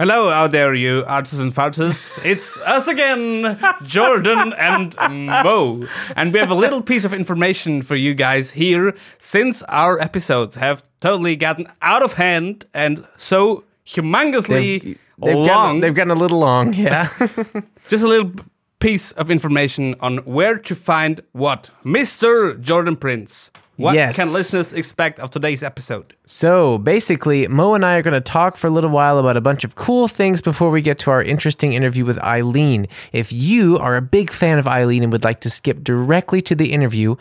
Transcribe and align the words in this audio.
Hello 0.00 0.30
out 0.30 0.50
there, 0.50 0.72
you 0.72 1.04
artists 1.06 1.40
and 1.40 1.52
farters. 1.54 2.18
It's 2.24 2.58
us 2.60 2.88
again, 2.88 3.58
Jordan 3.82 4.54
and 4.54 4.96
Mo. 5.10 5.86
And 6.16 6.32
we 6.32 6.38
have 6.38 6.50
a 6.50 6.54
little 6.54 6.80
piece 6.80 7.04
of 7.04 7.12
information 7.12 7.82
for 7.82 7.96
you 7.96 8.14
guys 8.14 8.52
here 8.52 8.94
since 9.18 9.62
our 9.64 10.00
episodes 10.00 10.56
have 10.56 10.82
totally 11.00 11.36
gotten 11.36 11.66
out 11.82 12.02
of 12.02 12.14
hand 12.14 12.64
and 12.72 13.06
so 13.18 13.64
humongously 13.84 14.96
They've 15.22 15.34
long. 15.36 15.46
gotten, 15.46 15.80
they've 15.80 15.94
gotten 15.94 16.12
a 16.12 16.14
little 16.18 16.38
long, 16.38 16.72
yeah. 16.72 17.06
Just 17.90 18.02
a 18.02 18.08
little 18.08 18.32
piece 18.78 19.12
of 19.12 19.30
information 19.30 19.96
on 20.00 20.16
where 20.24 20.58
to 20.60 20.74
find 20.74 21.20
what. 21.32 21.68
Mr. 21.84 22.58
Jordan 22.58 22.96
Prince. 22.96 23.50
What 23.76 23.94
Yes. 23.94 24.16
can 24.16 24.32
listeners 24.32 24.72
expect 24.72 25.18
of 25.20 25.30
today's 25.30 25.62
episode? 25.62 26.14
So 26.32 26.78
basically, 26.78 27.48
Mo 27.48 27.74
and 27.74 27.84
I 27.84 27.96
are 27.96 28.02
going 28.02 28.14
to 28.14 28.20
talk 28.20 28.56
for 28.56 28.68
a 28.68 28.70
little 28.70 28.88
while 28.88 29.18
about 29.18 29.36
a 29.36 29.40
bunch 29.40 29.64
of 29.64 29.74
cool 29.74 30.06
things 30.06 30.40
before 30.40 30.70
we 30.70 30.80
get 30.80 30.96
to 31.00 31.10
our 31.10 31.20
interesting 31.20 31.72
interview 31.72 32.04
with 32.04 32.20
Eileen. 32.20 32.86
If 33.10 33.32
you 33.32 33.76
are 33.78 33.96
a 33.96 34.00
big 34.00 34.30
fan 34.30 34.56
of 34.56 34.68
Eileen 34.68 35.02
and 35.02 35.10
would 35.10 35.24
like 35.24 35.40
to 35.40 35.50
skip 35.50 35.82
directly 35.82 36.40
to 36.42 36.54
the 36.54 36.72
interview, 36.72 37.16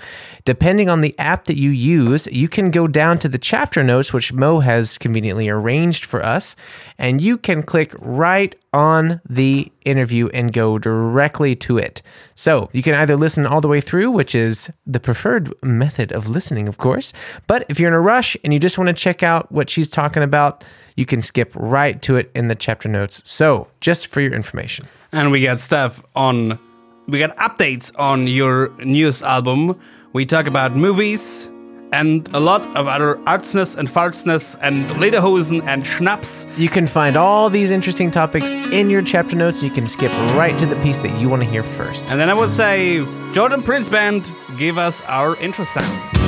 depending 0.45 0.90
on 0.90 1.02
the 1.02 1.17
app 1.17 1.45
that 1.45 1.58
you 1.58 1.72
use, 1.72 2.27
you 2.27 2.48
can 2.48 2.70
go 2.70 2.88
down 2.88 3.17
to 3.17 3.27
the 3.27 3.40
chapter 3.40 3.84
notes, 3.84 4.14
which 4.14 4.31
Mo 4.31 4.59
has 4.59 5.00
conveniently 5.00 5.50
arranged 5.50 6.05
for 6.05 6.23
us, 6.23 6.55
and 7.00 7.20
you 7.20 7.36
can 7.36 7.64
click 7.64 7.95
right 7.98 8.55
on 8.73 9.20
the 9.28 9.72
interview 9.84 10.28
and 10.28 10.53
go 10.53 10.78
directly 10.78 11.55
to 11.55 11.78
it. 11.78 12.02
So 12.36 12.70
you 12.72 12.84
can 12.84 12.94
either 12.94 13.16
listen 13.16 13.45
all 13.45 13.62
the 13.62 13.67
way 13.67 13.81
through, 13.81 14.12
which 14.12 14.36
is 14.36 14.72
the 14.86 15.00
preferred 15.00 15.52
method 15.64 16.12
of 16.12 16.30
listening, 16.30 16.67
of 16.67 16.78
course. 16.78 17.12
But 17.48 17.66
if 17.67 17.80
you're 17.80 17.89
in 17.89 17.95
a 17.95 18.00
rush 18.00 18.38
and 18.44 18.53
you 18.53 18.59
just 18.59 18.78
want 18.78 18.88
to 18.88 18.94
check 18.99 19.23
out 19.23 19.52
what 19.52 19.70
she's 19.70 19.89
talking 19.89 20.21
about, 20.21 20.63
you 20.95 21.05
can 21.05 21.21
skip 21.21 21.52
right 21.55 22.02
to 22.02 22.17
it 22.17 22.30
in 22.35 22.49
the 22.49 22.55
chapter 22.55 22.89
notes. 22.89 23.22
So 23.25 23.67
just 23.80 24.08
for 24.08 24.20
your 24.22 24.34
information. 24.34 24.85
And 25.12 25.31
we 25.31 25.41
got 25.41 25.59
stuff 25.59 26.03
on, 26.16 26.59
we 27.08 27.17
got 27.19 27.36
updates 27.38 27.91
on 27.97 28.28
your 28.28 28.75
newest 28.83 29.23
album. 29.23 29.80
We 30.14 30.25
talk 30.25 30.45
about 30.45 30.75
movies 30.75 31.50
and 31.91 32.28
a 32.36 32.39
lot 32.39 32.61
of 32.75 32.88
other 32.88 33.16
artsness 33.25 33.78
and 33.78 33.88
fartsness 33.88 34.58
and 34.61 34.86
lederhosen 35.02 35.66
and 35.66 35.86
schnapps. 35.86 36.45
You 36.58 36.69
can 36.69 36.86
find 36.86 37.16
all 37.16 37.50
these 37.50 37.72
interesting 37.72 38.11
topics 38.11 38.53
in 38.53 38.89
your 38.89 39.02
chapter 39.02 39.36
notes. 39.36 39.63
You 39.63 39.72
can 39.72 39.88
skip 39.88 40.11
right 40.36 40.58
to 40.59 40.66
the 40.66 40.75
piece 40.84 41.00
that 41.00 41.19
you 41.19 41.30
want 41.30 41.41
to 41.44 41.50
hear 41.50 41.63
first. 41.63 42.11
And 42.11 42.19
then 42.19 42.30
I 42.30 42.34
would 42.34 42.52
say, 42.52 43.06
Jordan 43.34 43.63
Prince 43.63 43.89
Band, 43.89 44.31
give 44.58 44.78
us 44.78 45.02
our 45.08 45.36
intro 45.38 45.63
sound. 45.63 46.19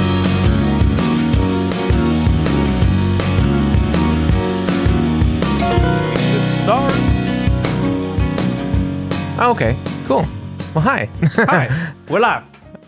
Oh, 9.43 9.51
okay, 9.51 9.75
cool. 10.05 10.25
Well, 10.75 10.83
hi. 10.83 11.09
Hi. 11.35 11.93
Voila. 12.05 12.43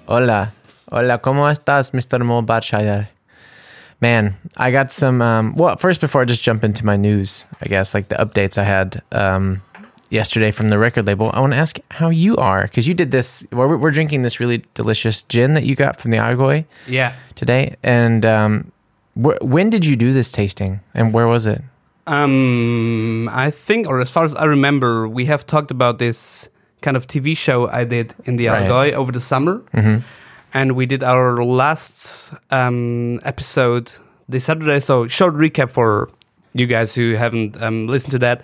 Hola. 0.08 0.52
Hola, 0.92 1.18
¿cómo 1.20 1.50
estás, 1.50 1.92
Mr. 1.94 2.24
Mo 2.24 2.42
Batshire? 2.44 3.08
Man, 4.00 4.36
I 4.58 4.70
got 4.72 4.92
some. 4.92 5.22
Um, 5.22 5.56
well, 5.56 5.76
first, 5.78 6.00
before 6.00 6.22
I 6.22 6.26
just 6.26 6.44
jump 6.44 6.64
into 6.64 6.86
my 6.86 6.96
news, 6.96 7.48
I 7.62 7.68
guess, 7.68 7.94
like 7.96 8.10
the 8.10 8.16
updates 8.16 8.58
I 8.60 8.64
had 8.66 9.02
um, 9.12 9.62
yesterday 10.12 10.52
from 10.52 10.70
the 10.70 10.78
record 10.78 11.08
label, 11.08 11.32
I 11.34 11.40
want 11.40 11.54
to 11.54 11.58
ask 11.58 11.80
how 11.90 12.10
you 12.10 12.36
are. 12.38 12.64
Because 12.64 12.88
you 12.88 12.94
did 12.94 13.10
this, 13.12 13.48
we're, 13.52 13.76
we're 13.76 13.92
drinking 13.92 14.22
this 14.22 14.40
really 14.40 14.62
delicious 14.76 15.24
gin 15.24 15.54
that 15.54 15.64
you 15.64 15.76
got 15.76 15.96
from 16.00 16.12
the 16.12 16.18
Allgäu 16.18 16.66
Yeah. 16.88 17.14
today. 17.36 17.78
And 17.82 18.26
um, 18.26 18.72
wh- 19.16 19.42
when 19.42 19.72
did 19.72 19.86
you 19.86 19.96
do 19.96 20.14
this 20.14 20.32
tasting? 20.32 20.82
And 20.94 21.14
where 21.14 21.28
was 21.28 21.48
it? 21.48 21.62
Um, 22.06 23.30
I 23.32 23.50
think, 23.52 23.88
or 23.88 24.02
as 24.02 24.12
far 24.12 24.26
as 24.26 24.36
I 24.36 24.44
remember, 24.46 25.08
we 25.08 25.26
have 25.26 25.46
talked 25.46 25.72
about 25.72 26.00
this 26.00 26.50
kind 26.82 26.98
of 26.98 27.08
TV 27.08 27.36
show 27.38 27.68
I 27.70 27.86
did 27.86 28.14
in 28.26 28.36
the 28.36 28.48
Right. 28.48 28.70
Allgäu 28.70 28.94
over 28.94 29.12
the 29.12 29.22
summer, 29.22 29.64
and 30.54 30.74
we 30.76 30.86
did 30.86 31.02
our 31.04 31.44
last 31.44 32.34
um, 32.52 33.20
episode 33.24 33.92
this 34.28 34.44
Saturday. 34.46 34.80
So, 34.82 35.08
short 35.08 35.36
recap 35.36 35.70
for 35.70 36.10
you 36.54 36.68
guys 36.68 36.94
who 36.94 37.14
haven't 37.16 37.62
um, 37.62 37.88
listened 37.88 38.12
to 38.12 38.20
that. 38.20 38.42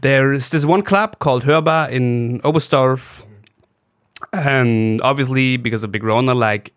There's 0.00 0.50
this 0.50 0.64
one 0.64 0.82
club 0.82 1.18
called 1.18 1.42
Hörbar 1.44 1.90
in 1.90 2.40
Oberstdorf, 2.42 3.24
and 4.32 5.00
obviously 5.02 5.56
because 5.56 5.82
of 5.84 5.90
Big 5.90 6.04
Rona, 6.04 6.34
like 6.34 6.72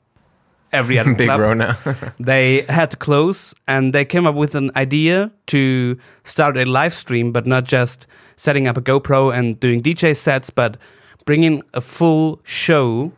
every 0.74 1.00
other 1.02 1.14
Big 1.16 1.28
club, 1.28 1.40
Rona. 1.40 1.78
they 2.20 2.66
had 2.68 2.92
to 2.92 2.98
close 2.98 3.54
and 3.68 3.94
they 3.94 4.04
came 4.06 4.26
up 4.28 4.36
with 4.36 4.56
an 4.56 4.72
idea 4.76 5.32
to 5.48 5.98
start 6.24 6.58
a 6.58 6.66
live 6.66 6.94
stream 6.94 7.32
but 7.32 7.46
not 7.48 7.64
just 7.64 8.08
setting 8.36 8.68
up 8.68 8.76
a 8.78 8.82
gopro 8.82 9.32
and 9.34 9.60
doing 9.60 9.82
dj 9.82 10.16
sets 10.16 10.50
but 10.50 10.78
bringing 11.26 11.62
a 11.74 11.80
full 11.82 12.40
show. 12.44 13.12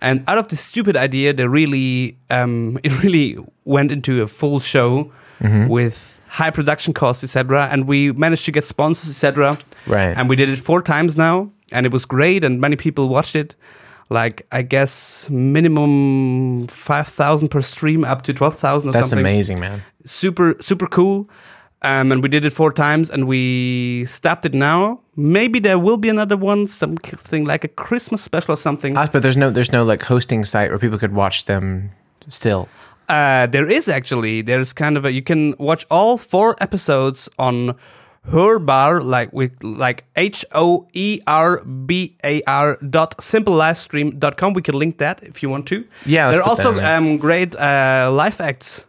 And 0.00 0.22
out 0.28 0.36
of 0.38 0.48
this 0.48 0.60
stupid 0.60 0.96
idea 0.96 1.32
they 1.32 1.46
really 1.48 2.16
um, 2.30 2.78
it 2.84 3.02
really 3.02 3.36
went 3.64 3.90
into 3.90 4.22
a 4.22 4.26
full 4.26 4.60
show 4.60 5.10
with 5.68 6.20
high 6.28 6.50
production 6.50 6.92
costs 6.94 7.22
etc 7.24 7.68
and 7.70 7.86
we 7.86 8.12
managed 8.12 8.44
to 8.46 8.52
get 8.52 8.64
sponsors 8.64 9.10
etc 9.10 9.58
Right. 9.86 10.16
and 10.16 10.28
we 10.30 10.36
did 10.36 10.48
it 10.48 10.58
four 10.58 10.80
times 10.82 11.16
now 11.16 11.50
and 11.72 11.84
it 11.86 11.92
was 11.92 12.04
great 12.06 12.44
and 12.44 12.60
many 12.60 12.76
people 12.76 13.08
watched 13.08 13.36
it 13.36 13.54
like 14.10 14.46
i 14.52 14.62
guess 14.62 15.28
minimum 15.30 16.66
5000 16.68 17.48
per 17.48 17.62
stream 17.62 18.04
up 18.04 18.22
to 18.22 18.32
12000 18.32 18.90
That's 18.90 19.08
something 19.08 19.18
amazing, 19.26 19.60
man. 19.60 19.82
super 20.04 20.54
super 20.60 20.86
cool 20.86 21.28
um, 21.82 22.12
and 22.12 22.22
we 22.22 22.28
did 22.30 22.44
it 22.46 22.52
four 22.52 22.72
times 22.72 23.10
and 23.10 23.26
we 23.26 24.04
stopped 24.06 24.44
it 24.46 24.54
now 24.54 25.00
maybe 25.16 25.58
there 25.60 25.78
will 25.78 25.96
be 25.98 26.08
another 26.08 26.36
one 26.36 26.66
something 26.68 27.44
like 27.44 27.64
a 27.64 27.68
christmas 27.68 28.22
special 28.22 28.52
or 28.52 28.56
something 28.56 28.96
Ah, 28.96 29.06
but 29.12 29.22
there's 29.22 29.36
no 29.36 29.50
there's 29.50 29.72
no 29.72 29.84
like 29.84 30.02
hosting 30.02 30.44
site 30.44 30.70
where 30.70 30.78
people 30.78 30.98
could 30.98 31.12
watch 31.12 31.44
them 31.44 31.90
still. 32.28 32.68
Uh, 33.06 33.46
there 33.46 33.68
is 33.68 33.86
actually. 33.86 34.40
There's 34.40 34.72
kind 34.72 34.96
of 34.96 35.04
a. 35.04 35.12
You 35.12 35.20
can 35.20 35.54
watch 35.58 35.84
all 35.90 36.16
four 36.16 36.56
episodes 36.62 37.28
on 37.38 37.76
Hörbar, 38.30 39.02
like 39.04 39.32
with 39.32 39.52
like 39.62 40.04
H 40.16 40.44
O 40.52 40.86
E 40.94 41.20
R 41.26 41.62
B 41.64 42.16
A 42.24 42.42
R 42.46 42.78
dot 42.90 43.16
simplelivestream 43.18 44.18
dot 44.18 44.36
com. 44.36 44.54
We 44.54 44.62
can 44.62 44.78
link 44.78 44.98
that 44.98 45.22
if 45.22 45.42
you 45.42 45.50
want 45.50 45.66
to. 45.68 45.84
Yeah, 46.06 46.30
there 46.30 46.40
are 46.40 46.48
also 46.48 46.72
there. 46.72 46.96
um, 46.96 47.18
great 47.18 47.54
uh, 47.54 48.10
live 48.12 48.40
acts, 48.40 48.86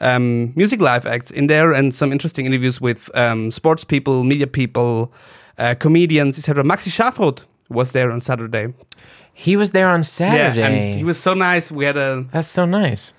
um, 0.00 0.52
music 0.56 0.80
live 0.80 1.04
acts 1.06 1.30
in 1.30 1.46
there, 1.48 1.72
and 1.72 1.94
some 1.94 2.10
interesting 2.10 2.46
interviews 2.46 2.80
with 2.80 3.10
um, 3.14 3.50
sports 3.50 3.84
people, 3.84 4.24
media 4.24 4.46
people, 4.46 5.12
uh, 5.58 5.74
comedians, 5.78 6.38
etc. 6.38 6.64
Maxi 6.64 6.88
Schafroth 6.88 7.44
was 7.68 7.92
there 7.92 8.10
on 8.10 8.22
Saturday. 8.22 8.72
He 9.34 9.56
was 9.56 9.70
there 9.72 9.88
on 9.88 10.02
Saturday. 10.02 10.60
Yeah, 10.60 10.66
and 10.66 10.96
he 10.96 11.04
was 11.04 11.20
so 11.20 11.34
nice. 11.34 11.70
We 11.70 11.84
had 11.84 11.96
a 11.98 12.24
That's 12.32 12.48
so 12.48 12.64
nice. 12.64 13.12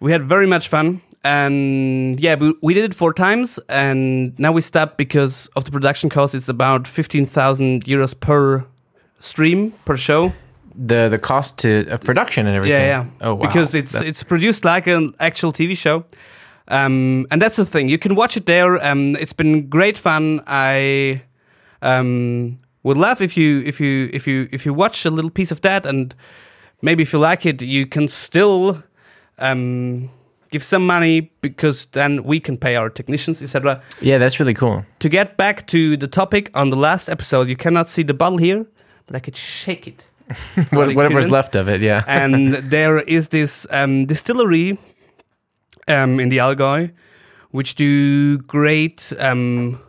we 0.00 0.12
had 0.12 0.22
very 0.22 0.46
much 0.46 0.66
fun 0.68 1.02
and 1.24 2.18
yeah 2.18 2.34
we, 2.34 2.54
we 2.62 2.74
did 2.74 2.84
it 2.84 2.94
four 2.94 3.12
times 3.14 3.60
and 3.68 4.38
now 4.38 4.50
we 4.50 4.60
stopped 4.60 4.96
because 4.96 5.46
of 5.56 5.64
the 5.64 5.70
production 5.70 6.10
cost. 6.10 6.34
It's 6.34 6.48
about 6.48 6.86
15000 6.86 7.84
euros 7.84 8.18
per 8.18 8.64
stream 9.20 9.72
per 9.84 9.96
show. 9.96 10.32
The 10.74 11.08
the 11.08 11.18
cost 11.18 11.58
to 11.60 11.86
of 11.88 12.00
production 12.00 12.46
and 12.46 12.56
everything. 12.56 12.80
yeah 12.80 13.04
yeah. 13.04 13.10
Oh 13.20 13.34
wow. 13.34 13.46
because 13.46 13.74
it's 13.74 14.00
it's 14.00 14.22
produced 14.22 14.64
like 14.64 14.86
an 14.86 15.14
actual 15.20 15.52
tv 15.52 15.76
show. 15.76 16.04
Um, 16.68 17.26
and 17.30 17.42
that's 17.42 17.56
the 17.56 17.66
thing. 17.66 17.88
You 17.88 17.98
can 17.98 18.14
watch 18.14 18.36
it 18.36 18.46
there. 18.46 18.82
Um, 18.82 19.16
it's 19.16 19.32
been 19.32 19.68
great 19.68 19.98
fun. 19.98 20.40
I 20.46 21.22
um, 21.82 22.60
would 22.82 22.96
love 22.96 23.20
if 23.20 23.36
you 23.36 23.62
if 23.66 23.80
you 23.80 24.10
if 24.12 24.26
you 24.26 24.48
if 24.52 24.64
you 24.64 24.72
watch 24.72 25.04
a 25.04 25.10
little 25.10 25.30
piece 25.30 25.50
of 25.50 25.60
that 25.62 25.86
and 25.86 26.14
maybe 26.80 27.02
if 27.02 27.12
you 27.12 27.18
like 27.18 27.46
it 27.46 27.62
you 27.62 27.86
can 27.86 28.08
still 28.08 28.82
um, 29.38 30.08
give 30.52 30.62
some 30.62 30.86
money 30.86 31.32
because 31.40 31.86
then 31.92 32.22
we 32.24 32.38
can 32.38 32.56
pay 32.56 32.76
our 32.76 32.90
technicians 32.90 33.42
etc 33.42 33.82
yeah, 34.00 34.18
that's 34.18 34.38
really 34.38 34.54
cool. 34.54 34.84
to 34.98 35.08
get 35.08 35.36
back 35.36 35.66
to 35.66 35.96
the 35.96 36.06
topic 36.06 36.50
on 36.54 36.70
the 36.70 36.76
last 36.76 37.08
episode 37.08 37.48
you 37.48 37.56
cannot 37.56 37.88
see 37.88 38.04
the 38.04 38.14
bottle 38.14 38.38
here 38.38 38.64
but 39.06 39.16
i 39.16 39.18
could 39.18 39.36
shake 39.36 39.88
it 39.88 40.04
What, 40.70 40.94
whatever's 40.94 41.30
left 41.30 41.54
of 41.56 41.68
it, 41.68 41.80
yeah. 41.80 42.04
and 42.08 42.54
there 42.70 43.00
is 43.00 43.28
this 43.28 43.66
um, 43.70 44.06
distillery 44.06 44.78
um, 45.88 46.20
in 46.20 46.28
the 46.28 46.38
Allgäu, 46.38 46.92
which 47.50 47.74
do 47.74 48.38
great 48.38 49.12
um, 49.18 49.80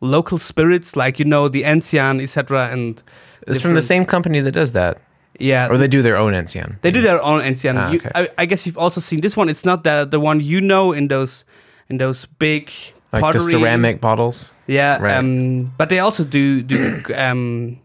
local 0.00 0.38
spirits, 0.38 0.96
like 0.96 1.18
you 1.18 1.24
know 1.24 1.48
the 1.48 1.62
Enzian, 1.62 2.22
etc. 2.22 2.68
And 2.70 3.02
it's 3.46 3.60
from 3.60 3.74
the 3.74 3.82
same 3.82 4.04
company 4.04 4.40
that 4.40 4.52
does 4.52 4.72
that, 4.72 5.00
yeah, 5.40 5.68
or 5.70 5.76
they 5.78 5.88
do 5.88 6.02
their 6.02 6.16
own 6.16 6.32
Enzian. 6.32 6.80
they 6.82 6.90
do 6.90 7.00
their 7.02 7.22
own 7.22 7.40
Enzian. 7.42 7.76
Ah, 7.76 7.90
You- 7.90 7.98
okay. 7.98 8.10
I, 8.14 8.28
I 8.42 8.46
guess 8.46 8.66
you've 8.66 8.78
also 8.78 9.00
seen 9.00 9.20
this 9.20 9.36
one. 9.36 9.48
It's 9.50 9.64
not 9.64 9.82
the 9.84 10.06
the 10.10 10.18
one 10.20 10.40
you 10.40 10.60
know 10.60 10.92
in 10.92 11.08
those 11.08 11.44
in 11.88 11.98
those 11.98 12.26
big 12.38 12.70
like 13.12 13.22
pottery. 13.22 13.40
the 13.44 13.50
ceramic 13.58 14.00
bottles. 14.00 14.52
Yeah, 14.66 14.98
Right. 15.00 15.16
um, 15.18 15.72
but 15.78 15.88
they 15.88 15.98
also 16.00 16.24
do 16.24 16.62
do 16.62 17.02
um, 17.16 17.78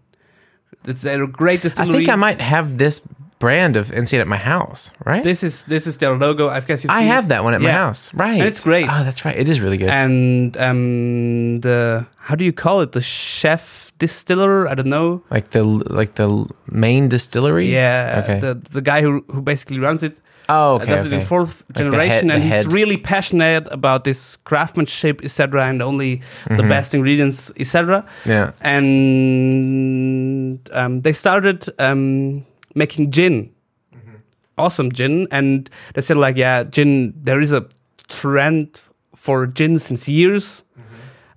it's 0.88 1.06
a 1.06 1.27
great 1.27 1.63
I 1.65 1.86
think 1.86 2.09
I 2.09 2.15
might 2.15 2.42
have 2.42 2.77
this 2.77 3.01
brand 3.42 3.76
of 3.78 3.90
Enzian 3.92 4.22
at 4.22 4.28
my 4.28 4.38
house, 4.54 4.92
right? 5.06 5.24
This 5.24 5.44
is 5.44 5.64
this 5.66 5.86
is 5.88 5.98
their 5.98 6.16
logo. 6.16 6.48
I 6.48 6.60
guess 6.62 6.86
I 6.86 7.02
have 7.14 7.28
that 7.30 7.44
one 7.44 7.54
at 7.58 7.62
my 7.62 7.72
house, 7.84 8.14
right? 8.14 8.40
And 8.40 8.48
it's 8.48 8.64
great. 8.64 8.88
Oh, 8.90 9.04
that's 9.04 9.26
right. 9.26 9.38
It 9.44 9.48
is 9.50 9.60
really 9.64 9.78
good. 9.82 9.90
And 9.90 10.56
um, 10.58 11.60
the 11.66 12.06
how 12.28 12.36
do 12.36 12.44
you 12.46 12.54
call 12.54 12.82
it? 12.84 12.92
The 12.92 13.02
chef 13.02 13.92
distiller? 13.98 14.68
I 14.72 14.76
don't 14.76 14.90
know. 14.98 15.22
like 15.36 15.48
the 15.50 15.64
like 16.00 16.14
the 16.16 16.28
main 16.68 17.10
distillery. 17.10 17.68
Yeah, 17.74 18.22
Okay. 18.24 18.40
the 18.40 18.54
the 18.78 18.82
guy 18.82 19.02
who 19.02 19.24
who 19.34 19.42
basically 19.42 19.80
runs 19.80 20.04
it. 20.04 20.20
oh, 20.50 20.54
uh, 20.54 20.76
okay. 20.82 20.92
does 20.96 21.06
it 21.06 21.14
in 21.14 21.20
okay. 21.20 21.28
fourth 21.28 21.64
head- 21.68 21.78
generation, 21.78 22.28
the 22.28 22.34
and 22.36 22.44
he's 22.44 22.54
head. 22.64 22.74
really 22.74 22.98
passionate 22.98 23.68
about 23.72 24.04
this 24.04 24.38
craftsmanship, 24.50 25.22
etc., 25.24 25.66
and 25.70 25.82
only 25.82 26.12
Mm-hmm. 26.18 26.58
the 26.58 26.64
best 26.76 26.94
ingredients, 26.94 27.52
etc. 27.58 28.04
Yeah. 28.26 28.52
And 29.62 30.60
um, 30.74 31.02
they 31.02 31.14
started 31.14 31.66
um, 31.80 32.46
making 32.75 33.12
gin, 33.12 33.51
awesome 34.57 34.91
gin, 34.91 35.27
and 35.31 35.69
they 35.94 36.01
said 36.01 36.18
like, 36.18 36.38
yeah, 36.38 36.63
gin. 36.63 37.13
There 37.23 37.41
is 37.41 37.51
a 37.51 37.65
trend 38.07 38.81
for 39.15 39.47
gin 39.47 39.79
since 39.79 40.07
years, 40.07 40.63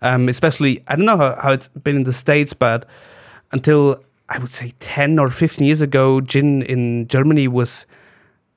um, 0.02 0.28
especially 0.28 0.82
I 0.88 0.96
don't 0.96 1.06
know 1.06 1.16
how, 1.16 1.36
how 1.40 1.52
it's 1.52 1.68
been 1.68 1.96
in 1.96 2.04
the 2.04 2.12
states, 2.12 2.52
but 2.52 2.86
until 3.52 4.02
I 4.28 4.38
would 4.38 4.52
say 4.52 4.72
ten 4.80 5.18
or 5.18 5.28
fifteen 5.30 5.66
years 5.66 5.80
ago, 5.80 6.20
gin 6.20 6.62
in 6.62 7.08
Germany 7.08 7.48
was 7.48 7.86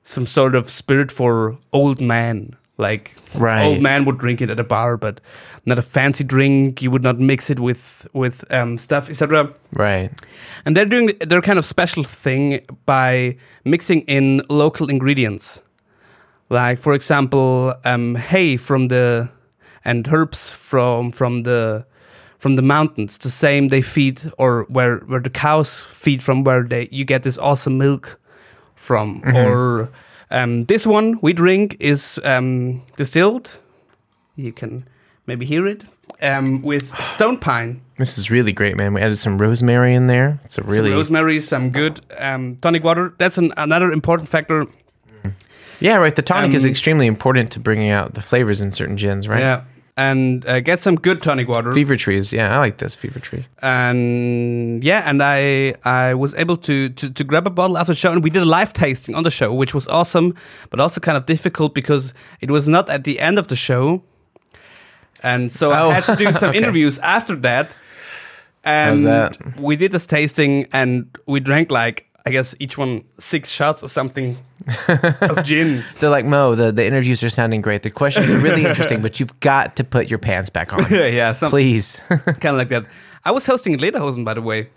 some 0.02 0.26
sort 0.26 0.54
of 0.54 0.68
spirit 0.68 1.12
for 1.12 1.56
old 1.72 2.00
man. 2.00 2.56
Like 2.78 3.14
Right. 3.34 3.66
old 3.66 3.82
man 3.82 4.04
would 4.06 4.18
drink 4.18 4.40
it 4.40 4.50
at 4.50 4.58
a 4.58 4.64
bar, 4.64 4.96
but 4.96 5.20
not 5.66 5.78
a 5.78 5.82
fancy 5.82 6.24
drink. 6.24 6.80
You 6.80 6.90
would 6.90 7.02
not 7.02 7.18
mix 7.18 7.50
it 7.50 7.60
with 7.60 8.06
with 8.12 8.44
um, 8.50 8.78
stuff, 8.78 9.10
etc. 9.10 9.52
Right. 9.72 10.10
And 10.64 10.76
they're 10.76 10.86
doing 10.86 11.10
their 11.20 11.42
kind 11.42 11.58
of 11.58 11.64
special 11.64 12.04
thing 12.04 12.60
by 12.86 13.36
mixing 13.64 14.00
in 14.02 14.42
local 14.48 14.88
ingredients, 14.88 15.60
like 16.50 16.78
for 16.78 16.94
example, 16.94 17.74
um, 17.84 18.14
hay 18.14 18.56
from 18.56 18.88
the 18.88 19.28
and 19.84 20.06
herbs 20.08 20.50
from 20.50 21.12
from 21.12 21.42
the 21.42 21.84
from 22.38 22.54
the 22.54 22.62
mountains. 22.62 23.18
The 23.18 23.30
same 23.30 23.68
they 23.68 23.82
feed 23.82 24.20
or 24.38 24.64
where 24.68 24.98
where 25.06 25.20
the 25.20 25.30
cows 25.30 25.80
feed 25.82 26.22
from, 26.22 26.44
where 26.44 26.62
they 26.62 26.88
you 26.90 27.04
get 27.04 27.22
this 27.22 27.38
awesome 27.38 27.76
milk 27.76 28.18
from. 28.74 29.22
Or 29.24 29.90
um, 30.30 30.64
this 30.66 30.86
one 30.86 31.18
we 31.22 31.32
drink 31.32 31.76
is 31.80 32.20
um, 32.24 32.82
distilled. 32.96 33.58
You 34.36 34.52
can 34.52 34.86
maybe 35.26 35.44
hear 35.46 35.66
it 35.66 35.84
um, 36.22 36.62
with 36.62 36.94
stone 37.02 37.38
pine. 37.38 37.80
This 37.96 38.18
is 38.18 38.30
really 38.30 38.52
great, 38.52 38.76
man. 38.76 38.94
We 38.94 39.00
added 39.00 39.16
some 39.16 39.38
rosemary 39.38 39.94
in 39.94 40.06
there. 40.06 40.38
It's 40.44 40.58
a 40.58 40.62
really 40.62 40.90
some 40.90 40.98
rosemary, 40.98 41.40
some 41.40 41.70
good 41.70 42.00
um, 42.18 42.56
tonic 42.56 42.84
water. 42.84 43.14
That's 43.18 43.38
an, 43.38 43.52
another 43.56 43.90
important 43.92 44.28
factor. 44.28 44.66
yeah, 45.80 45.96
right. 45.96 46.14
The 46.14 46.22
tonic 46.22 46.54
is 46.54 46.64
Um, 46.64 46.70
extremely 46.70 47.06
important 47.06 47.50
to 47.52 47.60
bringing 47.60 47.90
out 47.90 48.14
the 48.14 48.20
flavors 48.20 48.60
in 48.60 48.70
certain 48.72 48.96
gins, 48.96 49.26
right? 49.28 49.40
Yeah, 49.40 49.62
and 49.98 50.46
uh, 50.46 50.60
get 50.60 50.80
some 50.80 50.96
good 50.96 51.20
tonic 51.22 51.48
water. 51.48 51.72
Fever 51.72 51.96
trees. 51.96 52.32
Yeah, 52.32 52.54
I 52.54 52.58
like 52.58 52.78
this 52.78 52.94
fever 52.94 53.20
tree. 53.20 53.44
and 53.62 54.82
yeah, 54.84 55.02
and 55.10 55.20
I 55.22 55.74
I 55.84 56.14
was 56.14 56.34
able 56.34 56.56
to, 56.58 56.88
to 56.88 57.10
to 57.10 57.24
grab 57.24 57.46
a 57.46 57.50
bottle 57.50 57.76
after 57.76 57.92
the 57.92 57.96
show, 57.98 58.12
and 58.12 58.22
we 58.24 58.30
did 58.30 58.42
a 58.42 58.46
live 58.58 58.72
tasting 58.72 59.14
on 59.16 59.24
the 59.24 59.30
show, 59.30 59.52
which 59.52 59.74
was 59.74 59.86
awesome, 59.88 60.34
but 60.70 60.80
also 60.80 61.00
kind 61.00 61.16
of 61.16 61.24
difficult 61.26 61.74
because 61.74 62.14
it 62.40 62.50
was 62.50 62.66
not 62.68 62.88
at 62.88 63.02
the 63.04 63.18
end 63.20 63.38
of 63.38 63.46
the 63.48 63.56
show, 63.56 64.02
and 65.22 65.50
so 65.52 65.70
Oh, 65.72 65.90
I 65.90 65.94
had 65.94 66.04
to 66.06 66.16
do 66.16 66.32
some 66.42 66.50
okay. 66.50 66.58
interviews 66.58 66.98
after 67.00 67.36
that. 67.36 67.76
And 68.64 69.06
that? 69.06 69.36
we 69.58 69.76
did 69.76 69.92
this 69.92 70.04
tasting, 70.06 70.66
and 70.72 71.06
we 71.26 71.40
drank 71.40 71.70
like 71.70 72.06
I 72.28 72.30
guess 72.30 72.54
each 72.58 72.76
one 72.76 73.04
six 73.18 73.50
shots 73.50 73.82
or 73.82 73.88
something 73.88 74.36
of 75.22 75.42
gin. 75.48 75.84
They're 75.98 76.10
like 76.10 76.26
Mo. 76.26 76.54
The 76.54 76.70
the 76.72 76.86
interviews 76.86 77.22
are 77.22 77.30
sounding 77.30 77.62
great. 77.62 77.82
The 77.82 77.90
questions 77.90 78.30
are 78.30 78.38
really 78.38 78.64
interesting, 78.68 79.00
but 79.00 79.18
you've 79.18 79.38
got 79.40 79.76
to 79.76 79.84
put 79.84 80.10
your 80.10 80.18
pants 80.18 80.50
back 80.50 80.72
on, 80.72 80.86
yeah, 80.90 81.32
some, 81.32 81.50
please. 81.50 82.02
kind 82.08 82.46
of 82.46 82.56
like 82.56 82.68
that. 82.68 82.86
I 83.24 83.30
was 83.32 83.46
hosting 83.46 83.74
at 83.74 83.80
Lederhosen, 83.80 84.24
by 84.24 84.34
the 84.34 84.42
way. 84.42 84.68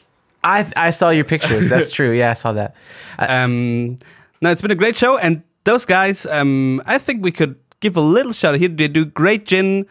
I 0.44 0.66
I 0.76 0.90
saw 0.92 1.10
your 1.10 1.26
pictures. 1.26 1.70
That's 1.70 1.92
true. 1.92 2.12
Yeah, 2.12 2.32
I 2.32 2.34
saw 2.34 2.54
that. 2.54 2.76
Um, 3.20 4.00
no, 4.42 4.50
it's 4.50 4.62
been 4.62 4.72
a 4.72 4.76
great 4.76 4.98
show, 4.98 5.18
and 5.18 5.44
those 5.66 5.86
guys, 5.86 6.26
um, 6.26 6.82
I 6.86 6.98
think 6.98 7.24
we 7.24 7.32
could 7.32 7.56
give 7.82 7.98
a 7.98 8.02
little 8.02 8.34
shout 8.34 8.54
out 8.54 8.60
here. 8.60 8.70
They 8.70 8.88
do 8.88 9.06
great 9.06 9.46
gin, 9.46 9.86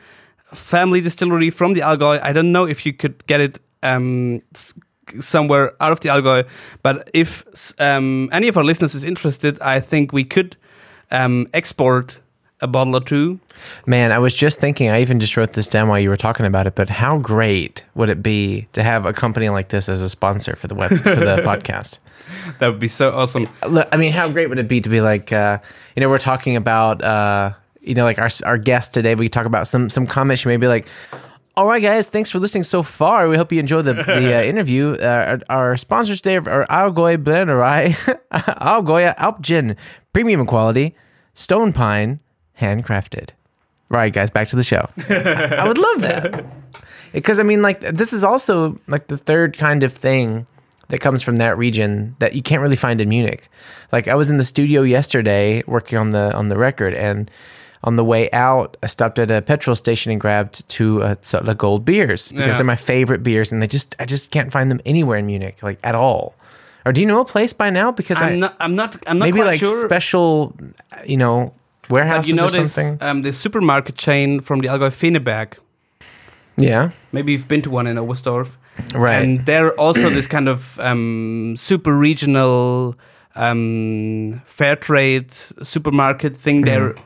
family 0.55 1.01
distillery 1.01 1.51
from 1.51 1.75
the 1.75 1.81
Allgäu. 1.81 2.21
I 2.23 2.33
don't 2.33 2.53
know 2.53 2.67
if 2.67 2.85
you 2.87 2.93
could 2.93 3.25
get 3.27 3.41
it 3.41 3.61
um, 3.83 4.43
somewhere 5.21 5.73
out 5.81 5.93
of 5.93 6.01
the 6.01 6.09
Allgäu, 6.09 6.47
but 6.83 7.11
if 7.15 7.45
um, 7.81 8.29
any 8.33 8.49
of 8.49 8.57
our 8.57 8.65
listeners 8.65 8.95
is 8.95 9.05
interested, 9.05 9.61
I 9.61 9.81
think 9.81 10.13
we 10.13 10.25
could 10.25 10.57
um, 11.11 11.49
export 11.53 12.21
a 12.61 12.67
bottle 12.67 12.95
or 12.97 13.01
two. 13.01 13.41
Man, 13.87 14.13
I 14.13 14.19
was 14.19 14.35
just 14.35 14.61
thinking. 14.61 14.91
I 14.91 15.01
even 15.01 15.21
just 15.21 15.37
wrote 15.37 15.53
this 15.53 15.69
down 15.69 15.89
while 15.89 15.99
you 15.99 16.09
were 16.09 16.17
talking 16.17 16.47
about 16.47 16.67
it. 16.67 16.75
But 16.75 16.89
how 16.89 17.19
great 17.19 17.85
would 17.95 18.11
it 18.11 18.23
be 18.23 18.69
to 18.73 18.83
have 18.83 19.07
a 19.07 19.13
company 19.13 19.49
like 19.49 19.69
this 19.69 19.89
as 19.89 20.03
a 20.03 20.09
sponsor 20.09 20.57
for 20.57 20.67
the 20.67 20.75
web 20.75 20.91
for 20.91 21.15
the 21.15 21.37
podcast? 21.45 21.99
That 22.59 22.69
would 22.69 22.81
be 22.81 22.89
so 22.89 23.13
awesome. 23.13 23.49
Look, 23.67 23.89
I 23.93 23.97
mean, 23.97 24.13
how 24.13 24.29
great 24.31 24.49
would 24.49 24.59
it 24.59 24.69
be 24.69 24.81
to 24.81 24.89
be 24.89 25.01
like, 25.01 25.33
uh, 25.33 25.59
you 25.97 26.01
know, 26.01 26.09
we're 26.09 26.19
talking 26.19 26.57
about, 26.57 27.03
uh, 27.03 27.53
you 27.81 27.95
know, 27.95 28.05
like 28.05 28.19
our 28.19 28.29
our 28.45 28.59
guest 28.59 28.95
today. 28.95 29.15
We 29.15 29.29
talk 29.29 29.47
about 29.47 29.67
some 29.67 29.89
some 29.91 30.07
comments. 30.07 30.45
You 30.45 30.51
may 30.51 30.57
be 30.57 30.69
like, 30.69 30.87
"All 31.61 31.67
right, 31.67 31.83
guys, 31.83 32.07
thanks 32.07 32.31
for 32.31 32.39
listening 32.39 32.65
so 32.65 32.83
far. 32.83 33.29
We 33.29 33.37
hope 33.37 33.53
you 33.53 33.61
enjoy 33.61 33.83
the 33.83 33.93
the 33.93 34.39
uh, 34.39 34.43
interview. 34.53 34.97
Uh, 34.99 35.41
our, 35.51 35.59
our 35.59 35.77
sponsors 35.77 36.23
today 36.23 36.37
are 36.37 36.67
Algoy 36.71 37.19
Blenderai, 37.19 37.93
Algoya 38.33 39.15
Alp 39.19 39.43
Gin, 39.43 39.77
premium 40.15 40.47
quality, 40.47 40.95
Stone 41.35 41.75
Pine, 41.75 42.21
handcrafted. 42.59 43.33
Right, 43.91 44.11
guys, 44.11 44.31
back 44.31 44.49
to 44.49 44.57
the 44.57 44.63
show. 44.63 44.89
I 45.11 45.69
would 45.69 45.77
love 45.77 46.01
that 46.01 46.47
because 47.13 47.39
I 47.39 47.43
mean, 47.43 47.61
like, 47.61 47.81
this 47.81 48.15
is 48.15 48.25
also 48.25 48.81
like 48.87 49.09
the 49.09 49.19
third 49.19 49.59
kind 49.59 49.83
of 49.83 49.93
thing 49.93 50.47
that 50.89 51.01
comes 51.01 51.21
from 51.23 51.37
that 51.37 51.59
region 51.59 52.17
that 52.21 52.35
you 52.35 52.41
can't 52.41 52.63
really 52.63 52.75
find 52.75 53.03
in 53.03 53.11
Munich. 53.11 53.51
Like, 53.93 54.09
I 54.09 54.15
was 54.15 54.31
in 54.31 54.39
the 54.39 54.45
studio 54.45 54.81
yesterday 54.81 55.63
working 55.67 55.99
on 55.99 56.09
the 56.09 56.35
on 56.35 56.49
the 56.49 56.57
record, 56.57 56.95
and 56.95 57.31
on 57.83 57.97
the 57.97 58.05
way 58.05 58.31
out, 58.33 58.77
I 58.83 58.87
stopped 58.87 59.19
at 59.19 59.31
a 59.31 59.41
petrol 59.41 59.75
station 59.75 60.13
and 60.13 60.21
grabbed 60.21 60.69
two 60.69 61.03
uh, 61.03 61.15
Zötler 61.23 61.57
Gold 61.57 61.85
beers 61.85 62.31
because 62.31 62.47
Yeah. 62.47 62.53
they're 62.55 62.65
my 62.65 62.77
favorite 62.77 63.23
beers, 63.23 63.53
and 63.53 63.63
they 63.63 63.67
just 63.67 63.95
I 63.99 64.05
just 64.05 64.31
can't 64.31 64.53
find 64.53 64.71
them 64.71 64.81
anywhere 64.85 65.19
in 65.19 65.27
Munich, 65.27 65.63
like 65.63 65.79
at 65.83 65.95
all. 65.95 66.35
Or 66.85 66.93
do 66.93 67.01
you 67.01 67.07
know 67.07 67.21
a 67.21 67.25
place 67.25 67.53
by 67.55 67.71
now? 67.71 67.91
Because 67.93 68.19
I 68.23 68.31
I'm 68.31 68.41
not. 68.41 68.55
I'm 68.61 68.75
not. 68.77 68.97
I'm 69.07 69.19
not 69.19 69.25
maybe 69.27 69.43
like 69.45 69.61
sure. 69.61 69.87
special, 69.87 70.55
you 71.07 71.17
know, 71.17 71.53
but 71.89 71.97
warehouses 71.97 72.31
you 72.31 72.37
know 72.37 72.47
or 72.47 72.51
this 72.51 72.73
something. 72.73 72.99
um, 73.09 73.23
this 73.23 73.39
supermarket 73.39 73.97
chain 73.97 74.41
from 74.41 74.61
the 74.61 74.69
Allgäu 74.69 74.91
Feneberg. 74.91 75.55
Yeah, 76.57 76.91
Maybe 77.13 77.33
you've 77.33 77.49
been 77.49 77.63
to 77.63 77.71
one 77.71 77.87
in 77.87 77.97
Oberstdorf. 77.97 78.57
right. 78.95 79.23
And 79.23 79.47
they're 79.47 79.73
also 79.81 80.11
this 80.11 80.27
kind 80.27 80.49
of 80.49 80.79
um, 80.81 81.55
super 81.57 81.97
regional 81.97 82.95
um, 83.35 84.43
fair 84.45 84.77
trade 84.77 85.33
supermarket 85.33 86.37
thing 86.37 86.63
there. 86.63 86.91
And 86.91 86.99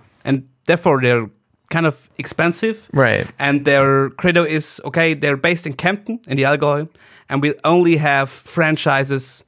therefore, 0.66 1.00
they're 1.00 1.28
kind 1.70 1.86
of 1.86 2.08
expensive. 2.18 2.88
right. 2.92 3.26
And 3.38 3.64
their 3.64 4.10
credo 4.10 4.44
is 4.44 4.80
okay, 4.84 5.14
they're 5.14 5.36
based 5.36 5.66
in 5.66 5.74
Kempten 5.74 6.18
in 6.28 6.36
the 6.36 6.44
Allgäu, 6.44 6.88
and 7.28 7.42
we 7.42 7.54
only 7.64 7.96
have 7.96 8.28
franchises 8.30 9.44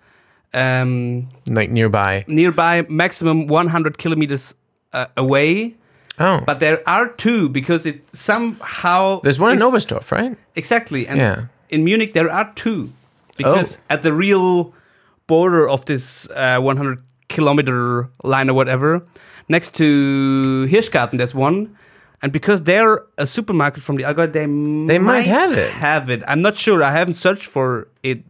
um, 0.55 1.29
Like 1.49 1.71
nearby. 1.71 2.25
nearby, 2.29 2.87
maximum 2.89 3.47
100 3.47 3.99
kilometers 3.99 4.55
uh, 4.93 5.07
away. 5.17 5.75
Oh, 6.19 6.41
But 6.47 6.61
there 6.61 6.79
are 6.87 7.09
two 7.09 7.49
because 7.51 7.85
it 7.85 8.01
somehow. 8.17 9.21
there's 9.23 9.39
one 9.39 9.53
in 9.53 9.59
Oberstdorf, 9.59 10.11
right? 10.11 10.37
Exactly. 10.55 11.07
And 11.07 11.19
Yeah. 11.19 11.45
in 11.69 11.85
Munich, 11.85 12.13
there 12.15 12.31
are 12.31 12.51
two. 12.55 12.93
Because 13.37 13.77
Oh. 13.77 13.95
at 13.95 14.03
the 14.03 14.13
real 14.15 14.73
border 15.27 15.69
of 15.69 15.85
this 15.85 16.27
uh, 16.31 16.59
100 16.59 17.03
kilometer 17.29 18.09
line 18.23 18.49
or 18.51 18.55
whatever, 18.55 19.03
next 19.49 19.75
to 19.77 20.67
Hirschgarten, 20.71 21.19
That's 21.19 21.35
one. 21.35 21.77
And 22.23 22.33
because 22.33 22.63
they're 22.63 23.03
a 23.19 23.27
supermarket 23.27 23.83
from 23.83 23.97
the 23.97 24.05
Allgäu, 24.05 24.33
they, 24.33 24.47
They 24.93 24.99
might 24.99 25.27
have 25.27 25.53
it. 25.53 25.71
Have 25.71 26.09
it. 26.09 26.23
I'm 26.27 26.41
not 26.41 26.57
sure. 26.57 26.83
I 26.83 26.91
haven't 26.93 27.15
searched 27.15 27.47
for 27.47 27.89
it. 28.03 28.25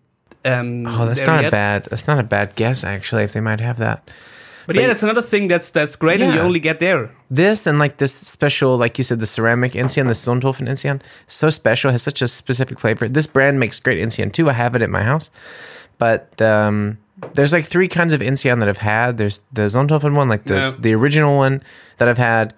Um, 0.45 0.87
Oh, 0.87 1.07
that's 1.07 1.25
not 1.26 1.45
a 1.45 1.50
bad. 1.50 1.85
That's 1.85 2.07
not 2.07 2.19
a 2.19 2.25
bad 2.25 2.57
guess 2.57 2.85
actually. 2.85 3.23
If 3.23 3.33
they 3.33 3.41
might 3.41 3.61
have 3.61 3.79
that. 3.79 4.11
But, 4.67 4.75
yeah, 4.75 4.88
that's 4.88 5.05
another 5.05 5.23
thing 5.23 5.47
that's 5.47 5.71
that's 5.71 5.95
great, 5.95 6.21
and 6.21 6.35
you 6.35 6.41
only 6.41 6.59
get 6.59 6.81
there. 6.81 7.11
This 7.31 7.69
and 7.69 7.79
like 7.79 7.99
this 7.99 8.12
special, 8.12 8.76
like 8.76 8.99
you 8.99 9.05
said, 9.05 9.21
the 9.21 9.26
ceramic 9.26 9.73
Enzian, 9.73 10.09
the 10.09 10.15
Sonthofen 10.15 10.69
Enzian, 10.69 11.00
so 11.29 11.50
special, 11.50 11.93
has 11.93 12.03
such 12.03 12.21
a 12.21 12.26
specific 12.26 12.81
flavor. 12.81 13.09
This 13.09 13.29
brand 13.29 13.61
makes 13.61 13.79
great 13.79 13.99
Enzian 14.05 14.33
too. 14.33 14.50
I 14.50 14.55
have 14.55 14.75
it 14.75 14.83
at 14.83 14.91
my 14.91 15.05
house, 15.05 15.31
but 15.99 16.43
um, 16.43 16.99
there's 17.35 17.52
like 17.52 17.64
three 17.64 17.88
kinds 17.88 18.12
of 18.12 18.20
Enzian 18.20 18.61
that 18.61 18.68
I've 18.68 18.78
had. 18.78 19.16
There's 19.16 19.40
the 19.52 19.62
Sonthofen 19.62 20.14
one, 20.14 20.28
like 20.28 20.44
the 20.44 20.76
the 20.78 20.94
original 20.94 21.37
one 21.37 21.62
that 21.99 22.08
I've 22.08 22.18
had. 22.18 22.54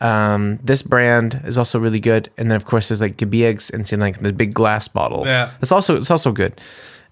Um, 0.00 0.58
this 0.62 0.82
brand 0.82 1.40
is 1.44 1.56
also 1.56 1.78
really 1.78 2.00
good, 2.00 2.28
and 2.36 2.50
then 2.50 2.56
of 2.56 2.64
course 2.64 2.88
there's 2.88 3.00
like 3.00 3.16
Gebirgs 3.16 3.70
Enzian, 3.72 4.00
like 4.00 4.18
the 4.18 4.32
big 4.32 4.52
glass 4.52 4.88
bottle. 4.88 5.24
Yeah. 5.26 5.50
it's 5.62 5.72
also 5.72 5.96
it's 5.96 6.10
also 6.10 6.32
good. 6.32 6.60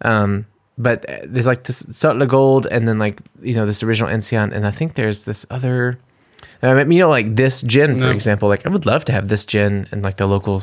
Um, 0.02 0.46
but 0.76 1.04
there's 1.24 1.46
like 1.46 1.64
this 1.64 1.84
Zötler 1.84 2.26
Gold, 2.28 2.66
and 2.66 2.88
then 2.88 2.98
like 2.98 3.20
you 3.40 3.54
know 3.54 3.66
this 3.66 3.82
original 3.82 4.10
Enzian, 4.10 4.52
and 4.52 4.66
I 4.66 4.70
think 4.70 4.94
there's 4.94 5.24
this 5.24 5.46
other. 5.50 5.98
I 6.64 6.74
mean, 6.84 6.92
you 6.92 7.00
know, 7.00 7.08
like 7.10 7.34
this 7.34 7.62
gin, 7.62 7.98
for 7.98 8.10
example. 8.10 8.48
Like, 8.48 8.64
I 8.64 8.68
would 8.68 8.86
love 8.86 9.04
to 9.06 9.12
have 9.12 9.26
this 9.28 9.44
gin 9.44 9.88
in 9.90 10.02
like 10.02 10.16
the 10.16 10.26
local 10.26 10.62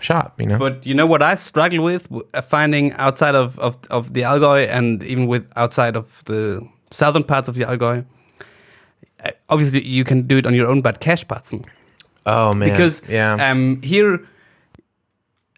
shop. 0.00 0.40
You 0.40 0.46
know, 0.46 0.58
But 0.58 0.86
you 0.86 0.94
know 0.94 1.06
what 1.06 1.22
I 1.22 1.34
struggle 1.36 1.82
with 1.84 2.08
uh, 2.34 2.42
finding 2.42 2.92
outside 2.94 3.34
of, 3.34 3.58
of, 3.58 3.76
of 3.90 4.12
the 4.14 4.22
Allgäu 4.22 4.68
and 4.68 5.02
even 5.02 5.26
with 5.26 5.44
outside 5.56 5.96
of 5.96 6.22
the 6.24 6.66
southern 6.90 7.24
parts 7.24 7.48
of 7.48 7.54
the 7.54 7.64
Allgäu. 7.64 8.04
Uh, 9.24 9.30
Obviously, 9.48 9.82
you 9.86 10.04
can 10.04 10.22
do 10.26 10.38
it 10.38 10.46
on 10.46 10.54
your 10.54 10.68
own, 10.68 10.80
but 10.82 11.00
Kässpatzen. 11.00 11.64
oh 12.26 12.52
man, 12.52 12.70
because 12.70 13.02
yeah, 13.08 13.34
um, 13.50 13.80
here, 13.82 14.26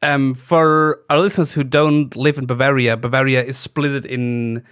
um, 0.03 0.35
for 0.35 1.01
our 1.11 1.19
listeners 1.19 1.53
who 1.53 1.63
don't 1.65 2.15
live 2.17 2.39
in 2.39 2.47
Bavaria, 2.47 2.97
Bavaria 2.97 3.43
is 3.43 3.57
split 3.57 4.05
in. 4.05 4.63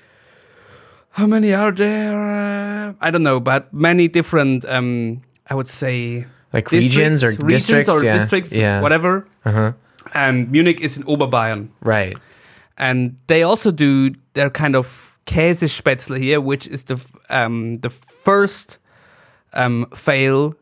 How 1.13 1.27
many 1.27 1.53
are 1.53 1.73
there? 1.73 2.15
Uh, 2.15 2.95
I 3.01 3.11
don't 3.11 3.23
know, 3.25 3.41
but 3.41 3.73
many 3.73 4.09
different. 4.09 4.65
Um, 4.65 5.23
I 5.49 5.55
would 5.55 5.69
say 5.69 6.27
like 6.53 6.71
regions 6.71 7.23
or 7.23 7.31
districts, 7.31 7.45
regions 7.45 7.67
districts 7.67 7.89
or 7.89 8.05
yeah. 8.05 8.19
districts, 8.19 8.57
yeah, 8.57 8.81
whatever. 8.81 9.27
Uh-huh. 9.45 9.73
And 10.15 10.51
Munich 10.51 10.81
is 10.81 10.97
in 10.97 11.05
Oberbayern, 11.05 11.69
right. 11.83 12.17
and 12.79 13.17
they 13.27 13.43
also 13.43 13.71
do 13.71 14.15
their 14.35 14.51
kind 14.51 14.75
of 14.75 15.19
Käsespätzle 15.27 16.19
here, 16.19 16.41
which 16.41 16.67
is 16.67 16.85
the 16.85 17.05
um, 17.29 17.79
the 17.79 17.91
first 17.91 18.79
um, 19.53 19.87
fail. 19.95 20.55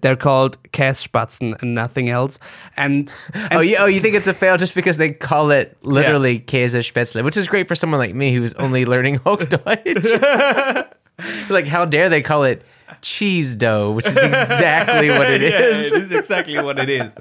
They're 0.00 0.16
called 0.16 0.56
Kässpatzen 0.72 1.60
and 1.60 1.74
nothing 1.74 2.08
else. 2.08 2.38
And, 2.78 3.10
and 3.34 3.52
Oh, 3.52 3.60
you, 3.60 3.76
oh, 3.76 3.84
you 3.84 4.00
think 4.00 4.14
it's 4.14 4.26
a 4.26 4.32
fail 4.32 4.56
just 4.56 4.74
because 4.74 4.96
they 4.96 5.10
call 5.10 5.50
it 5.50 5.76
literally 5.84 6.40
Käse 6.40 6.80
Spätzle, 6.90 7.22
which 7.22 7.36
is 7.36 7.46
great 7.46 7.68
for 7.68 7.74
someone 7.74 8.00
like 8.00 8.14
me 8.14 8.32
who's 8.32 8.54
only 8.54 8.86
learning 8.86 9.18
Hochdeutsch. 9.18 10.92
like, 11.50 11.66
how 11.66 11.84
dare 11.84 12.08
they 12.08 12.22
call 12.22 12.44
it 12.44 12.62
cheese 13.02 13.54
dough, 13.56 13.92
which 13.92 14.06
is 14.06 14.16
exactly 14.16 15.10
what 15.10 15.30
it 15.30 15.42
Yeah, 15.50 15.60
is. 15.60 15.92
it 15.92 16.02
is 16.04 16.12
exactly 16.12 16.58
what 16.60 16.78
it 16.78 16.88
is. 16.88 17.14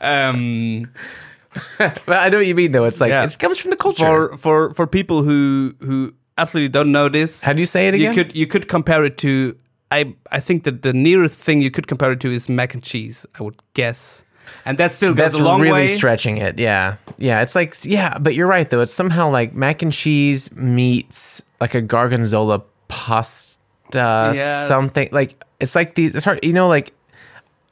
Um, 0.00 0.90
But 1.78 2.08
I 2.08 2.28
know 2.28 2.38
what 2.38 2.46
you 2.46 2.54
mean, 2.54 2.72
though. 2.72 2.84
It's 2.84 3.00
like 3.00 3.10
Yeah. 3.10 3.24
it 3.24 3.38
comes 3.38 3.58
from 3.58 3.70
the 3.70 3.76
culture. 3.76 4.04
for 4.04 4.36
for 4.36 4.74
for 4.74 4.86
people 4.86 5.22
who 5.22 5.74
who 5.80 6.12
absolutely 6.36 6.68
don't 6.68 6.92
know 6.92 7.08
this, 7.08 7.42
how 7.42 7.52
do 7.54 7.60
you 7.60 7.66
say 7.66 7.88
it 7.88 7.94
again? 7.94 8.12
you 8.14 8.24
could 8.24 8.36
you 8.36 8.46
could 8.46 8.68
compare 8.68 9.04
it 9.04 9.16
to. 9.18 9.56
I 9.90 10.14
I 10.30 10.40
think 10.40 10.64
that 10.64 10.82
the 10.82 10.92
nearest 10.92 11.38
thing 11.40 11.62
you 11.62 11.70
could 11.70 11.86
compare 11.86 12.12
it 12.12 12.20
to 12.20 12.30
is 12.30 12.48
mac 12.48 12.74
and 12.74 12.82
cheese. 12.82 13.24
I 13.38 13.42
would 13.42 13.56
guess, 13.72 14.24
and 14.66 14.76
that 14.78 14.92
still 14.92 15.14
goes 15.14 15.32
That's 15.32 15.40
a 15.40 15.44
long 15.44 15.60
really 15.62 15.86
way. 15.86 15.86
stretching 15.86 16.36
it. 16.36 16.58
Yeah. 16.58 16.96
Yeah. 17.18 17.40
It's 17.40 17.54
like, 17.54 17.74
yeah, 17.84 18.18
but 18.18 18.34
you're 18.34 18.48
right, 18.48 18.68
though. 18.68 18.82
It's 18.82 18.92
somehow 18.92 19.30
like 19.30 19.54
mac 19.54 19.80
and 19.82 19.92
cheese 19.92 20.54
meets 20.56 21.42
like 21.60 21.74
a 21.74 21.80
gorgonzola 21.80 22.62
pasta, 22.88 23.55
Yeah. 23.94 24.66
something. 24.66 25.08
Like, 25.12 25.42
it's 25.60 25.74
like 25.74 25.94
these, 25.94 26.14
it's 26.14 26.24
hard, 26.24 26.44
you 26.44 26.52
know, 26.52 26.68
like 26.68 26.92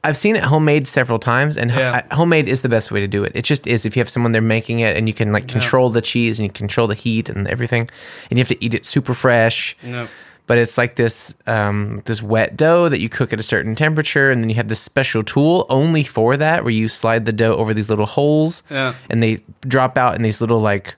I've 0.03 0.17
seen 0.17 0.35
it 0.35 0.43
homemade 0.43 0.87
several 0.87 1.17
times, 1.17 1.57
and 1.57 1.71
ho- 1.71 1.79
Yeah. 1.79 2.01
Homemade 2.13 2.47
is 2.47 2.61
the 2.61 2.69
best 2.69 2.91
way 2.91 2.99
to 2.99 3.07
do 3.07 3.23
it. 3.23 3.31
It 3.35 3.43
just 3.43 3.65
is. 3.65 3.85
If 3.87 3.95
you 3.95 4.01
have 4.01 4.09
someone 4.09 4.33
there 4.33 4.41
making 4.41 4.79
it, 4.79 4.95
and 4.95 5.07
you 5.07 5.13
can 5.15 5.31
like 5.33 5.47
control 5.47 5.89
the 5.89 6.01
cheese 6.01 6.39
and 6.39 6.45
you 6.45 6.51
control 6.53 6.85
the 6.87 6.93
heat 6.93 7.27
and 7.27 7.47
everything, 7.47 7.89
and 8.29 8.37
you 8.37 8.41
have 8.41 8.49
to 8.49 8.63
eat 8.63 8.73
it 8.75 8.85
super 8.85 9.15
fresh. 9.15 9.75
No. 9.81 10.07
But 10.47 10.59
it's 10.59 10.77
like 10.77 10.95
this 10.95 11.33
um, 11.47 12.03
this 12.05 12.21
wet 12.21 12.55
dough 12.55 12.87
that 12.87 12.99
you 13.01 13.09
cook 13.09 13.33
at 13.33 13.39
a 13.39 13.43
certain 13.43 13.73
temperature, 13.73 14.29
and 14.29 14.43
then 14.43 14.49
you 14.51 14.55
have 14.57 14.67
this 14.67 14.79
special 14.79 15.23
tool 15.23 15.65
only 15.69 16.03
for 16.03 16.37
that, 16.37 16.63
where 16.63 16.71
you 16.73 16.87
slide 16.87 17.25
the 17.25 17.33
dough 17.33 17.55
over 17.55 17.73
these 17.73 17.89
little 17.89 18.05
holes, 18.05 18.61
Yeah. 18.69 18.93
and 19.09 19.23
they 19.23 19.39
drop 19.67 19.97
out 19.97 20.13
in 20.15 20.21
these 20.21 20.39
little 20.39 20.59
like 20.59 20.93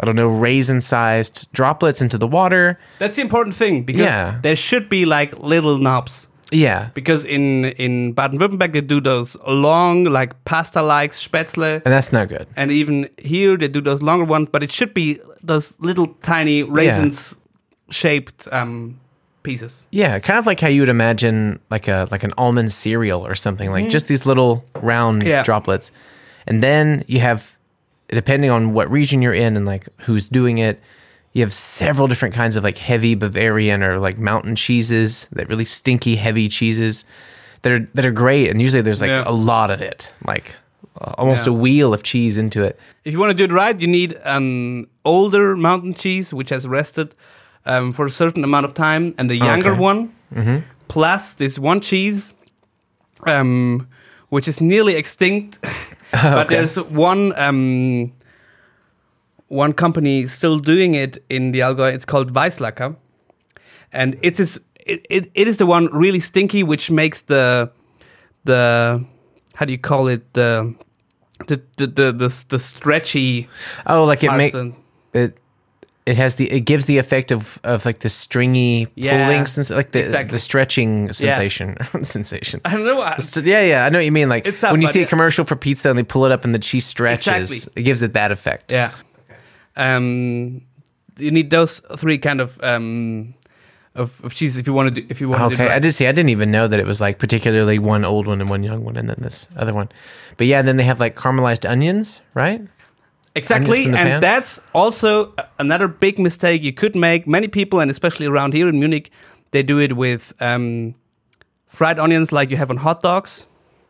I 0.00 0.06
don't 0.06 0.16
know 0.16 0.28
raisin 0.28 0.80
sized 0.80 1.48
droplets 1.52 2.00
into 2.02 2.18
the 2.18 2.26
water. 2.26 2.78
That's 2.98 3.16
the 3.16 3.22
important 3.22 3.54
thing 3.54 3.82
because 3.84 4.02
Yeah. 4.06 4.38
there 4.42 4.56
should 4.56 4.88
be 4.88 5.04
like 5.04 5.38
little 5.38 5.78
knobs. 5.78 6.28
Yeah, 6.54 6.88
Because 6.94 7.24
in 7.24 7.64
in 7.78 8.12
Baden-Württemberg 8.12 8.72
they 8.72 8.82
do 8.82 9.00
those 9.00 9.36
long 9.46 10.04
like 10.04 10.32
pasta-like 10.44 11.12
Spätzle, 11.12 11.80
and 11.84 11.92
that's 11.94 12.12
not 12.12 12.28
good. 12.28 12.46
and 12.56 12.70
even 12.70 13.08
here 13.18 13.56
they 13.56 13.68
do 13.68 13.80
those 13.80 14.02
longer 14.02 14.24
ones. 14.24 14.48
But 14.52 14.62
it 14.62 14.70
should 14.70 14.92
be 14.92 15.18
those 15.42 15.72
little 15.78 16.08
tiny 16.22 16.62
raisins 16.62 17.36
shaped 17.90 18.48
um, 18.52 18.98
pieces. 19.42 19.86
Yeah, 19.92 20.18
kind 20.18 20.38
of 20.38 20.46
like 20.46 20.60
how 20.60 20.68
you 20.68 20.82
would 20.82 20.88
imagine 20.90 21.58
like 21.70 21.88
a 21.88 22.06
like 22.10 22.22
an 22.22 22.32
almond 22.36 22.70
cereal 22.72 23.26
or 23.26 23.34
something 23.34 23.70
like 23.72 23.88
just 23.88 24.06
these 24.08 24.26
little 24.26 24.64
round. 24.82 25.22
Yeah. 25.22 25.42
droplets. 25.44 25.90
And 26.46 26.62
then 26.62 27.04
you 27.06 27.20
have 27.20 27.56
depending 28.12 28.50
on 28.50 28.72
what 28.74 28.90
region 28.90 29.22
you're 29.22 29.34
in 29.34 29.56
and 29.56 29.66
like 29.66 29.88
who's 30.02 30.28
doing 30.28 30.58
it, 30.58 30.80
you 31.32 31.42
have 31.42 31.52
several 31.52 32.06
different 32.08 32.34
kinds 32.34 32.56
of 32.56 32.62
like 32.64 32.78
heavy 32.78 33.14
Bavarian 33.14 33.82
or 33.82 33.98
like 33.98 34.18
mountain 34.18 34.54
cheeses, 34.54 35.26
that 35.32 35.48
really 35.48 35.64
stinky 35.64 36.16
heavy 36.16 36.48
cheeses 36.48 37.04
that 37.62 37.72
are 37.72 37.88
that 37.94 38.04
are 38.04 38.12
great 38.12 38.50
and 38.50 38.60
usually 38.60 38.82
there's 38.82 39.00
like 39.00 39.10
Yeah. 39.10 39.24
a 39.26 39.32
lot 39.32 39.70
of 39.70 39.80
it, 39.80 40.12
like 40.26 40.56
uh, 41.00 41.14
almost 41.16 41.46
Yeah. 41.46 41.52
a 41.52 41.56
wheel 41.56 41.94
of 41.94 42.02
cheese 42.02 42.36
into 42.38 42.62
it. 42.62 42.78
If 43.04 43.12
you 43.12 43.18
want 43.20 43.30
to 43.30 43.34
do 43.34 43.44
it 43.44 43.52
right, 43.52 43.80
you 43.80 43.86
need 43.88 44.16
an 44.24 44.86
older 45.04 45.56
mountain 45.56 45.94
cheese 45.94 46.34
which 46.34 46.50
has 46.50 46.66
rested 46.68 47.14
um, 47.64 47.92
for 47.92 48.04
a 48.06 48.10
certain 48.10 48.42
amount 48.44 48.64
of 48.66 48.74
time, 48.74 49.14
and 49.18 49.30
a 49.30 49.36
younger 49.36 49.70
Okay. 49.72 49.80
one, 49.80 50.10
plus 50.88 51.34
this 51.34 51.58
one 51.60 51.80
cheese, 51.80 52.32
um, 53.26 53.86
which 54.30 54.48
is 54.48 54.60
nearly 54.60 54.96
extinct. 54.96 55.58
but 56.22 56.46
Okay. 56.46 56.56
there's 56.56 56.76
one 56.76 57.32
um, 57.38 58.12
one 59.48 59.72
company 59.72 60.26
still 60.26 60.58
doing 60.58 60.94
it 60.94 61.18
in 61.28 61.52
the 61.52 61.60
Allgäu. 61.60 61.92
It's 61.92 62.04
called 62.04 62.32
Weißlacker, 62.34 62.96
and 63.92 64.16
it 64.22 64.38
is 64.40 64.60
it, 64.86 65.06
it, 65.10 65.30
it 65.34 65.48
is 65.48 65.56
the 65.56 65.66
one 65.66 65.86
really 65.92 66.20
stinky, 66.20 66.62
which 66.62 66.90
makes 66.90 67.22
the 67.22 67.70
the 68.44 69.04
how 69.54 69.66
do 69.66 69.72
you 69.72 69.78
call 69.78 70.08
it 70.08 70.32
the 70.34 70.74
the 71.46 71.60
the 71.76 71.86
the, 71.86 72.12
the, 72.12 72.44
the 72.48 72.58
stretchy 72.58 73.48
Oh, 73.86 74.04
like 74.04 74.22
it 74.24 74.32
makes 74.32 74.54
it 75.14 75.38
it 76.04 76.16
has 76.16 76.34
the 76.34 76.50
it 76.50 76.60
gives 76.60 76.86
the 76.86 76.98
effect 76.98 77.30
of 77.30 77.60
of 77.64 77.84
like 77.86 77.98
the 78.00 78.08
stringy 78.08 78.88
Yeah, 78.96 79.26
pulling 79.26 79.46
sens- 79.46 79.70
like 79.70 79.92
the 79.92 80.00
exactly. 80.00 80.32
the 80.34 80.38
stretching 80.38 81.12
sensation 81.12 81.76
sensation. 82.02 82.60
I 82.64 82.72
don't 82.72 82.84
know. 82.84 83.14
So, 83.20 83.40
yeah, 83.40 83.62
yeah, 83.62 83.84
I 83.84 83.88
know 83.88 83.98
what 83.98 84.04
you 84.04 84.12
mean. 84.12 84.28
Like 84.28 84.46
when 84.62 84.82
you 84.82 84.88
see 84.88 85.02
a 85.02 85.06
commercial 85.06 85.44
for 85.44 85.54
pizza 85.56 85.90
and 85.90 85.98
they 85.98 86.02
pull 86.02 86.24
it 86.24 86.32
up 86.32 86.44
and 86.44 86.52
the 86.54 86.58
cheese 86.58 86.84
stretches, 86.86 87.50
Exactly. 87.52 87.80
it 87.80 87.84
gives 87.84 88.02
it 88.02 88.14
that 88.14 88.32
effect. 88.32 88.72
Yeah. 88.72 88.90
Um, 89.76 90.62
you 91.18 91.30
need 91.30 91.50
those 91.50 91.80
three 91.96 92.18
kind 92.18 92.40
of 92.40 92.58
um 92.62 93.34
of, 93.94 94.22
of 94.24 94.34
cheese 94.34 94.58
if 94.58 94.66
you 94.66 94.72
want 94.72 94.94
to 94.94 95.00
do 95.02 95.06
if 95.10 95.20
you 95.20 95.28
want 95.28 95.50
to 95.52 95.56
do 95.56 95.62
Okay, 95.62 95.72
I 95.72 95.78
did 95.78 95.92
see. 95.92 96.06
I 96.06 96.12
didn't 96.12 96.30
even 96.30 96.50
know 96.50 96.66
that 96.66 96.80
it 96.80 96.86
was 96.86 97.00
like 97.00 97.18
particularly 97.18 97.78
one 97.78 98.04
old 98.04 98.26
one 98.26 98.40
and 98.40 98.50
one 98.50 98.62
young 98.62 98.84
one, 98.84 98.96
and 98.96 99.08
then 99.08 99.16
this 99.20 99.48
other 99.56 99.74
one. 99.74 99.88
But 100.36 100.46
yeah, 100.46 100.58
and 100.58 100.66
then 100.68 100.78
they 100.78 100.84
have 100.84 101.00
like 101.00 101.14
caramelized 101.16 101.68
onions, 101.68 102.22
right? 102.34 102.62
Exactly, 103.34 103.84
and 103.86 103.94
pan? 103.96 104.20
that's 104.20 104.60
also 104.72 105.34
another 105.58 105.88
big 105.88 106.18
mistake 106.18 106.62
you 106.62 106.72
could 106.72 106.94
make. 106.96 107.26
Many 107.26 107.48
people, 107.48 107.80
and 107.80 107.90
especially 107.90 108.26
around 108.26 108.54
here 108.54 108.68
in 108.68 108.78
Munich, 108.78 109.10
they 109.50 109.62
do 109.62 109.78
it 109.78 109.96
with 109.96 110.32
um, 110.40 110.94
fried 111.66 111.98
onions 111.98 112.32
like 112.32 112.50
you 112.50 112.56
have 112.56 112.70
on 112.70 112.76
hot 112.78 113.00
dogs. 113.00 113.46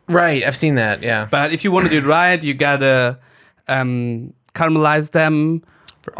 Right, 0.09 0.43
I've 0.43 0.55
seen 0.57 0.75
that. 0.75 1.01
Yeah, 1.01 1.27
But 1.31 1.53
if 1.53 1.63
you 1.63 1.71
want 1.71 1.85
to 1.85 1.89
do 1.89 1.97
it 1.99 2.03
right, 2.09 2.41
you 2.43 2.53
gotta 2.53 3.19
um, 3.67 4.33
caramelize 4.53 5.11
them. 5.11 5.63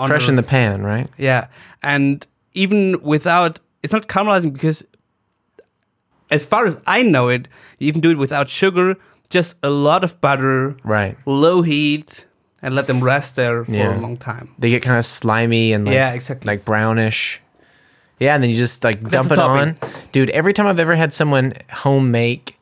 fresh 0.07 0.27
a- 0.27 0.29
in 0.31 0.35
the 0.37 0.43
pan, 0.43 0.83
right? 0.83 1.09
Yeah, 1.17 1.47
and 1.81 2.25
even 2.53 3.01
without, 3.01 3.59
it's 3.83 3.91
not 3.93 4.07
caramelizing 4.07 4.53
because, 4.53 4.85
as 6.31 6.45
far 6.45 6.65
as 6.65 6.79
I 6.87 7.01
know 7.03 7.27
it, 7.29 7.47
you 7.79 7.87
even 7.87 8.01
do 8.01 8.09
it 8.11 8.17
without 8.17 8.49
sugar. 8.49 8.95
Just 9.29 9.55
a 9.63 9.69
lot 9.69 10.03
of 10.03 10.19
butter, 10.21 10.75
Right. 10.83 11.17
low 11.25 11.61
heat, 11.63 12.25
and 12.63 12.73
let 12.73 12.87
them 12.87 13.03
rest 13.03 13.35
there 13.35 13.63
for 13.65 13.71
Yeah. 13.71 13.95
a 13.95 13.99
long 13.99 14.17
time. 14.17 14.49
They 14.57 14.69
get 14.71 14.81
kind 14.81 14.97
of 14.97 15.05
slimy 15.05 15.73
and 15.73 15.85
like, 15.85 15.93
Yeah, 15.93 16.13
exactly. 16.13 16.47
like 16.47 16.65
brownish. 16.65 17.39
Yeah, 18.19 18.33
and 18.35 18.41
then 18.43 18.49
you 18.49 18.57
just 18.57 18.83
like 18.83 19.01
dump 19.01 19.27
the 19.27 19.33
it 19.35 19.39
on, 19.39 19.75
topping. 19.75 19.89
dude. 20.13 20.29
Every 20.31 20.53
time 20.53 20.65
I've 20.67 20.79
ever 20.79 20.95
had 20.95 21.11
someone 21.13 21.53
home 21.71 22.09
make, 22.11 22.57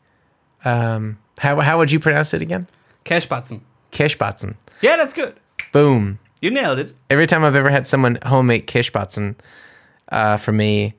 um, 0.66 1.18
how 1.40 1.60
how 1.62 1.78
would 1.78 1.92
you 1.92 2.00
pronounce 2.00 2.34
it 2.34 2.42
again? 2.42 2.68
Cashbatzen. 3.06 3.62
Kishbatzen. 3.92 4.56
Yeah, 4.82 4.98
that's 4.98 5.14
good. 5.14 5.36
Boom. 5.72 6.20
You 6.42 6.50
nailed 6.52 6.80
it. 6.80 6.94
Every 7.10 7.28
time 7.28 7.44
I've 7.44 7.56
ever 7.56 7.70
had 7.70 7.86
someone 7.86 8.18
home 8.26 8.48
make 8.48 8.66
kishbatzen, 8.66 9.36
uh, 10.12 10.38
for 10.38 10.52
me, 10.52 10.96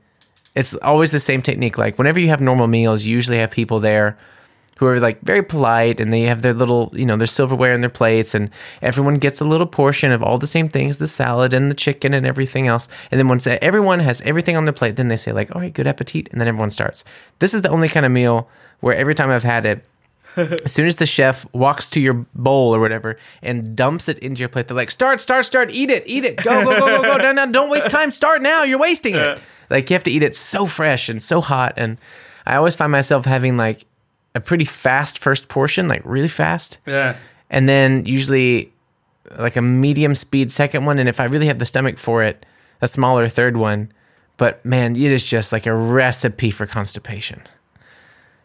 it's 0.55 0.75
always 0.77 1.11
the 1.11 1.19
same 1.19 1.43
technique. 1.43 1.77
Like 1.79 1.99
whenever 1.99 2.21
you 2.21 2.29
have 2.29 2.41
normal 2.41 2.69
meals, 2.69 3.05
you 3.05 3.13
usually 3.17 3.39
have 3.39 3.51
people 3.51 3.81
there 3.81 4.17
who 4.83 4.89
are 4.89 4.99
like 4.99 5.21
very 5.21 5.43
polite 5.43 6.01
and 6.01 6.13
they 6.13 6.23
have 6.23 6.43
their 6.43 6.53
little, 6.53 6.91
you 6.93 7.07
know, 7.07 7.17
their 7.17 7.27
silverware 7.27 7.71
and 7.71 7.85
their 7.85 7.91
plates 7.91 8.35
and 8.35 8.51
everyone 8.83 9.15
gets 9.15 9.41
a 9.41 9.45
little 9.45 9.67
portion 9.67 10.11
of 10.11 10.25
all 10.25 10.39
the 10.39 10.47
same 10.47 10.69
things, 10.69 10.97
the 10.97 11.07
salad 11.07 11.55
and 11.55 11.71
the 11.71 11.75
chicken 11.75 12.13
and 12.13 12.27
everything 12.27 12.67
else. 12.67 12.89
And 13.13 13.19
then 13.21 13.29
once 13.29 13.47
everyone 13.47 14.01
has 14.01 14.21
everything 14.23 14.57
on 14.57 14.65
their 14.65 14.73
plate, 14.73 14.97
then 14.97 15.07
they 15.07 15.17
say 15.17 15.31
like, 15.31 15.55
all 15.55 15.61
right, 15.61 15.73
good 15.73 15.87
appetit. 15.87 16.29
And 16.33 16.41
then 16.41 16.49
everyone 16.49 16.71
starts. 16.71 17.05
This 17.39 17.55
is 17.55 17.63
the 17.63 17.69
only 17.69 17.89
kind 17.89 18.05
of 18.05 18.11
meal 18.11 18.49
where 18.81 18.97
every 18.97 19.15
time 19.15 19.31
I've 19.31 19.45
had 19.45 19.65
it, 19.65 19.85
as 20.37 20.73
soon 20.73 20.89
as 20.89 20.97
the 20.97 21.07
chef 21.07 21.47
walks 21.53 21.89
to 21.91 22.01
your 22.01 22.15
bowl 22.35 22.75
or 22.75 22.81
whatever 22.81 23.19
and 23.41 23.77
dumps 23.77 24.09
it 24.09 24.19
into 24.19 24.41
your 24.41 24.49
plate, 24.49 24.67
they're 24.67 24.77
like, 24.77 24.91
"Start, 24.91 25.21
start, 25.21 25.45
start! 25.45 25.71
Eat 25.71 25.91
it, 25.91 26.03
eat 26.07 26.25
it! 26.25 26.37
Go, 26.37 26.65
go, 26.65 26.79
go, 26.81 26.87
go, 26.87 27.03
go! 27.03 27.17
No, 27.19 27.33
no, 27.33 27.53
don't 27.53 27.69
waste 27.69 27.91
time! 27.91 28.11
Start 28.11 28.43
now! 28.43 28.63
You're 28.63 28.79
wasting 28.79 29.15
it!" 29.15 29.39
Like 29.71 29.89
you 29.89 29.95
have 29.95 30.05
to 30.05 30.11
eat 30.11 30.23
it 30.23 30.35
so 30.35 30.67
fresh 30.67 31.09
and 31.09 31.23
so 31.23 31.41
hot, 31.41 31.75
and 31.77 31.97
I 32.45 32.57
always 32.57 32.75
find 32.75 32.93
myself 32.93 33.25
having 33.25 33.57
like 33.57 33.87
a 34.35 34.41
pretty 34.41 34.65
fast 34.65 35.19
first 35.19 35.49
portion, 35.49 35.89
like 35.89 36.03
really 36.05 36.29
fast, 36.29 36.79
Yeah. 36.87 37.17
and 37.51 37.69
then 37.69 38.07
usually 38.07 38.73
like 39.39 39.57
a 39.57 39.63
medium 39.63 40.15
speed 40.15 40.51
second 40.51 40.85
one, 40.85 40.99
and 40.99 41.09
if 41.09 41.21
I 41.21 41.25
really 41.25 41.47
have 41.47 41.59
the 41.59 41.65
stomach 41.67 41.99
for 41.99 42.23
it, 42.23 42.45
a 42.81 42.87
smaller 42.87 43.29
third 43.29 43.57
one. 43.57 43.91
But 44.37 44.65
man, 44.65 44.97
it 44.97 45.13
is 45.13 45.25
just 45.25 45.53
like 45.53 45.67
a 45.67 45.75
recipe 45.75 46.51
for 46.51 46.67
constipation. 46.67 47.43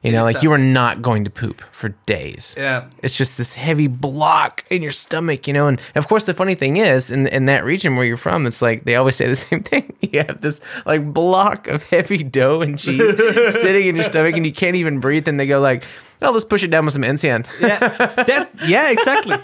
You 0.07 0.13
know, 0.13 0.23
like 0.23 0.41
you 0.41 0.53
are 0.53 0.57
not 0.57 1.01
going 1.01 1.25
to 1.25 1.29
poop 1.29 1.59
for 1.73 1.89
days. 2.05 2.55
Yeah. 2.57 2.85
It's 3.03 3.17
just 3.17 3.37
this 3.37 3.55
heavy 3.55 3.87
block 3.87 4.63
in 4.69 4.81
your 4.81 4.91
stomach, 4.91 5.47
you 5.47 5.53
know. 5.53 5.67
And 5.67 5.81
of 5.95 6.07
course, 6.07 6.25
the 6.25 6.33
funny 6.33 6.55
thing 6.55 6.77
is, 6.77 7.11
in 7.11 7.27
in 7.27 7.45
that 7.47 7.65
region 7.65 7.97
where 7.97 8.05
you're 8.05 8.15
from, 8.15 8.47
it's 8.47 8.61
like 8.61 8.85
they 8.85 8.95
always 8.95 9.17
say 9.17 9.27
the 9.27 9.35
same 9.47 9.63
thing. 9.63 9.93
You 10.07 10.23
have 10.23 10.39
this 10.39 10.61
like 10.85 11.11
block 11.11 11.67
of 11.67 11.83
heavy 11.83 12.23
dough 12.23 12.61
and 12.61 12.79
cheese 12.79 13.17
sitting 13.49 13.87
in 13.87 13.95
your 13.97 14.05
stomach, 14.05 14.37
and 14.37 14.45
you 14.45 14.53
can't 14.53 14.77
even 14.77 15.01
breathe. 15.01 15.27
And 15.27 15.37
they 15.37 15.45
go 15.45 15.59
like, 15.59 15.83
"Oh, 16.21 16.31
let's 16.31 16.45
push 16.45 16.63
it 16.63 16.71
down 16.71 16.85
with 16.85 16.93
some 16.93 17.03
Enzian." 17.03 17.45
Yeah. 17.59 17.79
that, 18.23 18.49
yeah, 18.67 18.89
exactly. 18.91 19.37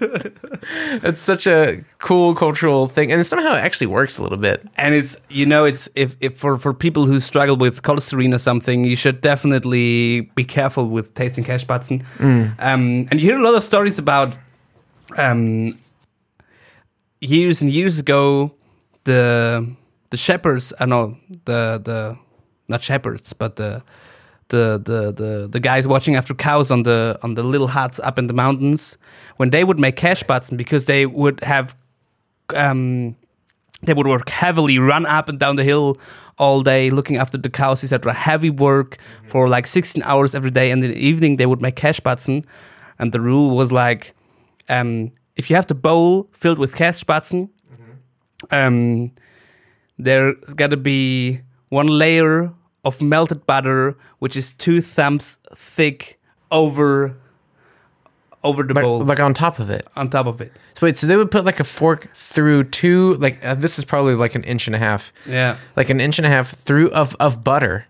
It's 1.04 1.20
such 1.20 1.46
a 1.46 1.82
cool 1.98 2.34
cultural 2.34 2.86
thing, 2.88 3.12
and 3.12 3.26
somehow 3.26 3.52
it 3.54 3.60
actually 3.64 3.86
works 3.88 4.18
a 4.18 4.22
little 4.22 4.38
bit. 4.38 4.62
and 4.76 4.94
it's 4.94 5.16
you 5.28 5.46
know 5.46 5.64
it's 5.64 5.88
if, 5.94 6.14
if 6.20 6.36
for 6.38 6.56
for 6.56 6.72
people 6.74 7.06
who 7.06 7.20
struggle 7.20 7.56
with 7.56 7.82
cholesterol 7.82 8.34
or 8.34 8.38
something 8.38 8.84
you 8.84 8.96
should 8.96 9.20
definitely 9.20 10.22
be 10.34 10.44
careful 10.44 10.88
with 10.88 11.14
tasting 11.14 11.44
Kässpatzen 11.44 12.02
um, 12.20 13.06
and 13.10 13.12
you 13.14 13.30
hear 13.30 13.38
a 13.40 13.44
lot 13.44 13.54
of 13.54 13.62
stories 13.62 13.98
about 13.98 14.34
um, 15.16 15.76
years 17.20 17.62
and 17.62 17.70
years 17.70 17.98
ago 17.98 18.52
the 19.04 19.66
the 20.10 20.16
shepherds 20.16 20.72
I 20.80 20.86
know 20.86 21.16
the 21.44 21.80
the 21.84 22.16
not 22.68 22.82
shepherds 22.82 23.32
but 23.32 23.56
the 23.56 23.82
the, 24.52 24.80
the, 24.82 25.12
the, 25.12 25.48
the 25.48 25.60
guys 25.60 25.88
watching 25.88 26.14
after 26.14 26.34
cows 26.34 26.70
on 26.70 26.84
the 26.84 27.18
on 27.22 27.34
the 27.34 27.42
little 27.42 27.68
huts 27.68 27.98
up 27.98 28.18
in 28.18 28.28
the 28.28 28.32
mountains 28.32 28.96
when 29.38 29.50
they 29.50 29.64
would 29.64 29.80
make 29.80 29.96
Kässpatzen 29.96 30.56
because 30.56 30.84
they 30.84 31.04
would 31.06 31.42
have 31.42 31.74
um, 32.54 33.16
they 33.82 33.94
would 33.94 34.06
work 34.06 34.28
heavily, 34.28 34.78
run 34.78 35.06
up 35.06 35.28
and 35.28 35.38
down 35.40 35.56
the 35.56 35.64
hill 35.64 35.96
all 36.38 36.62
day, 36.62 36.90
looking 36.90 37.16
after 37.16 37.36
the 37.38 37.50
cows, 37.50 37.82
etc. 37.82 38.12
Heavy 38.12 38.50
work 38.50 38.98
for 39.26 39.48
like 39.48 39.66
16 39.66 40.02
hours 40.04 40.34
every 40.34 40.50
day, 40.50 40.70
and 40.70 40.84
in 40.84 40.90
the 40.90 40.96
evening 40.96 41.36
they 41.36 41.46
would 41.46 41.60
make 41.60 41.76
Kässpatzen. 41.76 42.44
And 42.98 43.12
the 43.12 43.20
rule 43.20 43.50
was 43.56 43.72
like, 43.72 44.14
um, 44.68 45.10
if 45.36 45.50
you 45.50 45.56
have 45.56 45.66
the 45.66 45.74
bowl 45.74 46.28
filled 46.32 46.58
with 46.58 46.74
Kässpatzen, 46.74 47.48
um, 48.50 49.12
there's 49.98 50.36
got 50.54 50.70
to 50.70 50.76
be 50.76 51.40
one 51.68 51.86
layer 51.88 52.52
of 52.84 53.00
melted 53.00 53.46
butter, 53.46 53.96
which 54.18 54.36
is 54.36 54.52
two 54.52 54.80
thumbs 54.80 55.38
thick 55.54 56.18
over 56.50 57.16
over 58.44 58.64
the 58.64 58.74
bowl 58.74 59.04
like 59.04 59.20
on 59.20 59.32
top 59.32 59.58
of 59.60 59.70
it. 59.70 59.86
on 59.94 60.10
top 60.10 60.26
of 60.26 60.40
it. 60.40 60.52
So 60.74 60.86
wait, 60.86 60.96
so 60.96 61.06
they 61.06 61.16
would 61.16 61.30
put 61.30 61.44
like 61.44 61.60
a 61.60 61.64
fork 61.64 62.08
through 62.14 62.64
two, 62.64 63.14
like 63.14 63.44
uh, 63.44 63.54
this 63.54 63.78
is 63.78 63.84
probably 63.84 64.14
like 64.16 64.34
an 64.34 64.42
inch 64.44 64.66
and 64.66 64.74
a 64.74 64.80
half, 64.80 65.12
Yeah, 65.26 65.56
like 65.76 65.90
an 65.90 66.00
inch 66.00 66.18
and 66.18 66.26
a 66.26 66.28
half 66.30 66.50
through 66.50 66.90
of 66.90 67.14
of 67.20 67.44
butter. 67.44 67.86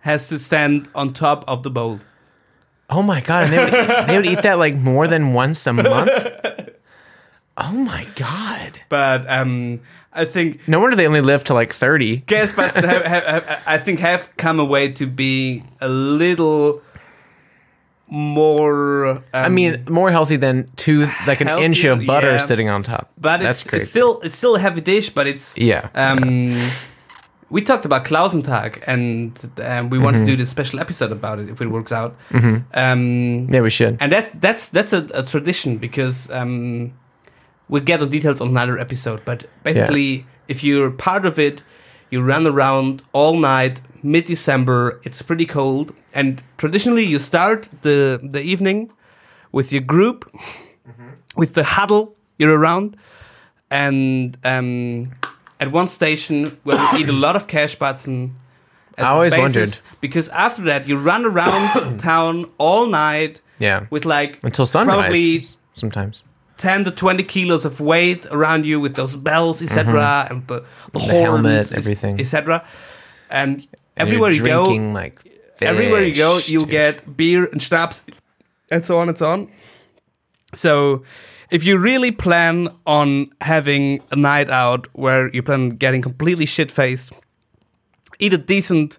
has 0.00 0.28
to 0.30 0.38
stand 0.38 0.88
on 0.94 1.12
top 1.12 1.44
of 1.46 1.62
the 1.62 1.70
bowl. 1.70 2.00
Oh 2.88 3.02
my 3.02 3.20
god! 3.20 3.44
And 3.44 3.52
they 3.52 3.58
would, 3.58 3.74
eat, 3.74 4.06
they 4.06 4.16
would 4.16 4.26
eat 4.26 4.42
that 4.42 4.58
like 4.58 4.74
more 4.76 5.06
than 5.06 5.32
once 5.34 5.66
a 5.66 5.72
month. 5.72 6.10
Oh 7.54 7.72
my 7.72 8.06
god! 8.16 8.80
but 8.88 9.28
um, 9.30 9.80
I 10.14 10.24
think 10.26 10.60
No 10.68 10.78
wonder 10.80 10.96
they 10.96 11.06
only 11.06 11.20
live 11.22 11.42
to 11.44 11.54
like 11.54 11.72
thirty. 11.72 12.20
Kässpatzen 12.26 12.84
have, 12.88 13.04
have, 13.04 13.62
I 13.66 13.78
think 13.78 14.00
have 14.00 14.28
come 14.36 14.60
away 14.60 14.92
to 14.92 15.06
be 15.06 15.62
a 15.80 15.88
little 15.88 16.82
more. 18.08 19.06
Um, 19.08 19.22
I 19.32 19.48
mean, 19.48 19.84
more 19.88 20.10
healthy 20.10 20.36
than 20.36 20.68
two, 20.76 21.06
like 21.26 21.40
an 21.40 21.48
inch 21.48 21.84
of 21.84 22.06
butter 22.06 22.32
yeah. 22.32 22.36
sitting 22.38 22.68
on 22.68 22.82
top. 22.82 23.10
but 23.18 23.40
That's 23.40 23.60
it's, 23.62 23.68
crazy. 23.70 23.82
it's 23.82 23.90
still 23.90 24.20
it's 24.22 24.36
still 24.36 24.56
a 24.56 24.58
heavy 24.60 24.80
dish, 24.80 25.10
but 25.10 25.26
it's 25.26 25.56
yeah. 25.58 25.88
Um, 25.94 26.52
we 27.50 27.60
talked 27.60 27.84
about 27.84 28.04
Klausentag, 28.06 28.82
and 28.86 29.38
um, 29.62 29.90
we 29.90 29.98
Mm-hmm. 29.98 30.04
want 30.04 30.16
to 30.16 30.24
do 30.26 30.36
this 30.36 30.48
special 30.50 30.80
episode 30.80 31.12
about 31.12 31.38
it 31.38 31.50
if 31.50 31.60
it 31.60 31.68
works 31.68 31.92
out. 31.92 32.16
Um, 32.32 33.48
yeah, 33.50 33.60
we 33.60 33.70
should. 33.70 33.96
and 34.00 34.12
that 34.12 34.40
that's 34.40 34.68
that's 34.70 34.92
a, 34.92 35.06
a 35.14 35.22
tradition 35.22 35.76
because 35.78 36.30
um, 36.30 36.92
we'll 37.72 37.82
get 37.92 38.00
on 38.02 38.08
details 38.16 38.40
on 38.40 38.48
another 38.48 38.76
episode. 38.86 39.20
But 39.24 39.38
basically, 39.68 40.10
if 40.52 40.58
you're 40.66 40.90
part 41.08 41.24
of 41.30 41.38
it, 41.38 41.62
you 42.10 42.18
run 42.34 42.44
around 42.46 43.02
all 43.12 43.34
night, 43.56 43.80
mid 44.02 44.24
December. 44.26 45.00
It's 45.06 45.22
pretty 45.22 45.46
cold, 45.46 45.86
and 46.14 46.42
traditionally 46.62 47.04
you 47.12 47.18
start 47.18 47.60
the 47.86 47.98
the 48.34 48.42
evening 48.52 48.78
with 49.52 49.72
your 49.74 49.84
group, 49.94 50.18
with 51.40 51.50
the 51.54 51.64
huddle 51.76 52.04
you're 52.38 52.56
around, 52.62 52.96
and 53.70 54.36
um, 54.44 55.12
at 55.60 55.68
one 55.72 55.88
station 55.88 56.58
where 56.64 56.76
we 56.92 57.00
eat 57.00 57.08
a 57.08 57.12
lot 57.26 57.36
of 57.36 57.46
Kässpatzen. 57.46 58.32
I 58.98 59.02
always 59.04 59.34
wondered. 59.36 59.70
because 60.00 60.28
after 60.46 60.62
that 60.64 60.86
you 60.86 60.98
run 60.98 61.24
around 61.24 61.98
town 62.10 62.44
all 62.58 62.86
night 62.86 63.40
Yeah. 63.58 63.86
with 63.90 64.04
like 64.04 64.38
Until 64.44 64.66
sunrise. 64.66 64.96
probably 64.98 65.46
sometimes. 65.72 66.24
10 66.62 66.84
to 66.84 66.90
20 66.90 67.22
kilos 67.24 67.64
of 67.64 67.80
weight 67.80 68.26
around 68.30 68.64
you 68.64 68.80
with 68.80 68.94
those 68.94 69.16
bells 69.16 69.62
etc 69.62 70.26
and 70.30 70.46
the, 70.46 70.62
the, 70.92 70.98
horns, 70.98 71.12
Mm-hmm. 71.12 71.24
helmet, 71.24 71.72
everything. 71.72 72.20
etc 72.20 72.62
and 73.30 73.66
And 73.96 74.08
everywhere 74.08 74.30
you 74.32 74.44
go 74.46 74.64
like 75.00 75.16
everywhere 75.60 76.02
you 76.04 76.14
go 76.14 76.38
you'll 76.50 76.64
dude. 76.66 76.70
get 76.70 77.16
beer 77.16 77.44
and 77.52 77.60
schnapps 77.62 78.04
and 78.70 78.84
so 78.84 78.98
on 79.00 79.08
and 79.08 79.18
so 79.18 79.26
on 79.34 79.48
so 80.54 81.02
if 81.50 81.64
you 81.64 81.78
really 81.78 82.10
plan 82.12 82.68
on 82.86 83.30
having 83.40 84.00
a 84.10 84.16
night 84.16 84.48
out 84.50 84.86
where 84.94 85.28
you 85.34 85.42
plan 85.42 85.60
on 85.60 85.76
getting 85.76 86.02
completely 86.02 86.46
shit 86.46 86.70
faced 86.70 87.12
eat 88.18 88.32
a 88.32 88.38
decent 88.38 88.98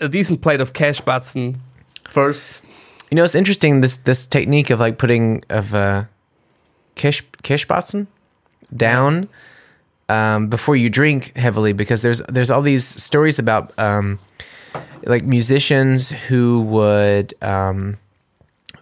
a 0.00 0.08
decent 0.08 0.40
plate 0.42 0.60
of 0.62 0.72
Kässpatzen 0.72 1.56
first 2.04 2.46
You 3.10 3.16
know, 3.16 3.24
it's 3.24 3.34
interesting 3.34 3.80
this 3.82 3.96
this 4.04 4.26
technique 4.28 4.70
of 4.74 4.78
like 4.80 4.96
putting 4.98 5.42
of 5.50 5.74
uh, 5.74 6.04
kish 7.00 7.24
kishbatzen 7.42 8.06
down 8.76 9.26
um, 10.10 10.48
before 10.48 10.76
you 10.76 10.90
drink 10.90 11.34
heavily 11.34 11.72
because 11.72 12.02
there's 12.02 12.20
there's 12.28 12.50
all 12.50 12.60
these 12.60 12.84
stories 12.84 13.38
about 13.38 13.76
um, 13.78 14.18
like 15.04 15.24
musicians 15.24 16.10
who 16.10 16.60
would 16.60 17.32
um, 17.40 17.96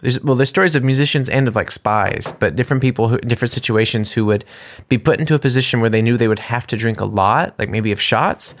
there's 0.01 0.21
well 0.21 0.35
there's 0.35 0.49
stories 0.49 0.75
of 0.75 0.83
musicians 0.83 1.29
and 1.29 1.47
of 1.47 1.55
like 1.55 1.71
spies 1.71 2.33
but 2.39 2.57
different 2.57 2.81
people 2.81 3.07
who 3.07 3.17
different 3.19 3.51
situations 3.51 4.11
who 4.11 4.25
would 4.25 4.43
be 4.89 4.97
put 4.97 5.17
into 5.21 5.33
a 5.33 5.39
position 5.39 5.79
where 5.79 5.89
they 5.89 6.01
knew 6.01 6.17
they 6.17 6.27
would 6.27 6.39
have 6.39 6.67
to 6.67 6.75
drink 6.75 6.99
a 6.99 7.05
lot 7.05 7.57
like 7.57 7.69
maybe 7.69 7.93
of 7.93 8.01
shots 8.01 8.53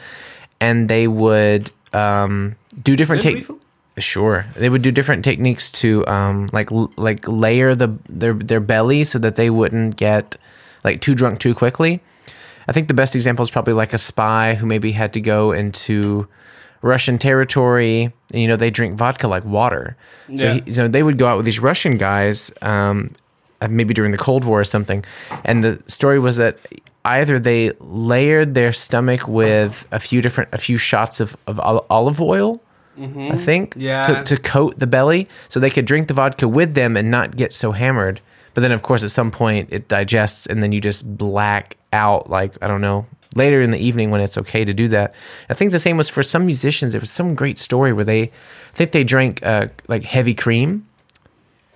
and 0.61 0.87
they 0.87 1.05
would 1.05 1.69
um, 1.91 2.55
do 2.81 2.95
different 2.95 3.21
take? 3.21 3.45
Sure, 3.99 4.45
they 4.55 4.69
would 4.69 4.81
do 4.81 4.91
different 4.91 5.23
techniques 5.23 5.71
to 5.71 6.05
um, 6.07 6.49
like 6.53 6.71
l- 6.71 6.91
like 6.97 7.27
layer 7.27 7.75
the 7.75 7.97
their 8.07 8.33
their 8.33 8.59
belly 8.59 9.03
so 9.03 9.19
that 9.19 9.35
they 9.35 9.49
wouldn't 9.49 9.95
get 9.97 10.35
like 10.83 11.01
too 11.01 11.13
drunk 11.15 11.39
too 11.39 11.53
quickly. 11.53 12.01
I 12.67 12.71
think 12.71 12.87
the 12.87 12.93
best 12.93 13.15
example 13.15 13.41
is 13.43 13.49
probably 13.49 13.73
like 13.73 13.93
a 13.93 13.97
spy 13.97 14.53
who 14.55 14.65
maybe 14.65 14.91
had 14.91 15.11
to 15.13 15.21
go 15.21 15.51
into 15.51 16.27
Russian 16.83 17.17
territory. 17.17 18.13
And, 18.31 18.41
you 18.41 18.47
know, 18.47 18.55
they 18.55 18.69
drink 18.69 18.95
vodka 18.95 19.27
like 19.27 19.43
water. 19.43 19.97
So, 20.35 20.45
Yeah. 20.45 20.53
he, 20.63 20.71
so 20.71 20.87
they 20.87 21.01
would 21.01 21.17
go 21.17 21.27
out 21.27 21.37
with 21.37 21.45
these 21.45 21.59
Russian 21.59 21.97
guys, 21.97 22.51
um, 22.61 23.11
uh, 23.59 23.67
maybe 23.67 23.93
during 23.95 24.11
the 24.11 24.19
Cold 24.19 24.45
War 24.45 24.59
or 24.59 24.63
something. 24.63 25.03
And 25.43 25.63
the 25.63 25.81
story 25.87 26.19
was 26.19 26.37
that 26.37 26.59
either 27.03 27.39
they 27.39 27.71
layered 27.79 28.53
their 28.53 28.71
stomach 28.71 29.27
with 29.27 29.87
a 29.91 29.99
few 29.99 30.21
different, 30.21 30.49
a 30.53 30.57
few 30.59 30.77
shots 30.77 31.19
of, 31.19 31.35
of 31.47 31.59
olive 31.89 32.21
oil. 32.21 32.61
I 32.99 33.35
think, 33.37 33.73
Yeah. 33.77 34.03
to, 34.03 34.35
to 34.35 34.41
coat 34.41 34.79
the 34.79 34.87
belly 34.87 35.27
so 35.47 35.59
they 35.59 35.69
could 35.69 35.85
drink 35.85 36.07
the 36.07 36.13
vodka 36.13 36.47
with 36.47 36.73
them 36.73 36.97
and 36.97 37.09
not 37.09 37.35
get 37.37 37.53
so 37.53 37.71
hammered. 37.71 38.19
But 38.53 38.61
then, 38.61 38.71
of 38.71 38.81
course, 38.81 39.03
at 39.03 39.11
some 39.11 39.31
point 39.31 39.69
it 39.71 39.87
digests 39.87 40.45
and 40.45 40.61
then 40.61 40.71
you 40.71 40.81
just 40.81 41.17
black 41.17 41.77
out, 41.93 42.29
like, 42.29 42.57
I 42.61 42.67
don't 42.67 42.81
know, 42.81 43.05
later 43.35 43.61
in 43.61 43.71
the 43.71 43.79
evening 43.79 44.11
when 44.11 44.21
it's 44.21 44.37
okay 44.37 44.65
to 44.65 44.73
do 44.73 44.87
that. 44.89 45.13
I 45.49 45.53
think 45.53 45.71
the 45.71 45.79
same 45.79 45.97
was 45.97 46.09
for 46.09 46.23
some 46.23 46.45
musicians. 46.45 46.93
It 46.95 46.99
was 46.99 47.11
some 47.11 47.35
great 47.35 47.57
story 47.57 47.93
where 47.93 48.03
they, 48.05 48.23
I 48.23 48.29
think 48.73 48.91
they 48.91 49.03
drank 49.03 49.45
uh, 49.45 49.67
like 49.87 50.03
heavy 50.03 50.33
cream, 50.33 50.85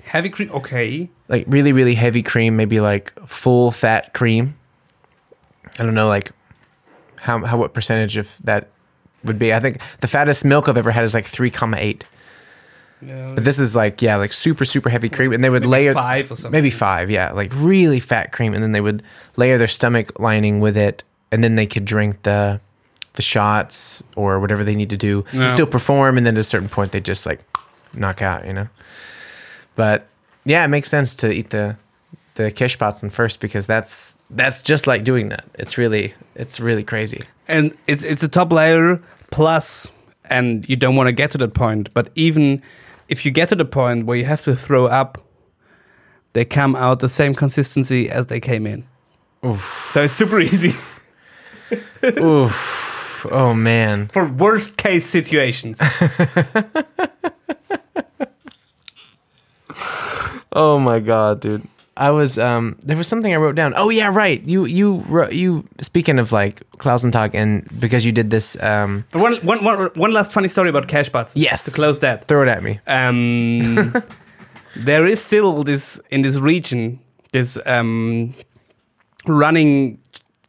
heavy 0.04 0.30
cream 0.30 0.52
okay 0.52 1.10
like 1.30 1.46
really, 1.48 1.72
really 1.72 1.96
heavy 1.96 2.22
cream, 2.22 2.56
maybe 2.58 2.80
like 2.82 3.14
full 3.28 3.72
fat 3.72 4.14
cream. 4.14 4.56
I 5.80 5.84
don't 5.84 5.96
know, 5.96 6.08
like 6.08 6.32
how, 7.22 7.44
how 7.46 7.58
what 7.58 7.74
percentage 7.74 8.18
of 8.18 8.38
that 8.44 8.70
would 9.24 9.40
be. 9.40 9.54
I 9.54 9.60
think 9.60 9.82
the 10.02 10.08
fattest 10.08 10.46
milk 10.46 10.68
I've 10.68 10.78
ever 10.78 10.92
had 10.92 11.04
is 11.04 11.14
like 11.14 11.26
3,8. 11.26 12.04
Yeah, 13.02 13.34
But 13.36 13.44
this 13.44 13.60
is 13.60 13.76
like 13.76 14.02
yeah, 14.02 14.16
like 14.16 14.32
super 14.32 14.64
super 14.64 14.90
heavy 14.90 15.10
cream, 15.10 15.34
and 15.34 15.44
they 15.44 15.50
would 15.50 15.66
layer 15.66 15.94
five 15.94 16.32
or 16.32 16.36
something. 16.36 16.52
maybe 16.52 16.70
five, 16.70 17.12
yeah, 17.12 17.32
like 17.34 17.52
really 17.54 18.00
fat 18.00 18.32
cream, 18.32 18.54
and 18.54 18.64
then 18.64 18.72
they 18.72 18.80
would 18.82 19.04
layer 19.36 19.58
their 19.58 19.68
stomach 19.68 20.18
lining 20.20 20.62
with 20.62 20.78
it, 20.78 21.04
and 21.32 21.44
then 21.44 21.56
they 21.56 21.68
could 21.68 21.84
drink 21.84 22.22
the 22.24 22.62
the 23.16 23.22
shots 23.22 24.04
or 24.16 24.40
whatever 24.40 24.64
they 24.64 24.74
need 24.76 24.90
to 24.90 24.98
do, 24.98 25.26
still 25.48 25.68
perform, 25.68 26.18
and 26.18 26.26
then 26.26 26.36
at 26.36 26.40
a 26.40 26.44
certain 26.44 26.70
point 26.70 26.92
they 26.94 27.02
just 27.02 27.26
like 27.26 27.42
knock 27.94 28.22
out, 28.22 28.48
you 28.48 28.54
know. 28.54 28.68
But 29.76 30.08
yeah, 30.46 30.64
it 30.64 30.70
makes 30.70 30.90
sense 30.90 31.14
to 31.16 31.32
eat 31.32 31.50
the 31.50 31.76
the 32.36 32.52
kishpatzen 32.52 33.12
first 33.12 33.40
because 33.40 33.68
that's 33.68 34.18
that's 34.30 34.62
just 34.64 34.88
like 34.88 35.04
doing 35.04 35.30
that. 35.30 35.46
It's 35.56 35.78
really 35.78 36.14
it's 36.36 36.60
really 36.60 36.84
crazy. 36.84 37.24
and 37.48 37.76
it's 37.88 38.04
it's 38.04 38.24
a 38.24 38.28
top 38.30 38.52
layer 38.52 39.02
plus, 39.32 39.88
and 40.30 40.68
you 40.70 40.76
don't 40.76 40.96
want 40.96 41.08
to 41.08 41.12
get 41.14 41.32
to 41.32 41.38
that 41.40 41.54
point. 41.54 41.94
But 41.94 42.10
even 42.16 42.62
if 43.10 43.26
you 43.26 43.32
get 43.32 43.50
to 43.50 43.56
the 43.56 43.66
point 43.66 44.06
where 44.06 44.18
you 44.18 44.26
have 44.26 44.42
to 44.44 44.56
throw 44.56 44.86
up, 44.88 45.18
they 46.34 46.46
come 46.46 46.76
out 46.76 47.00
the 47.00 47.10
same 47.10 47.34
consistency 47.36 48.10
as 48.10 48.28
they 48.28 48.40
came 48.40 48.66
in. 48.66 48.88
Oof. 49.46 49.90
So 49.92 50.04
it's 50.04 50.14
super 50.14 50.40
easy 50.40 50.72
Oof. 52.20 53.28
Oh 53.32 53.54
man. 53.54 54.08
for 54.08 54.26
worst 54.32 54.78
case 54.78 55.06
situations. 55.06 55.82
Oh 60.56 60.78
my 60.78 61.00
god, 61.00 61.40
dude. 61.42 61.68
I 61.96 62.10
was 62.10 62.40
um 62.40 62.78
there 62.82 62.98
was 62.98 63.08
something 63.08 63.34
I 63.34 63.38
wrote 63.38 63.56
down. 63.56 63.74
Oh 63.76 63.90
yeah, 63.90 64.10
right. 64.12 64.44
You 64.46 64.66
you 64.66 65.04
you 65.32 65.68
speaking 65.82 66.20
of 66.20 66.32
like 66.32 66.64
Klausentag 66.78 67.36
and 67.36 67.68
because 67.80 68.06
you 68.06 68.12
did 68.12 68.30
this 68.32 68.62
um 68.64 69.06
But 69.12 69.22
one, 69.22 69.36
one, 69.44 69.64
one, 69.64 69.90
one 69.96 70.12
last 70.14 70.32
funny 70.32 70.48
story 70.48 70.70
about 70.70 70.88
cash 70.88 71.10
bots. 71.10 71.36
Yes. 71.36 71.66
To 71.66 71.72
close 71.72 72.00
that. 72.00 72.28
throw 72.28 72.42
it 72.42 72.48
at 72.48 72.64
me. 72.64 72.80
Um, 72.88 73.94
there 74.76 75.06
is 75.06 75.22
still 75.22 75.64
this 75.64 76.00
in 76.10 76.24
this 76.24 76.38
region 76.38 77.00
this 77.34 77.58
um, 77.66 78.34
running 79.28 80.00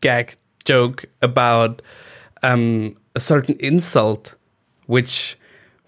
gag 0.01 0.37
joke 0.65 1.07
about 1.23 1.83
um, 2.43 2.97
a 3.17 3.21
certain 3.21 3.57
insult, 3.59 4.37
which 4.87 5.37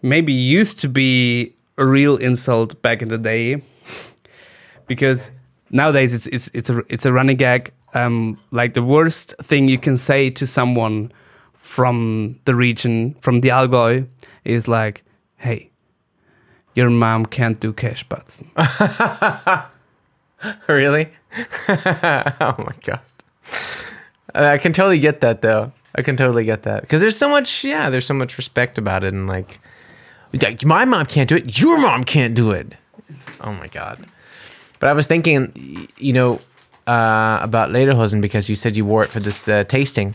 maybe 0.02 0.32
used 0.32 0.80
to 0.80 0.88
be 0.88 1.54
a 1.78 1.86
real 1.86 2.16
insult 2.16 2.80
back 2.82 3.02
in 3.02 3.08
the 3.08 3.18
day, 3.18 3.62
because 4.88 5.30
nowadays 5.70 6.14
it's 6.14 6.26
it's 6.26 6.48
it's 6.54 6.70
a 6.70 6.82
it's 6.88 7.06
a 7.06 7.12
running 7.12 7.36
gag. 7.36 7.72
Um, 7.94 8.38
like 8.50 8.74
the 8.74 8.82
worst 8.82 9.34
thing 9.42 9.68
you 9.68 9.78
can 9.78 9.96
say 9.96 10.30
to 10.30 10.46
someone 10.46 11.12
from 11.54 12.38
the 12.44 12.54
region, 12.54 13.14
from 13.20 13.40
the 13.40 13.48
Allgäu, 13.48 14.08
is 14.44 14.68
like, 14.68 15.02
"Hey, 15.36 15.70
your 16.74 16.90
mom 16.90 17.26
can't 17.26 17.58
do 17.60 17.72
cash 17.72 18.04
butts." 18.04 18.42
really? 20.68 21.08
oh 21.68 22.54
my 22.58 22.74
god. 22.84 23.00
I 24.34 24.58
can 24.58 24.72
totally 24.72 24.98
get 24.98 25.20
that 25.20 25.42
though. 25.42 25.72
I 25.94 26.02
can 26.02 26.16
totally 26.16 26.44
get 26.44 26.64
that 26.64 26.82
because 26.82 27.00
there's 27.00 27.16
so 27.16 27.28
much 27.28 27.64
yeah, 27.64 27.90
there's 27.90 28.06
so 28.06 28.14
much 28.14 28.36
respect 28.36 28.78
about 28.78 29.02
it 29.02 29.14
and 29.14 29.26
like, 29.26 29.58
my 30.64 30.84
mom 30.84 31.06
can't 31.06 31.28
do 31.28 31.36
it, 31.36 31.58
your 31.58 31.80
mom 31.80 32.04
can't 32.04 32.34
do 32.34 32.50
it. 32.50 32.74
Oh 33.40 33.52
my 33.52 33.68
god. 33.68 34.06
But 34.78 34.88
I 34.88 34.92
was 34.92 35.06
thinking 35.06 35.88
you 35.98 36.12
know 36.12 36.40
uh, 36.86 37.38
about 37.42 37.70
Lederhosen 37.70 38.20
because 38.20 38.48
you 38.48 38.54
said 38.56 38.76
you 38.76 38.84
wore 38.84 39.02
it 39.04 39.08
for 39.10 39.20
this 39.20 39.48
uh, 39.48 39.64
tasting. 39.64 40.14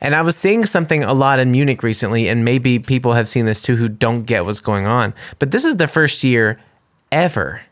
And 0.00 0.14
I 0.14 0.20
was 0.20 0.36
seeing 0.36 0.66
something 0.66 1.02
a 1.02 1.14
lot 1.14 1.38
in 1.38 1.50
Munich 1.50 1.82
recently, 1.82 2.28
and 2.28 2.44
maybe 2.44 2.78
people 2.78 3.14
have 3.14 3.28
seen 3.28 3.46
this 3.46 3.62
too 3.62 3.76
who 3.76 3.88
don't 3.88 4.24
get 4.24 4.44
what's 4.44 4.60
going 4.60 4.86
on. 4.86 5.14
But 5.38 5.52
this 5.52 5.64
is 5.64 5.76
the 5.76 5.88
first 5.88 6.22
year 6.22 6.60
ever 7.10 7.62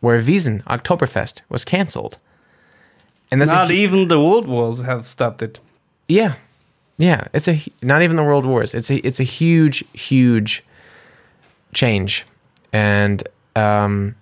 where 0.00 0.20
Wiesen 0.20 0.62
Oktoberfest 0.64 1.40
was 1.48 1.64
canceled. 1.64 2.18
And 3.32 3.40
that's 3.40 3.50
Not 3.50 3.68
hu- 3.68 3.74
even 3.74 4.08
the 4.08 4.20
world 4.20 4.46
wars 4.46 4.80
have 4.82 5.06
stopped 5.06 5.42
it. 5.42 5.58
yeah, 6.06 6.34
yeah. 6.98 7.24
It's 7.32 7.48
a 7.48 7.58
not 7.82 8.02
even 8.02 8.16
the 8.16 8.24
world 8.24 8.44
wars. 8.44 8.74
It's 8.74 8.90
a 8.90 8.96
it's 9.06 9.20
a 9.20 9.24
huge 9.24 9.84
huge 9.94 10.62
change. 11.72 12.26
And 12.72 13.22
um, 13.56 14.14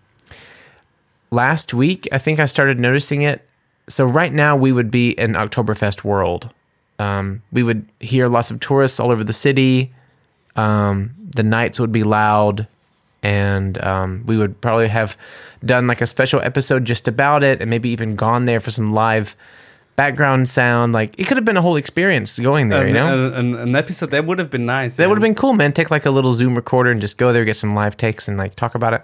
last 1.31 1.75
week, 1.75 2.09
I 2.13 2.19
think 2.19 2.41
I 2.41 2.47
started 2.47 2.79
noticing 2.79 3.23
it. 3.23 3.47
So 3.89 4.05
right 4.05 4.33
now, 4.33 4.57
we 4.57 4.73
would 4.73 4.91
be 4.91 5.11
in 5.11 5.33
Oktoberfest 5.33 6.05
world. 6.05 6.51
Um, 6.99 7.43
we 7.53 7.63
would 7.63 7.87
hear 8.01 8.29
lots 8.29 8.51
of 8.51 8.61
tourists 8.61 8.99
all 8.99 9.11
over 9.11 9.23
the 9.23 9.33
city. 9.33 9.93
Um, 10.57 11.15
the 11.19 11.43
nights 11.43 11.79
would 11.79 11.93
be 11.93 12.03
loud, 12.03 12.67
and 13.23 13.83
um, 13.85 14.25
we 14.27 14.37
would 14.37 14.61
probably 14.61 14.89
have 14.89 15.17
done 15.65 15.87
like 15.87 16.01
a 16.01 16.07
special 16.07 16.41
episode 16.41 16.85
just 16.85 17.07
about 17.07 17.43
it, 17.43 17.61
and 17.61 17.71
maybe 17.71 17.91
even 17.91 18.17
gone 18.17 18.47
there 18.47 18.61
for 18.61 18.71
some 18.71 18.91
live 18.91 19.37
background 19.97 20.49
sound. 20.49 20.93
Like 20.93 21.19
it 21.19 21.27
could 21.27 21.37
have 21.37 21.45
been 21.45 21.57
a 21.57 21.63
whole 21.63 21.77
experience 21.77 22.39
going 22.39 22.71
there. 22.71 22.87
you 22.87 22.95
know, 22.95 23.29
an, 23.29 23.35
an, 23.35 23.55
an 23.57 23.77
episode 23.77 24.11
that 24.13 24.25
would 24.25 24.39
have 24.39 24.51
been 24.51 24.67
nice. 24.67 24.97
that 24.97 25.09
would 25.09 25.19
have 25.19 25.23
been 25.23 25.35
cool, 25.35 25.53
man. 25.53 25.73
Take 25.73 25.91
like 25.91 26.07
a 26.07 26.11
little 26.11 26.33
Zoom 26.33 26.55
recorder 26.55 26.91
and 26.91 27.01
just 27.01 27.19
go 27.19 27.33
there, 27.33 27.45
get 27.45 27.57
some 27.57 27.75
live 27.75 27.97
takes, 27.97 28.27
and 28.29 28.39
like 28.39 28.55
talk 28.55 28.75
about 28.75 28.95
it. 28.95 29.03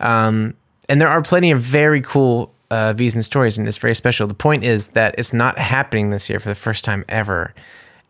Um, 0.00 0.54
and 0.88 1.00
there 1.00 1.08
are 1.08 1.22
plenty 1.22 1.50
of 1.50 1.60
very 1.60 2.00
cool 2.00 2.52
uh, 2.70 2.94
and 2.98 3.24
stories, 3.24 3.58
and 3.58 3.66
it's 3.66 3.78
very 3.78 3.94
special. 3.94 4.26
The 4.26 4.34
point 4.34 4.64
is 4.64 4.90
that 4.90 5.14
it's 5.18 5.32
not 5.32 5.58
happening 5.58 6.10
this 6.10 6.28
year 6.28 6.38
for 6.38 6.48
the 6.48 6.54
first 6.54 6.84
time 6.84 7.04
ever. 7.08 7.54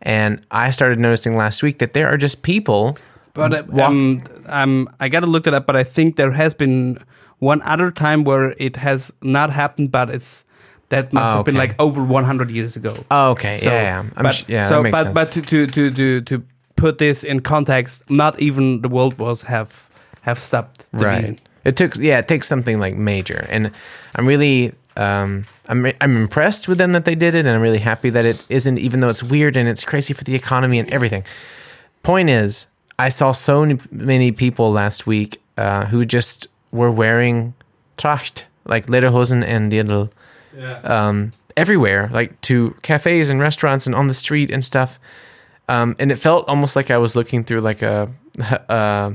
And 0.01 0.41
I 0.51 0.71
started 0.71 0.99
noticing 0.99 1.35
last 1.35 1.61
week 1.63 1.79
that 1.79 1.93
there 1.93 2.07
are 2.07 2.17
just 2.17 2.41
people. 2.41 2.97
But 3.33 3.69
um, 3.79 4.21
um, 4.47 4.87
I 4.99 5.09
gotta 5.09 5.27
look 5.27 5.47
it 5.47 5.53
up. 5.53 5.65
But 5.65 5.75
I 5.75 5.83
think 5.83 6.15
there 6.15 6.31
has 6.31 6.53
been 6.53 6.97
one 7.39 7.61
other 7.61 7.91
time 7.91 8.23
where 8.23 8.53
it 8.57 8.75
has 8.77 9.13
not 9.21 9.49
happened, 9.49 9.91
but 9.91 10.09
it's 10.09 10.43
that 10.89 11.13
must 11.13 11.31
Oh, 11.31 11.35
have 11.37 11.45
been 11.45 11.55
okay. 11.57 11.67
like 11.69 11.81
over 11.81 12.03
100 12.03 12.49
years 12.49 12.75
ago. 12.75 12.93
Oh, 13.11 13.31
okay, 13.31 13.57
So, 13.57 13.69
yeah, 13.69 13.81
yeah, 13.81 13.99
I'm 14.17 14.23
but, 14.23 14.31
sh- 14.33 14.45
yeah, 14.47 14.67
so, 14.67 14.75
that 14.77 14.83
makes 14.83 14.91
but 14.97 15.03
sense. 15.03 15.13
but 15.13 15.31
to, 15.33 15.41
to 15.41 15.67
to 15.67 15.91
to 15.91 16.21
to 16.21 16.21
to 16.39 16.43
put 16.75 16.97
this 16.97 17.23
in 17.23 17.41
context, 17.41 18.09
not 18.09 18.39
even 18.41 18.81
the 18.81 18.89
world 18.89 19.17
wars 19.19 19.43
have 19.43 19.89
have 20.21 20.39
stopped 20.39 20.85
the 20.91 21.05
right. 21.05 21.17
reason. 21.19 21.39
It 21.65 21.75
took 21.75 21.95
yeah, 21.97 22.19
it 22.19 22.27
takes 22.27 22.47
something 22.47 22.79
like 22.79 22.95
major, 22.95 23.45
and 23.49 23.71
I'm 24.15 24.25
really 24.25 24.73
um, 24.97 25.45
I'm 25.67 25.85
I'm 26.01 26.17
impressed 26.17 26.67
with 26.67 26.77
them 26.77 26.91
that 26.91 27.05
they 27.05 27.15
did 27.15 27.35
it, 27.35 27.45
and 27.45 27.49
I'm 27.49 27.61
really 27.61 27.79
happy 27.79 28.09
that 28.09 28.25
it 28.25 28.45
isn't, 28.49 28.79
even 28.79 28.99
though 28.99 29.09
it's 29.09 29.23
weird 29.23 29.55
and 29.55 29.67
it's 29.67 29.85
crazy 29.85 30.13
for 30.13 30.23
the 30.23 30.35
economy 30.35 30.79
and 30.79 30.89
everything. 30.89 31.23
Point 32.03 32.29
is, 32.29 32.67
I 32.97 33.09
saw 33.09 33.31
so 33.31 33.77
many 33.91 34.31
people 34.31 34.71
last 34.71 35.07
week 35.07 35.41
uh, 35.57 35.85
who 35.85 36.05
just 36.05 36.47
were 36.71 36.91
wearing 36.91 37.53
Tracht, 37.97 38.45
like 38.65 38.87
Lederhosen 38.87 39.43
and 39.43 39.71
Dirndl, 39.71 40.09
um, 40.83 41.31
everywhere, 41.55 42.09
like 42.11 42.39
to 42.41 42.75
cafes 42.81 43.29
and 43.29 43.39
restaurants 43.39 43.85
and 43.85 43.95
on 43.95 44.07
the 44.07 44.13
street 44.13 44.49
and 44.51 44.63
stuff. 44.63 44.99
Um, 45.67 45.95
and 45.99 46.11
it 46.11 46.15
felt 46.17 46.47
almost 46.47 46.75
like 46.75 46.89
I 46.89 46.97
was 46.97 47.15
looking 47.15 47.43
through 47.43 47.61
like 47.61 47.81
a, 47.81 48.11
uh, 48.67 49.11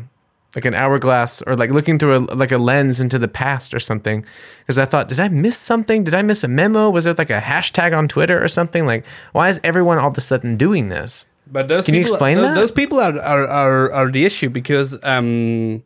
like 0.55 0.65
an 0.65 0.75
hourglass 0.75 1.43
or 1.43 1.57
like 1.57 1.71
looking 1.71 1.99
through 1.99 2.17
a, 2.17 2.21
like 2.35 2.53
a 2.53 2.59
lens 2.59 3.01
into 3.01 3.19
the 3.19 3.29
past 3.29 3.75
or 3.75 3.81
something. 3.81 4.25
Because 4.61 4.79
I 4.79 4.85
thought, 4.85 5.09
did 5.09 5.21
I 5.21 5.29
miss 5.29 5.57
something? 5.57 6.05
Did 6.05 6.15
I 6.15 6.23
miss 6.23 6.45
a 6.45 6.49
memo? 6.49 6.91
Was 6.91 7.05
there 7.05 7.15
like 7.15 7.31
a 7.31 7.41
hashtag 7.41 7.97
on 7.97 8.09
Twitter 8.09 8.43
or 8.43 8.49
something? 8.49 8.87
Like, 8.87 9.05
why 9.33 9.49
is 9.49 9.61
everyone 9.65 9.99
all 9.99 10.11
of 10.11 10.19
a 10.19 10.21
sudden 10.21 10.57
doing 10.57 10.89
this? 10.89 11.27
But 11.47 11.69
those 11.69 11.85
Can 11.85 11.95
you 11.95 12.01
explain 12.01 12.39
those, 12.39 12.47
that? 12.47 12.55
Those 12.55 12.71
people 12.73 12.99
are, 12.99 13.19
are, 13.21 13.47
are, 13.47 13.93
are 13.93 14.11
the 14.11 14.25
issue 14.25 14.49
because 14.49 15.03
um, 15.05 15.83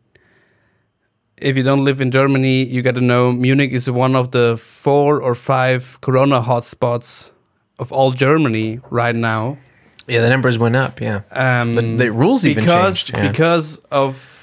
if 1.40 1.57
you 1.57 1.62
don't 1.62 1.85
live 1.85 2.00
in 2.00 2.11
Germany, 2.11 2.64
you 2.64 2.83
got 2.83 2.94
to 2.94 3.00
know 3.00 3.33
Munich 3.33 3.72
is 3.72 3.90
one 3.90 4.14
of 4.14 4.31
the 4.31 4.57
four 4.57 5.20
or 5.20 5.35
five 5.35 6.00
Corona 6.00 6.40
hotspots 6.40 7.31
of 7.78 7.92
all 7.92 8.12
Germany 8.12 8.81
right 8.90 9.14
now. 9.14 9.59
Yeah, 10.07 10.22
the 10.22 10.31
numbers 10.31 10.59
went 10.59 10.76
up. 10.76 11.00
Yeah. 11.00 11.22
Um, 11.33 11.74
The- 11.74 11.96
the 12.04 12.12
rules 12.12 12.46
even 12.46 12.64
because 12.64 13.04
changed, 13.04 13.16
yeah. 13.16 13.31
because 13.31 13.76
of 13.90 14.38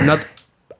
not, 0.00 0.26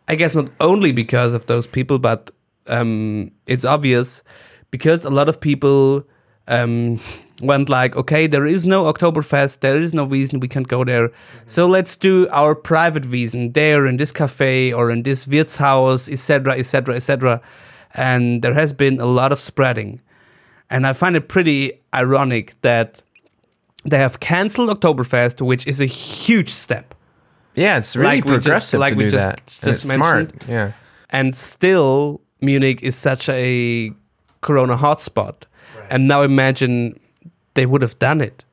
I 0.09 0.15
guess 0.15 0.35
not 0.35 0.51
only 0.61 0.93
because 0.93 1.35
of 1.35 1.47
those 1.47 1.67
people, 1.67 1.99
but 1.99 2.31
um, 2.69 3.31
it's 3.47 3.65
obvious 3.65 4.23
because 4.71 5.05
a 5.05 5.11
lot 5.11 5.29
of 5.29 5.41
people 5.41 6.05
um, 6.49 7.01
went 7.41 7.69
like, 7.69 7.97
okay, 7.97 8.27
there 8.27 8.47
is 8.47 8.67
no 8.67 8.93
Oktoberfest, 8.93 9.61
there 9.61 9.81
is 9.81 9.93
no 9.93 10.05
reason 10.05 10.41
we 10.41 10.49
can't 10.49 10.69
go 10.69 10.85
there, 10.85 11.11
so 11.47 11.67
let's 11.67 11.97
do 11.97 12.29
our 12.31 12.55
private 12.55 13.05
Wiesen 13.05 13.55
there 13.55 13.87
in 13.87 13.97
this 13.97 14.13
cafe 14.13 14.73
or 14.73 14.91
in 14.91 15.03
this 15.03 15.27
Wirtshaus, 15.27 16.11
etc., 16.11 16.55
etc., 16.55 16.97
etc. 16.97 17.41
And 17.95 18.43
there 18.43 18.55
has 18.55 18.73
been 18.73 19.01
a 19.01 19.07
lot 19.07 19.33
of 19.33 19.39
spreading, 19.39 20.01
and 20.71 20.87
I 20.87 20.93
find 20.93 21.17
it 21.17 21.29
pretty 21.29 21.81
ironic 21.95 22.55
that 22.63 23.03
they 23.85 23.99
have 23.99 24.21
cancelled 24.21 24.69
Oktoberfest, 24.69 25.41
which 25.45 25.67
is 25.67 25.81
a 25.81 25.87
huge 25.87 26.51
step. 26.51 26.95
Yeah, 27.57 27.79
it's 27.79 27.97
really 27.97 28.17
Like 28.17 28.25
we 28.25 28.31
just- 28.33 28.45
progressive 28.45 28.81
like 28.81 28.95
to 28.95 29.01
do 29.01 29.11
just- 29.11 29.31
that. 29.31 29.47
just 29.47 29.63
and 29.63 29.71
it's 29.71 29.83
smart. 29.85 30.31
Yeah. 30.49 30.73
And 31.11 31.35
still, 31.37 32.21
Munich 32.41 32.83
is 32.83 32.95
such 32.97 33.29
a 33.29 33.93
Corona 34.43 34.77
hotspot. 34.77 35.35
And 35.91 36.07
now 36.09 36.23
imagine 36.23 36.99
they 37.55 37.65
would 37.67 37.83
have 37.83 37.99
done 37.99 38.21
it. 38.21 38.45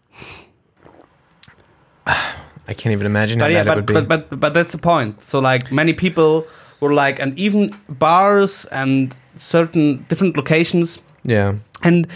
I 2.08 2.74
can't 2.74 2.94
even 2.94 3.06
imagine 3.06 3.40
how 3.40 3.46
But 3.46 3.52
yeah, 3.52 3.64
bad 3.64 3.72
it 3.72 3.76
would 3.78 3.86
but, 3.94 4.02
be. 4.02 4.08
but 4.08 4.30
but 4.30 4.40
but 4.40 4.54
that's 4.54 4.72
the 4.72 4.78
point. 4.78 5.22
So 5.24 5.40
like 5.40 5.72
many 5.72 5.94
people 5.94 6.46
were 6.80 6.94
like, 6.94 7.20
and 7.20 7.38
even 7.38 7.72
bars 7.90 8.66
and 8.72 9.16
certain 9.38 10.06
different 10.10 10.38
locations, 10.38 11.02
yeah, 11.24 11.56
and 11.84 12.08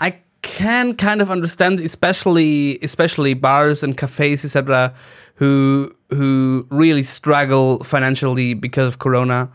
I 0.00 0.16
can 0.42 0.94
kind 0.96 1.20
of 1.20 1.30
understand, 1.30 1.78
especially 1.80 2.78
especially 2.82 3.34
bars 3.34 3.82
and 3.82 3.96
cafes, 3.96 4.44
etc., 4.44 4.92
who 5.36 5.94
who 6.10 6.66
really 6.70 7.02
struggle 7.02 7.82
financially 7.84 8.54
because 8.54 8.94
of 8.94 8.98
Corona. 8.98 9.50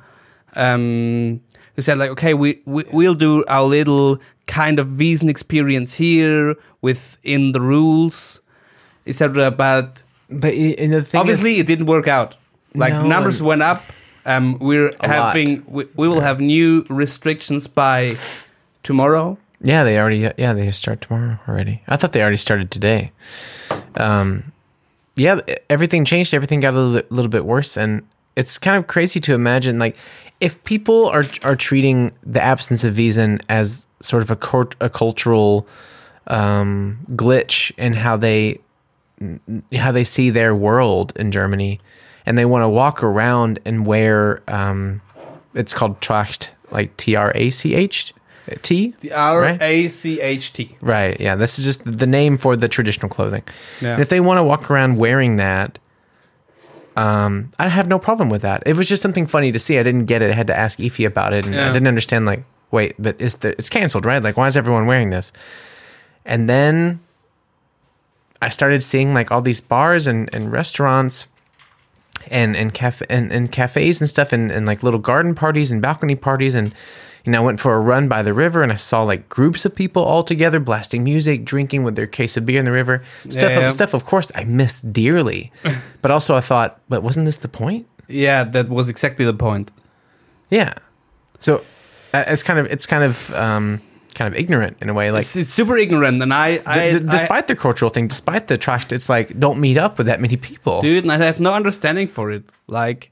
Um, 0.56 1.42
who 1.76 1.82
said 1.82 1.98
like, 1.98 2.12
okay, 2.12 2.36
we, 2.36 2.62
we 2.66 2.84
we'll 2.92 3.16
do 3.16 3.44
our 3.48 3.64
little 3.64 4.20
kind 4.46 4.78
of 4.78 4.88
Wiesen 4.90 5.28
experience 5.30 5.96
here 5.96 6.56
within 6.82 7.52
the 7.54 7.60
rules, 7.62 8.40
etc. 9.08 9.50
But 9.50 10.04
but 10.30 10.52
i- 10.54 10.76
and 10.78 10.94
the 10.94 11.02
thing 11.02 11.20
obviously 11.20 11.54
is, 11.54 11.62
it 11.62 11.66
didn't 11.68 11.88
work 11.88 12.08
out 12.08 12.36
like 12.76 12.94
No, 12.94 13.08
numbers 13.08 13.40
and- 13.40 13.48
went 13.48 13.64
up 13.64 13.82
um, 14.28 14.58
we're 14.60 14.92
having 15.02 15.64
we, 15.68 15.86
we 15.96 16.08
will 16.08 16.22
have 16.22 16.40
new 16.40 16.86
restrictions 16.90 17.66
by 17.68 18.16
tomorrow 18.84 19.38
yeah, 19.60 19.84
they 19.84 19.98
already 19.98 20.30
yeah 20.38 20.54
they 20.54 20.70
start 20.72 21.02
tomorrow 21.02 21.40
already. 21.48 21.82
I 21.88 21.98
thought 21.98 22.12
they 22.14 22.22
already 22.22 22.38
started 22.38 22.70
today. 22.70 23.12
Um, 23.96 24.53
yeah, 25.16 25.40
everything 25.70 26.06
changed. 26.06 26.34
Everything 26.34 26.60
got 26.60 26.74
a 26.74 26.78
little 26.78 26.96
bit, 26.96 27.12
little 27.12 27.30
bit 27.30 27.46
worse, 27.46 27.78
and 27.78 28.08
it's 28.36 28.58
kind 28.58 28.78
of 28.78 28.88
crazy 28.88 29.20
to 29.20 29.34
imagine 29.34 29.80
like 29.80 29.96
if 30.40 30.64
people 30.64 31.08
are 31.08 31.24
are 31.44 31.56
treating 31.56 32.12
the 32.24 32.42
absence 32.42 32.84
of 32.84 32.96
Wiesen 32.96 33.42
as 33.50 33.88
sort 34.00 34.24
of 34.24 34.32
a 34.32 34.68
a 34.84 34.90
cultural 34.90 35.68
um, 36.28 37.00
glitch 37.12 37.72
in 37.78 37.94
how 37.94 38.18
they 38.18 38.60
how 39.76 39.92
they 39.92 40.04
see 40.04 40.30
their 40.30 40.56
world 40.56 41.14
in 41.16 41.32
Germany, 41.32 41.80
and 42.26 42.38
they 42.38 42.46
want 42.46 42.64
to 42.64 42.70
walk 42.70 43.04
around 43.04 43.60
and 43.66 43.86
wear 43.86 44.42
um, 44.48 45.02
it's 45.54 45.74
called 45.74 46.02
Tracht, 46.02 46.50
like 46.72 46.96
T 46.98 47.16
R 47.16 47.32
A 47.36 47.50
C 47.50 47.76
H 47.76 48.14
T. 48.62 48.94
the 49.00 49.12
r 49.12 49.42
Right. 49.42 49.62
a 49.62 49.90
c 49.90 50.20
h 50.22 50.54
t 50.54 50.78
Right. 50.82 51.20
Yeah. 51.20 51.36
This 51.36 51.58
is 51.60 51.66
just 51.66 51.86
the 52.00 52.08
name 52.08 52.38
for 52.38 52.56
the 52.56 52.68
traditional 52.68 53.10
clothing. 53.10 53.44
Yeah. 53.82 53.94
And 53.94 54.02
if 54.02 54.10
they 54.10 54.20
want 54.20 54.38
to 54.40 54.44
walk 54.44 54.70
around 54.70 54.98
wearing 54.98 55.38
that, 55.38 55.80
um, 56.96 57.52
I 57.58 57.70
have 57.70 57.88
no 57.88 57.98
problem 58.00 58.30
with 58.30 58.42
that. 58.44 58.64
It 58.66 58.76
was 58.76 58.88
just 58.88 59.02
something 59.02 59.26
funny 59.28 59.52
to 59.52 59.60
see. 59.60 59.80
I 59.80 59.84
didn't 59.84 60.06
get 60.06 60.22
it. 60.22 60.30
I 60.30 60.34
had 60.34 60.48
to 60.48 60.58
ask 60.58 60.78
Ify 60.80 61.06
about 61.06 61.34
it, 61.34 61.46
and 61.46 61.56
I 61.56 61.72
didn't 61.74 61.88
understand. 61.88 62.26
Like, 62.26 62.44
wait, 62.70 62.94
but 63.00 63.16
it's 63.20 63.38
the 63.38 63.50
it's 63.52 63.70
canceled, 63.70 64.06
right? 64.06 64.22
Like, 64.22 64.38
why 64.38 64.48
is 64.48 64.56
everyone 64.58 64.86
wearing 64.86 65.10
this? 65.10 65.32
And 66.26 66.48
then 66.48 67.00
I 68.42 68.50
started 68.50 68.84
seeing 68.84 69.14
like 69.14 69.32
all 69.32 69.42
these 69.42 69.62
bars 69.62 70.06
and, 70.06 70.30
and 70.36 70.52
restaurants 70.52 71.28
and 72.30 72.56
and 72.56 72.74
cafe 72.74 73.06
and, 73.10 73.32
and 73.32 73.52
cafes 73.52 74.00
and 74.02 74.10
stuff 74.10 74.32
and, 74.32 74.52
and 74.52 74.66
like 74.66 74.84
little 74.84 75.00
garden 75.00 75.34
parties 75.34 75.72
and 75.72 75.82
balcony 75.82 76.16
parties 76.16 76.54
and 76.56 76.74
know 77.32 77.42
I 77.42 77.46
went 77.46 77.60
for 77.60 77.74
a 77.74 77.80
run 77.80 78.08
by 78.10 78.22
the 78.22 78.34
river 78.34 78.64
and 78.64 78.72
I 78.72 78.76
saw 78.76 79.04
like 79.04 79.30
groups 79.30 79.66
of 79.66 79.74
people 79.76 80.04
all 80.04 80.24
together 80.24 80.60
blasting 80.60 81.04
music, 81.04 81.46
drinking 81.46 81.84
with 81.84 81.96
their 81.96 82.08
case 82.08 82.36
of 82.38 82.46
beer 82.46 82.60
in 82.60 82.66
the 82.66 82.72
river. 82.72 83.02
Stuff 83.30 83.52
Yeah, 83.52 83.60
yeah. 83.60 83.70
stuff 83.70 83.94
of 83.94 84.04
course 84.06 84.32
I 84.36 84.44
miss 84.44 84.82
dearly. 84.82 85.52
but 86.02 86.12
also 86.12 86.36
I 86.36 86.42
thought, 86.42 86.80
but 86.90 87.02
wasn't 87.04 87.26
this 87.26 87.38
the 87.38 87.48
point? 87.48 87.88
yeah 88.10 88.44
that 88.44 88.68
was 88.68 88.90
exactly 88.90 89.24
the 89.24 89.34
point 89.34 89.72
Yeah. 90.50 90.74
So 91.40 91.64
uh, 92.14 92.26
it's 92.28 92.44
kind 92.44 92.60
of 92.60 92.66
it's 92.68 92.86
kind 92.86 93.04
of 93.04 93.34
um 93.34 93.80
kind 94.14 94.32
of 94.32 94.38
ignorant 94.40 94.78
in 94.82 94.90
a 94.90 94.94
way 94.94 95.10
like 95.10 95.22
it's, 95.22 95.36
it's 95.36 95.50
super 95.50 95.76
ignorant 95.76 96.22
and 96.22 96.32
i, 96.34 96.62
I, 96.68 96.92
D- 96.92 97.00
d- 97.00 97.06
despite 97.10 97.48
the 97.48 97.56
cultural 97.56 97.90
thing, 97.90 98.08
despite 98.10 98.46
the 98.48 98.58
Tracht, 98.60 98.92
it's 98.92 99.10
like 99.10 99.40
don't 99.40 99.60
meet 99.60 99.78
up 99.78 99.98
with 99.98 100.06
that 100.08 100.20
many 100.22 100.36
people. 100.38 100.82
Dude 100.82 101.04
and 101.04 101.12
i 101.12 101.18
have 101.18 101.40
no 101.40 101.54
understanding 101.56 102.08
for 102.10 102.30
it 102.30 102.44
like 102.68 103.10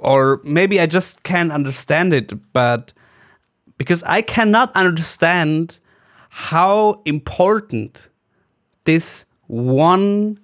or 0.00 0.40
maybe 0.44 0.78
i 0.80 0.86
just 0.86 1.22
can't 1.22 1.52
understand 1.52 2.12
it 2.12 2.32
but 2.52 2.92
because 3.78 4.02
i 4.04 4.22
cannot 4.22 4.70
understand 4.74 5.78
how 6.30 7.00
important 7.04 8.08
this 8.84 9.24
one 9.46 10.38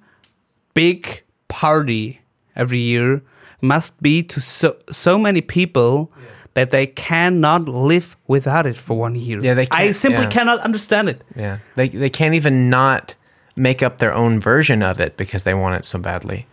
big 0.74 1.22
party 1.48 2.20
every 2.56 2.78
year 2.78 3.22
must 3.60 4.00
be 4.02 4.22
to 4.22 4.40
so 4.40 4.76
so 4.90 5.18
many 5.18 5.40
people 5.40 6.10
that 6.54 6.70
they 6.70 6.86
cannot 6.86 7.66
live 7.68 8.16
without 8.26 8.66
it 8.66 8.76
for 8.76 8.98
one 8.98 9.14
year. 9.14 9.38
Yeah, 9.40 9.54
they 9.54 9.62
I 9.70 9.84
can't- 9.84 9.96
simply 9.96 10.24
yeah. 10.24 10.30
cannot 10.30 10.60
understand 10.60 11.08
it. 11.08 11.22
Yeah, 11.36 11.58
they 11.76 11.88
they 11.88 12.10
can't 12.10 12.34
even 12.34 12.68
not 12.68 13.14
make 13.56 13.82
up 13.82 13.98
their 13.98 14.12
own 14.12 14.40
version 14.40 14.82
of 14.82 15.00
it 15.00 15.16
because 15.16 15.44
they 15.44 15.54
want 15.54 15.76
it 15.76 15.84
so 15.84 15.98
badly. 15.98 16.46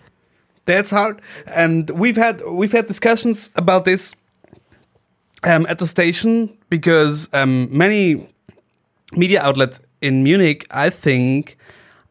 That's 0.66 0.92
hard, 0.92 1.22
and 1.48 1.90
we've 1.90 2.18
had 2.18 2.42
we've 2.48 2.72
had 2.72 2.88
discussions 2.88 3.50
about 3.56 3.84
this 3.86 4.14
um, 5.44 5.66
at 5.70 5.80
the 5.80 5.88
station 5.88 6.58
because 6.70 7.30
um, 7.34 7.68
many 7.76 8.28
media 9.14 9.42
outlets 9.42 9.80
in 10.02 10.24
Munich, 10.24 10.68
I 10.72 10.90
think, 10.90 11.58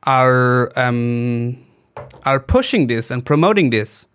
are 0.05 0.71
um, 0.77 1.59
are 2.25 2.41
pushing 2.41 2.87
this 2.87 3.11
and 3.11 3.25
promoting 3.25 3.71
this, 3.71 4.07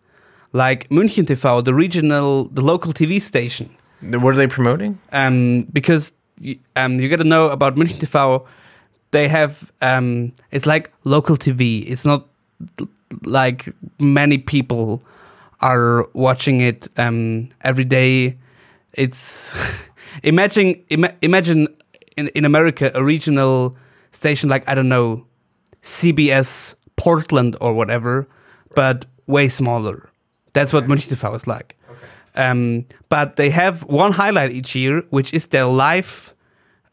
like 0.51 0.87
München 0.89 1.25
TV, 1.25 1.63
the 1.63 1.73
regional, 1.73 2.45
the 2.45 2.61
local 2.61 2.93
TV 2.93 3.21
station. 3.21 3.69
What 4.01 4.33
are 4.33 4.37
they 4.37 4.47
promoting? 4.47 4.99
um, 5.13 5.63
because 5.71 6.13
um, 6.75 6.99
you 6.99 7.07
got 7.09 7.19
to 7.19 7.23
know 7.23 7.49
about 7.49 7.75
München 7.75 7.99
TV. 7.99 8.45
They 9.11 9.27
have 9.27 9.71
um, 9.81 10.33
it's 10.51 10.65
like 10.65 10.91
local 11.03 11.37
TV. 11.37 11.87
It's 11.89 12.05
not 12.05 12.27
like 13.23 13.69
many 13.99 14.37
people 14.37 15.01
are 15.61 16.07
watching 16.13 16.61
it 16.61 16.87
um, 16.97 17.49
every 17.63 17.85
day. 17.85 18.37
It's 18.93 19.53
imagine 20.23 20.83
ima- 20.89 21.13
imagine 21.21 21.67
in 22.17 22.27
in 22.29 22.45
America 22.45 22.91
a 22.93 23.03
regional 23.03 23.75
station 24.11 24.49
like 24.49 24.67
I 24.69 24.75
don't 24.75 24.89
know 24.89 25.25
CBS 25.81 26.75
Portland 26.95 27.55
or 27.61 27.73
whatever, 27.73 28.27
but 28.75 29.05
way 29.27 29.47
smaller. 29.49 30.09
That's 30.53 30.71
what 30.71 30.87
München 30.87 31.13
TV 31.13 31.35
is 31.35 31.47
like. 31.47 31.77
Um, 32.35 32.85
but 33.09 33.35
they 33.35 33.49
have 33.49 33.83
one 33.83 34.11
highlight 34.11 34.51
each 34.51 34.75
year, 34.75 35.03
which 35.09 35.33
is 35.33 35.47
their 35.47 35.65
live 35.65 36.33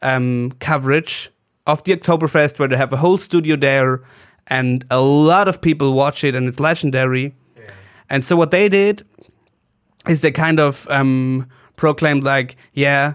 um, 0.01 0.51
coverage 0.59 1.29
of 1.65 1.83
the 1.83 1.95
Oktoberfest, 1.95 2.59
where 2.59 2.67
they 2.67 2.77
have 2.77 2.93
a 2.93 2.97
whole 2.97 3.17
studio 3.17 3.55
there, 3.55 4.01
and 4.47 4.85
a 4.91 4.99
lot 4.99 5.47
of 5.47 5.61
people 5.61 5.93
watch 5.93 6.23
it, 6.23 6.35
and 6.35 6.47
it's 6.47 6.59
legendary. 6.59 7.33
And 8.09 8.25
so 8.25 8.35
what 8.35 8.51
they 8.51 8.69
did 8.69 9.03
is 10.07 10.21
they 10.21 10.31
kind 10.31 10.59
of 10.59 10.85
um, 10.89 11.47
proclaimed 11.75 12.23
like, 12.23 12.55
yeah, 12.73 13.13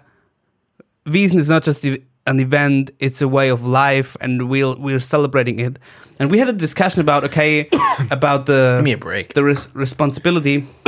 Wiesen 1.07 1.37
is 1.39 1.49
not 1.49 1.63
just 1.65 1.85
an 1.85 2.41
event; 2.41 2.91
it's 2.99 3.23
a 3.23 3.29
way 3.29 3.49
of 3.49 3.65
life, 3.65 4.17
and 4.21 4.49
we'll 4.49 4.77
we're 4.79 4.99
celebrating 5.01 5.59
it. 5.61 5.79
And 6.19 6.31
we 6.31 6.39
had 6.39 6.49
a 6.49 6.53
discussion 6.53 7.01
about 7.01 7.25
okay, 7.25 7.69
about 8.11 8.47
the 8.47 8.77
Give 8.79 8.85
me 8.85 8.93
a 8.93 8.99
break. 8.99 9.35
the 9.35 9.45
res- 9.45 9.69
responsibility 9.75 10.65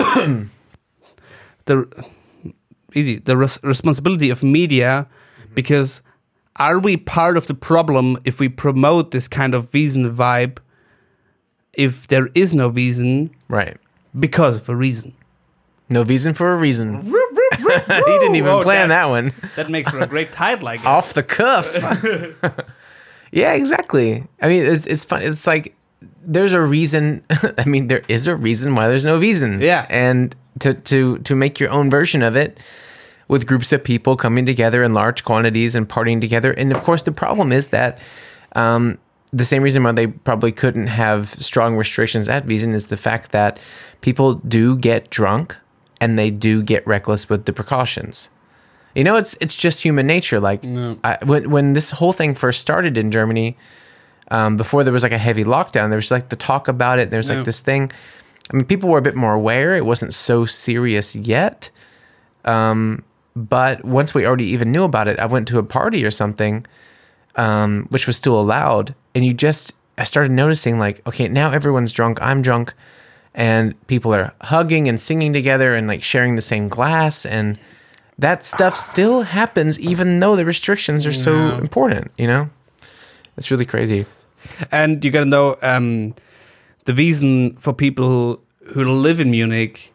the 1.66 1.86
easy 2.94 3.18
the 3.18 3.36
res- 3.36 3.58
responsibility 3.62 4.30
of 4.30 4.42
media 4.42 5.06
mm-hmm. 5.40 5.54
because 5.54 6.02
are 6.56 6.78
we 6.78 6.96
part 6.96 7.36
of 7.36 7.46
the 7.46 7.54
problem 7.54 8.16
if 8.24 8.40
we 8.40 8.48
promote 8.48 9.10
this 9.10 9.28
kind 9.28 9.54
of 9.54 9.70
Wiesen 9.70 10.08
vibe 10.10 10.58
if 11.76 12.08
there 12.08 12.28
is 12.34 12.54
no 12.54 12.70
Wiesen 12.70 13.30
Right. 13.48 13.76
because 14.18 14.56
of 14.56 14.68
a 14.68 14.74
reason 14.74 15.12
No 15.90 16.02
reason 16.02 16.34
for 16.34 16.52
a 16.52 16.56
reason. 16.56 17.00
he 17.56 18.18
didn't 18.18 18.36
even 18.36 18.62
plan 18.62 18.88
that 18.88 19.08
one. 19.08 19.32
that 19.56 19.70
makes 19.70 19.90
for 19.90 20.00
a 20.00 20.06
great 20.06 20.32
title 20.32 20.68
I 20.68 20.76
guess 20.76 20.86
Off 20.86 21.14
the 21.14 21.22
cuff. 21.22 21.74
yeah, 23.32 23.52
exactly. 23.52 24.24
I 24.40 24.48
mean, 24.48 24.64
it's 24.64 24.86
it's 24.86 25.04
fun. 25.04 25.22
It's 25.22 25.46
like 25.46 25.74
there's 26.22 26.52
a 26.52 26.60
reason. 26.60 27.24
I 27.58 27.64
mean, 27.64 27.86
there 27.86 28.02
is 28.08 28.26
a 28.26 28.36
reason 28.36 28.74
why 28.74 28.88
there's 28.88 29.06
no 29.06 29.18
reason. 29.18 29.60
Yeah. 29.60 29.86
and 29.88 30.34
to 30.60 30.74
to 30.74 31.18
to 31.18 31.36
make 31.36 31.60
your 31.60 31.70
own 31.70 31.90
version 31.90 32.22
of 32.22 32.36
it 32.36 32.58
with 33.28 33.46
groups 33.46 33.72
of 33.72 33.84
people 33.84 34.16
coming 34.16 34.46
together 34.46 34.82
in 34.82 34.94
large 34.94 35.24
quantities 35.24 35.74
and 35.74 35.88
partying 35.88 36.20
together. 36.20 36.52
And 36.52 36.72
of 36.72 36.82
course, 36.82 37.02
the 37.02 37.12
problem 37.12 37.52
is 37.52 37.68
that 37.68 37.98
um, 38.56 38.98
the 39.32 39.44
same 39.44 39.62
reason 39.62 39.82
why 39.82 39.92
they 39.92 40.06
probably 40.06 40.50
couldn't 40.50 40.86
have 40.86 41.28
strong 41.28 41.76
restrictions 41.76 42.28
at 42.28 42.46
Wiesen 42.46 42.72
is 42.72 42.88
the 42.88 42.96
fact 42.96 43.32
that 43.32 43.60
people 44.00 44.34
do 44.34 44.76
get 44.78 45.10
drunk 45.10 45.56
and 46.00 46.18
they 46.18 46.30
do 46.30 46.62
get 46.62 46.86
reckless 46.86 47.28
with 47.28 47.44
the 47.44 47.52
precautions. 47.52 48.30
You 48.94 49.04
know, 49.04 49.16
it's 49.16 49.36
it's 49.40 49.56
just 49.56 49.82
human 49.82 50.06
nature. 50.06 50.40
Like 50.40 50.64
I, 51.04 51.18
when 51.24 51.50
when 51.50 51.72
this 51.74 51.90
whole 51.92 52.12
thing 52.12 52.34
first 52.34 52.60
started 52.60 52.96
in 52.98 53.10
Germany, 53.10 53.56
um, 54.30 54.56
before 54.56 54.82
there 54.84 54.92
was 54.92 55.02
like 55.02 55.12
a 55.12 55.18
heavy 55.18 55.44
lockdown, 55.44 55.88
there 55.90 55.96
was 55.96 56.10
like 56.10 56.30
the 56.30 56.36
talk 56.36 56.68
about 56.68 56.98
it. 56.98 57.10
There's 57.10 57.28
Yeah. 57.28 57.36
like 57.36 57.44
this 57.44 57.60
thing. 57.60 57.92
I 58.52 58.56
mean, 58.56 58.64
people 58.64 58.88
were 58.88 58.98
a 58.98 59.02
bit 59.02 59.14
more 59.14 59.34
aware. 59.34 59.76
It 59.76 59.84
wasn't 59.84 60.14
so 60.14 60.44
serious 60.46 61.14
yet. 61.14 61.70
Um, 62.44 63.04
but 63.36 63.84
once 63.84 64.14
we 64.14 64.26
already 64.26 64.46
even 64.46 64.72
knew 64.72 64.84
about 64.84 65.06
it, 65.06 65.18
I 65.18 65.26
went 65.26 65.46
to 65.48 65.58
a 65.58 65.62
party 65.62 66.04
or 66.04 66.10
something, 66.10 66.66
um, 67.36 67.86
which 67.90 68.06
was 68.06 68.16
still 68.16 68.40
allowed, 68.40 68.94
and 69.14 69.24
you 69.24 69.34
just 69.34 69.74
I 69.98 70.04
started 70.04 70.32
noticing 70.32 70.78
like, 70.78 71.06
okay, 71.06 71.28
now 71.28 71.50
everyone's 71.50 71.92
drunk. 71.92 72.18
I'm 72.22 72.40
drunk, 72.42 72.72
and 73.38 73.74
people 73.86 74.12
are 74.12 74.32
hugging 74.42 74.88
and 74.88 74.98
singing 75.00 75.32
together 75.32 75.72
and 75.74 75.86
like 75.86 76.02
sharing 76.02 76.34
the 76.34 76.42
same 76.42 76.66
glass, 76.68 77.24
and 77.24 77.56
that 78.18 78.44
stuff 78.44 78.76
still 78.76 79.22
happens 79.22 79.78
even 79.78 80.18
though 80.20 80.34
the 80.34 80.44
restrictions 80.44 81.06
are 81.06 81.12
so 81.14 81.32
important. 81.62 82.10
You 82.18 82.26
know, 82.26 82.50
it's 83.36 83.50
really 83.50 83.64
crazy. 83.64 84.04
And 84.72 85.04
you 85.04 85.10
gotta 85.10 85.24
know 85.30 85.56
um, 85.62 86.14
the 86.84 86.92
Wiesen 86.92 87.58
for 87.60 87.72
people 87.72 88.06
who, 88.08 88.40
who 88.74 88.84
live 88.92 89.20
in 89.20 89.30
Munich 89.30 89.92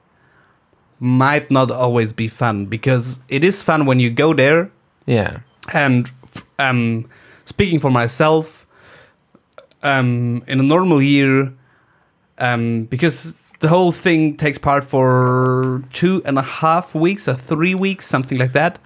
might 1.00 1.52
not 1.52 1.70
always 1.72 2.14
be 2.14 2.30
fun 2.30 2.66
because 2.68 3.20
it 3.28 3.44
is 3.44 3.62
fun 3.62 3.86
when 3.86 4.00
you 4.00 4.10
go 4.10 4.34
there. 4.34 4.72
Yeah, 5.06 5.40
And 5.74 6.10
f- 6.24 6.46
um, 6.60 7.10
speaking 7.44 7.82
for 7.82 7.92
myself, 7.92 8.66
um, 9.82 10.44
in 10.48 10.60
a 10.62 10.64
normal 10.64 11.02
year, 11.02 11.52
um, 12.40 12.86
because 12.86 13.36
the 13.60 13.68
whole 13.68 13.92
thing 13.92 14.38
takes 14.38 14.58
part 14.58 14.84
for 14.84 15.84
two 15.94 16.22
and 16.26 16.38
a 16.38 16.42
half 16.42 16.94
weeks 16.94 17.28
or 17.28 17.34
three 17.36 17.76
weeks, 17.76 18.06
something 18.08 18.38
like 18.38 18.54
that. 18.54 18.80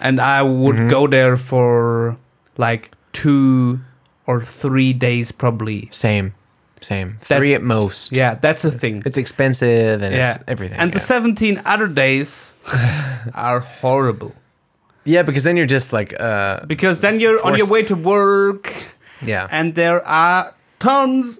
And 0.00 0.20
I 0.20 0.42
would 0.42 0.90
go 0.90 1.06
there 1.06 1.36
for 1.36 2.18
like 2.56 2.90
two 3.12 3.80
or 4.26 4.40
three 4.42 4.92
days, 4.92 5.32
probably. 5.32 5.88
same, 5.90 6.34
same. 6.80 7.16
That's- 7.20 7.38
Three 7.38 7.54
at 7.54 7.62
most. 7.62 8.12
Yeah, 8.12 8.34
that's 8.34 8.62
the 8.62 8.70
thing. 8.70 9.02
It's 9.06 9.16
expensive 9.16 10.02
and 10.02 10.14
yeah, 10.14 10.34
it's 10.34 10.44
everything. 10.46 10.78
And 10.78 10.92
the 10.92 10.98
17 10.98 11.60
other 11.64 11.88
days 11.88 12.54
are 13.34 13.60
horrible 13.60 14.34
yeah, 15.04 15.22
because 15.22 15.44
then 15.44 15.56
you're 15.56 15.66
just 15.66 15.92
like, 15.92 16.18
uh, 16.18 16.64
because 16.66 17.00
then 17.00 17.20
you're 17.20 17.44
on 17.44 17.56
your 17.58 17.68
way 17.68 17.82
to 17.84 17.94
work. 17.94 18.72
yeah, 19.22 19.46
and 19.50 19.74
there 19.74 20.02
are 20.06 20.54
tons 20.78 21.38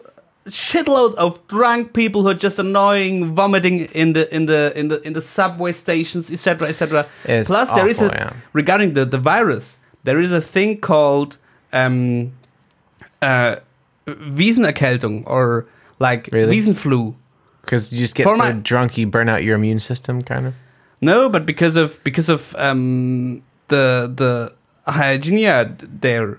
shitload 0.49 1.15
of 1.15 1.41
drunk 1.49 1.93
people 1.95 2.23
who 2.23 2.29
are 2.29 2.35
just 2.35 2.59
annoying 2.59 3.35
vomiting 3.35 3.87
in 3.95 4.13
the 4.13 4.29
in 4.35 4.47
the 4.47 4.79
in 4.79 4.89
the 4.89 5.01
in 5.07 5.13
the 5.15 5.23
subway 5.23 5.73
stations 5.73 6.31
etc 6.31 6.69
etc 6.69 7.07
plus 7.25 7.71
there 7.73 7.89
is 7.89 8.03
a 8.03 8.07
yeah. 8.07 8.33
regarding 8.53 8.93
the 8.93 9.05
the 9.07 9.17
virus 9.19 9.81
there 10.05 10.21
is 10.21 10.33
a 10.33 10.41
thing 10.41 10.79
called 10.81 11.39
um 11.73 12.33
uh 13.23 13.57
Wiesenerkältung 14.07 15.25
or 15.27 15.67
like 15.99 16.29
Really? 16.33 16.57
Wiesenflu 16.59 17.15
because 17.63 17.91
you 17.93 17.99
just 17.99 18.15
get 18.15 18.25
For 18.25 18.37
so 18.37 18.43
my- 18.45 18.53
drunk 18.53 18.99
you 18.99 19.07
burn 19.07 19.29
out 19.31 19.43
your 19.43 19.55
immune 19.57 19.81
system, 19.81 20.21
kind 20.21 20.47
of. 20.47 20.55
no 21.01 21.29
but 21.31 21.47
because 21.47 21.77
of 21.77 22.03
because 22.05 22.29
of 22.29 22.55
um 22.59 23.43
the 23.69 24.13
the 24.15 24.53
hygiene 24.87 25.77
there 25.81 26.39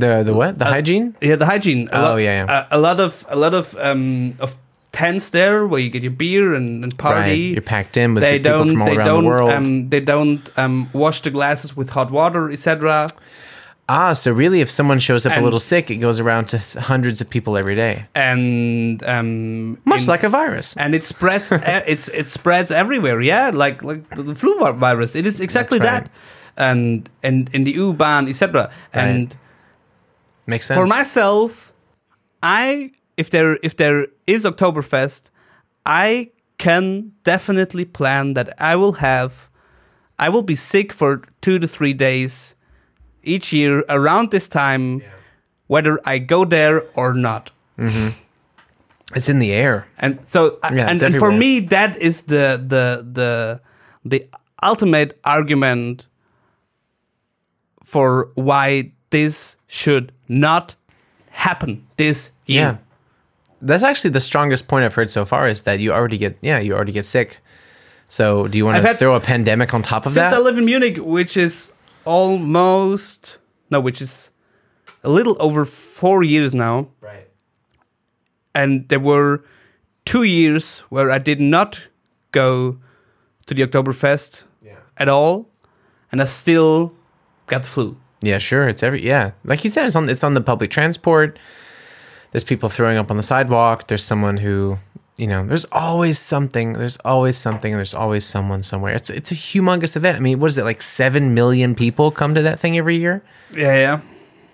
The 0.00 0.22
the 0.24 0.34
what? 0.34 0.58
The 0.58 0.64
hygiene? 0.66 1.14
Yeah, 1.22 1.36
the 1.36 1.46
hygiene. 1.46 1.88
A 1.92 1.98
Oh, 1.98 2.02
lot, 2.02 2.16
yeah, 2.16 2.44
yeah. 2.44 2.66
A, 2.70 2.76
a 2.76 2.80
lot 2.80 3.00
of 3.00 3.24
a 3.28 3.36
lot 3.36 3.54
of 3.54 3.74
um 3.80 4.34
of 4.40 4.54
tents 4.92 5.30
there 5.30 5.66
where 5.66 5.80
you 5.80 5.90
get 5.90 6.02
your 6.02 6.12
beer 6.12 6.54
and, 6.54 6.82
and 6.84 6.96
party. 6.98 7.20
Right. 7.20 7.52
You're 7.52 7.60
packed 7.62 7.96
in 7.96 8.14
with 8.14 8.22
they 8.22 8.38
people 8.38 8.52
don't. 8.52 8.70
from 8.72 8.80
all 8.82 8.86
They 8.88 8.96
around 8.96 9.06
don't. 9.06 9.24
the 9.24 9.28
world. 9.28 9.50
Um, 9.52 9.88
they 9.90 10.00
don't 10.00 10.58
um, 10.58 10.88
wash 10.92 11.20
the 11.20 11.30
glasses 11.30 11.76
with 11.76 11.90
hot 11.90 12.10
water, 12.10 12.50
etc. 12.50 13.10
ah, 13.88 14.12
so 14.14 14.32
really, 14.32 14.60
if 14.60 14.70
someone 14.70 14.98
shows 14.98 15.26
up 15.26 15.36
a 15.36 15.40
little 15.40 15.60
sick, 15.60 15.90
it 15.90 15.96
goes 16.00 16.18
around 16.18 16.48
to 16.48 16.58
hundreds 16.80 17.20
of 17.20 17.28
people 17.30 17.56
every 17.56 17.74
day, 17.76 18.06
And 18.14 19.02
um, 19.04 19.78
much 19.84 20.02
in- 20.02 20.08
like 20.08 20.24
a 20.24 20.28
virus. 20.30 20.76
and 20.76 20.94
it 20.94 21.04
spreads. 21.04 21.52
it's 21.86 22.08
it 22.08 22.28
spreads 22.28 22.70
everywhere. 22.72 23.20
Yeah, 23.20 23.50
like 23.54 23.82
like 23.84 24.08
the, 24.16 24.34
flu 24.34 24.58
virus. 24.74 25.14
It 25.14 25.26
is 25.26 25.40
exactly 25.40 25.78
right. 25.78 26.04
that. 26.04 26.10
And 26.56 27.08
and 27.22 27.50
in 27.52 27.64
the 27.64 27.72
U-Bahn, 27.72 28.28
etc. 28.28 28.70
And 28.94 29.36
Makes 30.46 30.66
sense. 30.66 30.78
for 30.78 30.86
myself, 30.86 31.72
I 32.42 32.92
if 33.16 33.30
there 33.30 33.58
if 33.62 33.76
there 33.76 34.06
is 34.26 34.44
Oktoberfest, 34.44 35.30
I 35.84 36.30
can 36.58 37.12
definitely 37.22 37.84
plan 37.84 38.34
that 38.34 38.54
I 38.60 38.76
will 38.76 38.94
have 38.94 39.48
I 40.18 40.28
will 40.28 40.42
be 40.42 40.54
sick 40.54 40.92
for 40.92 41.22
two 41.40 41.58
to 41.58 41.68
three 41.68 41.92
days 41.92 42.54
each 43.22 43.52
year 43.52 43.84
around 43.88 44.30
this 44.30 44.48
time, 44.48 45.02
whether 45.66 46.00
I 46.06 46.18
go 46.18 46.44
there 46.44 46.84
or 46.94 47.12
not. 47.12 47.50
Mm-hmm. 47.78 48.22
it's 49.14 49.28
in 49.28 49.38
the 49.38 49.52
air. 49.52 49.86
And 49.98 50.26
so, 50.26 50.58
uh, 50.62 50.70
Yeah, 50.72 50.88
and, 50.88 51.02
and 51.02 51.16
for 51.16 51.30
me, 51.30 51.60
that 51.60 51.98
is 51.98 52.22
the 52.22 52.56
the 52.66 53.06
the 53.12 53.60
the 54.04 54.26
ultimate 54.62 55.18
argument 55.24 56.06
for 57.84 58.30
why 58.34 58.92
this 59.10 59.56
should 59.66 60.12
not 60.28 60.74
happen 61.30 61.86
this 61.96 62.32
year. 62.46 62.60
Yeah. 62.60 62.76
That's 63.60 63.82
actually 63.82 64.10
the 64.10 64.20
strongest 64.20 64.68
point 64.68 64.84
I've 64.84 64.94
heard 64.94 65.10
so 65.10 65.24
far 65.24 65.48
is 65.48 65.62
that 65.62 65.80
you 65.80 65.92
already 65.92 66.18
get 66.18 66.36
yeah 66.42 66.58
you 66.58 66.74
already 66.74 66.92
get 66.92 67.04
sick. 67.06 67.38
So 68.08 68.46
do 68.48 68.56
you 68.58 68.64
want 68.64 68.76
I've 68.76 68.82
to 68.82 68.88
had- 68.88 68.98
throw 68.98 69.14
a 69.14 69.20
pandemic 69.20 69.72
on 69.74 69.82
top 69.82 70.06
of 70.06 70.14
that? 70.14 70.28
Since 70.30 70.32
that? 70.32 70.38
I 70.40 70.44
live 70.44 70.58
in 70.58 70.64
Munich, 70.64 70.98
which 70.98 71.36
is 71.36 71.72
almost 72.04 73.38
no, 73.70 73.80
which 73.80 74.00
is 74.00 74.30
a 75.02 75.08
little 75.10 75.36
over 75.40 75.64
four 75.64 76.22
years 76.22 76.52
now, 76.54 76.88
right. 77.00 77.28
and 78.54 78.88
there 78.88 79.00
were 79.00 79.44
two 80.04 80.22
years 80.22 80.80
where 80.90 81.10
I 81.10 81.18
did 81.18 81.40
not 81.40 81.80
go 82.32 82.78
to 83.46 83.54
the 83.54 83.62
Oktoberfest 83.66 84.44
Yeah. 84.62 84.76
at 84.96 85.08
all, 85.08 85.48
and 86.12 86.20
I 86.20 86.24
still 86.26 86.92
got 87.46 87.62
the 87.64 87.68
flu. 87.68 87.96
Yeah, 88.26 88.38
sure. 88.38 88.68
It's 88.68 88.82
every 88.82 89.02
yeah, 89.06 89.30
like 89.44 89.62
you 89.64 89.70
said, 89.70 89.86
it's 89.86 89.96
on 89.96 90.08
it's 90.08 90.24
on 90.24 90.34
the 90.34 90.40
public 90.40 90.70
transport. 90.70 91.38
There's 92.32 92.44
people 92.44 92.68
throwing 92.68 92.98
up 92.98 93.10
on 93.10 93.16
the 93.16 93.22
sidewalk. 93.22 93.86
There's 93.88 94.04
someone 94.04 94.38
who 94.38 94.78
you 95.16 95.26
know. 95.26 95.46
There's 95.46 95.64
always 95.72 96.18
something. 96.18 96.72
There's 96.74 96.98
always 97.04 97.36
something. 97.38 97.72
There's 97.72 97.94
always 97.94 98.24
someone 98.26 98.62
somewhere. 98.62 98.94
It's 98.94 99.10
it's 99.10 99.30
a 99.32 99.34
humongous 99.36 99.96
event. 99.96 100.16
I 100.16 100.20
mean, 100.20 100.40
what 100.40 100.48
is 100.48 100.58
it 100.58 100.64
like? 100.64 100.82
Seven 100.82 101.34
million 101.34 101.74
people 101.74 102.10
come 102.10 102.34
to 102.34 102.42
that 102.42 102.58
thing 102.58 102.76
every 102.76 102.96
year, 102.96 103.22
Yeah, 103.54 103.74
yeah. 103.76 104.00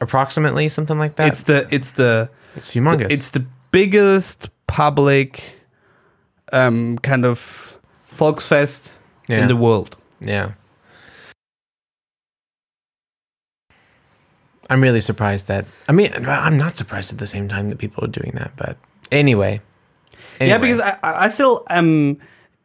approximately 0.00 0.68
something 0.68 0.98
like 0.98 1.14
that. 1.16 1.28
It's 1.28 1.42
the 1.44 1.66
it's 1.70 1.92
the 1.92 2.28
it's 2.54 2.70
humongous. 2.74 3.10
it's 3.10 3.30
the 3.30 3.44
biggest 3.72 4.50
public 4.66 5.42
um 6.52 6.98
kind 6.98 7.24
of 7.24 7.78
Volksfest 8.14 8.98
Yeah. 9.28 9.40
in 9.42 9.48
the 9.48 9.56
world. 9.56 9.96
Yeah. 10.20 10.52
I'm 14.72 14.80
really 14.82 15.00
surprised 15.00 15.48
that. 15.48 15.66
I 15.86 15.92
mean, 15.92 16.10
I'm 16.26 16.56
not 16.56 16.78
surprised 16.78 17.12
at 17.12 17.18
the 17.18 17.26
same 17.26 17.46
time 17.46 17.68
that 17.68 17.76
people 17.76 18.04
are 18.04 18.08
doing 18.08 18.32
that. 18.36 18.52
But 18.56 18.78
anyway. 19.10 19.60
Yeah, 20.40 20.56
because 20.56 20.80
I, 20.80 20.98
I 21.02 21.24
I 21.24 21.28
still 21.28 21.62
um 21.68 22.18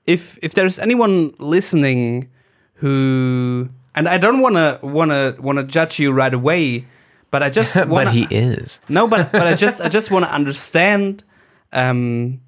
if 0.06 0.40
if 0.42 0.54
there's 0.54 0.80
anyone 0.80 1.34
listening 1.38 2.30
who 2.76 3.70
and 3.94 4.08
I 4.08 4.18
don't 4.18 4.40
wanna 4.40 4.80
wanna 4.82 5.36
wanna 5.38 5.64
judge 5.64 6.00
you 6.00 6.14
right 6.14 6.34
away, 6.34 6.88
but 7.30 7.44
I 7.44 7.50
just 7.50 7.76
wanna, 7.76 7.88
but 7.88 8.14
he 8.14 8.26
is. 8.32 8.80
no, 8.88 9.08
but 9.08 9.34
but 9.34 9.46
I 9.46 9.56
just 9.56 9.82
I 9.82 9.90
just 9.90 10.10
wanna 10.10 10.28
understand 10.28 11.26
um 11.74 12.40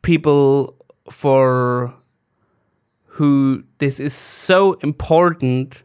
people 0.00 0.76
for 1.10 1.94
who 3.04 3.64
this 3.78 4.00
is 4.00 4.14
so 4.14 4.72
important 4.82 5.82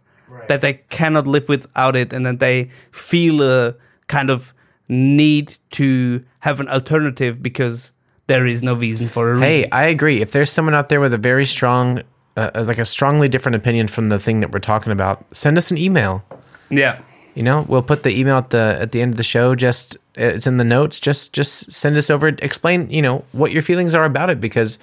that 0.48 0.62
they 0.62 0.74
cannot 0.90 1.28
live 1.28 1.48
without 1.50 1.96
it 1.96 2.14
and 2.14 2.26
that 2.26 2.40
they 2.40 2.70
feel 2.92 3.42
a 3.42 3.76
kind 4.08 4.30
of 4.30 4.54
need 4.88 5.58
to 5.72 6.24
have 6.42 6.60
an 6.60 6.70
alternative 6.70 7.42
because 7.42 7.92
there 8.28 8.46
is 8.46 8.62
no 8.64 8.74
reason 8.76 9.08
for 9.08 9.34
a 9.34 9.40
Hey, 9.40 9.58
reason. 9.60 9.70
I 9.74 9.84
agree. 9.86 10.22
If 10.22 10.32
there's 10.32 10.52
someone 10.52 10.74
out 10.76 10.90
there 10.90 11.00
with 11.00 11.14
a 11.14 11.18
very 11.18 11.46
strong, 11.46 12.02
uh, 12.38 12.64
like 12.68 12.78
a 12.78 12.86
strongly 12.86 13.30
different 13.30 13.56
opinion 13.56 13.88
from 13.88 14.10
the 14.10 14.20
thing 14.20 14.40
that 14.42 14.52
we're 14.52 14.60
talking 14.60 14.92
about, 14.92 15.26
send 15.36 15.58
us 15.58 15.72
an 15.72 15.78
email. 15.78 16.24
Yeah. 16.70 17.02
You 17.36 17.44
know, 17.44 17.66
we'll 17.68 17.82
put 17.82 18.04
the 18.04 18.18
email 18.18 18.38
at 18.38 18.52
the 18.52 18.78
at 18.80 18.92
the 18.94 19.02
end 19.02 19.14
of 19.14 19.18
the 19.18 19.24
show. 19.24 19.56
Just 19.56 19.98
it's 20.16 20.48
in 20.48 20.56
the 20.58 20.64
notes. 20.64 21.00
Just 21.00 21.34
just 21.34 21.70
send 21.72 21.98
us 21.98 22.10
over. 22.10 22.30
Explain, 22.30 22.90
you 22.90 23.02
know, 23.02 23.26
what 23.34 23.52
your 23.52 23.62
feelings 23.62 23.94
are 23.94 24.06
about 24.06 24.30
it 24.30 24.40
because 24.40 24.80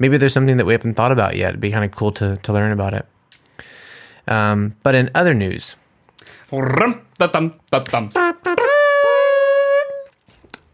maybe 0.00 0.16
there's 0.16 0.32
something 0.32 0.56
that 0.56 0.64
we 0.66 0.72
haven't 0.72 0.94
thought 0.94 1.12
about 1.12 1.36
yet. 1.36 1.50
It'd 1.50 1.60
be 1.60 1.70
kind 1.70 1.84
of 1.84 1.92
cool 1.92 2.10
to 2.12 2.38
to 2.38 2.52
learn 2.52 2.72
about 2.72 2.92
it. 2.92 3.06
Um, 4.28 4.76
but 4.82 4.94
in 4.94 5.10
other 5.14 5.34
news, 5.34 5.76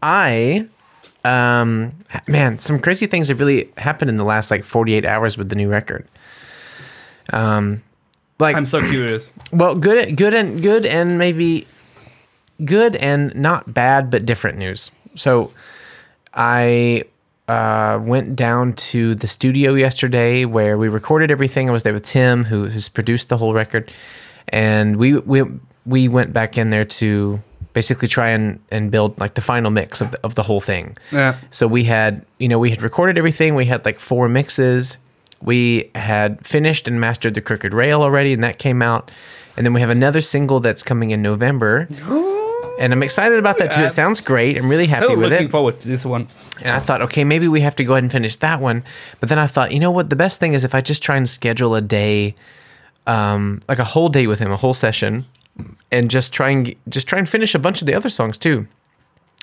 I, 0.01 0.67
um, 1.23 1.91
man, 2.27 2.59
some 2.59 2.79
crazy 2.79 3.05
things 3.05 3.27
have 3.29 3.39
really 3.39 3.71
happened 3.77 4.09
in 4.09 4.17
the 4.17 4.23
last 4.23 4.51
like 4.51 4.63
48 4.63 5.05
hours 5.05 5.37
with 5.37 5.49
the 5.49 5.55
new 5.55 5.69
record. 5.69 6.07
Um, 7.31 7.83
like 8.39 8.55
I'm 8.55 8.65
so 8.65 8.79
curious. 8.89 9.31
Well, 9.51 9.75
good, 9.75 10.15
good, 10.15 10.33
and 10.33 10.61
good, 10.61 10.85
and 10.85 11.17
maybe 11.17 11.67
good 12.63 12.95
and 12.95 13.35
not 13.35 13.73
bad, 13.73 14.09
but 14.09 14.25
different 14.25 14.57
news. 14.57 14.91
So, 15.15 15.51
I 16.33 17.03
uh, 17.49 17.99
went 17.99 18.35
down 18.35 18.73
to 18.73 19.15
the 19.15 19.25
studio 19.25 19.73
yesterday 19.73 20.45
where 20.45 20.77
we 20.77 20.87
recorded 20.87 21.31
everything. 21.31 21.67
I 21.67 21.71
was 21.71 21.81
there 21.81 21.93
with 21.93 22.03
Tim, 22.03 22.43
who 22.43 22.65
has 22.65 22.89
produced 22.89 23.29
the 23.29 23.37
whole 23.37 23.55
record, 23.55 23.91
and 24.49 24.97
we 24.97 25.17
we 25.17 25.41
we 25.83 26.07
went 26.07 26.31
back 26.31 26.59
in 26.59 26.69
there 26.69 26.85
to 26.85 27.41
basically 27.73 28.07
try 28.07 28.29
and, 28.29 28.59
and 28.69 28.91
build 28.91 29.19
like 29.19 29.33
the 29.33 29.41
final 29.41 29.71
mix 29.71 29.99
of 29.99 30.11
the, 30.11 30.19
of 30.23 30.35
the 30.35 30.43
whole 30.43 30.61
thing. 30.61 30.95
Yeah. 31.11 31.37
So 31.49 31.67
we 31.67 31.85
had, 31.85 32.23
you 32.37 32.47
know, 32.47 32.59
we 32.59 32.69
had 32.69 32.83
recorded 32.83 33.17
everything. 33.17 33.55
We 33.55 33.65
had 33.65 33.83
like 33.83 33.99
four 33.99 34.29
mixes. 34.29 34.97
We 35.41 35.89
had 35.95 36.45
finished 36.45 36.87
and 36.87 37.01
mastered 37.01 37.33
the 37.33 37.41
Crooked 37.41 37.73
Rail 37.73 38.03
already, 38.03 38.33
and 38.33 38.43
that 38.43 38.59
came 38.59 38.83
out. 38.83 39.09
And 39.57 39.65
then 39.65 39.73
we 39.73 39.81
have 39.81 39.89
another 39.89 40.21
single 40.21 40.59
that's 40.59 40.83
coming 40.83 41.09
in 41.09 41.23
November. 41.23 41.87
And 42.79 42.93
I'm 42.93 43.03
excited 43.03 43.37
about 43.37 43.57
that 43.57 43.73
too. 43.73 43.81
It 43.81 43.89
sounds 43.89 44.21
great. 44.21 44.57
I'm 44.57 44.69
really 44.69 44.85
happy 44.87 45.07
So 45.07 45.15
with 45.17 45.29
looking 45.31 45.47
it. 45.47 45.51
forward 45.51 45.81
to 45.81 45.87
this 45.87 46.05
one. 46.05 46.27
And 46.63 46.71
I 46.75 46.79
thought, 46.79 47.01
okay, 47.03 47.23
maybe 47.25 47.47
we 47.47 47.59
have 47.61 47.75
to 47.75 47.83
go 47.83 47.93
ahead 47.93 48.03
and 48.03 48.11
finish 48.11 48.37
that 48.37 48.61
one. 48.61 48.83
But 49.19 49.27
then 49.29 49.37
I 49.37 49.47
thought, 49.47 49.73
you 49.73 49.79
know 49.79 49.91
what? 49.91 50.09
The 50.09 50.15
best 50.15 50.39
thing 50.39 50.53
is 50.53 50.63
if 50.63 50.73
I 50.73 50.79
just 50.81 51.03
try 51.03 51.17
and 51.17 51.27
schedule 51.27 51.75
a 51.75 51.81
day, 51.81 52.35
um, 53.05 53.61
like 53.67 53.79
a 53.79 53.83
whole 53.83 54.07
day 54.09 54.27
with 54.27 54.39
him, 54.39 54.51
a 54.51 54.55
whole 54.57 54.73
session, 54.73 55.25
and 55.91 56.09
just 56.09 56.31
try 56.31 56.49
and 56.51 56.73
just 56.87 57.05
try 57.07 57.19
and 57.19 57.27
finish 57.27 57.53
a 57.53 57.59
bunch 57.59 57.81
of 57.81 57.85
the 57.85 57.93
other 57.93 58.09
songs 58.09 58.37
too. 58.37 58.65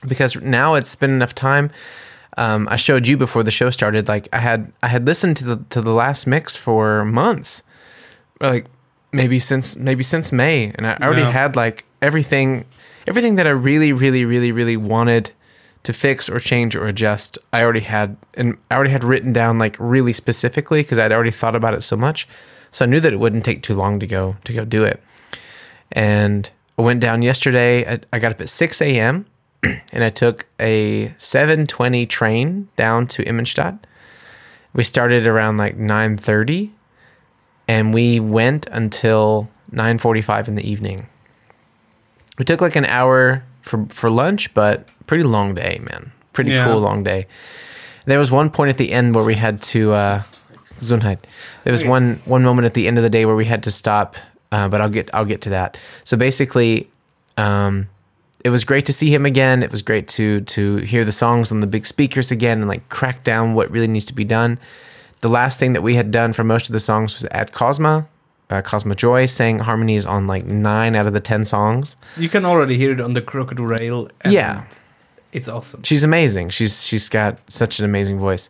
Because 0.09 0.37
now 0.37 0.75
it's 0.75 0.95
been 0.97 1.11
enough 1.11 1.35
time. 1.35 1.71
Um, 2.39 2.69
I 2.71 2.77
showed 2.77 3.07
you 3.07 3.17
before 3.17 3.43
the 3.43 3.51
show 3.51 3.71
started. 3.71 4.09
Like 4.09 4.29
I 4.33 4.39
had 4.39 4.73
I 4.83 4.89
had 4.89 5.05
listened 5.07 5.37
to 5.39 5.45
the 5.45 5.57
to 5.71 5.81
the 5.83 5.93
last 5.93 6.27
mix 6.27 6.57
for 6.57 7.05
months, 7.05 7.63
like 8.41 8.67
maybe 9.13 9.39
since 9.39 9.77
maybe 9.77 10.03
since 10.03 10.33
May, 10.33 10.73
and 10.75 10.87
I 10.87 10.97
already 11.03 11.23
Yeah. 11.23 11.31
had 11.33 11.57
like 11.57 11.85
everything 12.01 12.65
everything 13.07 13.37
that 13.37 13.47
I 13.47 13.51
really 13.51 13.93
really 13.93 14.25
really 14.25 14.53
really 14.53 14.77
wanted 14.77 15.33
to 15.87 15.93
fix 15.93 16.29
or 16.29 16.41
change 16.41 16.75
or 16.75 16.87
adjust. 16.87 17.39
I 17.53 17.63
already 17.63 17.81
had 17.81 18.17
and 18.35 18.59
I 18.71 18.75
already 18.75 18.91
had 18.91 19.05
written 19.05 19.33
down 19.33 19.59
like 19.59 19.77
really 19.79 20.13
specifically 20.13 20.83
because 20.83 20.99
I'd 20.99 21.13
already 21.13 21.31
thought 21.31 21.55
about 21.55 21.75
it 21.75 21.83
so 21.83 21.97
much. 21.97 22.27
So 22.73 22.85
I 22.85 22.89
knew 22.89 23.01
that 23.01 23.13
it 23.13 23.21
wouldn't 23.21 23.45
take 23.45 23.63
too 23.63 23.75
long 23.75 24.01
to 24.01 24.07
go 24.07 24.37
to 24.45 24.53
go 24.53 24.65
do 24.65 24.83
it. 24.83 25.01
And 25.93 26.51
I 26.77 26.83
went 26.83 27.01
down 27.01 27.23
yesterday. 27.23 27.89
I, 27.89 28.01
I 28.13 28.19
got 28.19 28.33
up 28.33 28.41
at 28.41 28.49
6 28.49 28.83
a.m. 28.83 29.27
and 29.63 30.05
I 30.05 30.11
took 30.11 30.47
a 30.59 31.15
7:20 31.17 32.09
train 32.09 32.69
down 32.77 33.07
to 33.09 33.25
Immenstadt. 33.25 33.79
We 34.73 34.83
started 34.83 35.27
around 35.27 35.57
like 35.57 35.79
9:30 35.79 36.71
and 37.69 37.95
we 37.95 38.21
went 38.21 38.67
until 38.73 39.49
9:45 39.73 40.49
in 40.49 40.55
the 40.57 40.69
evening. 40.69 41.07
We 42.39 42.45
took 42.45 42.61
like 42.61 42.77
an 42.77 42.85
hour 42.87 43.43
for 43.63 43.87
for 43.89 44.11
lunch, 44.11 44.53
but 44.55 44.89
pretty 45.07 45.25
long 45.25 45.55
day, 45.55 45.81
man. 45.91 46.13
Pretty 46.33 46.51
Yeah. 46.51 46.65
cool 46.65 46.81
long 46.81 47.03
day. 47.03 47.27
There 48.07 48.19
was 48.19 48.31
one 48.31 48.51
point 48.51 48.71
at 48.71 48.77
the 48.77 48.93
end 48.93 49.15
where 49.15 49.25
we 49.25 49.35
had 49.35 49.61
to 49.73 49.93
uh 49.93 50.23
Gesundheit. 50.81 51.21
There 51.65 51.73
was 51.73 51.85
one 51.85 52.21
one 52.25 52.43
moment 52.43 52.67
at 52.67 52.75
the 52.75 52.87
end 52.87 52.99
of 52.99 53.05
the 53.05 53.11
day 53.11 53.25
where 53.25 53.37
we 53.37 53.47
had 53.47 53.63
to 53.65 53.71
stop, 53.71 54.17
uh, 54.53 54.69
but 54.69 54.81
I'll 54.81 54.91
get 54.91 55.11
I'll 55.15 55.25
get 55.25 55.41
to 55.43 55.51
that. 55.51 55.79
So 56.05 56.17
basically, 56.17 56.89
um, 57.39 57.89
it 58.45 58.51
was 58.51 58.65
great 58.65 58.85
to 58.87 58.93
see 58.93 59.13
him 59.13 59.25
again. 59.27 59.63
It 59.63 59.71
was 59.71 59.83
great 59.83 60.07
to 60.09 60.43
to 60.43 60.77
hear 60.77 61.05
the 61.05 61.13
songs 61.13 61.51
on 61.51 61.61
the 61.61 61.67
big 61.67 61.87
speakers 61.87 62.31
again 62.31 62.59
and 62.61 62.69
like 62.69 62.89
crack 62.89 63.25
down 63.25 63.55
what 63.55 63.71
really 63.71 63.89
needs 63.89 64.05
to 64.07 64.15
be 64.15 64.25
done. 64.25 64.59
The 65.21 65.29
last 65.31 65.59
thing 65.59 65.73
that 65.73 65.83
we 65.83 65.95
had 65.97 66.11
done 66.11 66.33
for 66.35 66.45
most 66.45 66.69
of 66.69 66.73
the 66.75 66.79
songs 66.79 67.15
was 67.15 67.25
at 67.27 67.51
Cosma. 67.53 68.07
Uh, 68.49 68.63
Cosma 68.63 68.95
Joy 68.97 69.27
sang 69.27 69.59
harmonies 69.59 70.07
on 70.07 70.27
like 70.27 70.45
nine 70.45 70.95
out 70.95 71.07
of 71.07 71.13
the 71.13 71.21
ten 71.21 71.45
songs. 71.45 71.97
You 72.17 72.29
can 72.29 72.45
already 72.45 72.77
hear 72.79 72.93
it 72.93 73.01
on 73.01 73.15
the 73.15 73.23
Crooked 73.23 73.59
Rail. 73.59 74.09
Yeah. 74.29 74.67
It's 75.33 75.49
awesome. 75.49 75.83
she's 75.83 76.05
amazing. 76.05 76.51
She's 76.51 76.85
she's 76.85 77.09
got 77.09 77.39
such 77.51 77.79
an 77.79 77.85
amazing 77.85 78.19
voice, 78.19 78.49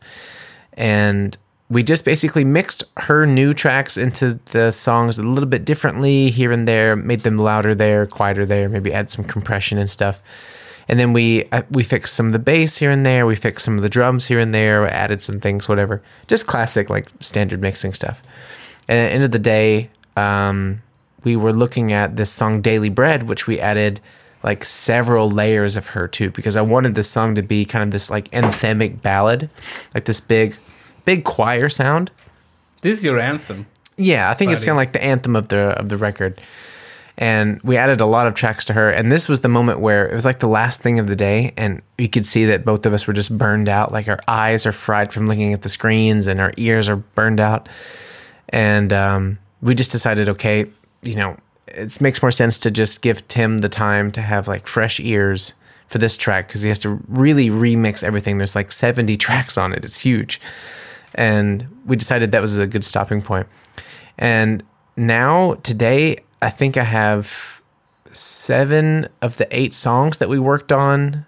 and 0.75 1.37
we 1.69 1.83
just 1.83 2.05
basically 2.05 2.45
mixed 2.45 2.85
her 2.99 3.27
new 3.27 3.53
tracks 3.53 3.97
into 3.97 4.35
the 4.53 4.71
songs 4.71 5.19
a 5.19 5.23
little 5.23 5.49
bit 5.49 5.65
differently 5.65 6.31
here 6.31 6.53
and 6.53 6.69
there, 6.69 6.95
made 6.95 7.21
them 7.21 7.39
louder 7.39 7.75
there, 7.75 8.07
quieter 8.07 8.47
there, 8.47 8.69
maybe 8.69 8.93
add 8.93 9.11
some 9.11 9.25
compression 9.25 9.79
and 9.79 9.91
stuff. 9.91 10.23
And 10.89 11.01
then 11.01 11.13
we 11.13 11.47
uh, 11.47 11.63
we 11.71 11.83
fixed 11.83 12.15
some 12.15 12.27
of 12.27 12.33
the 12.33 12.39
bass 12.39 12.77
here 12.77 12.91
and 12.93 13.05
there, 13.05 13.27
we 13.27 13.35
fixed 13.35 13.65
some 13.65 13.77
of 13.77 13.83
the 13.83 13.89
drums 13.89 14.27
here 14.27 14.39
and 14.39 14.55
there, 14.55 14.87
added 14.87 15.21
some 15.23 15.41
things, 15.41 15.69
whatever. 15.69 16.03
Just 16.29 16.47
classic 16.47 16.89
like 16.89 17.09
standard 17.21 17.61
mixing 17.61 17.93
stuff. 17.93 18.23
And 18.89 18.99
at 18.99 19.09
the 19.09 19.15
end 19.15 19.25
of 19.25 19.31
the 19.31 19.39
day, 19.39 19.91
um, 20.17 20.83
we 21.25 21.37
were 21.37 21.53
looking 21.53 21.93
at 21.93 22.17
this 22.17 22.31
song 22.31 22.61
Daily 22.61 22.89
Bread, 22.89 23.25
which 23.25 23.47
we 23.47 23.59
added 23.59 24.01
like 24.43 24.65
several 24.65 25.29
layers 25.29 25.77
of 25.77 25.89
her 25.89 26.07
too, 26.07 26.31
because 26.31 26.57
I 26.57 26.63
wanted 26.63 26.95
this 26.95 27.11
song 27.11 27.35
to 27.35 27.43
be 27.43 27.65
kind 27.65 27.83
of 27.83 27.91
this 27.91 28.11
like 28.11 28.31
anthemic 28.31 29.03
ballad, 29.03 29.51
like 29.95 30.05
this 30.05 30.21
big, 30.21 30.57
big 31.05 31.25
choir 31.25 31.69
sound. 31.69 32.13
This 32.83 32.99
is 32.99 33.05
your 33.05 33.19
anthem. 33.19 33.67
Yeah, 33.97 34.31
I 34.31 34.35
think 34.35 34.53
it's 34.53 34.61
kind 34.61 34.73
of 34.73 34.77
like 34.77 34.93
the 34.93 35.03
anthem 35.03 35.35
of 35.35 35.49
the 35.49 35.79
of 35.79 35.89
the 35.89 35.97
record. 35.97 36.41
And 37.19 37.63
we 37.63 37.79
added 37.79 38.03
a 38.03 38.07
lot 38.07 38.27
of 38.27 38.35
tracks 38.35 38.67
to 38.67 38.75
her, 38.75 38.91
and 38.91 39.11
this 39.11 39.27
was 39.27 39.41
the 39.41 39.49
moment 39.49 39.81
where 39.81 40.07
it 40.07 40.15
was 40.15 40.27
like 40.27 40.41
the 40.41 40.49
last 40.49 40.83
thing 40.83 40.99
of 40.99 41.09
the 41.09 41.17
day, 41.17 41.55
and 41.57 41.81
you 41.97 42.11
could 42.11 42.27
see 42.27 42.45
that 42.45 42.65
both 42.65 42.85
of 42.85 42.93
us 42.93 43.07
were 43.07 43.15
just 43.15 43.37
burned 43.37 43.71
out. 43.71 43.91
Like 43.91 44.07
our 44.07 44.21
eyes 44.29 44.67
are 44.67 44.73
fried 44.73 45.15
from 45.15 45.27
looking 45.27 45.55
at 45.55 45.63
the 45.63 45.71
screens, 45.71 46.27
and 46.27 46.41
our 46.41 46.53
ears 46.59 46.91
are 46.91 46.97
burned 46.97 47.41
out. 47.41 47.71
And 48.51 48.93
um, 48.93 49.39
we 49.61 49.75
just 49.75 49.93
decided, 49.93 50.29
okay, 50.29 50.67
you 51.03 51.17
know, 51.17 51.37
it 51.69 52.01
makes 52.01 52.23
more 52.23 52.31
sense 52.31 52.59
to 52.61 52.71
just 52.71 53.03
give 53.03 53.27
Tim 53.29 53.59
the 53.59 53.69
time 53.69 54.13
to 54.13 54.23
have 54.23 54.49
like 54.49 54.67
fresh 54.67 55.01
ears 55.01 55.55
for 55.87 55.99
this 55.99 56.17
track 56.17 56.49
because 56.49 56.63
he 56.63 56.69
has 56.69 56.79
to 56.81 57.01
really 57.09 57.49
remix 57.49 58.03
everything. 58.03 58.39
There's 58.39 58.57
like 58.57 58.73
70 58.73 59.17
tracks 59.17 59.57
on 59.57 59.73
it. 59.73 59.85
It's 59.85 60.01
huge. 60.01 60.41
And 61.15 61.67
we 61.87 61.97
decided 61.97 62.33
that 62.33 62.43
was 62.43 62.59
a 62.59 62.67
good 62.67 62.85
stopping 62.85 63.23
point. 63.23 63.47
And 64.19 64.63
now, 64.97 65.55
today, 65.55 66.19
I 66.41 66.51
think 66.51 66.77
I 66.77 66.85
have 66.85 67.61
seven 68.07 69.09
of 69.21 69.37
the 69.37 69.47
eight 69.57 69.75
songs 69.75 70.19
that 70.19 70.29
we 70.29 70.39
worked 70.39 70.73
on, 70.73 71.27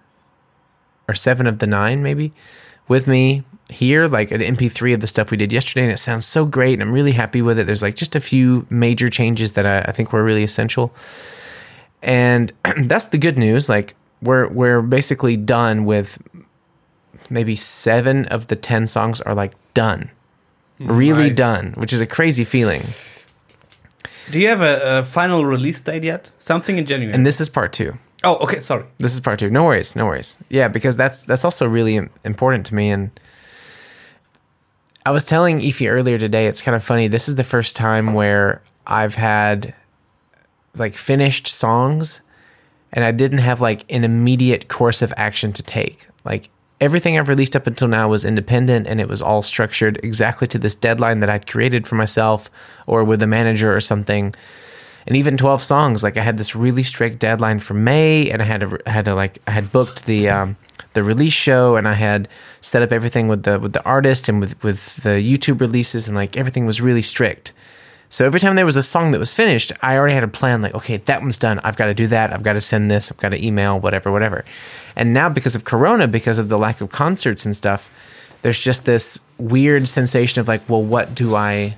or 1.06 1.14
seven 1.14 1.46
of 1.46 1.58
the 1.58 1.66
nine, 1.66 2.02
maybe, 2.02 2.32
with 2.86 3.06
me 3.06 3.44
here, 3.70 4.08
like 4.08 4.30
an 4.30 4.40
MP3 4.40 4.94
of 4.94 5.00
the 5.00 5.06
stuff 5.06 5.30
we 5.30 5.36
did 5.36 5.52
yesterday. 5.52 5.82
And 5.82 5.92
it 5.92 5.98
sounds 5.98 6.24
so 6.26 6.44
great. 6.46 6.74
And 6.74 6.82
I'm 6.82 6.92
really 6.92 7.12
happy 7.12 7.42
with 7.42 7.58
it. 7.58 7.66
There's 7.66 7.82
like 7.82 7.96
just 7.96 8.16
a 8.16 8.20
few 8.20 8.66
major 8.70 9.10
changes 9.10 9.52
that 9.52 9.66
I, 9.66 9.80
I 9.80 9.92
think 9.92 10.12
were 10.12 10.24
really 10.24 10.42
essential. 10.42 10.94
And 12.02 12.52
that's 12.84 13.06
the 13.06 13.18
good 13.18 13.36
news. 13.38 13.68
Like, 13.68 13.94
we're, 14.22 14.48
we're 14.48 14.82
basically 14.82 15.36
done 15.36 15.84
with 15.84 16.18
maybe 17.30 17.54
seven 17.56 18.24
of 18.26 18.46
the 18.46 18.56
10 18.56 18.86
songs 18.86 19.20
are 19.20 19.34
like 19.34 19.52
done. 19.74 20.10
Hmm, 20.78 20.90
really 20.92 21.28
Nice. 21.28 21.36
done, 21.36 21.72
which 21.76 21.92
is 21.92 22.00
a 22.00 22.06
crazy 22.06 22.44
feeling. 22.44 22.82
Do 24.30 24.38
you 24.38 24.48
have 24.48 24.60
a, 24.62 24.98
a 24.98 25.02
final 25.02 25.44
release 25.46 25.80
date 25.80 26.04
yet? 26.04 26.30
Something 26.38 26.78
in 26.78 26.86
January. 26.86 27.14
And 27.14 27.24
this 27.26 27.40
is 27.40 27.48
part 27.48 27.72
two. 27.72 27.94
oh, 28.24 28.36
okay. 28.38 28.60
Sorry. 28.60 28.84
This 28.98 29.14
is 29.14 29.20
part 29.20 29.38
two. 29.38 29.50
No 29.50 29.64
worries, 29.64 29.96
no 29.96 30.04
worries. 30.06 30.36
Yeah, 30.50 30.68
because 30.68 30.96
that's 30.96 31.22
that's 31.22 31.44
also 31.44 31.66
really 31.66 31.96
important 32.24 32.66
to 32.66 32.74
me. 32.74 32.90
And 32.90 33.10
I 35.08 35.10
was 35.10 35.24
telling 35.24 35.60
Ify 35.60 35.90
earlier 35.90 36.18
today. 36.18 36.48
It's 36.48 36.60
kind 36.60 36.74
of 36.76 36.84
funny. 36.84 37.08
This 37.08 37.30
is 37.30 37.36
the 37.36 37.42
first 37.42 37.74
time 37.74 38.12
where 38.12 38.60
I've 38.86 39.14
had 39.14 39.74
like 40.74 40.92
finished 40.92 41.46
songs, 41.46 42.20
and 42.92 43.02
I 43.02 43.10
didn't 43.12 43.38
have 43.38 43.62
like 43.62 43.90
an 43.90 44.04
immediate 44.04 44.68
course 44.68 45.00
of 45.00 45.14
action 45.16 45.50
to 45.54 45.62
take. 45.62 46.08
Like 46.26 46.50
everything 46.78 47.18
I've 47.18 47.30
released 47.30 47.56
up 47.56 47.66
until 47.66 47.88
now 47.88 48.10
was 48.10 48.26
independent, 48.26 48.86
and 48.86 49.00
it 49.00 49.08
was 49.08 49.22
all 49.22 49.40
structured 49.40 49.98
exactly 50.02 50.46
to 50.48 50.58
this 50.58 50.74
deadline 50.74 51.20
that 51.20 51.30
I'd 51.30 51.46
created 51.46 51.86
for 51.86 51.94
myself, 51.94 52.50
or 52.86 53.02
with 53.02 53.22
a 53.22 53.26
manager 53.26 53.74
or 53.74 53.80
something 53.80 54.34
and 55.06 55.16
even 55.16 55.38
12 55.38 55.62
songs 55.62 56.02
like 56.02 56.18
i 56.18 56.22
had 56.22 56.36
this 56.36 56.54
really 56.54 56.82
strict 56.82 57.18
deadline 57.18 57.58
for 57.58 57.72
may 57.72 58.30
and 58.30 58.42
i 58.42 58.44
had 58.44 58.60
to 58.60 58.78
had 58.84 59.06
to 59.06 59.14
like 59.14 59.38
i 59.46 59.52
had 59.52 59.72
booked 59.72 60.04
the 60.04 60.28
um 60.28 60.56
the 60.92 61.02
release 61.02 61.32
show 61.32 61.76
and 61.76 61.86
i 61.86 61.94
had 61.94 62.28
set 62.60 62.82
up 62.82 62.92
everything 62.92 63.28
with 63.28 63.42
the 63.44 63.58
with 63.58 63.72
the 63.72 63.84
artist 63.84 64.28
and 64.28 64.40
with 64.40 64.62
with 64.62 64.96
the 64.96 65.10
youtube 65.10 65.60
releases 65.60 66.08
and 66.08 66.16
like 66.16 66.36
everything 66.36 66.66
was 66.66 66.80
really 66.80 67.02
strict. 67.02 67.52
So 68.10 68.24
every 68.24 68.40
time 68.40 68.56
there 68.56 68.64
was 68.64 68.76
a 68.76 68.82
song 68.82 69.10
that 69.10 69.18
was 69.18 69.34
finished 69.34 69.70
i 69.82 69.94
already 69.96 70.14
had 70.14 70.24
a 70.24 70.28
plan 70.28 70.62
like 70.62 70.74
okay 70.74 70.96
that 70.96 71.20
one's 71.20 71.38
done. 71.38 71.58
I've 71.60 71.76
got 71.76 71.86
to 71.86 71.94
do 71.94 72.06
that. 72.06 72.32
I've 72.32 72.42
got 72.42 72.54
to 72.54 72.60
send 72.60 72.90
this. 72.90 73.12
I've 73.12 73.18
got 73.18 73.30
to 73.30 73.46
email 73.46 73.78
whatever 73.78 74.10
whatever. 74.10 74.44
And 74.96 75.12
now 75.12 75.28
because 75.28 75.54
of 75.54 75.64
corona 75.64 76.08
because 76.08 76.38
of 76.38 76.48
the 76.48 76.58
lack 76.58 76.80
of 76.80 76.90
concerts 76.90 77.44
and 77.44 77.54
stuff 77.54 77.90
there's 78.42 78.58
just 78.58 78.84
this 78.84 79.20
weird 79.36 79.88
sensation 79.88 80.40
of 80.40 80.48
like 80.48 80.62
well 80.68 80.82
what 80.82 81.14
do 81.14 81.34
i 81.34 81.76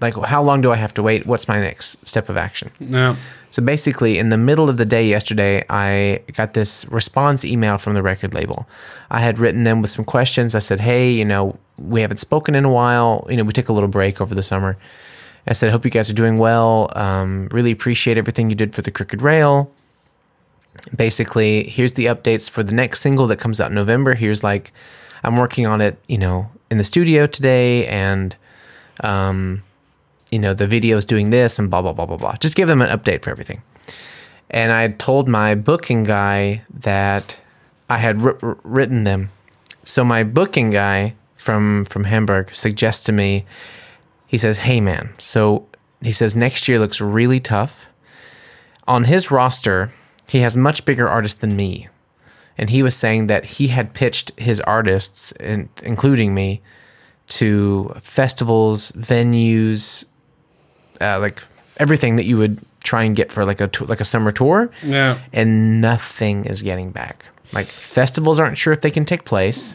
like 0.00 0.14
how 0.14 0.42
long 0.42 0.60
do 0.60 0.70
i 0.70 0.76
have 0.76 0.94
to 0.94 1.02
wait? 1.02 1.26
What's 1.26 1.48
my 1.48 1.60
next 1.60 2.06
step 2.06 2.28
of 2.28 2.36
action? 2.36 2.70
No. 2.78 3.16
So 3.58 3.64
basically, 3.64 4.18
in 4.18 4.28
the 4.28 4.38
middle 4.38 4.70
of 4.70 4.76
the 4.76 4.84
day 4.84 5.08
yesterday, 5.08 5.64
I 5.68 6.22
got 6.34 6.54
this 6.54 6.86
response 6.92 7.44
email 7.44 7.76
from 7.76 7.94
the 7.94 8.04
record 8.04 8.32
label. 8.32 8.68
I 9.10 9.18
had 9.18 9.40
written 9.40 9.64
them 9.64 9.82
with 9.82 9.90
some 9.90 10.04
questions. 10.04 10.54
I 10.54 10.60
said, 10.60 10.78
"Hey, 10.78 11.10
you 11.10 11.24
know, 11.24 11.58
we 11.76 12.00
haven't 12.02 12.18
spoken 12.18 12.54
in 12.54 12.64
a 12.64 12.72
while. 12.72 13.26
You 13.28 13.36
know, 13.36 13.42
we 13.42 13.52
took 13.52 13.68
a 13.68 13.72
little 13.72 13.88
break 13.88 14.20
over 14.20 14.32
the 14.32 14.44
summer." 14.44 14.76
I 15.44 15.54
said, 15.54 15.72
"Hope 15.72 15.84
you 15.84 15.90
guys 15.90 16.08
are 16.08 16.14
doing 16.14 16.38
well. 16.38 16.92
Um, 16.94 17.48
really 17.50 17.72
appreciate 17.72 18.16
everything 18.16 18.48
you 18.48 18.54
did 18.54 18.76
for 18.76 18.82
the 18.82 18.92
Crooked 18.92 19.22
Rail." 19.22 19.72
Basically, 20.94 21.64
here's 21.64 21.94
the 21.94 22.06
updates 22.06 22.48
for 22.48 22.62
the 22.62 22.72
next 22.72 23.00
single 23.00 23.26
that 23.26 23.40
comes 23.40 23.60
out 23.60 23.72
in 23.72 23.74
November. 23.74 24.14
Here's 24.14 24.44
like, 24.44 24.72
I'm 25.24 25.36
working 25.36 25.66
on 25.66 25.80
it, 25.80 25.98
you 26.06 26.18
know, 26.18 26.52
in 26.70 26.78
the 26.78 26.84
studio 26.84 27.26
today, 27.26 27.88
and 27.88 28.36
um, 29.02 29.64
you 30.30 30.38
know, 30.38 30.54
the 30.54 30.66
video's 30.66 31.04
doing 31.04 31.30
this 31.30 31.58
and 31.58 31.70
blah, 31.70 31.82
blah, 31.82 31.92
blah, 31.92 32.06
blah, 32.06 32.16
blah. 32.16 32.34
Just 32.36 32.56
give 32.56 32.68
them 32.68 32.82
an 32.82 32.90
update 32.96 33.22
for 33.22 33.30
everything. 33.30 33.62
and 34.50 34.72
I 34.72 34.88
told 34.88 35.28
my 35.28 35.54
booking 35.54 36.04
guy 36.04 36.62
that 36.70 37.38
I 37.90 37.98
had 37.98 38.20
wr- 38.22 38.38
wr- 38.40 38.54
written 38.62 39.04
them. 39.04 39.30
So 39.84 40.04
my 40.04 40.22
booking 40.24 40.70
guy 40.70 41.14
from 41.36 41.84
from 41.84 42.04
Hamburg 42.04 42.54
suggests 42.54 43.04
to 43.06 43.12
me, 43.12 43.44
he 44.26 44.38
says, 44.38 44.58
"Hey 44.60 44.80
man, 44.80 45.12
so 45.18 45.66
he 46.02 46.12
says 46.12 46.34
next 46.36 46.68
year 46.68 46.78
looks 46.78 47.00
really 47.00 47.40
tough. 47.40 47.86
On 48.86 49.04
his 49.04 49.30
roster, 49.30 49.92
he 50.26 50.40
has 50.40 50.56
much 50.56 50.84
bigger 50.84 51.08
artists 51.08 51.40
than 51.40 51.56
me." 51.56 51.88
And 52.58 52.70
he 52.70 52.82
was 52.82 52.96
saying 52.96 53.28
that 53.28 53.44
he 53.56 53.68
had 53.68 53.92
pitched 53.94 54.32
his 54.38 54.60
artists, 54.62 55.32
including 55.82 56.34
me, 56.34 56.60
to 57.28 57.94
festivals, 58.02 58.92
venues, 58.92 60.04
uh, 61.00 61.18
like 61.20 61.42
everything 61.78 62.16
that 62.16 62.24
you 62.24 62.36
would 62.38 62.58
try 62.82 63.02
and 63.04 63.14
get 63.16 63.30
for 63.30 63.44
like 63.44 63.60
a 63.60 63.70
like 63.86 64.00
a 64.00 64.04
summer 64.04 64.32
tour 64.32 64.70
Yeah. 64.82 65.18
and 65.32 65.80
nothing 65.80 66.44
is 66.46 66.62
getting 66.62 66.90
back. 66.90 67.24
Like 67.52 67.66
festivals 67.66 68.38
aren't 68.40 68.58
sure 68.58 68.72
if 68.72 68.80
they 68.80 68.90
can 68.90 69.04
take 69.04 69.24
place 69.24 69.74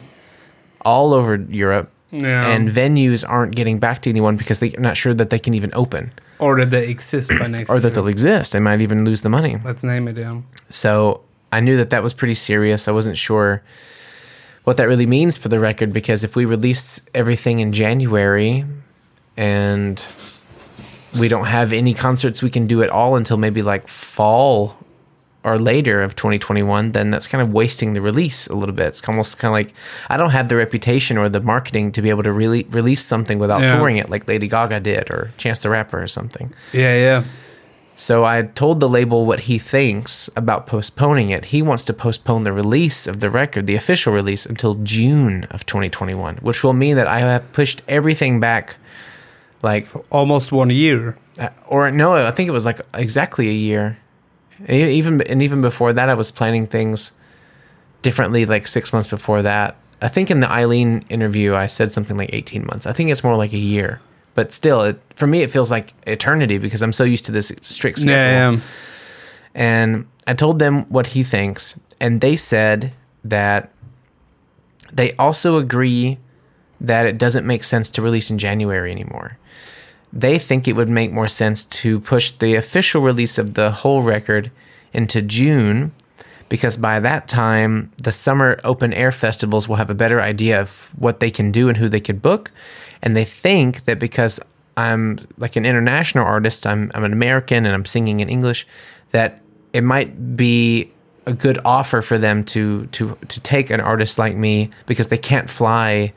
all 0.86 1.13
over 1.13 1.36
Europe, 1.49 1.89
Yeah. 2.11 2.45
and 2.47 2.69
venues 2.69 3.24
aren't 3.28 3.55
getting 3.55 3.80
back 3.80 4.01
to 4.03 4.09
anyone 4.09 4.36
because 4.38 4.59
they're 4.59 4.71
not 4.80 4.97
sure 4.97 5.13
that 5.13 5.30
they 5.30 5.39
can 5.39 5.53
even 5.53 5.71
open 5.74 6.11
or 6.39 6.57
that 6.59 6.69
they 6.71 6.88
exist 6.89 7.30
by 7.30 7.47
next 7.47 7.69
or 7.69 7.80
that 7.80 7.93
they'll 7.93 8.07
exist. 8.07 8.51
They 8.53 8.59
might 8.59 8.82
even 8.82 9.05
lose 9.05 9.21
the 9.21 9.30
money. 9.30 9.57
Let's 9.63 9.84
name 9.84 10.07
it, 10.07 10.17
yeah. 10.17 10.41
So 10.69 11.21
I 11.51 11.59
knew 11.61 11.78
that 11.78 11.89
that 11.91 12.03
was 12.03 12.13
pretty 12.13 12.34
serious. 12.34 12.88
I 12.88 12.91
wasn't 12.91 13.17
sure 13.17 13.61
what 14.63 14.78
that 14.78 14.88
really 14.88 15.05
means 15.05 15.38
for 15.38 15.49
the 15.49 15.59
record 15.59 15.93
because 15.93 16.24
if 16.24 16.36
we 16.36 16.45
release 16.45 17.05
everything 17.13 17.59
in 17.59 17.71
January 17.74 18.65
and 19.38 19.99
we 21.20 21.28
don't 21.28 21.45
have 21.45 21.74
any 21.74 21.93
concerts 21.93 22.41
we 22.41 22.49
can 22.49 22.68
do 22.68 22.82
at 22.84 22.89
all 22.89 23.16
until 23.16 23.38
maybe 23.38 23.61
like 23.61 23.88
fall 23.88 24.78
or 25.45 25.59
later 25.59 26.01
of 26.01 26.16
2021, 26.16 26.93
then 26.93 27.11
that's 27.11 27.28
kind 27.28 27.41
of 27.41 27.51
wasting 27.51 27.91
the 27.93 28.01
release 28.01 28.47
a 28.47 28.55
little 28.55 28.74
bit. 28.74 28.88
It's 28.88 29.07
almost 29.09 29.38
kind 29.39 29.49
of 29.51 29.53
like 29.53 29.74
I 30.09 30.16
don't 30.16 30.30
have 30.32 30.47
the 30.47 30.55
reputation 30.55 31.18
or 31.18 31.28
the 31.28 31.41
marketing 31.41 31.91
to 31.93 32.01
be 32.01 32.09
able 32.09 32.24
to 32.24 32.32
really 32.32 32.64
release 32.70 33.03
something 33.03 33.39
without 33.39 33.61
Yeah. 33.61 33.76
touring 33.76 33.97
it 33.97 34.09
like 34.09 34.28
Lady 34.28 34.47
Gaga 34.47 34.80
did 34.80 35.11
or 35.11 35.32
Chance 35.38 35.59
the 35.59 35.70
Rapper 35.70 36.01
or 36.01 36.07
something. 36.07 36.53
Yeah, 36.72 36.95
yeah. 36.95 37.24
So 37.95 38.26
I 38.26 38.41
told 38.41 38.80
the 38.80 38.89
label 38.89 39.26
what 39.26 39.41
he 39.41 39.59
thinks 39.59 40.28
about 40.36 40.66
postponing 40.66 41.30
it. 41.30 41.45
He 41.45 41.61
wants 41.61 41.86
to 41.86 41.93
postpone 41.93 42.43
the 42.43 42.51
release 42.53 43.05
of 43.05 43.20
the 43.20 43.30
record, 43.30 43.68
the 43.68 43.76
official 43.76 44.11
release, 44.14 44.47
until 44.47 44.76
June 44.76 45.43
of 45.51 45.66
2021, 45.68 46.38
which 46.38 46.64
will 46.64 46.74
mean 46.74 46.95
that 46.95 47.05
I 47.05 47.20
have 47.20 47.51
pushed 47.51 47.84
everything 47.88 48.39
back 48.39 48.78
like 49.64 49.88
Almost 50.11 50.51
one 50.51 50.70
year. 50.70 51.18
uh, 51.39 51.49
or 51.68 51.89
no, 51.89 52.14
I 52.14 52.30
think 52.32 52.47
it 52.47 52.51
was 52.51 52.66
like 52.66 52.80
exactly 52.93 53.47
a 53.49 53.53
year. 53.53 53.97
Even 54.70 55.22
and 55.22 55.41
even 55.41 55.61
before 55.61 55.93
that, 55.93 56.09
I 56.09 56.14
was 56.14 56.30
planning 56.30 56.68
things 56.68 57.14
differently. 58.03 58.45
Like 58.45 58.68
six 58.68 58.93
months 58.93 59.07
before 59.07 59.41
that, 59.41 59.76
I 60.01 60.07
think 60.09 60.30
in 60.30 60.41
the 60.41 60.51
Eileen 60.51 61.03
interview, 61.09 61.55
I 61.55 61.66
said 61.66 61.91
something 61.91 62.18
like 62.18 62.30
eighteen 62.34 62.66
months. 62.66 62.86
I 62.86 62.93
think 62.93 63.09
it's 63.09 63.24
more 63.24 63.36
like 63.36 63.51
a 63.53 63.57
year, 63.57 63.99
but 64.36 64.53
still, 64.53 64.82
it, 64.82 65.01
for 65.16 65.26
me, 65.26 65.41
it 65.41 65.49
feels 65.49 65.72
like 65.72 65.93
eternity 66.05 66.59
because 66.59 66.84
I'm 66.84 66.93
so 66.93 67.03
used 67.03 67.26
to 67.26 67.32
this 67.32 67.51
strict 67.61 67.97
schedule. 67.99 68.16
Yeah, 68.16 68.51
yeah. 68.51 68.59
And 69.55 70.05
I 70.28 70.34
told 70.34 70.59
them 70.59 70.86
what 70.89 71.07
he 71.07 71.24
thinks, 71.24 71.80
and 71.99 72.22
they 72.22 72.36
said 72.36 72.93
that 73.24 73.72
they 74.91 75.14
also 75.14 75.57
agree 75.57 76.20
that 76.80 77.05
it 77.05 77.18
doesn't 77.18 77.45
make 77.47 77.64
sense 77.64 77.89
to 77.91 78.01
release 78.01 78.30
in 78.30 78.38
January 78.38 78.91
anymore. 78.91 79.38
They 80.16 80.38
think 80.38 80.68
it 80.68 80.74
would 80.74 80.89
make 80.89 81.11
more 81.11 81.28
sense 81.28 81.66
to 81.66 81.99
push 81.99 82.32
the 82.32 82.53
official 82.55 83.01
release 83.01 83.39
of 83.39 83.55
the 83.55 83.72
whole 83.72 84.03
record 84.03 84.51
into 84.93 85.24
June 85.24 85.91
because 86.49 86.78
by 86.78 86.99
that 86.99 87.28
time 87.28 87.91
the 87.97 88.11
summer 88.11 88.59
open 88.64 88.93
air 88.93 89.11
festivals 89.11 89.68
will 89.68 89.78
have 89.78 89.89
a 89.89 89.95
better 89.95 90.22
idea 90.22 90.61
of 90.61 90.93
what 90.95 91.20
they 91.20 91.32
can 91.32 91.51
do 91.51 91.68
and 91.68 91.78
who 91.78 91.89
they 91.89 91.99
could 91.99 92.22
book. 92.22 92.51
And 93.01 93.18
they 93.18 93.26
think 93.26 93.86
that 93.86 93.97
because 93.97 94.39
I'm 94.78 95.18
like 95.38 95.55
an 95.55 95.66
international 95.66 96.26
artist 96.26 96.68
I'm 96.68 96.91
I'm 96.93 97.03
an 97.03 97.14
American 97.14 97.66
and 97.66 97.74
I'm 97.74 97.86
singing 97.86 98.20
in 98.20 98.30
English 98.30 98.68
that 99.11 99.41
it 99.74 99.82
might 99.82 100.38
be 100.38 100.91
a 101.26 101.34
good 101.34 101.57
offer 101.66 102.03
for 102.03 102.20
them 102.20 102.43
to 102.43 102.86
to 102.88 103.18
to 103.28 103.39
take 103.39 103.72
an 103.72 103.80
artist 103.80 104.20
like 104.20 104.36
me 104.36 104.70
because 104.86 105.07
they 105.07 105.18
can't 105.18 105.49
fly 105.49 106.14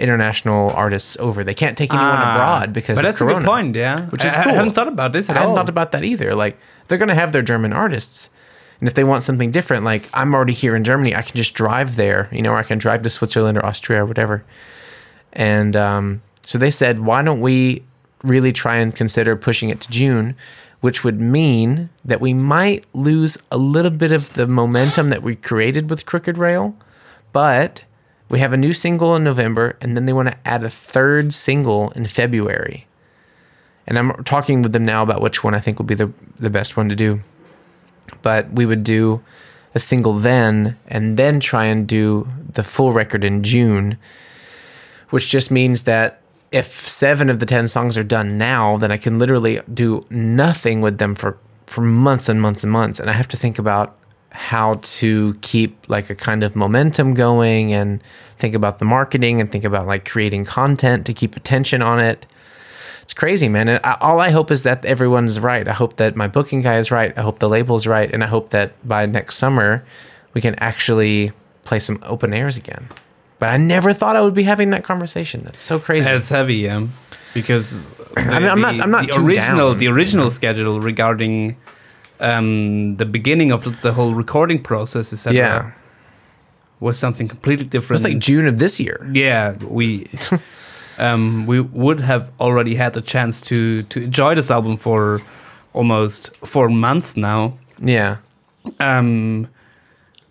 international 0.00 0.70
artists 0.70 1.16
over. 1.20 1.44
They 1.44 1.54
can't 1.54 1.76
take 1.78 1.92
anyone 1.92 2.14
Ah, 2.16 2.34
abroad 2.62 2.72
because 2.72 2.96
But 2.96 3.02
that's 3.02 3.20
a 3.20 3.24
corona. 3.24 3.40
good 3.40 3.46
point, 3.46 3.76
yeah. 3.76 4.06
Which 4.06 4.24
is 4.24 4.32
I, 4.34 4.42
cool. 4.44 4.52
I 4.52 4.54
hadn't 4.56 4.72
thought 4.72 4.88
about 4.88 5.12
this 5.12 5.28
at 5.30 5.36
I 5.36 5.40
hadn't 5.40 5.50
all. 5.50 5.56
thought 5.56 5.68
about 5.68 5.92
that 5.92 6.04
either. 6.04 6.34
Like 6.34 6.58
they're 6.88 6.98
gonna 6.98 7.14
have 7.14 7.32
their 7.32 7.42
German 7.42 7.72
artists, 7.72 8.30
and 8.80 8.88
if 8.88 8.94
they 8.94 9.04
want 9.04 9.22
something 9.22 9.50
different, 9.50 9.84
like 9.84 10.08
I'm 10.14 10.34
already 10.34 10.52
here 10.54 10.74
in 10.74 10.84
Germany, 10.84 11.14
I 11.14 11.22
can 11.22 11.36
just 11.36 11.54
drive 11.54 11.96
there. 11.96 12.28
You 12.32 12.42
know, 12.42 12.50
or 12.52 12.56
I 12.58 12.62
can 12.64 12.78
drive 12.78 13.02
to 13.02 13.10
Switzerland 13.10 13.56
or 13.58 13.64
Austria 13.64 14.02
or 14.02 14.06
whatever. 14.06 14.42
And 15.32 15.76
um, 15.76 16.22
so 16.44 16.58
they 16.58 16.70
said, 16.70 16.98
why 17.00 17.22
don't 17.22 17.40
we 17.40 17.84
really 18.24 18.52
try 18.52 18.76
and 18.76 18.94
consider 18.94 19.36
pushing 19.36 19.68
it 19.70 19.80
to 19.82 19.90
June, 19.90 20.34
which 20.80 21.04
would 21.04 21.20
mean 21.20 21.88
that 22.04 22.20
we 22.20 22.34
might 22.34 22.84
lose 22.92 23.38
a 23.50 23.56
little 23.56 23.90
bit 23.92 24.12
of 24.12 24.34
the 24.34 24.46
momentum 24.46 25.08
that 25.10 25.22
we 25.22 25.36
created 25.36 25.88
with 25.88 26.04
Crooked 26.04 26.36
Rail, 26.36 26.74
but 27.32 27.82
we 28.30 28.38
have 28.38 28.52
a 28.52 28.56
new 28.56 28.72
single 28.72 29.16
in 29.16 29.24
November, 29.24 29.76
and 29.80 29.96
then 29.96 30.06
they 30.06 30.12
want 30.12 30.28
to 30.28 30.38
add 30.48 30.62
a 30.62 30.70
third 30.70 31.34
single 31.34 31.90
in 31.90 32.06
February. 32.06 32.86
And 33.86 33.98
I'm 33.98 34.24
talking 34.24 34.62
with 34.62 34.72
them 34.72 34.84
now 34.84 35.02
about 35.02 35.20
which 35.20 35.42
one 35.42 35.54
I 35.54 35.60
think 35.60 35.78
would 35.78 35.88
be 35.88 35.96
the 35.96 36.12
the 36.38 36.48
best 36.48 36.76
one 36.76 36.88
to 36.88 36.96
do. 36.96 37.20
But 38.22 38.52
we 38.52 38.64
would 38.64 38.84
do 38.84 39.22
a 39.74 39.80
single 39.80 40.14
then, 40.14 40.78
and 40.86 41.16
then 41.16 41.40
try 41.40 41.64
and 41.64 41.86
do 41.86 42.28
the 42.52 42.62
full 42.62 42.92
record 42.92 43.24
in 43.24 43.42
June, 43.42 43.98
which 45.10 45.28
just 45.28 45.50
means 45.50 45.82
that 45.82 46.22
if 46.52 46.66
seven 46.66 47.30
of 47.30 47.40
the 47.40 47.46
ten 47.46 47.66
songs 47.66 47.98
are 47.98 48.04
done 48.04 48.38
now, 48.38 48.76
then 48.76 48.92
I 48.92 48.96
can 48.96 49.18
literally 49.18 49.60
do 49.72 50.06
nothing 50.08 50.80
with 50.80 50.98
them 50.98 51.16
for 51.16 51.38
for 51.66 51.80
months 51.80 52.28
and 52.28 52.40
months 52.40 52.62
and 52.62 52.72
months, 52.72 53.00
and 53.00 53.10
I 53.10 53.14
have 53.14 53.28
to 53.28 53.36
think 53.36 53.58
about 53.58 53.96
how 54.30 54.74
to 54.82 55.34
keep 55.42 55.88
like 55.88 56.08
a 56.10 56.14
kind 56.14 56.42
of 56.44 56.54
momentum 56.56 57.14
going 57.14 57.72
and 57.72 58.00
think 58.36 58.54
about 58.54 58.78
the 58.78 58.84
marketing 58.84 59.40
and 59.40 59.50
think 59.50 59.64
about 59.64 59.86
like 59.86 60.08
creating 60.08 60.44
content 60.44 61.04
to 61.06 61.12
keep 61.12 61.36
attention 61.36 61.82
on 61.82 61.98
it 62.00 62.26
it's 63.02 63.14
crazy, 63.18 63.48
man. 63.48 63.66
And 63.68 63.84
I, 63.84 63.96
all 64.00 64.20
I 64.20 64.30
hope 64.30 64.52
is 64.52 64.62
that 64.62 64.84
everyone's 64.84 65.40
right. 65.40 65.66
I 65.66 65.72
hope 65.72 65.96
that 65.96 66.14
my 66.14 66.28
booking 66.28 66.60
guy 66.60 66.76
is 66.76 66.92
right. 66.92 67.12
I 67.18 67.22
hope 67.22 67.40
the 67.40 67.48
label's 67.48 67.84
right, 67.84 68.08
and 68.08 68.22
I 68.22 68.28
hope 68.28 68.50
that 68.50 68.70
by 68.86 69.04
next 69.06 69.34
summer 69.36 69.84
we 70.32 70.40
can 70.40 70.54
actually 70.60 71.32
play 71.64 71.80
some 71.80 71.98
open 72.04 72.32
airs 72.32 72.56
again. 72.56 72.86
But 73.40 73.48
I 73.48 73.56
never 73.56 73.92
thought 73.92 74.14
I 74.14 74.20
would 74.20 74.34
be 74.34 74.44
having 74.44 74.70
that 74.70 74.84
conversation. 74.84 75.42
That's 75.42 75.60
so 75.60 75.80
crazy. 75.80 76.08
It's 76.08 76.28
heavy, 76.28 76.54
yeah, 76.58 76.86
because 77.34 77.90
the, 78.14 78.20
I 78.20 78.38
mean, 78.38 78.48
I'm 78.48 78.60
not- 78.60 78.80
I'm 78.80 78.90
not 78.92 79.08
the 79.08 79.18
original 79.20 79.70
down, 79.70 79.78
the 79.78 79.88
original 79.88 80.30
schedule 80.30 80.80
regarding 80.80 81.56
um, 82.20 82.96
the 82.96 83.06
beginning 83.06 83.52
of 83.52 83.64
the, 83.82 83.92
whole 83.92 84.14
recording 84.14 84.62
process, 84.62 85.12
etc. 85.12 85.36
yeah, 85.36 85.72
was 86.78 86.98
something 86.98 87.28
completely 87.28 87.66
it 87.66 87.70
different. 87.70 88.02
was 88.02 88.04
like 88.04 88.18
June 88.18 88.46
of 88.46 88.58
this 88.58 88.78
year. 88.80 89.08
yeah, 89.12 89.54
we 89.64 90.06
um, 90.98 91.46
we 91.46 91.60
would 91.60 92.00
have 92.00 92.30
already 92.38 92.74
had 92.74 92.92
the 92.92 93.02
chance 93.02 93.40
to 93.40 93.82
to 93.84 94.02
enjoy 94.02 94.34
this 94.34 94.50
album 94.50 94.76
for 94.76 95.20
almost 95.72 96.36
four 96.46 96.68
months 96.68 97.16
now. 97.16 97.54
Yeah, 97.78 98.16
Um, 98.78 99.48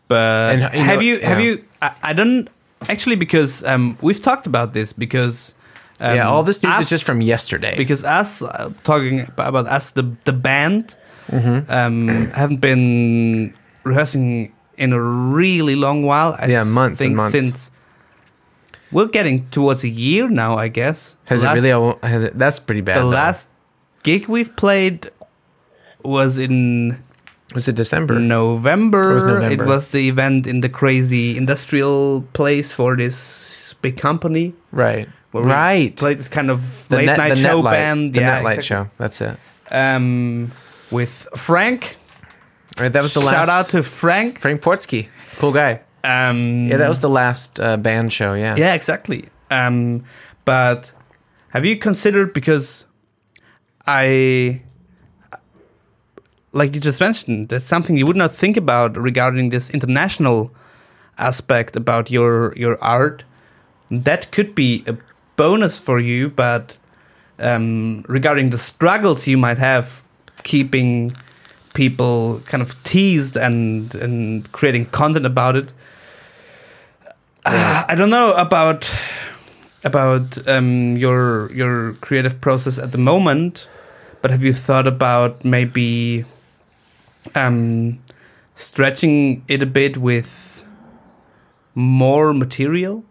but 0.08 0.54
And, 0.54 0.62
you 0.74 0.84
have 0.84 0.96
know, 0.96 1.02
you 1.02 1.20
have 1.20 1.40
yeah. 1.40 1.46
you? 1.46 1.66
I, 1.82 1.92
I 2.04 2.14
don't 2.14 2.50
actually 2.88 3.16
because 3.16 3.64
um, 3.64 3.98
we've 4.02 4.22
talked 4.22 4.48
about 4.48 4.74
this 4.74 4.94
because 4.94 5.56
um, 6.02 6.16
yeah. 6.16 6.30
All 6.30 6.44
this 6.44 6.64
news 6.64 6.80
is 6.80 6.90
just 6.90 7.04
from 7.04 7.22
yesterday. 7.22 7.76
because 7.76 8.04
us 8.06 8.42
uh, 8.42 8.72
talking 8.84 9.22
about 9.38 9.68
us 9.68 9.92
the 9.92 10.04
the 10.24 10.32
band 10.32 10.96
Mm-hmm. 11.30 11.72
um, 11.72 12.08
haven't 12.32 12.62
been 12.62 13.54
rehearsing 13.84 14.52
in 14.78 14.94
a 14.94 15.02
really 15.02 15.76
long 15.76 16.04
while. 16.04 16.36
I 16.40 16.48
Yeah, 16.48 16.64
months 16.64 17.02
and 17.02 17.16
months. 17.16 17.32
since 17.32 17.72
we're 18.92 19.08
getting 19.08 19.48
towards 19.50 19.84
a 19.84 19.90
year 19.90 20.30
now. 20.30 20.58
I 20.58 20.68
guess 20.68 21.18
has 21.26 21.42
The 21.42 21.52
it 21.52 21.54
really? 21.54 21.72
all- 21.72 22.00
Has 22.04 22.24
it? 22.24 22.38
That's 22.38 22.60
pretty 22.60 22.82
bad. 22.82 22.98
the 22.98 23.02
though. 23.02 23.10
last 23.10 23.50
gig 24.04 24.28
we've 24.28 24.56
played 24.56 25.12
was 26.04 26.40
in 26.40 27.04
was 27.54 27.68
it 27.68 27.76
December? 27.76 28.20
November. 28.20 29.12
It 29.12 29.14
was 29.14 29.26
November. 29.26 29.64
It 29.64 29.68
was 29.68 29.90
the 29.90 30.08
event 30.08 30.46
in 30.48 30.62
the 30.62 30.70
crazy 30.70 31.36
industrial 31.38 32.22
place 32.34 32.72
for 32.72 32.96
this 32.96 33.76
big 33.82 33.98
company. 33.98 34.54
Right. 34.72 35.10
Right. 35.34 35.96
Played 35.96 36.18
this 36.20 36.30
kind 36.30 36.50
of 36.50 36.88
The 36.90 36.98
late 36.98 37.06
net, 37.08 37.18
night 37.18 37.38
show 37.38 37.62
band. 37.62 38.14
The 38.14 38.22
yeah, 38.22 38.40
Netlight 38.42 38.58
exactly. 38.58 38.64
show. 38.64 38.90
That's 38.98 39.22
it. 39.22 39.38
Um, 39.72 40.52
with 40.92 41.28
Frank. 41.36 41.98
Right. 42.80 42.92
That 42.92 43.04
was 43.04 43.14
the 43.14 43.22
Shout 43.22 43.48
last. 43.48 43.50
out 43.50 43.66
to 43.72 43.84
Frank. 43.84 44.40
Frank 44.40 44.62
Portsky. 44.62 45.10
Cool 45.38 45.52
guy. 45.52 45.82
Um, 46.04 46.68
Yeah, 46.70 46.78
that 46.78 46.90
was 46.90 47.00
the 47.00 47.10
last 47.10 47.60
uh, 47.60 47.78
band 47.78 48.14
show. 48.14 48.34
Yeah. 48.34 48.56
Yeah, 48.58 48.74
exactly. 48.74 49.26
Um, 49.52 50.04
but 50.46 50.92
have 51.50 51.66
you 51.66 51.78
considered 51.78 52.34
because 52.34 52.86
I 53.86 54.62
like 56.52 56.74
you 56.74 56.82
just 56.82 57.00
mentioned, 57.00 57.50
that's 57.50 57.66
something 57.66 57.98
you 57.98 58.06
would 58.06 58.16
not 58.16 58.34
think 58.34 58.58
about 58.58 58.98
regarding 58.98 59.50
this 59.50 59.70
international 59.70 60.52
aspect 61.18 61.76
about 61.76 62.10
your 62.10 62.54
your 62.56 62.78
art. 62.84 63.24
That 63.92 64.32
could 64.32 64.56
be 64.56 64.84
a 64.88 64.96
bonus 65.36 65.80
for 65.80 66.00
you, 66.00 66.30
but 66.30 66.78
um, 67.40 68.04
regarding 68.08 68.50
the 68.52 68.58
struggles 68.58 69.28
you 69.28 69.38
might 69.38 69.58
have 69.58 70.04
keeping 70.44 71.16
people 71.74 72.42
kind 72.46 72.62
of 72.62 72.82
teased 72.84 73.38
and 73.38 73.96
and 73.96 74.52
creating 74.52 74.86
content 74.86 75.26
about 75.26 75.56
it. 75.56 75.72
Uh, 77.46 77.86
I 77.88 77.96
don't 77.96 78.10
know 78.10 78.34
about 78.34 78.92
about 79.84 80.48
um, 80.48 80.98
your 80.98 81.52
your 81.54 81.94
creative 82.02 82.42
process 82.42 82.80
at 82.80 82.92
the 82.92 82.98
moment, 82.98 83.68
but 84.22 84.32
have 84.32 84.44
you 84.44 84.54
thought 84.54 84.88
about 84.88 85.46
maybe 85.46 86.26
um, 87.36 88.00
stretching 88.56 89.44
it 89.48 89.64
a 89.64 89.66
bit 89.66 89.98
with 89.98 90.66
more 91.76 92.34
material? 92.34 93.04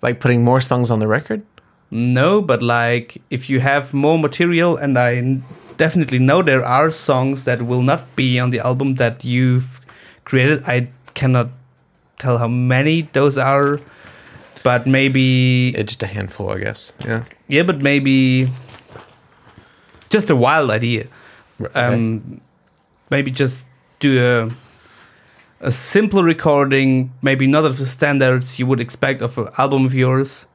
Like 0.00 0.20
putting 0.20 0.44
more 0.44 0.60
songs 0.60 0.90
on 0.90 1.00
the 1.00 1.08
record? 1.08 1.42
No, 1.90 2.42
but 2.42 2.62
like 2.62 3.22
if 3.30 3.48
you 3.48 3.60
have 3.60 3.94
more 3.94 4.18
material, 4.18 4.76
and 4.76 4.98
I 4.98 5.40
definitely 5.78 6.18
know 6.18 6.42
there 6.42 6.64
are 6.64 6.90
songs 6.90 7.44
that 7.44 7.62
will 7.62 7.82
not 7.82 8.14
be 8.16 8.38
on 8.38 8.50
the 8.50 8.60
album 8.60 8.96
that 8.96 9.24
you've 9.24 9.80
created. 10.24 10.62
I 10.66 10.88
cannot 11.14 11.48
tell 12.18 12.36
how 12.38 12.48
many 12.48 13.08
those 13.12 13.38
are, 13.38 13.80
but 14.62 14.86
maybe 14.86 15.70
It's 15.74 15.94
just 15.94 16.02
a 16.02 16.06
handful, 16.06 16.50
I 16.50 16.58
guess. 16.58 16.92
Yeah. 17.04 17.24
yeah, 17.48 17.62
but 17.62 17.80
maybe 17.80 18.50
just 20.10 20.30
a 20.30 20.36
wild 20.36 20.70
idea. 20.70 21.06
Um, 21.74 22.40
maybe 23.10 23.30
just 23.30 23.64
do 23.98 24.18
a 24.20 24.50
a 25.60 25.72
simple 25.72 26.22
recording, 26.22 27.10
maybe 27.20 27.46
not 27.46 27.64
of 27.64 27.78
the 27.78 27.86
standards 27.86 28.58
you 28.60 28.66
would 28.66 28.78
expect 28.80 29.22
of 29.22 29.38
an 29.38 29.48
album 29.58 29.86
of 29.86 29.94
yours, 29.94 30.46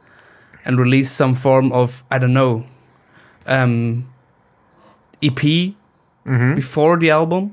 and 0.64 0.80
release 0.80 1.12
some 1.12 1.36
form 1.36 1.72
of 1.72 2.04
I 2.12 2.20
don't 2.20 2.34
know 2.34 2.64
um, 3.48 4.08
EP 5.24 5.74
Mhm. 6.26 6.56
before 6.56 6.98
the 6.98 7.10
album. 7.12 7.52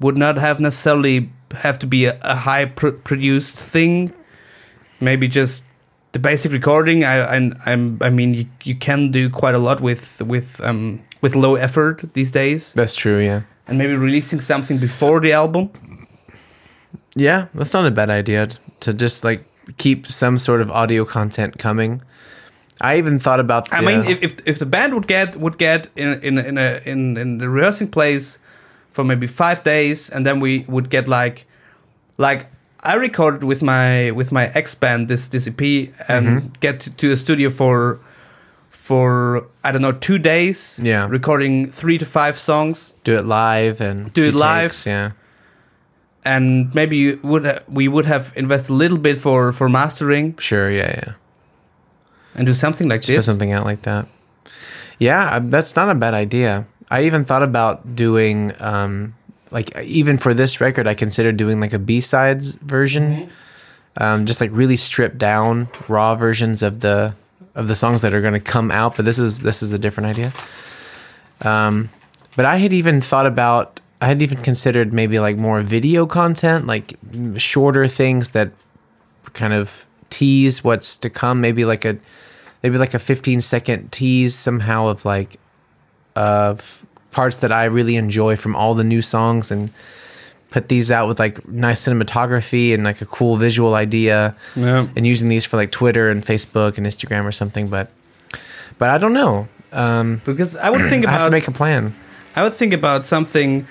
Would 0.00 0.16
not 0.16 0.38
have 0.38 0.60
necessarily 0.60 1.28
have 1.62 1.78
to 1.78 1.86
be 1.86 2.06
a, 2.06 2.16
a 2.22 2.34
high 2.34 2.64
pr- 2.66 2.96
produced 3.04 3.54
thing. 3.72 4.12
Maybe 5.00 5.28
just 5.28 5.64
the 6.12 6.18
basic 6.18 6.52
recording. 6.52 7.04
I 7.04 7.16
I 7.36 7.50
I'm, 7.66 7.98
I 8.00 8.10
mean 8.10 8.34
you, 8.34 8.44
you 8.64 8.74
can 8.78 9.10
do 9.10 9.28
quite 9.30 9.54
a 9.54 9.58
lot 9.58 9.80
with 9.80 10.22
with 10.22 10.60
um 10.64 11.00
with 11.22 11.34
low 11.34 11.56
effort 11.56 12.02
these 12.14 12.30
days, 12.32 12.72
That's 12.72 12.94
true, 12.94 13.18
yeah. 13.18 13.40
and 13.68 13.76
maybe 13.78 13.94
releasing 13.94 14.40
something 14.40 14.78
before 14.80 15.20
the 15.20 15.32
album. 15.32 15.68
Yeah, 17.14 17.46
that's 17.54 17.74
not 17.74 17.84
a 17.86 17.90
bad 17.90 18.08
idea 18.10 18.48
to 18.80 18.94
just 18.94 19.24
like 19.24 19.40
keep 19.76 20.06
some 20.06 20.38
sort 20.38 20.60
of 20.62 20.70
audio 20.70 21.04
content 21.04 21.58
coming. 21.58 22.02
I 22.80 22.98
even 22.98 23.18
thought 23.18 23.40
about. 23.40 23.72
I 23.72 23.80
mean, 23.80 24.04
if, 24.06 24.22
if 24.22 24.32
if 24.46 24.58
the 24.58 24.66
band 24.66 24.92
would 24.94 25.06
get 25.06 25.36
would 25.36 25.58
get 25.58 25.88
in 25.96 26.18
in 26.22 26.38
in 26.38 26.58
a 26.58 26.80
in 26.84 27.16
in 27.16 27.38
the 27.38 27.48
rehearsing 27.48 27.90
place 27.90 28.38
for 28.92 29.04
maybe 29.04 29.26
five 29.26 29.62
days, 29.64 30.10
and 30.10 30.24
then 30.26 30.40
we 30.40 30.64
would 30.68 30.88
get 30.90 31.06
like 31.08 31.44
like 32.18 32.46
I 32.82 32.94
recorded 32.96 33.44
with 33.44 33.62
my 33.62 34.10
with 34.12 34.32
my 34.32 34.50
ex 34.54 34.74
band 34.74 35.08
this 35.08 35.28
this 35.28 35.46
EP 35.46 35.60
and 36.08 36.26
Mm-hmm. 36.26 36.48
get 36.60 36.80
to, 36.80 36.90
to 36.90 37.08
the 37.08 37.16
studio 37.16 37.50
for 37.50 37.98
for 38.70 39.46
I 39.64 39.72
don't 39.72 39.82
know 39.82 39.92
two 39.92 40.18
days. 40.18 40.78
Yeah. 40.82 41.06
recording 41.10 41.70
three 41.72 41.98
to 41.98 42.04
five 42.06 42.36
songs, 42.38 42.92
do 43.04 43.12
it 43.18 43.24
live 43.26 43.80
and 43.84 44.12
Do 44.14 44.22
it 44.24 44.30
few 44.30 44.40
live. 44.40 44.70
takes, 44.70 44.86
yeah. 44.86 45.10
and 46.24 46.74
maybe 46.74 46.96
you 46.96 47.18
would 47.22 47.44
ha- 47.44 47.60
we 47.68 47.88
would 47.88 48.06
have 48.06 48.32
invested 48.36 48.72
a 48.72 48.76
little 48.76 48.98
bit 48.98 49.18
for 49.18 49.52
for 49.52 49.68
mastering 49.68 50.34
Sure, 50.38 50.70
yeah, 50.70 50.94
yeah. 50.96 51.12
And 52.34 52.46
do 52.46 52.52
something 52.52 52.88
like 52.88 53.00
Just 53.02 53.08
put 53.10 53.16
this. 53.16 53.26
something 53.26 53.52
out 53.52 53.64
like 53.64 53.82
that. 53.82 54.06
Yeah, 54.98 55.38
that's 55.42 55.74
not 55.76 55.88
a 55.88 55.94
bad 55.94 56.14
idea. 56.14 56.66
I 56.90 57.04
even 57.04 57.24
thought 57.24 57.42
about 57.42 57.94
doing, 57.94 58.52
um, 58.60 59.14
like, 59.50 59.76
even 59.78 60.16
for 60.16 60.34
this 60.34 60.60
record, 60.60 60.86
I 60.86 60.94
considered 60.94 61.36
doing 61.36 61.60
like 61.60 61.72
a 61.72 61.78
B 61.78 62.00
sides 62.00 62.56
version, 62.56 63.30
um, 63.96 64.26
just 64.26 64.40
like 64.40 64.50
really 64.52 64.76
stripped 64.76 65.18
down 65.18 65.68
raw 65.88 66.14
versions 66.14 66.62
of 66.62 66.80
the 66.80 67.14
of 67.54 67.66
the 67.66 67.74
songs 67.74 68.02
that 68.02 68.14
are 68.14 68.20
going 68.20 68.34
to 68.34 68.40
come 68.40 68.70
out. 68.70 68.96
But 68.96 69.04
this 69.04 69.18
is 69.18 69.42
this 69.42 69.62
is 69.62 69.72
a 69.72 69.78
different 69.78 70.08
idea. 70.10 70.32
Um, 71.42 71.90
but 72.36 72.44
I 72.44 72.58
had 72.58 72.72
even 72.72 73.00
thought 73.00 73.26
about, 73.26 73.80
I 74.00 74.06
had 74.06 74.22
even 74.22 74.38
considered 74.38 74.92
maybe 74.92 75.18
like 75.18 75.36
more 75.36 75.60
video 75.62 76.06
content, 76.06 76.66
like 76.66 76.94
shorter 77.36 77.88
things 77.88 78.30
that 78.30 78.52
kind 79.32 79.52
of 79.52 79.86
tease 80.10 80.62
what's 80.62 80.98
to 80.98 81.08
come. 81.10 81.40
Maybe 81.40 81.64
like 81.64 81.84
a 81.84 81.96
maybe 82.62 82.76
like 82.78 82.92
a 82.94 82.98
15 82.98 83.40
second 83.40 83.90
tease 83.92 84.34
somehow 84.34 84.88
of 84.88 85.04
like 85.04 85.38
of 86.16 86.84
parts 87.10 87.38
that 87.38 87.52
I 87.52 87.64
really 87.64 87.96
enjoy 87.96 88.36
from 88.36 88.54
all 88.54 88.74
the 88.74 88.84
new 88.84 89.02
songs 89.02 89.50
and 89.50 89.70
put 90.50 90.68
these 90.68 90.90
out 90.90 91.06
with 91.08 91.18
like 91.18 91.46
nice 91.48 91.86
cinematography 91.86 92.74
and 92.74 92.82
like 92.84 93.00
a 93.00 93.06
cool 93.06 93.36
visual 93.36 93.74
idea 93.74 94.34
Yeah. 94.56 94.88
and 94.96 95.06
using 95.06 95.28
these 95.28 95.44
for 95.46 95.56
like 95.56 95.70
Twitter 95.70 96.10
and 96.10 96.24
Facebook 96.24 96.76
and 96.76 96.86
Instagram 96.86 97.24
or 97.24 97.32
something 97.32 97.68
but 97.68 97.90
but 98.78 98.90
I 98.90 98.98
don't 98.98 99.12
know 99.12 99.48
um 99.72 100.20
Because 100.24 100.56
I 100.56 100.70
would 100.70 100.88
think 100.90 101.06
I 101.06 101.10
have 101.12 101.20
about 101.20 101.26
to 101.26 101.32
make 101.32 101.48
a 101.48 101.52
plan 101.52 101.94
I 102.36 102.42
would 102.42 102.54
think 102.54 102.72
about 102.72 103.06
something 103.06 103.66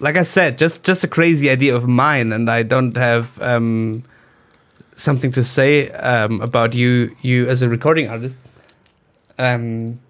like 0.00 0.16
I 0.16 0.22
said, 0.24 0.58
just 0.58 0.82
just 0.84 1.04
a 1.04 1.08
crazy 1.08 1.48
idea 1.50 1.74
of 1.74 1.86
mine, 1.88 2.32
and 2.32 2.50
I 2.50 2.62
don't 2.62 2.96
have 2.96 3.40
um, 3.42 4.02
something 4.94 5.32
to 5.32 5.42
say 5.42 5.90
um, 5.90 6.40
about 6.40 6.74
you 6.74 7.14
you 7.22 7.48
as 7.48 7.62
a 7.62 7.68
recording 7.68 8.08
artist. 8.08 8.38
Um, 9.38 10.00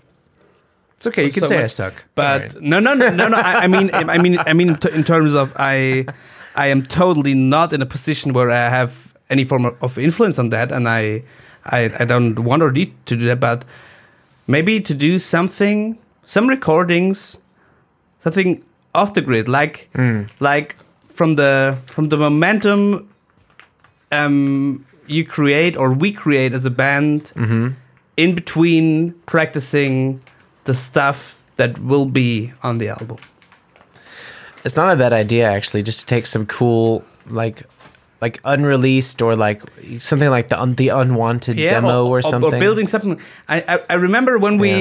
it's 0.97 1.07
okay 1.07 1.25
you 1.27 1.33
can 1.33 1.41
So 1.43 1.47
say 1.49 1.65
I 1.65 1.67
suck 1.67 2.05
but 2.15 2.61
no, 2.63 2.81
no, 2.81 2.95
no, 2.95 3.11
no, 3.11 3.29
no. 3.29 3.37
I, 3.37 3.65
I 3.65 3.67
mean, 3.67 3.91
I 3.93 4.19
mean, 4.19 4.39
I 4.39 4.53
mean, 4.53 4.79
in 4.93 5.05
terms 5.05 5.35
of 5.35 5.53
I, 5.57 6.07
I 6.55 6.69
am 6.69 6.83
totally 6.83 7.35
not 7.35 7.73
in 7.73 7.83
a 7.83 7.87
position 7.87 8.33
where 8.33 8.51
I 8.51 8.69
have 8.71 9.13
any 9.29 9.45
form 9.45 9.65
of- 9.67 9.77
of 9.83 9.99
influence 9.99 10.39
on 10.39 10.49
that, 10.51 10.73
and 10.73 10.89
I, 10.89 11.23
I, 11.67 11.91
I 12.01 12.05
don't 12.05 12.39
want 12.39 12.63
or 12.63 12.71
need 12.73 12.93
to 13.07 13.17
do 13.17 13.27
that. 13.27 13.41
But 13.41 13.65
maybe 14.47 14.81
to 14.81 14.95
do 14.95 15.19
something, 15.19 15.99
some 16.25 16.47
recordings, 16.49 17.39
something 18.21 18.63
off 18.97 19.13
the 19.15 19.21
grid, 19.23 19.47
like, 19.49 19.89
Mm. 19.95 20.29
like 20.41 20.77
from 21.19 21.37
the 21.37 21.77
from 21.95 22.09
the 22.09 22.17
momentum, 22.17 23.09
um, 24.13 24.85
you 25.07 25.25
create 25.25 25.77
or 25.77 25.93
we 25.93 26.11
create 26.13 26.53
as 26.57 26.67
a 26.67 26.71
band 26.71 27.33
Mhm. 27.37 27.75
in 28.17 28.35
between 28.35 29.15
practicing 29.27 30.21
the 30.65 30.75
stuff 30.75 31.45
that 31.57 31.79
will 31.79 32.07
be 32.07 32.53
on 32.63 32.79
the 32.79 32.89
album. 32.89 33.19
It's 34.65 34.77
not 34.77 34.93
a 34.93 34.97
bad 34.97 35.13
idea 35.13 35.49
actually, 35.57 35.83
just 35.83 36.01
to 36.01 36.07
take 36.07 36.27
some 36.27 36.45
cool 36.47 37.05
like 37.31 37.63
like 38.27 38.41
unreleased 38.45 39.19
or 39.27 39.33
like 39.47 39.61
something 39.99 40.31
like 40.37 40.49
the 40.53 40.59
un- 40.65 40.75
the 40.83 40.89
unwanted 41.03 41.57
demo 41.57 42.07
or, 42.13 42.23
something. 42.23 42.55
or 42.55 42.61
building 42.65 42.89
something. 42.89 43.15
I 43.49 43.57
I, 43.73 43.75
I 43.95 43.97
remember 44.07 44.33
when 44.45 44.59
we 44.65 44.73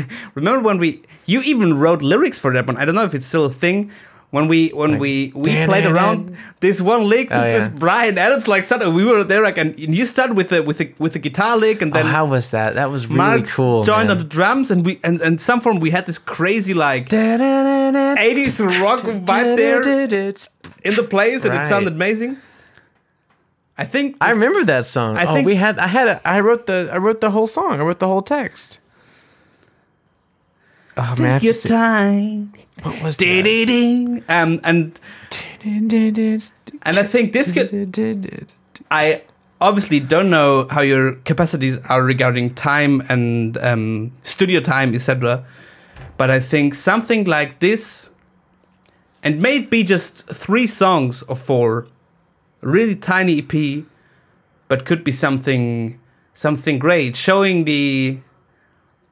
remember 0.38 0.60
when 0.68 0.78
we 0.78 0.88
you 1.32 1.40
even 1.52 1.68
wrote 1.82 2.02
lyrics 2.12 2.38
for 2.42 2.50
that 2.54 2.66
one. 2.68 2.76
I 2.80 2.84
don't 2.84 2.94
know 2.98 3.04
if 3.10 3.14
it's 3.14 3.26
still 3.32 3.46
a 3.46 3.56
thing. 3.64 3.90
When 4.36 4.46
we 4.52 4.68
when 4.80 4.90
Like, 4.92 5.00
we 5.04 5.12
we 5.34 5.50
played 5.70 5.86
around 5.94 6.20
this 6.60 6.78
one 6.80 7.02
lick, 7.12 7.26
this, 7.30 7.42
Oh, 7.42 7.50
this 7.56 7.66
yeah. 7.66 7.78
Bryan 7.82 8.16
Adams 8.26 8.46
like 8.46 8.64
suddenly 8.64 8.94
we 8.94 9.04
were 9.10 9.24
there 9.32 9.42
like 9.48 9.58
and 9.62 9.74
you 9.98 10.04
started 10.06 10.36
with 10.38 10.48
the 10.54 10.60
with 10.68 10.78
the 10.78 10.86
with 11.04 11.16
a 11.16 11.22
guitar 11.26 11.54
lick 11.64 11.82
and 11.82 11.90
Oh, 11.92 11.98
then 11.98 12.06
how 12.16 12.24
was 12.34 12.50
that? 12.56 12.68
That 12.78 12.88
was 12.94 13.02
really 13.08 13.18
Mark 13.26 13.48
cool. 13.56 13.82
joined 13.82 14.06
man. 14.06 14.16
on 14.16 14.18
the 14.22 14.28
drums 14.36 14.70
and 14.72 14.86
we 14.86 14.92
and 15.02 15.20
and 15.26 15.40
some 15.48 15.58
form 15.60 15.80
we 15.86 15.90
had 15.90 16.04
this 16.06 16.18
crazy 16.36 16.74
like 16.74 17.04
80s 17.10 18.60
rock 18.82 19.00
vibe 19.00 19.56
there 19.56 19.82
in 20.88 20.94
the 21.00 21.06
place 21.14 21.44
and 21.44 21.54
it 21.54 21.66
sounded 21.66 21.92
amazing. 21.94 22.36
I 23.80 23.84
think 23.84 24.18
I 24.20 24.32
remember 24.32 24.62
that 24.66 24.84
song. 24.84 25.16
I 25.16 25.24
oh, 25.24 25.32
think- 25.32 25.46
we 25.46 25.54
had. 25.56 25.78
I 25.78 25.86
had. 25.86 26.06
A, 26.06 26.28
I 26.28 26.40
wrote 26.40 26.66
the. 26.66 26.90
I 26.92 26.98
wrote 26.98 27.22
the 27.22 27.30
whole 27.30 27.46
song. 27.46 27.80
I 27.80 27.82
wrote 27.82 27.98
the 27.98 28.06
whole 28.06 28.20
text. 28.20 28.78
Oh 30.98 31.14
man, 31.18 31.40
Take 31.40 31.44
your 31.44 31.54
time. 31.54 32.52
what 32.82 33.02
was 33.02 33.16
Ding, 33.16 33.42
ding, 33.44 33.66
ding. 33.66 34.24
Um, 34.28 34.60
and 34.64 35.00
that? 35.62 36.50
and 36.82 36.98
I 36.98 37.02
think 37.04 37.32
this 37.32 37.52
could. 37.52 38.52
I 38.90 39.22
obviously 39.62 40.00
don't 40.00 40.28
know 40.28 40.66
how 40.70 40.82
your 40.82 41.14
capacities 41.24 41.78
are 41.86 42.02
regarding 42.02 42.54
time 42.54 43.02
and 43.08 43.56
um, 43.58 44.12
studio 44.24 44.60
time, 44.60 44.94
etc. 44.94 45.42
But 46.18 46.30
I 46.30 46.38
think 46.38 46.74
something 46.74 47.24
like 47.24 47.60
this, 47.60 48.10
and 49.22 49.40
maybe 49.40 49.84
just 49.84 50.26
three 50.26 50.66
songs 50.66 51.22
or 51.22 51.36
four, 51.36 51.86
really 52.60 52.94
tiny 52.96 53.38
EP, 53.38 53.84
but 54.68 54.84
could 54.84 55.02
be 55.04 55.12
something 55.12 55.98
something 56.32 56.78
great, 56.78 57.16
showing 57.16 57.64
the 57.64 58.18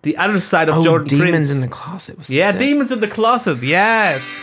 the 0.03 0.17
other 0.17 0.41
side 0.41 0.69
of 0.69 0.79
Oh, 0.79 0.83
Jordan 0.85 1.09
Demons 1.09 1.31
Prince. 1.31 1.51
in 1.51 1.61
the 1.61 1.69
Closet. 1.69 2.19
Was 2.19 2.31
yeah? 2.31 2.53
Demons 2.53 2.93
in 2.93 3.01
the 3.01 3.09
Closet. 3.09 3.63
Yes. 3.63 4.41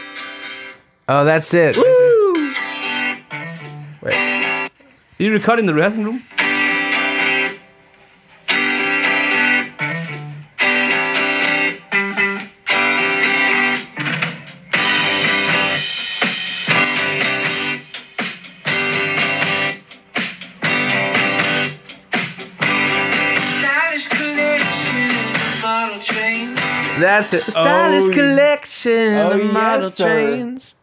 Oh, 1.08 1.24
that's 1.24 1.54
it. 1.54 1.78
Woo! 1.78 2.54
Wait. 4.02 4.70
Did 5.18 5.26
you 5.26 5.32
record 5.34 5.60
in 5.60 5.66
the 5.66 5.74
rehearsal 5.74 6.04
room? 6.04 6.24
That's 27.32 27.48
it. 27.48 27.52
Stylish 27.52 28.04
Oh, 28.04 28.14
collection 28.14 29.14
oh, 29.18 29.32
of 29.32 29.54
model 29.54 29.84
yes, 29.90 29.98
trains. 29.98 30.76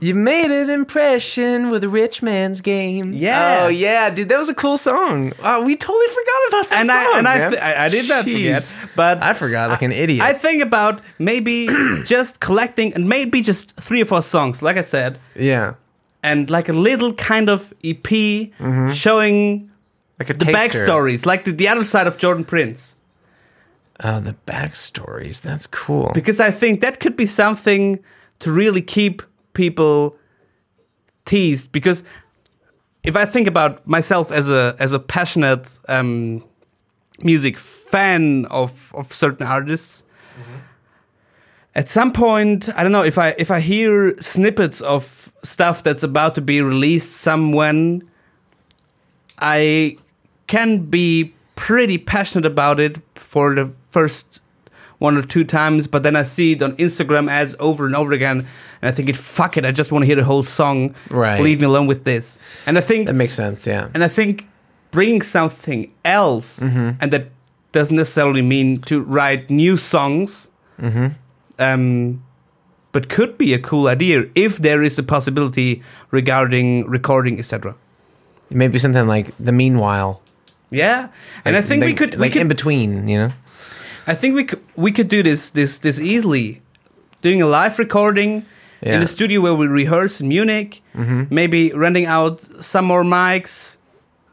You 0.00 0.14
made 0.14 0.52
an 0.52 0.70
impression 0.70 1.70
with 1.70 1.82
a 1.82 1.88
rich 1.88 2.22
man's 2.22 2.60
game. 2.60 3.12
Yeah. 3.12 3.62
Oh 3.64 3.68
yeah, 3.68 4.10
dude, 4.10 4.28
that 4.28 4.38
was 4.38 4.48
a 4.48 4.54
cool 4.54 4.76
song. 4.76 5.32
Oh, 5.42 5.64
we 5.64 5.74
totally 5.74 6.06
forgot 6.06 6.40
about 6.48 6.70
that 6.70 6.78
And 6.80 6.88
song. 6.88 6.96
I 6.96 7.18
and 7.18 7.28
I, 7.28 7.38
man. 7.38 7.50
th- 7.50 7.62
I 7.62 7.84
I 7.86 7.88
did 7.88 8.08
not 8.08 8.24
Jeez. 8.24 8.74
forget, 8.74 8.90
but 8.94 9.20
I 9.22 9.32
forgot 9.32 9.70
like 9.70 9.82
an 9.82 9.90
idiot. 9.90 10.22
I 10.22 10.34
think 10.34 10.62
about 10.62 11.00
maybe 11.18 11.66
just 12.04 12.38
collecting 12.38 12.94
and 12.94 13.08
maybe 13.08 13.40
just 13.40 13.74
three 13.76 14.00
or 14.00 14.04
four 14.04 14.22
songs, 14.22 14.62
like 14.62 14.76
I 14.76 14.82
said, 14.82 15.18
yeah, 15.34 15.74
and 16.22 16.48
like 16.48 16.68
a 16.68 16.72
little 16.72 17.12
kind 17.14 17.48
of 17.48 17.72
EP 17.82 17.98
mm-hmm. 18.04 18.92
showing 18.92 19.68
like 20.20 20.28
the 20.28 20.34
taster. 20.34 20.52
backstories, 20.86 21.26
like 21.26 21.42
the, 21.42 21.50
the 21.50 21.66
other 21.66 21.82
side 21.82 22.06
of 22.06 22.18
Jordan 22.18 22.44
Prince. 22.44 22.94
Oh, 24.04 24.20
the 24.20 24.34
backstories. 24.46 25.40
That's 25.40 25.66
cool. 25.66 26.10
Because 26.14 26.40
I 26.40 26.50
think 26.50 26.80
that 26.82 27.00
could 27.00 27.16
be 27.16 27.26
something 27.26 27.98
to 28.38 28.52
really 28.52 28.82
keep 28.82 29.22
people 29.54 30.16
teased. 31.24 31.72
Because 31.72 32.04
if 33.02 33.16
I 33.16 33.24
think 33.24 33.48
about 33.48 33.86
myself 33.86 34.30
as 34.30 34.50
a 34.50 34.76
as 34.78 34.92
a 34.92 34.98
passionate 34.98 35.68
um, 35.88 36.44
music 37.22 37.58
fan 37.58 38.46
of 38.50 38.92
of 38.94 39.12
certain 39.12 39.46
artists, 39.46 40.04
at 41.74 41.88
some 41.88 42.12
point 42.12 42.68
I 42.76 42.82
don't 42.84 42.92
know 42.92 43.04
if 43.04 43.18
I 43.18 43.34
if 43.38 43.50
I 43.50 43.58
hear 43.60 44.16
snippets 44.20 44.80
of 44.80 45.32
stuff 45.42 45.82
that's 45.82 46.04
about 46.04 46.36
to 46.36 46.40
be 46.40 46.60
released 46.60 47.12
somewhen, 47.12 48.08
I 49.40 49.96
can 50.46 50.86
be 50.86 51.34
pretty 51.56 51.98
passionate 51.98 52.46
about 52.46 52.78
it 52.78 52.98
for 53.14 53.54
the 53.54 53.66
first 53.98 54.40
one 55.06 55.16
or 55.20 55.22
two 55.34 55.44
times, 55.44 55.86
but 55.86 56.02
then 56.02 56.16
I 56.16 56.24
see 56.24 56.52
it 56.52 56.62
on 56.62 56.72
Instagram 56.76 57.28
ads 57.30 57.54
over 57.60 57.86
and 57.86 57.94
over 57.94 58.12
again, 58.12 58.38
and 58.80 58.88
I 58.90 58.92
think, 58.96 59.08
it 59.08 59.16
fuck 59.16 59.56
it, 59.56 59.64
I 59.64 59.72
just 59.80 59.90
want 59.92 60.02
to 60.02 60.06
hear 60.06 60.16
the 60.22 60.24
whole 60.32 60.42
song. 60.60 60.94
Right. 61.10 61.40
Leave 61.46 61.60
me 61.60 61.66
alone 61.66 61.86
with 61.88 62.02
this. 62.04 62.38
And 62.66 62.76
I 62.78 62.80
think, 62.80 63.06
that 63.06 63.14
makes 63.14 63.34
sense. 63.34 63.66
Yeah. 63.72 63.88
and 63.94 64.02
I 64.04 64.08
think 64.08 64.46
bringing 64.90 65.22
something 65.22 65.80
else, 66.04 66.60
Mm-hmm. 66.60 66.90
and 67.00 67.08
that 67.12 67.24
doesn't 67.72 67.96
necessarily 67.96 68.42
mean 68.42 68.76
to 68.90 68.96
write 69.14 69.50
new 69.50 69.76
songs, 69.76 70.48
Mm-hmm. 70.80 71.06
um, 71.58 72.22
but 72.92 73.08
could 73.08 73.32
be 73.38 73.54
a 73.54 73.58
cool 73.58 73.86
idea 73.88 74.24
if 74.34 74.58
there 74.58 74.82
is 74.82 74.98
a 74.98 75.02
possibility 75.02 75.82
regarding 76.10 76.86
recording, 76.90 77.38
etc. 77.38 77.74
Maybe 78.50 78.78
something 78.78 79.06
like 79.06 79.26
the 79.38 79.52
meanwhile. 79.52 80.20
Yeah, 80.70 81.08
and 81.44 81.54
I 81.56 81.60
Like- 81.60 81.68
think 81.68 81.80
we 81.84 81.88
like- 81.88 81.96
could, 82.00 82.12
we 82.14 82.20
like 82.20 82.32
could 82.32 82.42
in 82.42 82.48
between. 82.48 83.08
You 83.08 83.18
know. 83.18 83.32
I 84.10 84.14
think 84.14 84.34
we 84.34 84.44
could, 84.44 84.60
we 84.76 84.90
could 84.92 85.08
do 85.08 85.22
this 85.22 85.50
this 85.50 85.78
this 85.78 86.00
easily, 86.00 86.60
doing 87.22 87.42
a 87.42 87.46
live 87.46 87.78
recording 87.78 88.30
in 88.30 88.42
Yeah. 88.82 88.92
Mm-hmm. 88.92 89.00
the 89.00 89.06
studio 89.06 89.40
where 89.40 89.54
we 89.54 89.66
rehearse 89.66 90.20
in 90.22 90.28
Munich. 90.28 90.80
Maybe 91.30 91.70
renting 91.72 92.06
out 92.06 92.40
some 92.62 92.84
more 92.86 93.04
mics, 93.04 93.76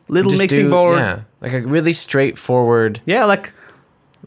little 0.07 0.31
Just 0.31 0.41
mixing 0.41 0.65
do- 0.65 0.71
board. 0.71 0.97
Yeah, 0.99 1.19
like 1.41 1.53
a 1.53 1.61
really 1.67 1.93
straightforward 1.93 3.01
Yeah, 3.05 3.25
like 3.25 3.53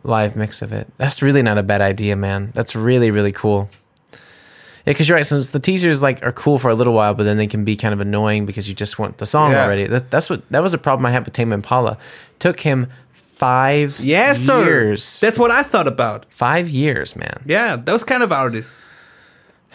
live 0.05 0.37
mix 0.37 0.63
of 0.63 0.73
it. 0.73 0.87
That's 0.99 1.23
really 1.23 1.43
not 1.43 1.59
a 1.59 1.63
bad 1.63 1.81
idea, 1.81 2.15
man. 2.17 2.51
That's 2.55 2.75
really 2.77 3.11
really 3.11 3.33
cool. 3.33 3.69
Yeah, 4.87 4.93
because 4.95 5.09
you're 5.09 5.17
right. 5.19 5.27
Since 5.27 5.51
the 5.51 5.61
teasers 5.61 6.03
like 6.03 6.23
are 6.27 6.33
cool 6.33 6.59
for 6.59 6.71
a 6.71 6.75
little 6.75 6.95
while, 6.95 7.15
but 7.15 7.25
then 7.25 7.37
they 7.37 7.47
can 7.49 7.65
be 7.65 7.77
kind 7.77 7.93
of 7.95 8.01
annoying 8.01 8.47
because 8.47 8.69
you 8.69 8.75
just 8.75 8.99
want 8.99 9.19
the 9.19 9.27
song 9.27 9.51
Yeah. 9.53 9.65
already. 9.65 9.85
That, 9.87 10.11
that's 10.11 10.31
what 10.31 10.41
that 10.51 10.63
was 10.63 10.75
a 10.75 10.79
problem 10.79 11.07
I 11.07 11.11
had 11.11 11.25
with 11.25 11.35
Tame 11.35 11.53
Impala. 11.53 11.97
Took 12.39 12.61
him 12.61 12.87
five 13.39 14.01
yes, 14.01 14.41
sir. 14.41 14.65
years. 14.65 15.21
That's 15.21 15.39
what 15.39 15.51
I 15.51 15.63
thought 15.63 15.87
about. 15.87 16.27
Five 16.33 16.69
years, 16.69 17.15
man. 17.17 17.43
Yeah, 17.47 17.77
those 17.77 18.05
kind 18.05 18.23
of 18.23 18.33
artists. 18.33 18.83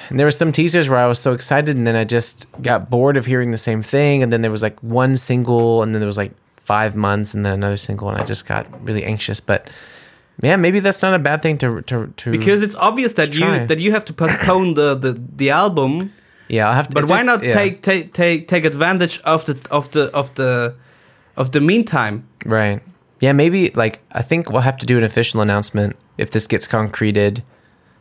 And 0.09 0.19
there 0.19 0.27
were 0.27 0.31
some 0.31 0.51
teasers 0.51 0.89
where 0.89 0.99
I 0.99 1.07
was 1.07 1.19
so 1.19 1.33
excited, 1.33 1.75
and 1.77 1.85
then 1.87 1.95
I 1.95 2.03
just 2.03 2.47
got 2.61 2.89
bored 2.89 3.15
of 3.17 3.25
hearing 3.25 3.51
the 3.51 3.57
same 3.57 3.81
thing. 3.83 4.23
And 4.23 4.31
then 4.31 4.41
there 4.41 4.51
was 4.51 4.61
like 4.63 4.77
one 4.81 5.15
single, 5.15 5.81
and 5.83 5.93
then 5.93 5.99
there 6.01 6.07
was 6.07 6.17
like 6.17 6.33
five 6.57 6.95
months, 6.95 7.33
and 7.33 7.45
then 7.45 7.53
another 7.53 7.77
single, 7.77 8.09
and 8.09 8.17
I 8.21 8.23
just 8.25 8.45
got 8.45 8.65
really 8.85 9.03
anxious. 9.05 9.39
But 9.39 9.69
yeah, 10.41 10.57
maybe 10.57 10.79
that's 10.81 11.01
not 11.01 11.13
a 11.13 11.19
bad 11.19 11.41
thing 11.41 11.57
to 11.59 11.81
to, 11.83 12.07
to 12.17 12.31
Because 12.31 12.63
it's 12.63 12.75
obvious 12.75 13.13
that 13.13 13.31
try. 13.31 13.61
you 13.61 13.67
that 13.67 13.79
you 13.79 13.91
have 13.91 14.03
to 14.05 14.13
postpone 14.13 14.73
the, 14.73 14.95
the, 14.95 15.21
the 15.35 15.51
album, 15.51 16.11
yeah, 16.49 16.67
I'll 16.67 16.75
have 16.75 16.87
to. 16.89 16.93
but 16.93 17.05
why 17.07 17.17
this- 17.17 17.25
not 17.27 17.43
yeah. 17.43 17.53
take, 17.53 17.81
take 17.81 18.13
take 18.13 18.47
take 18.47 18.65
advantage 18.65 19.19
of 19.23 19.45
the 19.45 19.55
of 19.69 19.91
the 19.91 20.09
of 20.13 20.33
the 20.35 20.75
of 21.37 21.51
the 21.51 21.61
meantime? 21.61 22.27
right? 22.45 22.81
Yeah, 23.23 23.31
maybe 23.31 23.69
like 23.69 24.01
I 24.11 24.21
think 24.21 24.51
we'll 24.51 24.67
have 24.67 24.75
to 24.79 24.85
do 24.85 24.97
an 24.97 25.03
official 25.05 25.39
announcement 25.39 25.95
if 26.17 26.31
this 26.31 26.45
gets 26.45 26.67
concreted 26.67 27.41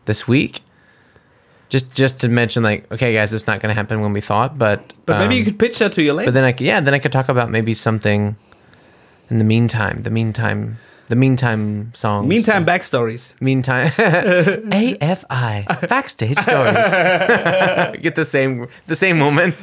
this 0.06 0.26
week. 0.26 0.62
Just 1.68 1.94
just 1.94 2.20
to 2.22 2.28
mention, 2.28 2.64
like, 2.64 2.90
okay, 2.90 3.14
guys, 3.14 3.32
it's 3.32 3.46
not 3.46 3.60
going 3.60 3.68
to 3.68 3.74
happen 3.74 4.00
when 4.00 4.12
we 4.12 4.20
thought, 4.20 4.58
but 4.58 4.82
But 5.06 5.18
maybe 5.18 5.36
you 5.36 5.42
um, 5.42 5.44
could 5.44 5.60
pitch 5.60 5.78
that 5.78 5.92
to 5.92 6.02
your 6.02 6.14
label. 6.14 6.26
But 6.26 6.34
then 6.34 6.42
I 6.42 6.52
c- 6.52 6.66
yeah, 6.66 6.80
then 6.80 6.92
I 6.92 6.98
could 6.98 7.12
talk 7.12 7.28
about 7.28 7.52
maybe 7.52 7.72
something 7.72 8.34
in 9.30 9.38
the 9.38 9.44
meantime. 9.44 10.02
The 10.02 10.10
meantime, 10.10 10.78
the 11.06 11.14
meantime 11.14 11.94
songs. 11.94 12.26
meantime, 12.28 12.64
backstories. 12.66 13.40
meantime, 13.40 13.90
AFI 14.72 15.88
backstage 15.88 16.38
stories. 16.40 16.90
Get 18.02 18.16
the 18.16 18.24
same 18.24 18.66
the 18.88 18.96
same 18.96 19.20
woman. 19.20 19.54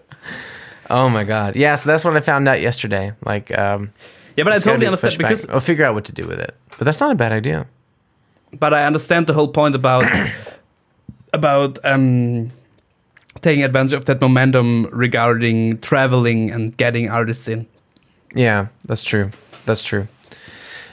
oh 0.90 1.08
my 1.08 1.22
god! 1.22 1.54
Yeah, 1.54 1.76
so 1.76 1.88
that's 1.88 2.04
what 2.04 2.16
I 2.16 2.20
found 2.20 2.48
out 2.48 2.60
yesterday. 2.60 3.12
Like, 3.24 3.56
um, 3.56 3.92
Yeah, 4.36 4.44
but 4.44 4.52
I 4.52 4.58
totally 4.58 4.86
understand 4.86 5.18
because 5.18 5.48
I'll 5.48 5.60
figure 5.60 5.84
out 5.84 5.94
what 5.94 6.04
to 6.06 6.12
do 6.12 6.26
with 6.26 6.38
it. 6.40 6.54
But 6.78 6.84
that's 6.84 7.00
not 7.00 7.10
a 7.10 7.14
bad 7.14 7.32
idea. 7.32 7.66
but 8.58 8.72
I 8.74 8.84
understand 8.86 9.26
the 9.26 9.34
whole 9.34 9.48
point 9.48 9.74
about 9.74 10.04
about 11.32 11.78
um, 11.84 12.50
taking 13.40 13.64
advantage 13.64 13.92
of 13.94 14.04
that 14.06 14.20
momentum 14.20 14.84
regarding 14.92 15.78
traveling 15.80 16.50
and 16.50 16.76
getting 16.76 17.10
artists 17.10 17.48
in. 17.48 17.66
Yeah, 18.34 18.66
that's 18.86 19.02
true. 19.02 19.30
That's 19.66 19.84
true. 19.84 20.06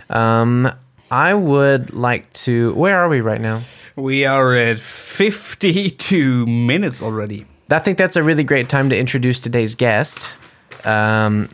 Um, 0.09 0.71
I 1.11 1.33
would 1.33 1.93
like 1.93 2.31
to. 2.45 2.73
Where 2.73 2.97
are 2.99 3.09
we 3.09 3.21
right 3.21 3.41
now? 3.41 3.61
We 3.95 4.25
are 4.25 4.55
at 4.55 4.79
fifty-two 4.79 6.45
minutes 6.45 7.01
already. 7.01 7.45
I 7.71 7.79
think 7.79 7.97
that's 7.97 8.15
a 8.15 8.23
really 8.23 8.43
great 8.43 8.67
time 8.69 8.89
to 8.89 8.97
introduce 8.97 9.39
today's 9.39 9.75
guest. 9.75 10.37
Um, 10.85 11.49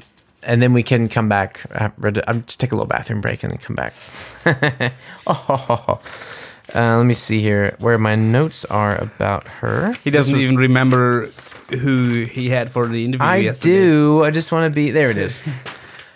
and 0.45 0.61
then 0.61 0.73
we 0.73 0.83
can 0.83 1.09
come 1.09 1.27
back. 1.29 1.65
uh, 1.73 1.89
I'm 2.27 2.43
just 2.45 2.59
take 2.59 2.71
a 2.71 2.75
little 2.75 2.87
bathroom 2.87 3.21
break 3.21 3.43
and 3.43 3.51
then 3.51 3.57
come 3.59 3.75
back. 3.75 3.93
oh, 5.27 5.99
uh, 6.73 6.97
let 6.97 7.03
me 7.05 7.13
see 7.13 7.41
here 7.41 7.75
where 7.79 7.97
my 7.97 8.15
notes 8.15 8.65
are 8.65 8.95
about 8.95 9.47
her. 9.47 9.93
He 10.03 10.09
doesn't 10.11 10.33
was- 10.33 10.43
even 10.45 10.57
remember 10.57 11.27
who 11.69 12.25
he 12.25 12.49
had 12.49 12.69
for 12.69 12.87
the 12.87 13.05
interview 13.05 13.25
I 13.25 13.35
yesterday. 13.37 13.75
do. 13.75 14.23
I 14.23 14.31
just 14.31 14.51
want 14.51 14.71
to 14.71 14.75
be. 14.75 14.91
There 14.91 15.09
it 15.09 15.17
is. 15.17 15.43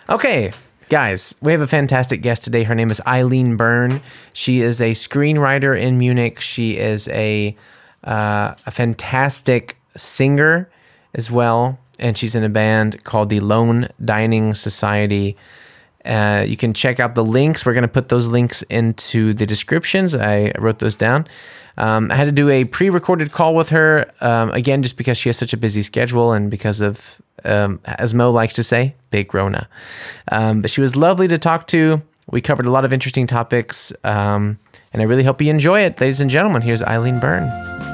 Okay, 0.08 0.50
guys, 0.88 1.36
we 1.40 1.52
have 1.52 1.60
a 1.60 1.68
fantastic 1.68 2.20
guest 2.20 2.42
today. 2.42 2.64
Her 2.64 2.74
name 2.74 2.90
is 2.90 3.00
Eileen 3.06 3.56
Byrne. 3.56 4.00
She 4.32 4.58
is 4.58 4.80
a 4.82 4.90
screenwriter 4.90 5.80
in 5.80 5.98
Munich. 5.98 6.40
She 6.40 6.78
is 6.78 7.06
a 7.10 7.56
uh, 8.02 8.54
a 8.66 8.70
fantastic 8.72 9.76
singer 9.96 10.68
as 11.14 11.30
well, 11.30 11.78
and 12.00 12.18
she's 12.18 12.34
in 12.34 12.42
a 12.42 12.48
band 12.48 13.04
called 13.04 13.28
the 13.28 13.40
Lone 13.40 13.88
Dining 14.04 14.54
Society. 14.54 15.36
Uh, 16.04 16.44
you 16.48 16.56
can 16.56 16.72
check 16.72 16.98
out 16.98 17.14
the 17.14 17.24
links. 17.24 17.64
We're 17.64 17.74
going 17.74 17.82
to 17.82 17.88
put 17.88 18.08
those 18.08 18.26
links 18.28 18.62
into 18.62 19.34
the 19.34 19.46
descriptions. 19.46 20.14
I 20.14 20.52
wrote 20.58 20.78
those 20.78 20.96
down. 20.96 21.26
Um, 21.76 22.10
I 22.10 22.16
had 22.16 22.24
to 22.24 22.32
do 22.32 22.48
a 22.48 22.64
pre 22.64 22.90
recorded 22.90 23.32
call 23.32 23.54
with 23.54 23.68
her, 23.68 24.10
um, 24.20 24.50
again, 24.50 24.82
just 24.82 24.96
because 24.96 25.16
she 25.16 25.28
has 25.28 25.36
such 25.38 25.52
a 25.52 25.56
busy 25.56 25.82
schedule 25.82 26.32
and 26.32 26.50
because 26.50 26.80
of, 26.80 27.20
um, 27.44 27.80
as 27.84 28.12
Moe 28.12 28.30
likes 28.30 28.54
to 28.54 28.62
say, 28.62 28.94
big 29.10 29.32
Rona. 29.32 29.68
Um, 30.32 30.62
but 30.62 30.70
she 30.70 30.80
was 30.80 30.96
lovely 30.96 31.28
to 31.28 31.38
talk 31.38 31.66
to. 31.68 32.02
We 32.30 32.40
covered 32.40 32.66
a 32.66 32.70
lot 32.70 32.84
of 32.84 32.92
interesting 32.92 33.26
topics, 33.26 33.92
um, 34.04 34.58
and 34.92 35.02
I 35.02 35.04
really 35.04 35.24
hope 35.24 35.40
you 35.40 35.50
enjoy 35.50 35.80
it. 35.80 36.00
Ladies 36.00 36.20
and 36.20 36.30
gentlemen, 36.30 36.62
here's 36.62 36.82
Eileen 36.82 37.18
Byrne. 37.18 37.89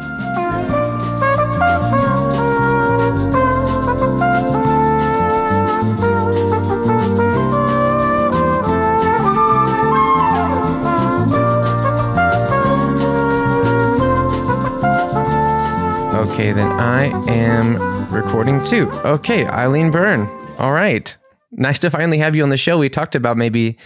Okay, 16.46 16.52
then 16.54 16.70
I 16.78 17.06
am 17.28 18.06
recording 18.14 18.62
too. 18.62 18.88
Okay, 19.04 19.44
Eileen 19.46 19.90
Byrne. 19.90 20.28
All 20.58 20.70
right. 20.72 21.16
Nice 21.50 21.80
to 21.80 21.90
finally 21.90 22.18
have 22.18 22.36
you 22.36 22.44
on 22.44 22.50
the 22.50 22.56
show. 22.56 22.78
We 22.78 22.88
talked 22.88 23.16
about 23.16 23.36
maybe 23.36 23.76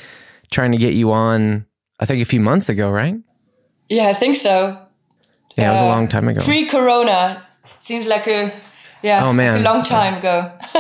trying 0.50 0.72
to 0.72 0.76
get 0.76 0.92
you 0.92 1.10
on, 1.10 1.64
I 2.00 2.04
think 2.04 2.20
a 2.20 2.26
few 2.26 2.38
months 2.38 2.68
ago, 2.68 2.90
right? 2.90 3.14
Yeah, 3.88 4.08
I 4.08 4.12
think 4.12 4.36
so. 4.36 4.76
Yeah, 5.56 5.70
it 5.70 5.72
was 5.72 5.80
a 5.80 5.84
Uh, 5.84 5.88
long 5.88 6.06
time 6.06 6.28
ago. 6.28 6.42
Pre-corona 6.42 7.42
seems 7.78 8.06
like 8.06 8.26
a 8.26 8.52
yeah, 9.00 9.24
Oh, 9.24 9.28
like 9.28 9.36
man. 9.36 9.60
a 9.60 9.62
long 9.62 9.82
time 9.82 10.18
ago. 10.18 10.52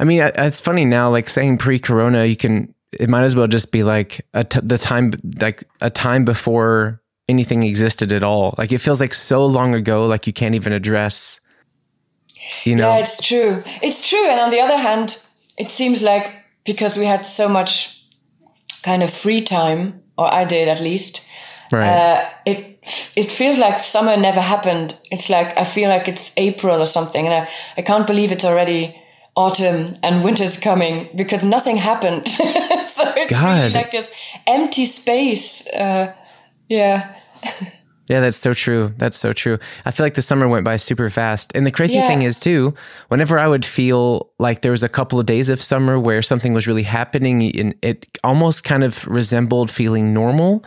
I 0.00 0.04
mean, 0.04 0.20
it's 0.34 0.60
funny 0.60 0.84
now, 0.84 1.10
like 1.10 1.28
saying 1.30 1.58
pre-corona, 1.58 2.24
you 2.24 2.34
can, 2.36 2.74
it 2.98 3.08
might 3.08 3.22
as 3.22 3.36
well 3.36 3.46
just 3.46 3.70
be 3.70 3.84
like 3.84 4.26
a 4.34 4.42
t- 4.42 4.58
the 4.64 4.78
time, 4.78 5.12
like 5.40 5.62
a 5.80 5.90
time 5.90 6.24
before 6.24 7.00
anything 7.30 7.62
existed 7.62 8.12
at 8.12 8.22
all. 8.22 8.54
Like 8.58 8.72
it 8.72 8.78
feels 8.78 9.00
like 9.00 9.14
so 9.14 9.46
long 9.46 9.74
ago, 9.74 10.06
like 10.06 10.26
you 10.26 10.32
can't 10.32 10.54
even 10.54 10.72
address, 10.72 11.40
you 12.64 12.76
know? 12.76 12.88
Yeah, 12.88 12.98
it's 12.98 13.22
true. 13.22 13.62
It's 13.82 14.08
true. 14.08 14.26
And 14.28 14.40
on 14.40 14.50
the 14.50 14.60
other 14.60 14.76
hand, 14.76 15.22
it 15.56 15.70
seems 15.70 16.02
like 16.02 16.32
because 16.64 16.96
we 16.96 17.06
had 17.06 17.24
so 17.24 17.48
much 17.48 18.04
kind 18.82 19.02
of 19.02 19.12
free 19.12 19.40
time, 19.40 20.02
or 20.18 20.32
I 20.32 20.44
did 20.44 20.68
at 20.68 20.80
least, 20.80 21.26
right. 21.72 21.88
uh, 21.88 22.28
it 22.44 22.66
it 23.16 23.30
feels 23.30 23.58
like 23.58 23.78
summer 23.78 24.16
never 24.16 24.40
happened. 24.40 24.98
It's 25.10 25.30
like 25.30 25.56
I 25.56 25.64
feel 25.64 25.88
like 25.88 26.08
it's 26.08 26.32
April 26.36 26.80
or 26.80 26.86
something, 26.86 27.26
and 27.26 27.34
I, 27.34 27.48
I 27.76 27.82
can't 27.82 28.06
believe 28.06 28.32
it's 28.32 28.44
already 28.44 28.96
autumn 29.36 29.94
and 30.02 30.24
winter's 30.24 30.58
coming 30.58 31.08
because 31.16 31.44
nothing 31.44 31.76
happened. 31.76 32.28
so 32.28 32.42
it's 33.16 33.32
really 33.32 33.70
like 33.70 33.92
this 33.92 34.10
empty 34.46 34.84
space. 34.84 35.66
Uh, 35.68 36.14
yeah. 36.70 37.14
Yeah, 38.08 38.18
that's 38.20 38.36
so 38.36 38.54
true. 38.54 38.92
That's 38.98 39.16
so 39.18 39.32
true. 39.32 39.58
I 39.86 39.92
feel 39.92 40.04
like 40.04 40.14
the 40.14 40.22
summer 40.22 40.48
went 40.48 40.64
by 40.64 40.74
super 40.76 41.08
fast. 41.10 41.52
And 41.54 41.64
the 41.64 41.70
crazy 41.70 41.98
Yeah. 41.98 42.08
thing 42.08 42.22
is 42.22 42.40
too, 42.40 42.74
whenever 43.06 43.38
I 43.38 43.46
would 43.46 43.64
feel 43.64 44.30
like 44.40 44.62
there 44.62 44.72
was 44.72 44.82
a 44.82 44.88
couple 44.88 45.20
of 45.20 45.26
days 45.26 45.48
of 45.48 45.62
summer 45.62 45.96
where 45.96 46.20
something 46.20 46.52
was 46.52 46.66
really 46.66 46.82
happening 46.82 47.54
and 47.56 47.74
it 47.82 48.06
almost 48.24 48.64
kind 48.64 48.82
of 48.82 49.06
resembled 49.06 49.70
feeling 49.70 50.12
normal, 50.12 50.64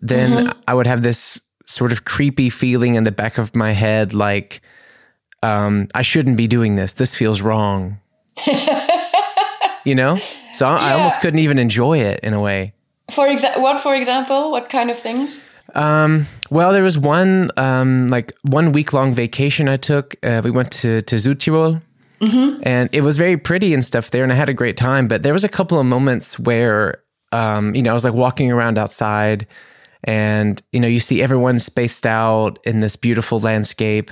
then 0.00 0.30
Mm-hmm. 0.46 0.60
I 0.68 0.72
would 0.72 0.86
have 0.86 1.02
this 1.02 1.40
sort 1.66 1.92
of 1.92 2.06
creepy 2.06 2.48
feeling 2.48 2.94
in 2.94 3.04
the 3.04 3.12
back 3.12 3.36
of 3.36 3.54
my 3.54 3.72
head 3.72 4.14
like 4.14 4.62
um, 5.42 5.86
I 5.94 6.00
shouldn't 6.02 6.38
be 6.38 6.46
doing 6.46 6.76
this. 6.76 6.94
This 6.94 7.14
feels 7.14 7.42
wrong. 7.42 7.98
you 9.84 9.94
know? 9.94 10.16
So 10.54 10.66
I, 10.66 10.90
I 10.90 10.92
almost 10.94 11.20
couldn't 11.20 11.40
even 11.40 11.58
enjoy 11.58 11.98
it 11.98 12.20
in 12.22 12.32
a 12.32 12.40
way. 12.40 12.72
For 13.10 13.26
exa- 13.26 13.60
what, 13.60 13.80
for 13.80 13.94
example, 13.94 14.50
what 14.50 14.68
kind 14.68 14.90
of 14.90 14.98
things? 14.98 15.40
Well, 16.50 16.72
there 16.72 16.82
was 16.82 16.98
one 16.98 17.50
um, 17.56 18.08
like 18.08 18.32
one 18.42 18.72
week 18.72 18.92
long 18.92 19.12
vacation 19.14 19.68
I 19.68 19.76
took. 19.76 20.16
Uh, 20.22 20.40
we 20.44 20.50
went 20.50 20.72
to 20.82 21.02
to 21.02 21.16
Südtirol, 21.16 21.80
and 22.64 22.88
it 22.92 23.02
was 23.02 23.16
very 23.18 23.36
pretty 23.36 23.72
and 23.72 23.84
stuff 23.84 24.10
there, 24.10 24.24
and 24.24 24.32
I 24.32 24.36
had 24.36 24.48
a 24.48 24.54
great 24.54 24.76
time. 24.76 25.08
But 25.08 25.22
there 25.22 25.32
was 25.32 25.44
a 25.44 25.48
couple 25.48 25.78
of 25.78 25.86
moments 25.86 26.38
where 26.38 27.02
um, 27.32 27.74
you 27.74 27.82
know 27.82 27.90
I 27.90 27.94
was 27.94 28.04
like 28.04 28.14
walking 28.14 28.50
around 28.50 28.78
outside, 28.78 29.46
and 30.04 30.60
you 30.72 30.80
know 30.80 30.88
you 30.88 31.00
see 31.00 31.22
everyone 31.22 31.58
spaced 31.58 32.06
out 32.06 32.58
in 32.64 32.80
this 32.80 32.96
beautiful 32.96 33.40
landscape. 33.40 34.10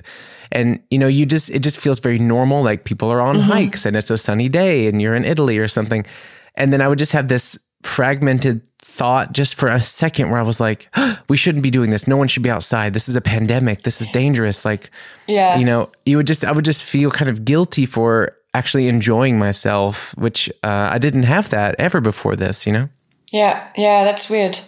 And 0.50 0.80
you 0.90 0.98
know, 0.98 1.08
you 1.08 1.26
just 1.26 1.50
it 1.50 1.62
just 1.62 1.78
feels 1.78 1.98
very 1.98 2.18
normal. 2.18 2.62
Like 2.62 2.84
people 2.84 3.10
are 3.12 3.20
on 3.20 3.36
hikes 3.40 3.84
and 3.84 3.96
it's 3.96 4.10
a 4.10 4.16
sunny 4.16 4.48
day 4.48 4.86
and 4.86 5.02
you're 5.02 5.14
in 5.14 5.24
Italy 5.24 5.58
or 5.58 5.68
something. 5.68 6.06
And 6.54 6.72
then 6.72 6.80
I 6.80 6.88
would 6.88 6.98
just 6.98 7.12
have 7.12 7.28
this 7.28 7.58
fragmented 7.82 8.62
thought 8.98 9.32
just 9.32 9.54
for 9.54 9.68
a 9.68 9.80
second 9.80 10.30
where 10.30 10.40
I 10.40 10.42
was 10.42 10.60
like, 10.60 10.88
we 11.28 11.36
shouldn't 11.36 11.62
be 11.62 11.70
doing 11.70 11.90
this. 11.90 12.06
No 12.08 12.16
one 12.16 12.28
should 12.28 12.42
be 12.42 12.50
outside. 12.50 12.92
This 12.94 13.08
is 13.08 13.16
a 13.16 13.20
pandemic. 13.20 13.82
This 13.82 14.00
is 14.00 14.08
dangerous. 14.08 14.64
Like, 14.64 14.90
Yeah. 15.26 15.56
you 15.58 15.64
know, 15.64 15.90
you 16.04 16.16
would 16.16 16.26
just, 16.26 16.44
I 16.44 16.52
would 16.52 16.64
just 16.64 16.82
feel 16.82 17.10
kind 17.10 17.28
of 17.30 17.44
guilty 17.44 17.86
for 17.86 18.36
actually 18.54 18.88
enjoying 18.88 19.38
myself, 19.38 20.14
which 20.18 20.50
uh, 20.62 20.88
I 20.94 20.98
didn't 20.98 21.24
have 21.24 21.50
that 21.50 21.76
ever 21.78 22.00
before 22.00 22.36
this, 22.36 22.66
you 22.66 22.72
know? 22.72 22.88
Yeah, 23.32 23.68
yeah, 23.76 24.04
that's 24.04 24.28
weird. 24.30 24.58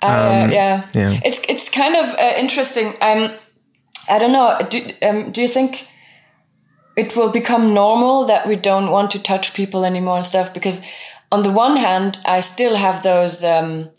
Uh, 0.00 0.48
yeah. 0.50 0.84
Um, 0.84 0.90
yeah. 1.00 1.20
it's 1.24 1.40
it's 1.48 1.68
kind 1.68 1.96
of 1.96 2.06
uh, 2.14 2.32
interesting. 2.38 2.94
Um, 3.00 3.32
I 4.08 4.18
don't 4.20 4.32
know. 4.32 4.56
Do 4.70 4.78
um, 5.02 5.32
do 5.32 5.42
you 5.42 5.48
think 5.48 5.88
it 6.96 7.16
will 7.16 7.30
become 7.30 7.74
normal 7.74 8.24
that 8.26 8.46
we 8.46 8.54
don't 8.56 8.90
want 8.92 9.10
to 9.10 9.18
touch 9.22 9.54
people 9.54 9.84
anymore 9.84 10.16
and 10.18 10.26
stuff? 10.26 10.54
Because 10.54 10.80
on 11.30 11.42
the 11.42 11.52
one 11.52 11.76
hand, 11.76 12.18
I 12.24 12.40
still 12.40 12.76
have 12.76 13.02
those 13.02 13.44
um, 13.44 13.90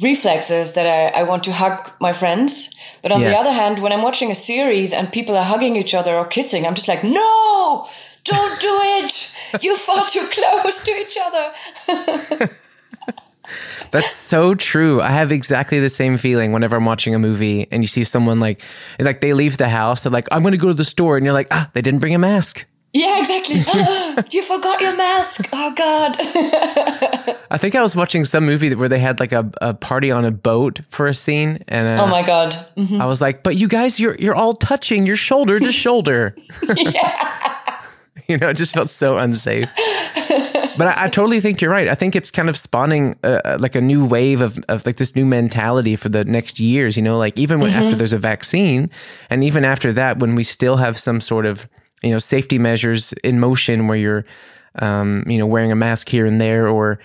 reflexes 0.00 0.74
that 0.74 0.86
I, 0.86 1.20
I 1.20 1.22
want 1.24 1.44
to 1.44 1.52
hug 1.52 1.90
my 2.00 2.12
friends, 2.12 2.74
but 3.02 3.12
on 3.12 3.20
the 3.20 3.36
other 3.36 3.52
hand, 3.52 3.80
when 3.80 3.92
I'm 3.92 4.02
watching 4.02 4.30
a 4.30 4.34
series 4.34 4.92
and 4.92 5.12
people 5.12 5.36
are 5.36 5.44
hugging 5.44 5.76
each 5.76 5.94
other 5.94 6.14
or 6.14 6.26
kissing, 6.26 6.66
I'm 6.66 6.74
just 6.74 6.88
like, 6.88 7.04
no, 7.04 7.88
don't 8.24 8.60
do 8.60 8.78
it. 8.82 9.36
You're 9.60 9.76
far 9.76 10.04
too 10.06 10.28
close 10.30 10.82
to 10.82 10.90
each 10.90 11.16
other. 11.20 12.50
That's 13.90 14.12
so 14.12 14.54
true. 14.54 15.00
I 15.00 15.08
have 15.08 15.32
exactly 15.32 15.80
the 15.80 15.88
same 15.88 16.18
feeling 16.18 16.52
whenever 16.52 16.76
I'm 16.76 16.84
watching 16.84 17.14
a 17.14 17.18
movie 17.18 17.66
and 17.72 17.82
you 17.82 17.86
see 17.86 18.04
someone 18.04 18.40
like, 18.40 18.60
like 19.00 19.20
they 19.20 19.32
leave 19.32 19.56
the 19.56 19.68
house, 19.68 20.02
they're 20.02 20.12
like, 20.12 20.28
I'm 20.30 20.42
going 20.42 20.52
to 20.52 20.58
go 20.58 20.68
to 20.68 20.74
the 20.74 20.84
store. 20.84 21.16
And 21.16 21.24
you're 21.24 21.32
like, 21.32 21.48
ah, 21.50 21.70
they 21.72 21.80
didn't 21.80 22.00
bring 22.00 22.14
a 22.14 22.18
mask. 22.18 22.66
Yeah, 22.92 23.20
exactly. 23.20 23.56
you 24.30 24.42
forgot 24.44 24.80
your 24.80 24.96
mask. 24.96 25.48
Oh 25.52 25.74
God. 25.74 26.16
I 27.50 27.58
think 27.58 27.74
I 27.74 27.82
was 27.82 27.94
watching 27.94 28.24
some 28.24 28.46
movie 28.46 28.74
where 28.74 28.88
they 28.88 28.98
had 28.98 29.20
like 29.20 29.32
a, 29.32 29.50
a 29.60 29.74
party 29.74 30.10
on 30.10 30.24
a 30.24 30.30
boat 30.30 30.80
for 30.88 31.06
a 31.06 31.14
scene, 31.14 31.58
and 31.68 31.86
uh, 31.86 32.04
oh 32.04 32.06
my 32.06 32.24
God. 32.24 32.54
I 32.98 33.06
was 33.06 33.20
like, 33.20 33.42
"But 33.42 33.56
you 33.56 33.68
guys, 33.68 34.00
you're 34.00 34.16
you're 34.16 34.34
all 34.34 34.54
touching 34.54 35.06
your 35.06 35.16
shoulder 35.16 35.58
to 35.58 35.72
shoulder." 35.84 36.34
you 38.28 38.38
know, 38.38 38.50
it 38.50 38.54
just 38.54 38.74
felt 38.74 38.90
so 38.90 39.18
unsafe. 39.18 39.70
but 40.78 40.88
I, 40.88 41.04
I 41.04 41.08
totally 41.08 41.40
think 41.40 41.60
you're 41.60 41.70
right. 41.70 41.88
I 41.88 41.94
think 41.94 42.16
it's 42.16 42.30
kind 42.30 42.48
of 42.48 42.56
spawning 42.56 43.16
uh, 43.22 43.58
like 43.60 43.74
a 43.74 43.80
new 43.80 44.04
wave 44.04 44.40
of 44.40 44.58
of 44.68 44.86
like 44.86 44.96
this 44.96 45.14
new 45.14 45.26
mentality 45.26 45.94
for 45.96 46.08
the 46.08 46.24
next 46.24 46.58
years. 46.58 46.96
You 46.96 47.02
know, 47.02 47.18
like 47.18 47.38
even 47.38 47.60
when, 47.60 47.72
after 47.72 47.96
there's 47.96 48.14
a 48.14 48.18
vaccine, 48.18 48.90
and 49.28 49.44
even 49.44 49.64
after 49.64 49.92
that, 49.92 50.18
when 50.18 50.34
we 50.34 50.42
still 50.42 50.78
have 50.78 50.98
some 50.98 51.20
sort 51.20 51.44
of 51.44 51.68
you 52.02 52.12
know 52.12 52.18
safety 52.18 52.58
measures 52.58 53.12
in 53.24 53.40
motion, 53.40 53.88
where 53.88 53.96
you're 53.96 54.24
um, 54.76 55.24
you 55.26 55.38
know 55.38 55.46
wearing 55.46 55.72
a 55.72 55.76
mask 55.76 56.08
here 56.08 56.26
and 56.26 56.40
there 56.40 56.68
or 56.68 56.98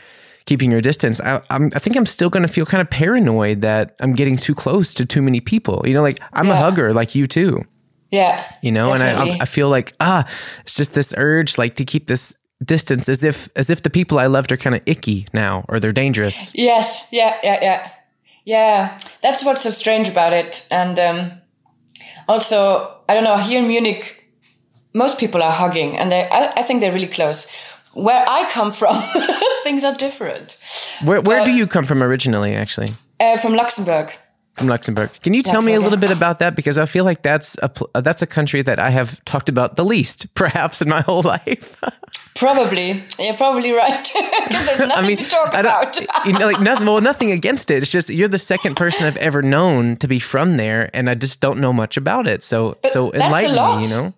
keeping 0.45 0.71
your 0.71 0.81
distance, 0.81 1.21
I, 1.21 1.41
I'm, 1.49 1.71
I 1.73 1.79
think 1.79 1.95
I'm 1.95 2.05
still 2.05 2.29
going 2.29 2.43
to 2.43 2.51
feel 2.51 2.65
kind 2.65 2.81
of 2.81 2.89
paranoid 2.89 3.61
that 3.61 3.95
I'm 3.99 4.13
getting 4.13 4.37
too 4.37 4.53
close 4.53 4.93
to 4.95 5.05
too 5.05 5.21
many 5.21 5.39
people. 5.39 5.81
You 5.85 5.93
know, 5.93 6.01
like 6.01 6.19
I'm 6.33 6.49
a 6.49 6.55
hugger, 6.55 6.93
like 6.93 7.15
you 7.15 7.27
too. 7.27 7.63
Yeah. 8.09 8.45
You 8.61 8.71
know, 8.71 8.93
and 8.93 9.01
I. 9.01 9.39
I 9.41 9.45
feel 9.45 9.69
like 9.69 9.93
ah, 9.99 10.29
it's 10.61 10.75
just 10.75 10.93
this 10.93 11.13
urge, 11.17 11.57
like 11.57 11.75
to 11.77 11.85
keep 11.85 12.07
this 12.07 12.35
distance, 12.63 13.09
as 13.09 13.23
if 13.23 13.49
as 13.55 13.69
if 13.69 13.81
the 13.81 13.89
people 13.89 14.19
I 14.19 14.27
loved 14.27 14.51
are 14.51 14.57
kind 14.57 14.75
of 14.75 14.81
icky 14.85 15.27
now, 15.33 15.65
or 15.67 15.79
they're 15.79 15.91
dangerous. 15.91 16.53
Yes. 16.53 17.07
Yeah. 17.11 17.37
Yeah. 17.41 17.59
Yeah. 17.61 17.91
Yeah. 18.45 18.99
That's 19.21 19.43
what's 19.43 19.63
so 19.63 19.71
strange 19.71 20.09
about 20.09 20.33
it. 20.33 20.67
And 20.69 20.99
um, 20.99 21.31
also, 22.27 22.97
I 23.09 23.15
don't 23.15 23.23
know. 23.23 23.37
Here 23.37 23.59
in 23.59 23.67
Munich, 23.67 24.22
most 24.93 25.17
people 25.19 25.41
are 25.41 25.51
hugging, 25.51 25.97
and 25.97 26.11
they. 26.11 26.27
I, 26.29 26.53
I 26.57 26.63
think 26.63 26.81
they're 26.81 26.93
really 26.93 27.07
close. 27.07 27.47
Where 27.93 28.23
I 28.27 28.49
come 28.49 28.71
from, 28.71 28.95
things 29.63 29.83
are 29.83 29.95
different. 29.95 30.57
Where 31.03 31.21
where 31.21 31.45
do 31.45 31.51
you 31.51 31.67
come 31.67 31.85
from 31.85 32.01
originally? 32.01 32.53
Actually, 32.55 32.89
Uh, 33.19 33.37
from 33.37 33.53
Luxembourg. 33.53 34.11
from 34.55 34.67
Luxembourg. 34.67 35.09
Can 35.21 35.33
you 35.33 35.43
tell 35.43 35.61
me 35.61 35.73
a 35.73 35.79
little 35.79 35.97
yeah. 35.99 36.07
bit 36.07 36.11
about 36.11 36.39
that? 36.39 36.55
Because 36.55 36.77
I 36.77 36.85
feel 36.85 37.05
like 37.05 37.21
that's 37.21 37.57
a 37.61 37.69
uh, 37.95 38.01
that's 38.01 38.21
a 38.21 38.27
country 38.27 38.63
that 38.63 38.79
I 38.79 38.89
have 38.91 39.23
talked 39.25 39.49
about 39.49 39.75
the 39.75 39.85
least, 39.85 40.33
perhaps 40.41 40.81
in 40.81 40.89
my 40.89 41.01
whole 41.01 41.21
life. 41.23 41.75
Probably. 42.35 43.03
You're 43.19 43.37
probably 43.37 43.71
right. 43.71 44.11
Because 44.47 44.65
there's 44.65 44.79
nothing 44.79 44.91
I 44.91 45.07
mean, 45.07 45.17
to 45.17 45.23
talk 45.29 45.53
about. 45.53 45.95
you 46.25 46.33
know, 46.33 46.47
like 46.47 46.59
nothing. 46.59 46.87
Well, 46.87 46.99
nothing 46.99 47.31
against 47.31 47.69
it. 47.69 47.83
It's 47.83 47.91
just 47.91 48.09
you're 48.09 48.27
the 48.27 48.39
second 48.39 48.75
person 48.75 49.05
I've 49.05 49.17
ever 49.17 49.43
known 49.43 49.97
to 49.97 50.07
be 50.07 50.17
from 50.19 50.57
there, 50.57 50.89
and 50.95 51.09
I 51.11 51.15
just 51.15 51.41
don't 51.41 51.59
know 51.59 51.71
much 51.71 51.95
about 51.95 52.25
it. 52.27 52.41
So, 52.43 52.77
so 52.85 53.11
that's 53.11 53.21
a 53.21 53.25
enlighten 53.27 53.81
me. 53.81 53.87
You 53.87 53.95
know, 53.95 54.13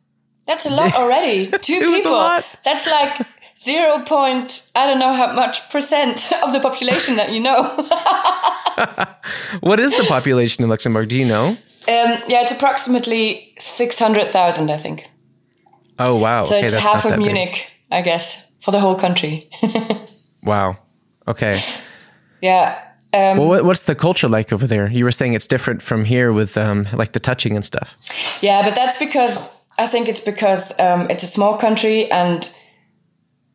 That's 0.45 0.65
a 0.65 0.69
lot 0.69 0.93
already. 0.95 1.47
Two 1.51 1.59
Two 1.59 1.93
people. 1.93 2.41
That's 2.63 2.87
like 2.87 3.27
zero 3.57 4.03
point. 4.05 4.71
I 4.75 4.87
don't 4.87 4.99
know 4.99 5.13
how 5.13 5.33
much 5.33 5.69
percent 5.69 6.31
of 6.43 6.53
the 6.53 6.59
population 6.59 7.15
that 7.15 7.31
you 7.31 7.39
know. 7.39 7.63
what 9.61 9.79
is 9.79 9.95
the 9.97 10.05
population 10.07 10.63
in 10.63 10.69
Luxembourg? 10.69 11.09
Do 11.09 11.17
you 11.17 11.25
know? 11.25 11.47
Um, 11.47 11.57
yeah, 12.27 12.41
it's 12.41 12.51
approximately 12.51 13.53
six 13.59 13.99
hundred 13.99 14.27
thousand, 14.27 14.69
I 14.71 14.77
think. 14.77 15.07
Oh 15.99 16.15
wow. 16.15 16.41
So 16.41 16.55
okay, 16.55 16.65
it's 16.65 16.73
that's 16.73 16.85
half 16.85 17.05
of 17.05 17.11
that 17.11 17.17
big. 17.17 17.27
Munich, 17.27 17.73
I 17.91 18.01
guess, 18.01 18.51
for 18.59 18.71
the 18.71 18.79
whole 18.79 18.95
country. 18.95 19.49
Wow. 20.43 20.77
Okay. 21.27 21.57
yeah. 22.41 22.79
Um, 23.13 23.37
Well, 23.37 23.47
what, 23.47 23.65
what's 23.65 23.85
the 23.85 23.95
culture 23.95 24.27
like 24.27 24.53
over 24.53 24.67
there? 24.67 24.89
You 24.89 25.05
were 25.05 25.11
saying 25.11 25.33
it's 25.33 25.47
different 25.47 25.81
from 25.81 26.05
here 26.05 26.31
with 26.31 26.57
um, 26.57 26.85
like 26.93 27.13
the 27.13 27.19
touching 27.19 27.55
and 27.55 27.65
stuff. 27.65 27.97
Yeah, 28.41 28.61
but 28.61 28.75
that's 28.75 28.97
because 28.99 29.54
I 29.77 29.87
think 29.87 30.07
it's 30.07 30.21
because 30.21 30.71
um, 30.79 31.09
it's 31.09 31.23
a 31.23 31.27
small 31.27 31.57
country 31.57 32.09
and 32.11 32.49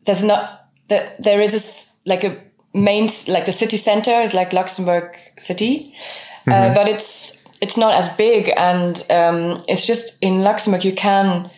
there's 0.04 0.24
not 0.24 0.68
that 0.88 1.22
there 1.22 1.40
is 1.40 1.54
a 1.54 2.08
like 2.08 2.24
a 2.24 2.36
main 2.74 3.08
like 3.28 3.46
the 3.46 3.52
city 3.52 3.76
center 3.76 4.12
is 4.20 4.34
like 4.34 4.52
Luxembourg 4.52 5.16
City, 5.38 5.94
uh, 6.46 6.74
but 6.74 6.88
it's 6.88 7.44
it's 7.60 7.76
not 7.76 7.94
as 7.94 8.08
big, 8.16 8.50
and 8.56 9.04
um, 9.10 9.62
it's 9.68 9.86
just 9.86 10.22
in 10.22 10.42
Luxembourg 10.42 10.84
you 10.84 10.94
can 10.94 11.50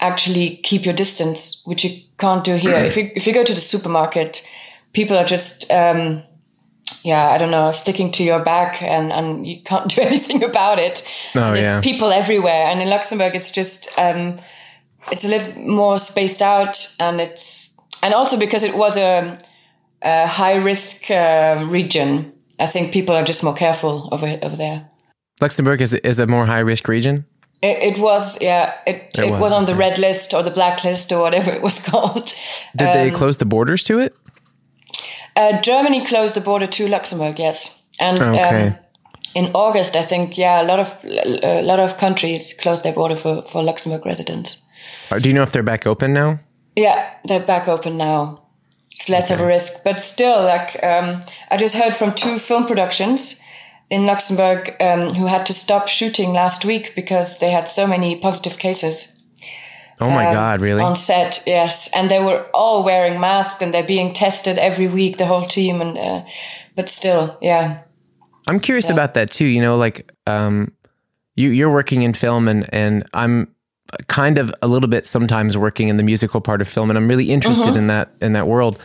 actually 0.00 0.56
keep 0.62 0.84
your 0.84 0.94
distance, 0.94 1.62
which 1.64 1.84
you 1.84 2.02
can't 2.18 2.44
do 2.44 2.54
here. 2.56 2.74
if 2.74 2.96
you 2.96 3.10
if 3.14 3.26
you 3.26 3.34
go 3.34 3.44
to 3.44 3.54
the 3.54 3.60
supermarket, 3.60 4.48
people 4.92 5.16
are 5.16 5.24
just 5.24 5.70
um, 5.70 6.22
yeah, 7.02 7.28
I 7.30 7.38
don't 7.38 7.50
know, 7.50 7.70
sticking 7.70 8.10
to 8.12 8.24
your 8.24 8.42
back 8.42 8.82
and, 8.82 9.12
and 9.12 9.46
you 9.46 9.62
can't 9.62 9.94
do 9.94 10.02
anything 10.10 10.42
about 10.42 10.78
it. 10.78 11.06
Oh, 11.34 11.52
There's 11.52 11.60
yeah. 11.60 11.80
people 11.80 12.10
everywhere. 12.12 12.66
And 12.66 12.80
in 12.80 12.88
Luxembourg, 12.88 13.34
it's 13.34 13.50
just, 13.50 13.88
um, 13.98 14.38
it's 15.10 15.24
a 15.24 15.28
little 15.28 15.60
more 15.62 15.98
spaced 15.98 16.42
out 16.42 16.94
and 17.00 17.20
it's, 17.20 17.78
and 18.02 18.14
also 18.14 18.38
because 18.38 18.62
it 18.62 18.76
was 18.76 18.96
a, 18.96 19.38
a 20.02 20.26
high 20.26 20.56
risk 20.56 21.10
uh, 21.10 21.66
region, 21.68 22.32
I 22.58 22.66
think 22.66 22.92
people 22.92 23.14
are 23.14 23.24
just 23.24 23.42
more 23.42 23.54
careful 23.54 24.08
over, 24.12 24.38
over 24.42 24.56
there. 24.56 24.88
Luxembourg 25.40 25.80
is 25.80 25.94
is 25.94 26.18
a 26.18 26.26
more 26.26 26.46
high 26.46 26.58
risk 26.58 26.88
region. 26.88 27.24
It, 27.62 27.96
it 27.96 27.98
was, 28.00 28.40
yeah, 28.40 28.74
it, 28.86 29.18
it, 29.18 29.30
was, 29.32 29.40
was, 29.40 29.52
on 29.52 29.64
the 29.64 29.74
red 29.74 29.98
list 29.98 30.32
or 30.32 30.44
the 30.44 30.50
black 30.50 30.84
list 30.84 31.10
or 31.10 31.20
whatever 31.20 31.50
it 31.50 31.60
was 31.60 31.84
called. 31.90 32.32
Did 32.76 32.94
they 32.94 33.10
close 33.10 33.38
the 33.38 33.46
borders 33.46 33.82
to 33.84 33.98
it? 33.98 34.14
Uh, 35.38 35.60
Germany 35.62 36.04
closed 36.04 36.34
the 36.34 36.40
border 36.40 36.66
to 36.66 36.88
Luxembourg, 36.88 37.38
yes, 37.38 37.82
and 38.00 38.20
Okay. 38.20 38.66
um, 38.66 38.74
in 39.34 39.50
August, 39.54 39.94
I 39.94 40.02
think, 40.02 40.36
yeah, 40.36 40.62
a 40.62 40.66
lot 40.66 40.80
of 40.80 40.88
a 41.04 41.62
lot 41.62 41.78
of 41.80 41.96
countries 41.96 42.54
closed 42.62 42.82
their 42.82 42.94
border 42.94 43.16
for 43.16 43.42
for 43.42 43.62
Luxembourg 43.62 44.04
residents. 44.04 44.56
Do 45.10 45.28
you 45.28 45.34
know 45.34 45.42
if 45.44 45.52
they're 45.52 45.62
back 45.72 45.86
open 45.86 46.12
now? 46.12 46.38
Yeah, 46.76 46.98
they're 47.28 47.46
back 47.46 47.68
open 47.68 47.96
now. 47.96 48.40
It's 48.90 49.08
less 49.08 49.30
of 49.30 49.40
a 49.40 49.46
risk, 49.46 49.84
but 49.84 50.00
still, 50.00 50.42
like 50.42 50.76
um, 50.82 51.20
I 51.50 51.56
just 51.56 51.76
heard 51.76 51.94
from 51.94 52.14
two 52.14 52.38
film 52.38 52.66
productions 52.66 53.40
in 53.90 54.06
Luxembourg 54.06 54.74
um, 54.80 55.14
who 55.14 55.26
had 55.26 55.46
to 55.46 55.52
stop 55.52 55.88
shooting 55.88 56.32
last 56.32 56.64
week 56.64 56.92
because 56.96 57.38
they 57.38 57.50
had 57.50 57.68
so 57.68 57.86
many 57.86 58.16
positive 58.16 58.58
cases 58.58 59.17
Oh 60.00 60.10
my 60.10 60.26
um, 60.26 60.34
God, 60.34 60.60
really? 60.60 60.82
on 60.82 60.96
set. 60.96 61.42
Yes, 61.46 61.90
and 61.94 62.10
they 62.10 62.22
were 62.22 62.46
all 62.54 62.84
wearing 62.84 63.20
masks 63.20 63.62
and 63.62 63.72
they're 63.74 63.86
being 63.86 64.12
tested 64.12 64.58
every 64.58 64.86
week, 64.86 65.16
the 65.16 65.26
whole 65.26 65.46
team, 65.46 65.80
and 65.80 65.98
uh, 65.98 66.24
but 66.76 66.88
still, 66.88 67.36
yeah. 67.40 67.82
I'm 68.46 68.60
curious 68.60 68.86
So- 68.88 68.94
about 68.94 69.14
that 69.14 69.30
too. 69.30 69.46
You 69.46 69.60
know, 69.60 69.76
like 69.76 70.10
um, 70.26 70.72
you 71.36 71.50
you're 71.50 71.72
working 71.72 72.02
in 72.02 72.14
film, 72.14 72.48
and 72.48 72.72
and 72.72 73.04
I'm 73.12 73.54
kind 74.06 74.38
of 74.38 74.54
a 74.62 74.68
little 74.68 74.88
bit 74.88 75.06
sometimes 75.06 75.56
working 75.56 75.88
in 75.88 75.96
the 75.96 76.02
musical 76.02 76.40
part 76.40 76.60
of 76.60 76.68
film, 76.68 76.90
and 76.90 76.98
I'm 76.98 77.08
really 77.08 77.30
interested 77.30 77.76
in 77.76 77.86
that 77.88 78.12
in 78.20 78.34
that 78.34 78.46
world. 78.46 78.78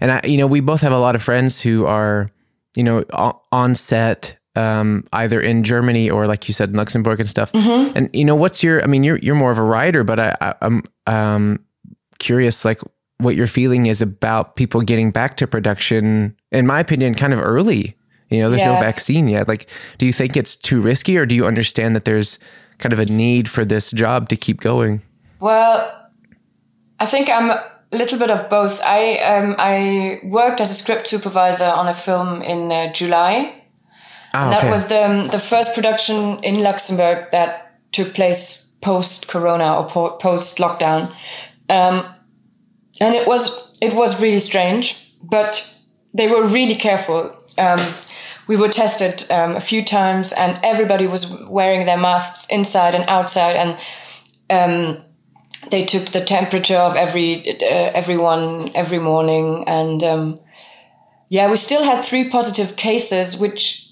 And 0.00 0.12
I, 0.12 0.20
you 0.24 0.36
know, 0.36 0.46
we 0.46 0.60
both 0.60 0.80
have 0.82 0.92
a 0.92 0.98
lot 0.98 1.14
of 1.14 1.22
friends 1.22 1.60
who 1.60 1.84
are, 1.86 2.30
you 2.74 2.84
know, 2.84 3.04
on 3.52 3.74
set. 3.74 4.37
Um, 4.58 5.04
either 5.12 5.40
in 5.40 5.62
Germany 5.62 6.10
or, 6.10 6.26
like 6.26 6.48
you 6.48 6.54
said, 6.54 6.70
in 6.70 6.76
Luxembourg 6.76 7.20
and 7.20 7.28
stuff. 7.28 7.52
And 7.54 8.10
you 8.12 8.24
know, 8.24 8.34
what's 8.34 8.64
your? 8.64 8.82
I 8.82 8.86
mean, 8.86 9.04
you're 9.04 9.18
you're 9.18 9.36
more 9.36 9.52
of 9.52 9.58
a 9.58 9.62
writer, 9.62 10.02
but 10.02 10.18
I, 10.18 10.54
I'm 10.60 10.82
um, 11.06 11.64
curious, 12.18 12.64
like 12.64 12.80
what 13.18 13.36
your 13.36 13.46
feeling 13.46 13.86
is 13.86 14.02
about 14.02 14.56
people 14.56 14.80
getting 14.82 15.12
back 15.12 15.36
to 15.36 15.46
production. 15.46 16.34
In 16.50 16.66
my 16.66 16.80
opinion, 16.80 17.14
kind 17.14 17.32
of 17.32 17.40
early. 17.40 17.94
You 18.30 18.40
know, 18.40 18.50
there's 18.50 18.64
no 18.64 18.74
vaccine 18.80 19.28
yet. 19.28 19.48
Like, 19.48 19.70
do 19.96 20.06
you 20.06 20.12
think 20.12 20.36
it's 20.36 20.56
too 20.56 20.82
risky, 20.82 21.16
or 21.16 21.24
do 21.24 21.34
you 21.34 21.46
understand 21.46 21.94
that 21.94 22.04
there's 22.04 22.38
kind 22.78 22.92
of 22.92 22.98
a 22.98 23.06
need 23.06 23.48
for 23.48 23.64
this 23.64 23.92
job 23.92 24.28
to 24.28 24.36
keep 24.36 24.60
going? 24.60 25.02
Well, 25.40 26.10
I 27.00 27.06
think 27.06 27.30
I'm 27.30 27.50
a 27.50 27.62
little 27.92 28.18
bit 28.18 28.30
of 28.30 28.48
both. 28.50 28.80
I 28.82 29.18
um, 29.18 29.54
I 29.56 30.20
worked 30.24 30.60
as 30.60 30.70
a 30.70 30.74
script 30.74 31.06
supervisor 31.06 31.64
on 31.64 31.86
a 31.86 31.94
film 31.94 32.42
in 32.42 32.72
uh, 32.72 32.92
July. 32.92 33.54
Oh, 34.34 34.50
That 34.50 34.70
was 34.70 34.88
the 34.88 35.28
the 35.30 35.38
first 35.38 35.74
production 35.74 36.42
in 36.42 36.62
Luxembourg 36.62 37.30
that 37.30 37.80
took 37.92 38.14
place 38.14 38.76
post 38.82 39.28
Corona 39.28 39.78
or 39.78 39.88
po- 39.88 40.16
post 40.18 40.58
lockdown, 40.58 41.10
um, 41.68 42.04
and 43.00 43.14
it 43.14 43.26
was 43.26 43.76
it 43.80 43.94
was 43.94 44.20
really 44.20 44.38
strange. 44.38 44.96
But 45.22 45.74
they 46.14 46.28
were 46.28 46.44
really 46.46 46.74
careful. 46.74 47.34
Um, 47.56 47.80
we 48.46 48.56
were 48.56 48.68
tested 48.68 49.30
um, 49.30 49.56
a 49.56 49.60
few 49.60 49.84
times, 49.84 50.32
and 50.32 50.58
everybody 50.62 51.06
was 51.06 51.26
wearing 51.48 51.86
their 51.86 51.98
masks 51.98 52.46
inside 52.50 52.94
and 52.94 53.04
outside, 53.08 53.56
and 53.56 53.76
um, 54.50 55.02
they 55.70 55.84
took 55.84 56.06
the 56.06 56.24
temperature 56.24 56.76
of 56.76 56.96
every 56.96 57.60
uh, 57.62 57.90
everyone 57.94 58.70
every 58.74 58.98
morning, 58.98 59.64
and 59.66 60.02
um, 60.02 60.40
yeah, 61.28 61.50
we 61.50 61.56
still 61.56 61.82
had 61.82 62.04
three 62.04 62.28
positive 62.28 62.76
cases, 62.76 63.36
which 63.36 63.87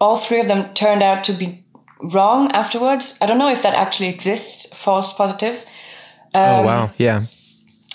all 0.00 0.16
three 0.16 0.40
of 0.40 0.48
them 0.48 0.72
turned 0.74 1.02
out 1.02 1.24
to 1.24 1.32
be 1.32 1.64
wrong 2.00 2.50
afterwards. 2.52 3.18
I 3.20 3.26
don't 3.26 3.38
know 3.38 3.50
if 3.50 3.62
that 3.62 3.74
actually 3.74 4.08
exists, 4.08 4.74
false 4.76 5.12
positive. 5.12 5.64
oh 6.34 6.62
wow, 6.62 6.90
yeah. 6.98 7.22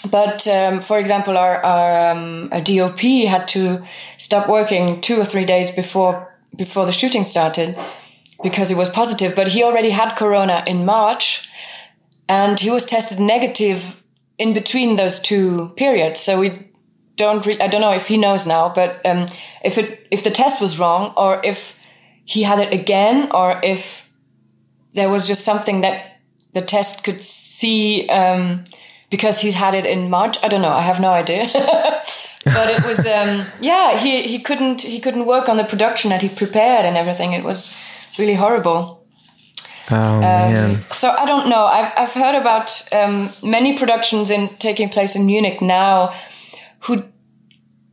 But 0.09 0.47
um, 0.47 0.81
for 0.81 0.97
example, 0.97 1.37
our, 1.37 1.63
our 1.63 2.11
um, 2.11 2.49
a 2.51 2.61
DOP 2.61 2.99
had 3.27 3.47
to 3.49 3.83
stop 4.17 4.49
working 4.49 5.01
two 5.01 5.19
or 5.19 5.25
three 5.25 5.45
days 5.45 5.69
before 5.71 6.27
before 6.55 6.85
the 6.85 6.91
shooting 6.91 7.23
started 7.23 7.77
because 8.41 8.69
he 8.69 8.75
was 8.75 8.89
positive. 8.89 9.35
But 9.35 9.49
he 9.49 9.63
already 9.63 9.91
had 9.91 10.15
corona 10.15 10.63
in 10.65 10.85
March, 10.85 11.47
and 12.27 12.59
he 12.59 12.71
was 12.71 12.85
tested 12.85 13.19
negative 13.19 14.01
in 14.39 14.53
between 14.53 14.95
those 14.95 15.19
two 15.19 15.71
periods. 15.77 16.19
So 16.19 16.39
we 16.39 16.67
don't. 17.15 17.45
Re- 17.45 17.59
I 17.59 17.67
don't 17.67 17.81
know 17.81 17.93
if 17.93 18.07
he 18.07 18.17
knows 18.17 18.47
now, 18.47 18.73
but 18.73 19.05
um, 19.05 19.27
if 19.63 19.77
it 19.77 20.07
if 20.09 20.23
the 20.23 20.31
test 20.31 20.59
was 20.59 20.79
wrong 20.79 21.13
or 21.15 21.39
if 21.43 21.77
he 22.25 22.43
had 22.43 22.59
it 22.59 22.73
again 22.73 23.29
or 23.33 23.59
if 23.63 24.09
there 24.93 25.09
was 25.09 25.27
just 25.27 25.43
something 25.43 25.81
that 25.81 26.17
the 26.53 26.61
test 26.61 27.03
could 27.03 27.21
see 27.21 28.07
um, 28.09 28.63
because 29.09 29.39
he's 29.39 29.53
had 29.53 29.73
it 29.73 29.85
in 29.85 30.09
March. 30.09 30.37
I 30.43 30.47
don't 30.47 30.61
know. 30.61 30.69
I 30.69 30.81
have 30.81 30.99
no 30.99 31.11
idea. 31.11 31.45
but 32.45 32.69
it 32.69 32.83
was 32.85 33.05
um, 33.07 33.45
yeah. 33.59 33.97
He 33.97 34.23
he 34.23 34.39
couldn't 34.39 34.81
he 34.81 34.99
couldn't 34.99 35.25
work 35.25 35.49
on 35.49 35.57
the 35.57 35.63
production 35.63 36.09
that 36.09 36.21
he 36.21 36.29
prepared 36.29 36.85
and 36.85 36.97
everything. 36.97 37.33
It 37.33 37.43
was 37.43 37.77
really 38.17 38.35
horrible. 38.35 39.05
Oh 39.89 40.19
man, 40.19 40.81
So 40.91 41.09
I 41.09 41.25
don't 41.25 41.49
know. 41.49 41.63
I've 41.63 41.93
I've 41.97 42.13
heard 42.13 42.35
about 42.35 42.87
um, 42.91 43.31
many 43.43 43.77
productions 43.77 44.31
in 44.31 44.49
taking 44.57 44.89
place 44.89 45.15
in 45.15 45.25
Munich 45.25 45.61
now, 45.61 46.13
who 46.81 47.03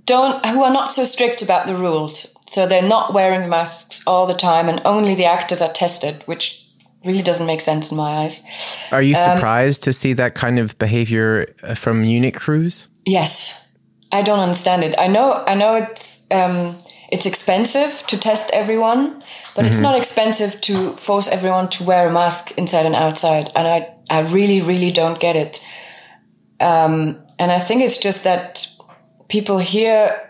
don't 0.04 0.44
who 0.46 0.62
are 0.62 0.72
not 0.72 0.92
so 0.92 1.04
strict 1.04 1.42
about 1.42 1.66
the 1.66 1.76
rules. 1.76 2.34
So 2.48 2.66
they're 2.66 2.82
not 2.82 3.12
wearing 3.12 3.48
masks 3.48 4.02
all 4.06 4.26
the 4.26 4.34
time, 4.34 4.68
and 4.68 4.80
only 4.84 5.14
the 5.14 5.26
actors 5.26 5.62
are 5.62 5.72
tested, 5.72 6.22
which 6.26 6.64
really 7.04 7.22
doesn't 7.22 7.46
make 7.46 7.60
sense 7.60 7.90
in 7.90 7.96
my 7.96 8.24
eyes. 8.24 8.42
are 8.90 9.02
you 9.02 9.14
um, 9.14 9.36
surprised 9.36 9.84
to 9.84 9.92
see 9.92 10.14
that 10.14 10.34
kind 10.34 10.58
of 10.58 10.76
behavior 10.78 11.46
uh, 11.62 11.74
from 11.74 12.04
unit 12.04 12.34
crews? 12.34 12.88
Yes, 13.04 13.68
I 14.10 14.22
don't 14.22 14.40
understand 14.40 14.82
it. 14.82 14.94
I 14.98 15.08
know, 15.08 15.44
I 15.46 15.54
know 15.54 15.74
it's 15.74 16.26
um, 16.30 16.74
it's 17.10 17.24
expensive 17.24 18.04
to 18.08 18.18
test 18.18 18.50
everyone, 18.52 19.22
but 19.56 19.64
it's 19.64 19.80
not 19.80 19.96
expensive 19.96 20.60
to 20.62 20.94
force 20.96 21.26
everyone 21.26 21.70
to 21.70 21.84
wear 21.84 22.08
a 22.08 22.12
mask 22.12 22.52
inside 22.58 22.84
and 22.84 22.94
outside. 22.94 23.50
And 23.56 23.66
I, 23.66 23.94
I 24.10 24.30
really, 24.30 24.60
really 24.60 24.92
don't 24.92 25.18
get 25.18 25.34
it. 25.34 25.66
Um, 26.60 27.24
and 27.38 27.50
I 27.50 27.60
think 27.60 27.82
it's 27.82 27.98
just 27.98 28.24
that 28.24 28.66
people 29.28 29.58
here. 29.58 30.27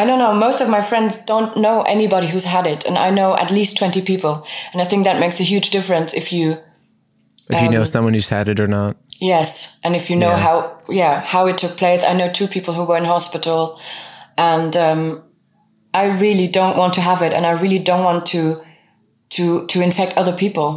I 0.00 0.04
don't 0.06 0.18
know. 0.24 0.32
Most 0.46 0.60
of 0.62 0.68
my 0.68 0.82
friends 0.90 1.12
don't 1.32 1.52
know 1.64 1.82
anybody 1.82 2.26
who's 2.32 2.44
had 2.56 2.66
it, 2.66 2.80
and 2.86 2.96
I 2.98 3.10
know 3.18 3.30
at 3.36 3.50
least 3.50 3.76
twenty 3.80 4.02
people. 4.10 4.34
And 4.72 4.80
I 4.82 4.86
think 4.90 5.04
that 5.04 5.18
makes 5.20 5.40
a 5.40 5.44
huge 5.52 5.68
difference 5.70 6.14
if 6.14 6.32
you 6.32 6.56
If 7.52 7.60
you 7.62 7.66
Um, 7.68 7.74
know 7.74 7.84
someone 7.84 8.14
who's 8.14 8.28
had 8.30 8.48
it 8.48 8.60
or 8.60 8.68
not. 8.68 8.96
Yes, 9.20 9.78
and 9.84 9.94
if 9.96 10.08
you 10.10 10.16
know 10.16 10.30
Yeah. 10.30 10.46
how, 10.46 10.56
yeah, 10.88 11.14
how 11.34 11.48
it 11.50 11.58
took 11.58 11.76
place. 11.76 12.02
I 12.10 12.14
know 12.18 12.28
two 12.30 12.46
people 12.46 12.72
who 12.74 12.84
were 12.88 12.96
in 13.02 13.04
hospital, 13.04 13.60
and 14.36 14.76
um, 14.76 15.22
I 15.92 16.04
really 16.24 16.46
don't 16.58 16.76
want 16.78 16.94
to 16.94 17.00
have 17.00 17.20
it, 17.26 17.32
and 17.32 17.44
I 17.44 17.50
really 17.62 17.80
don't 17.80 18.04
want 18.04 18.24
to 18.32 18.42
to 19.36 19.66
to 19.66 19.80
infect 19.82 20.12
other 20.16 20.32
people. 20.44 20.68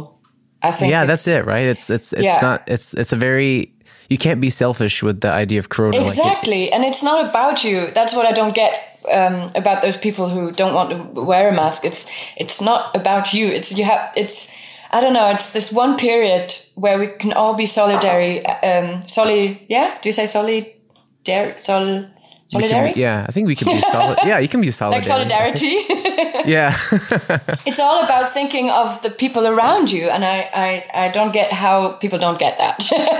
I 0.62 0.72
think. 0.72 0.90
Yeah, 0.90 1.06
that's 1.06 1.26
it, 1.28 1.44
right? 1.46 1.66
It's 1.72 1.90
it's 1.90 2.12
it's 2.12 2.22
Yeah. 2.24 2.40
not 2.42 2.58
it's 2.66 2.94
it's 2.94 3.12
a 3.12 3.16
very 3.28 3.70
you 4.10 4.18
can't 4.18 4.40
be 4.40 4.50
selfish 4.50 5.02
with 5.02 5.20
the 5.20 5.30
idea 5.42 5.58
of 5.60 5.68
corona. 5.68 5.96
Like 5.98 6.06
it- 6.06 6.18
Exactly, 6.18 6.72
and 6.72 6.84
it's 6.84 7.02
not 7.02 7.18
about 7.30 7.62
you. 7.64 7.86
That's 7.94 8.14
what 8.16 8.26
I 8.26 8.32
don't 8.32 8.54
get 8.54 8.72
um, 9.10 9.50
about 9.54 9.82
those 9.82 9.96
people 9.96 10.28
who 10.28 10.52
don't 10.52 10.74
want 10.74 10.90
to 10.90 11.22
wear 11.22 11.48
a 11.48 11.52
mask. 11.52 11.84
It's 11.84 12.10
it's 12.36 12.60
not 12.60 12.94
about 12.94 13.32
you. 13.32 13.46
It's 13.48 13.76
you 13.76 13.84
have. 13.84 14.12
It's 14.16 14.52
I 14.90 15.00
don't 15.00 15.12
know. 15.12 15.30
It's 15.30 15.50
this 15.50 15.72
one 15.72 15.96
period 15.96 16.54
where 16.76 16.98
we 16.98 17.08
can 17.08 17.32
all 17.32 17.54
be 17.54 17.64
solidary. 17.64 18.42
Um, 18.62 19.02
soli. 19.08 19.66
Yeah. 19.68 19.98
Do 20.00 20.08
you 20.08 20.12
say 20.12 20.24
solidar? 20.24 21.58
Sol. 21.58 22.06
Can 22.60 22.70
Solidarity? 22.70 22.94
be, 22.94 23.00
yeah, 23.00 23.26
I 23.28 23.32
think 23.32 23.46
we 23.46 23.54
can 23.54 23.68
be 23.68 23.80
solid. 23.80 24.18
yeah, 24.24 24.38
you 24.38 24.48
can 24.48 24.60
be 24.60 24.70
solid. 24.70 24.92
like 24.96 25.04
solidarity. 25.04 25.78
Yeah. 26.46 26.76
it's 27.64 27.78
all 27.80 28.04
about 28.04 28.34
thinking 28.34 28.68
of 28.70 29.00
the 29.02 29.10
people 29.10 29.46
around 29.46 29.90
you, 29.90 30.08
and 30.10 30.24
I, 30.24 30.50
I, 30.92 31.06
I 31.06 31.08
don't 31.10 31.32
get 31.32 31.52
how 31.52 31.92
people 31.94 32.18
don't 32.18 32.38
get 32.38 32.58
that. 32.58 32.76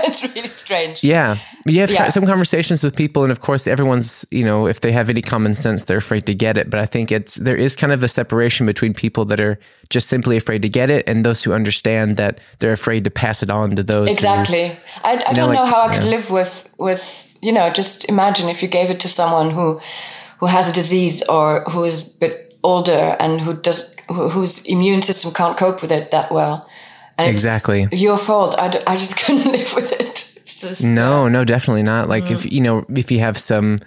it's 0.07 0.21
really 0.23 0.47
strange. 0.47 1.03
Yeah. 1.03 1.37
You 1.65 1.79
have 1.81 1.89
Yeah. 1.89 2.09
some 2.09 2.25
conversations 2.27 2.83
with 2.83 2.95
people, 2.95 3.23
and 3.23 3.31
of 3.31 3.39
course, 3.39 3.65
everyone's, 3.67 4.25
you 4.29 4.43
know, 4.45 4.67
if 4.67 4.81
they 4.81 4.91
have 4.91 5.09
any 5.09 5.21
common 5.23 5.55
sense, 5.55 5.85
they're 5.85 5.97
afraid 5.97 6.25
to 6.27 6.35
get 6.35 6.57
it. 6.57 6.69
But 6.69 6.79
I 6.79 6.85
think 6.85 7.11
it's, 7.11 7.35
there 7.35 7.55
is 7.55 7.75
kind 7.75 7.91
of 7.91 8.03
a 8.03 8.07
separation 8.07 8.65
between 8.67 8.93
people 8.93 9.25
that 9.25 9.39
are 9.39 9.57
just 9.89 10.07
simply 10.07 10.37
afraid 10.37 10.61
to 10.61 10.69
get 10.69 10.89
it 10.91 11.07
and 11.09 11.25
those 11.25 11.43
who 11.43 11.53
understand 11.53 12.17
that 12.17 12.39
they're 12.59 12.73
afraid 12.73 13.03
to 13.05 13.09
pass 13.09 13.41
it 13.41 13.49
on 13.49 13.75
to 13.75 13.83
those. 13.83 14.07
who- 14.09 14.13
Exactly. 14.13 14.77
I, 15.03 15.23
I 15.27 15.33
don't 15.33 15.49
like- 15.49 15.57
know 15.57 15.65
how 15.65 15.81
I 15.81 15.95
could 15.95 16.03
yeah. 16.05 16.11
live 16.11 16.29
with 16.29 16.73
with 16.77 17.24
you 17.41 17.51
know. 17.51 17.69
Just 17.69 18.05
imagine 18.09 18.49
if 18.49 18.61
you 18.61 18.67
gave 18.67 18.89
it 18.89 18.99
to 19.01 19.07
someone 19.07 19.51
who 19.51 19.79
who 20.39 20.45
has 20.47 20.69
a 20.69 20.73
disease 20.73 21.23
or 21.29 21.61
who 21.71 21.83
is 21.83 22.07
a 22.07 22.09
bit 22.19 22.57
older 22.63 23.15
and 23.19 23.39
who 23.41 23.53
does 23.55 23.93
who, 24.09 24.29
whose 24.29 24.65
immune 24.65 25.01
system 25.01 25.31
can't 25.33 25.57
cope 25.57 25.81
with 25.81 25.91
it 25.91 26.11
that 26.11 26.31
well. 26.31 26.67
And 27.17 27.25
it's 27.27 27.33
Exactly. 27.33 27.87
your 27.91 28.17
fault. 28.17 28.55
I, 28.59 28.67
d- 28.67 28.79
I 28.85 28.97
just 28.97 29.15
couldn't 29.25 29.49
live 29.51 29.73
with 29.73 29.91
it. 29.93 30.31
Just, 30.45 30.83
No, 30.83 31.29
no, 31.29 31.45
definitely 31.45 31.83
not. 31.83 32.09
Like 32.09 32.25
Mm. 32.25 32.31
if, 32.35 32.51
you 32.51 32.59
know, 32.61 32.85
if 32.89 33.09
you 33.11 33.19
have 33.19 33.37
some 33.37 33.77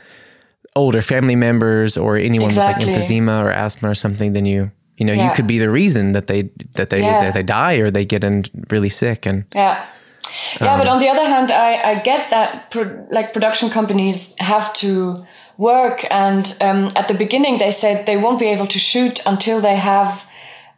older 0.75 1.03
family 1.03 1.37
members 1.37 1.99
or 1.99 2.17
anyone 2.17 2.49
Exactly. 2.49 2.87
with 2.87 2.95
like 2.95 3.05
emphysema 3.05 3.43
or 3.45 3.51
asthma 3.51 3.91
or 3.91 3.95
something, 3.95 4.33
then 4.33 4.47
you, 4.47 4.71
you 4.97 5.05
know, 5.05 5.13
you 5.13 5.31
could 5.35 5.47
be 5.47 5.59
the 5.59 5.69
reason 5.71 6.13
that 6.13 6.27
they, 6.27 6.51
that 6.75 6.89
they, 6.91 7.01
Yeah. 7.01 7.21
that 7.25 7.35
they 7.35 7.43
die 7.43 7.75
or 7.75 7.91
they 7.91 8.05
get 8.07 8.25
in 8.25 8.45
really 8.71 8.89
sick. 8.89 9.27
And 9.27 9.45
Yeah. 9.55 9.85
Yeah, 10.61 10.75
Um, 10.75 10.81
but 10.81 10.89
on 10.89 10.99
the 10.99 11.09
other 11.09 11.25
hand, 11.25 11.51
I, 11.51 11.93
I 11.93 11.95
get 12.01 12.31
that 12.31 12.71
pro- 12.71 13.07
like 13.11 13.33
production 13.33 13.71
companies 13.71 14.35
have 14.39 14.73
to 14.75 15.25
work, 15.57 16.05
and 16.11 16.57
um, 16.61 16.91
at 16.97 17.09
the 17.09 17.15
beginning 17.15 17.59
they 17.59 17.71
said 17.71 18.07
they 18.07 18.17
won't 18.17 18.39
be 18.39 18.47
able 18.47 18.67
to 18.69 18.79
shoot 18.79 19.27
until 19.27 19.61
they 19.61 19.77
have 19.77 20.27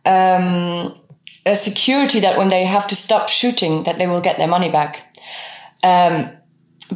um, 0.04 0.94
a 1.46 1.54
security 1.54 2.20
that 2.20 2.36
when 2.38 2.48
they 2.48 2.64
have 2.64 2.86
to 2.88 2.94
stop 2.94 3.28
shooting, 3.28 3.84
that 3.84 3.98
they 3.98 4.06
will 4.06 4.20
get 4.20 4.38
their 4.38 4.48
money 4.48 4.70
back. 4.70 5.02
Um, 5.82 6.30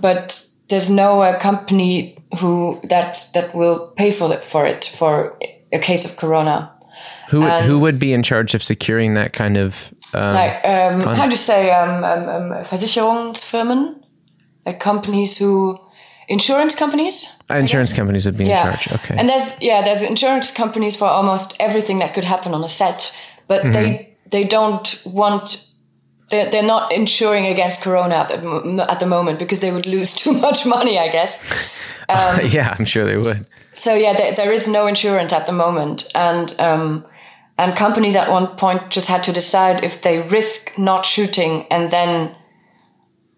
but 0.01 0.47
there's 0.69 0.91
no 0.91 1.23
uh, 1.23 1.39
company 1.39 2.17
who 2.41 2.81
that 2.89 3.31
that 3.35 3.55
will 3.55 3.93
pay 3.97 4.11
for 4.11 4.33
it 4.33 4.45
for 4.45 4.67
it 4.67 4.93
for 4.97 5.39
a 5.73 5.79
case 5.79 6.05
of 6.05 6.17
corona. 6.17 6.74
Who, 7.31 7.41
would 7.41 7.51
And- 7.51 7.67
who 7.67 7.79
would 7.79 7.99
be 7.99 8.13
in 8.13 8.23
charge 8.23 8.55
of 8.55 8.63
securing 8.63 9.15
that 9.15 9.33
kind 9.33 9.57
of, 9.57 9.93
uh, 10.15 10.33
like 10.33 10.65
um, 10.65 11.01
how 11.17 11.25
do 11.25 11.31
you 11.31 11.37
say 11.37 11.71
um, 11.71 12.05
um, 12.05 12.29
um, 12.29 12.65
Versicherungsfirmen, 12.65 14.03
like 14.67 14.81
companies 14.81 15.37
who 15.37 15.79
insurance 16.29 16.75
companies. 16.75 17.29
insurance 17.51 17.93
companies 17.93 18.25
would 18.27 18.37
be 18.37 18.51
in 18.51 18.57
charge. 18.57 18.91
Okay. 18.93 19.15
And 19.17 19.29
there's 19.29 19.61
yeah, 19.61 19.83
there's 19.83 20.03
insurance 20.03 20.51
companies 20.51 20.97
for 20.97 21.07
almost 21.07 21.55
everything 21.61 21.99
that 21.99 22.15
could 22.15 22.25
happen 22.25 22.55
on 22.55 22.63
a 22.65 22.69
set, 22.69 23.15
but 23.47 23.63
Mm-hmm. 23.63 23.73
they 23.73 24.17
they 24.31 24.45
don't 24.45 25.03
want. 25.05 25.71
They're, 26.31 26.51
they're 26.51 26.63
not 26.63 26.91
insuring 26.91 27.45
against 27.47 27.83
corona 27.83 28.15
at 28.15 28.29
the, 28.31 28.87
at 28.89 28.99
the 28.99 29.07
moment 29.07 29.39
because 29.39 29.61
they 29.61 29.71
would 29.71 29.85
lose 29.87 30.15
too 30.23 30.33
much 30.33 30.65
money, 30.65 30.99
I 30.99 31.09
guess. 31.11 31.39
yeah, 32.09 32.75
I'm 32.79 32.87
sure 32.87 33.05
they 33.05 33.19
would. 33.19 33.47
So 33.75 33.95
yeah, 33.95 34.15
there, 34.15 34.35
there 34.35 34.53
is 34.53 34.69
no 34.69 34.87
insurance 34.87 35.33
at 35.33 35.47
the 35.47 35.53
moment, 35.53 36.11
and 36.15 36.55
um, 36.61 37.05
and 37.59 37.77
companies 37.77 38.17
at 38.17 38.31
one 38.31 38.47
point 38.57 38.91
just 38.91 39.09
had 39.09 39.25
to 39.25 39.33
decide 39.33 39.85
if 39.85 40.03
they 40.03 40.23
risk 40.23 40.79
not 40.79 41.05
shooting 41.05 41.67
and 41.71 41.91
then 41.93 42.35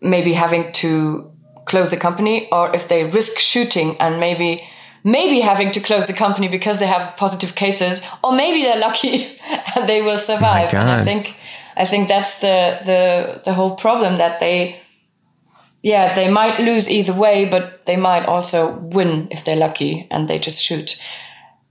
maybe 0.00 0.32
having 0.32 0.72
to 0.72 1.32
close 1.64 1.90
the 1.90 1.96
company, 1.96 2.48
or 2.52 2.74
if 2.74 2.88
they 2.88 3.10
risk 3.10 3.38
shooting 3.38 3.96
and 3.98 4.20
maybe 4.20 4.62
maybe 5.02 5.40
having 5.40 5.70
to 5.72 5.80
close 5.80 6.06
the 6.06 6.12
company 6.12 6.48
because 6.48 6.78
they 6.78 6.86
have 6.86 7.16
positive 7.16 7.54
cases, 7.54 8.02
or 8.22 8.32
maybe 8.32 8.62
they're 8.62 8.80
lucky 8.80 9.38
and 9.76 9.88
they 9.88 10.02
will 10.02 10.18
survive. 10.18 10.72
and 10.74 10.88
I 10.88 11.04
think 11.04 11.34
I 11.76 11.86
think 11.86 12.08
that's 12.08 12.40
the 12.40 12.78
the 12.84 13.40
the 13.44 13.52
whole 13.54 13.76
problem 13.76 14.16
that 14.16 14.38
they 14.40 14.80
yeah, 15.86 16.16
they 16.16 16.28
might 16.28 16.58
lose 16.58 16.90
either 16.90 17.12
way, 17.12 17.44
but 17.48 17.86
they 17.86 17.96
might 17.96 18.26
also 18.26 18.76
win 18.80 19.28
if 19.30 19.44
they're 19.44 19.54
lucky 19.54 20.08
and 20.10 20.26
they 20.26 20.40
just 20.40 20.60
shoot. 20.60 21.00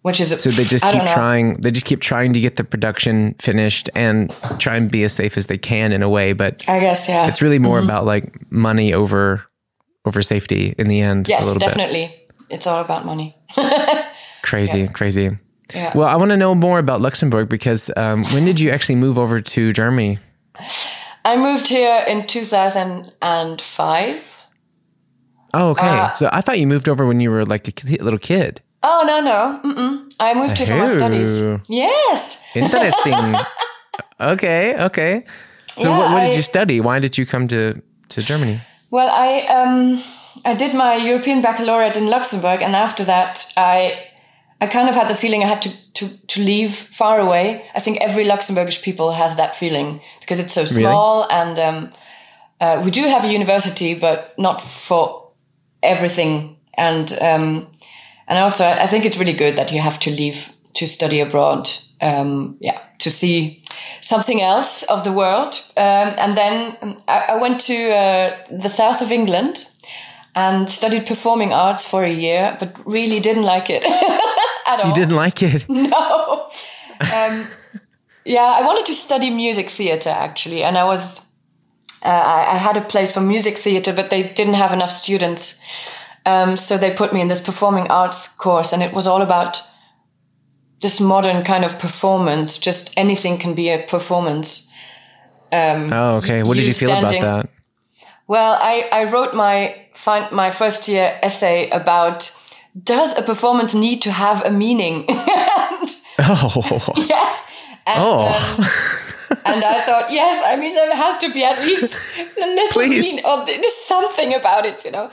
Which 0.03 0.21
is 0.21 0.29
So 0.41 0.51
they 0.51 0.63
just 0.63 0.85
I 0.85 0.93
keep 0.93 1.05
trying. 1.07 1.59
They 1.59 1.69
just 1.69 1.85
keep 1.85 1.99
trying 1.99 2.31
to 2.31 2.39
get 2.39 2.55
the 2.55 2.63
production 2.63 3.33
finished 3.39 3.89
and 3.93 4.33
try 4.57 4.77
and 4.77 4.89
be 4.89 5.03
as 5.03 5.11
safe 5.11 5.35
as 5.35 5.47
they 5.47 5.57
can 5.57 5.91
in 5.91 6.01
a 6.01 6.07
way. 6.07 6.31
But 6.31 6.63
I 6.69 6.79
guess 6.79 7.09
yeah. 7.09 7.27
it's 7.27 7.41
really 7.41 7.59
more 7.59 7.77
about 7.77 8.05
like 8.05 8.49
money 8.49 8.93
over 8.93 9.43
over 10.05 10.21
safety 10.21 10.73
in 10.77 10.87
the 10.87 11.01
end. 11.01 11.27
yes, 11.27 11.43
a 11.43 11.45
little 11.45 11.59
bit 11.59 11.65
definitely. 11.65 12.15
It's 12.49 12.67
all 12.67 12.79
about 12.79 13.05
money. 13.05 13.35
crazy, 14.43 14.87
crazy. 14.87 15.37
Yeah. 15.73 15.91
Well, 15.97 16.07
I 16.07 16.15
want 16.15 16.29
to 16.29 16.37
know 16.37 16.55
more 16.55 16.79
about 16.79 17.01
Luxembourg 17.01 17.49
because 17.49 17.91
um, 17.97 18.23
when 18.25 18.45
did 18.45 18.61
you 18.61 18.69
actually 18.69 18.95
move 18.95 19.17
over 19.17 19.41
to 19.41 19.73
Germany? 19.73 20.19
I 21.25 21.35
moved 21.37 21.67
here 21.67 22.03
in 22.07 22.27
2005. 22.27 24.23
Oh, 25.53 25.69
okay. 25.71 25.87
Uh, 25.87 26.13
so 26.13 26.29
I 26.31 26.41
thought 26.41 26.59
you 26.59 26.67
moved 26.67 26.87
over 26.89 27.05
when 27.05 27.19
you 27.21 27.31
were 27.31 27.45
like 27.45 27.67
a 27.67 27.73
little 28.03 28.19
kid. 28.19 28.61
Oh 28.83 29.03
no 29.07 29.19
no, 29.21 29.59
Mm-mm. 29.63 30.13
I 30.19 30.33
moved 30.35 30.57
here 30.59 30.67
for 30.67 30.77
my 30.77 30.87
studies. 30.95 31.41
Yes. 31.67 32.43
Interesting. 32.55 33.35
okay, 34.19 34.75
okay. 34.85 35.23
So 35.67 35.81
Yeah, 35.83 35.97
what, 35.97 36.11
what 36.11 36.19
did 36.19 36.31
I- 36.33 36.35
you 36.35 36.41
study? 36.41 36.79
Why 36.81 36.99
did 36.99 37.17
you 37.17 37.25
come 37.25 37.47
to 37.47 37.81
to 38.09 38.21
Germany? 38.21 38.59
Well, 38.91 39.09
I 39.09 39.47
um, 39.47 40.03
I 40.45 40.53
did 40.53 40.73
my 40.75 40.95
European 40.95 41.41
baccalaureate 41.41 41.97
in 41.97 42.05
Luxembourg, 42.07 42.61
and 42.61 42.75
after 42.75 43.03
that, 43.05 43.51
I 43.57 44.03
I 44.61 44.67
kind 44.67 44.89
of 44.89 44.95
had 44.95 45.09
the 45.09 45.15
feeling 45.15 45.43
I 45.43 45.47
had 45.47 45.61
to 45.63 45.69
to 45.93 46.09
to 46.27 46.41
leave 46.41 46.75
far 46.75 47.19
away. 47.19 47.65
I 47.75 47.79
think 47.79 47.99
every 48.01 48.25
Luxembourgish 48.25 48.81
people 48.81 49.11
has 49.11 49.35
that 49.35 49.55
feeling 49.55 50.01
because 50.21 50.39
it's 50.39 50.53
so 50.53 50.65
small, 50.65 51.27
and 51.29 51.59
um, 51.59 51.93
uh, 52.61 52.81
we 52.83 52.91
do 52.91 53.01
have 53.07 53.23
a 53.23 53.31
university, 53.31 53.93
but 53.99 54.33
not 54.37 54.61
for 54.61 55.31
everything. 55.83 56.57
And 56.77 57.11
um, 57.21 57.67
and 58.27 58.39
also, 58.39 58.65
I 58.65 58.87
think 58.87 59.05
it's 59.05 59.17
really 59.17 59.33
good 59.33 59.57
that 59.57 59.71
you 59.71 59.79
have 59.81 59.99
to 60.01 60.11
leave 60.11 60.53
to 60.75 60.87
study 60.87 61.19
abroad. 61.19 61.69
Um, 62.01 62.57
yeah, 62.59 62.79
to 62.99 63.09
see 63.09 63.63
something 64.01 64.41
else 64.41 64.83
of 64.83 65.03
the 65.03 65.11
world. 65.11 65.61
Um, 65.77 66.13
and 66.17 66.37
then 66.37 66.77
um, 66.81 66.97
I, 67.07 67.25
I 67.29 67.35
went 67.41 67.59
to 67.61 67.91
uh, 67.91 68.37
the 68.51 68.69
south 68.69 69.01
of 69.01 69.11
England 69.11 69.65
and 70.35 70.69
studied 70.69 71.05
performing 71.07 71.53
arts 71.53 71.89
for 71.89 72.03
a 72.03 72.11
year, 72.11 72.57
but 72.59 72.75
really 72.85 73.19
didn't 73.19 73.43
like 73.43 73.69
it 73.69 73.83
at 74.65 74.81
all. 74.81 74.89
You 74.89 74.95
didn't 74.95 75.15
like 75.15 75.41
it. 75.43 75.65
No. 75.69 76.49
Um, 77.13 77.47
yeah, 78.23 78.41
I 78.41 78.65
wanted 78.65 78.85
to 78.85 78.93
study 78.93 79.29
music 79.29 79.69
theater 79.69 80.09
actually, 80.09 80.63
and 80.63 80.77
I 80.77 80.85
was 80.85 81.19
uh, 82.01 82.07
I, 82.07 82.53
I 82.53 82.57
had 82.57 82.77
a 82.77 82.81
place 82.81 83.11
for 83.11 83.19
music 83.19 83.57
theater, 83.57 83.93
but 83.93 84.09
they 84.09 84.23
didn't 84.23 84.53
have 84.53 84.71
enough 84.71 84.91
students, 84.91 85.61
um, 86.25 86.55
so 86.55 86.77
they 86.77 86.93
put 86.95 87.13
me 87.13 87.19
in 87.21 87.27
this 87.27 87.41
performing 87.41 87.87
arts 87.87 88.29
course, 88.29 88.71
and 88.71 88.81
it 88.81 88.93
was 88.93 89.07
all 89.07 89.21
about 89.21 89.61
this 90.81 91.01
modern 91.01 91.43
kind 91.43 91.65
of 91.65 91.77
performance. 91.79 92.57
Just 92.57 92.93
anything 92.97 93.37
can 93.37 93.55
be 93.55 93.69
a 93.69 93.85
performance. 93.87 94.71
Oh, 95.51 96.17
okay. 96.17 96.43
What 96.43 96.57
did 96.57 96.67
you 96.67 96.73
feel 96.73 96.89
standing- 96.89 97.23
about 97.23 97.43
that? 97.43 97.51
Well, 98.27 98.57
I, 98.59 98.87
I 98.91 99.11
wrote 99.11 99.35
my 99.35 99.75
my 100.31 100.51
first 100.51 100.87
year 100.87 101.17
essay 101.21 101.69
about 101.69 102.31
does 102.83 103.17
a 103.17 103.21
performance 103.21 103.73
need 103.73 104.01
to 104.03 104.11
have 104.11 104.43
a 104.45 104.51
meaning? 104.51 105.05
and 105.09 105.95
Oh, 106.19 106.93
yes. 106.97 107.47
And, 107.87 108.03
Oh. 108.03 108.25
um, 108.27 109.37
and 109.45 109.63
I 109.63 109.81
thought, 109.85 110.11
yes, 110.11 110.43
I 110.45 110.55
mean, 110.55 110.75
there 110.75 110.93
has 110.95 111.17
to 111.19 111.31
be 111.33 111.43
at 111.43 111.59
least 111.59 111.97
a 112.41 112.45
little 112.45 112.81
meaning, 112.87 113.23
or 113.25 113.45
there's 113.45 113.73
something 113.73 114.33
about 114.33 114.65
it, 114.65 114.83
you 114.85 114.91
know? 114.91 115.09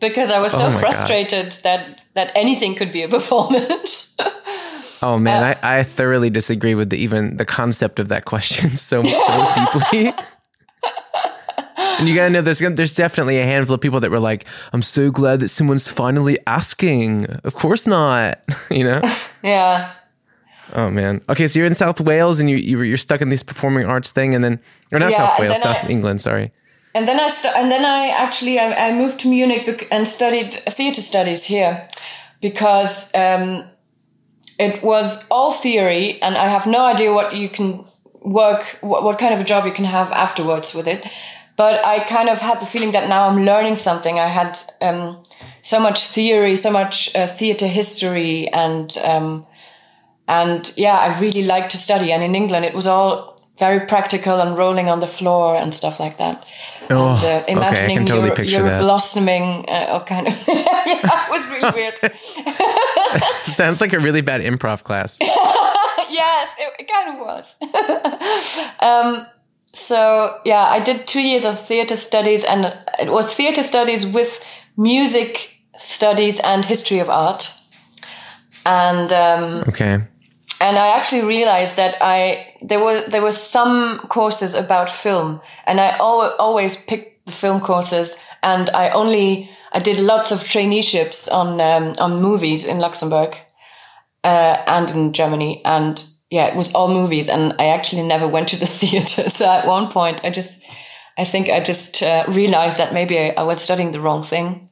Because 0.00 0.30
I 0.30 0.40
was 0.40 0.52
so 0.52 0.58
Oh 0.58 0.66
my 0.66 0.72
God. 0.72 0.80
frustrated 0.80 1.52
that, 1.62 2.04
that 2.14 2.32
anything 2.34 2.74
could 2.74 2.92
be 2.92 3.02
a 3.02 3.08
performance. 3.08 4.14
oh 5.02 5.18
man, 5.18 5.42
Uh, 5.42 5.54
I, 5.62 5.78
I 5.78 5.82
thoroughly 5.84 6.30
disagree 6.30 6.74
with 6.74 6.90
the, 6.90 6.96
even 6.98 7.36
the 7.38 7.44
concept 7.46 7.98
of 7.98 8.08
that 8.08 8.24
question 8.24 8.76
so 8.76 9.02
so 9.04 9.54
deeply. 9.54 10.12
And 11.98 12.08
you 12.08 12.14
gotta 12.14 12.30
know 12.30 12.42
there's 12.42 12.58
there's 12.58 12.94
definitely 12.94 13.38
a 13.38 13.44
handful 13.44 13.74
of 13.74 13.80
people 13.80 14.00
that 14.00 14.10
were 14.10 14.20
like, 14.20 14.44
"I'm 14.72 14.82
so 14.82 15.10
glad 15.10 15.40
that 15.40 15.48
someone's 15.48 15.88
finally 15.88 16.38
asking." 16.46 17.26
Of 17.44 17.54
course 17.54 17.86
not, 17.86 18.40
you 18.70 18.84
know. 18.84 19.00
yeah. 19.42 19.92
Oh 20.74 20.90
man. 20.90 21.22
Okay, 21.28 21.46
so 21.46 21.58
you're 21.58 21.66
in 21.66 21.74
South 21.74 22.00
Wales 22.00 22.40
and 22.40 22.50
you 22.50 22.56
you 22.56 22.82
you're 22.82 22.96
stuck 22.96 23.20
in 23.20 23.28
this 23.28 23.42
performing 23.42 23.86
arts 23.86 24.12
thing, 24.12 24.34
and 24.34 24.42
then 24.44 24.60
or 24.92 24.98
not 24.98 25.10
Yeah, 25.10 25.26
South 25.26 25.38
Wales, 25.40 25.62
South 25.62 25.84
I- 25.84 25.88
England. 25.88 26.20
Sorry. 26.20 26.50
And 26.94 27.06
then 27.06 27.20
I 27.20 27.28
st- 27.28 27.54
and 27.56 27.70
then 27.70 27.84
I 27.84 28.08
actually 28.08 28.58
I, 28.58 28.88
I 28.88 28.92
moved 28.92 29.20
to 29.20 29.28
Munich 29.28 29.86
and 29.90 30.08
studied 30.08 30.52
theater 30.54 31.02
studies 31.02 31.44
here 31.44 31.86
because 32.40 33.10
um, 33.14 33.64
it 34.58 34.82
was 34.82 35.24
all 35.30 35.52
theory, 35.52 36.20
and 36.22 36.36
I 36.36 36.48
have 36.48 36.66
no 36.66 36.84
idea 36.84 37.12
what 37.12 37.34
you 37.36 37.48
can 37.48 37.84
work 38.22 38.78
what, 38.80 39.04
what 39.04 39.18
kind 39.18 39.34
of 39.34 39.40
a 39.40 39.44
job 39.44 39.66
you 39.66 39.72
can 39.72 39.84
have 39.84 40.10
afterwards 40.10 40.74
with 40.74 40.88
it. 40.88 41.06
But 41.56 41.84
I 41.84 42.04
kind 42.04 42.28
of 42.28 42.38
had 42.38 42.60
the 42.60 42.66
feeling 42.66 42.92
that 42.92 43.08
now 43.08 43.28
I'm 43.28 43.44
learning 43.44 43.76
something. 43.76 44.18
I 44.18 44.28
had 44.28 44.58
um, 44.80 45.22
so 45.62 45.80
much 45.80 46.08
theory, 46.08 46.56
so 46.56 46.70
much 46.70 47.14
uh, 47.14 47.26
theater 47.26 47.66
history, 47.66 48.48
and 48.48 48.96
um, 48.98 49.46
and 50.28 50.72
yeah, 50.76 50.96
I 50.96 51.18
really 51.20 51.42
like 51.44 51.70
to 51.70 51.78
study. 51.78 52.12
And 52.12 52.22
in 52.22 52.34
England, 52.34 52.64
it 52.64 52.74
was 52.74 52.86
all 52.86 53.36
very 53.58 53.86
practical 53.86 54.40
and 54.40 54.58
rolling 54.58 54.88
on 54.88 55.00
the 55.00 55.06
floor 55.06 55.56
and 55.56 55.72
stuff 55.72 55.98
like 55.98 56.18
that. 56.18 56.44
Oh, 56.90 57.14
and, 57.14 57.24
uh, 57.24 57.42
okay, 57.42 57.44
I 57.48 57.56
imagining 57.56 57.96
can 57.98 58.06
totally 58.06 58.48
you're, 58.48 58.62
that. 58.62 58.80
blossoming, 58.80 59.64
uh, 59.68 59.94
or 59.98 60.04
kind 60.04 60.28
of 60.28 60.34
yeah, 60.48 60.84
it 60.86 61.30
was 61.30 61.46
really 61.48 61.70
weird. 61.74 63.22
Sounds 63.44 63.80
like 63.80 63.94
a 63.94 63.98
really 63.98 64.20
bad 64.20 64.42
improv 64.42 64.84
class. 64.84 65.18
yes, 65.20 66.50
it, 66.58 66.72
it 66.80 66.88
kind 66.88 67.14
of 67.14 67.26
was. 67.26 67.56
um, 68.80 69.26
so 69.76 70.40
yeah, 70.44 70.64
I 70.64 70.80
did 70.82 71.06
two 71.06 71.20
years 71.20 71.44
of 71.44 71.60
theater 71.60 71.96
studies, 71.96 72.44
and 72.44 72.72
it 72.98 73.10
was 73.10 73.34
theater 73.34 73.62
studies 73.62 74.06
with 74.06 74.42
music 74.76 75.50
studies 75.76 76.40
and 76.40 76.64
history 76.64 76.98
of 77.00 77.10
art. 77.10 77.52
And 78.64 79.12
um, 79.12 79.64
Okay. 79.68 80.00
and 80.60 80.78
I 80.78 80.88
actually 80.98 81.22
realized 81.22 81.76
that 81.76 81.96
I 82.00 82.54
there 82.62 82.82
were 82.82 83.04
there 83.08 83.22
were 83.22 83.32
some 83.32 83.98
courses 84.08 84.54
about 84.54 84.88
film, 84.90 85.40
and 85.66 85.78
I 85.78 85.90
al- 85.98 86.34
always 86.38 86.76
picked 86.76 87.26
the 87.26 87.32
film 87.32 87.60
courses, 87.60 88.16
and 88.42 88.70
I 88.70 88.90
only 88.90 89.50
I 89.72 89.80
did 89.80 89.98
lots 89.98 90.32
of 90.32 90.40
traineeships 90.40 91.28
on 91.30 91.60
um, 91.60 91.94
on 91.98 92.22
movies 92.22 92.64
in 92.64 92.78
Luxembourg 92.78 93.36
uh, 94.24 94.56
and 94.66 94.90
in 94.90 95.12
Germany, 95.12 95.60
and 95.64 96.02
yeah, 96.30 96.46
it 96.46 96.56
was 96.56 96.74
all 96.74 96.88
movies, 96.88 97.28
and 97.28 97.54
I 97.58 97.66
actually 97.66 98.02
never 98.02 98.26
went 98.28 98.48
to 98.48 98.56
the 98.56 98.66
theater. 98.80 99.30
So 99.30 99.46
at 99.46 99.66
one 99.66 99.90
point, 99.90 100.24
I 100.24 100.30
just 100.30 100.60
I 101.18 101.24
think 101.24 101.48
I 101.48 101.60
just 101.62 102.02
uh, 102.02 102.24
realized 102.28 102.78
that 102.78 102.92
maybe 102.92 103.18
I, 103.18 103.34
I 103.36 103.42
was 103.42 103.62
studying 103.62 103.92
the 103.92 104.00
wrong 104.00 104.24
thing. 104.24 104.68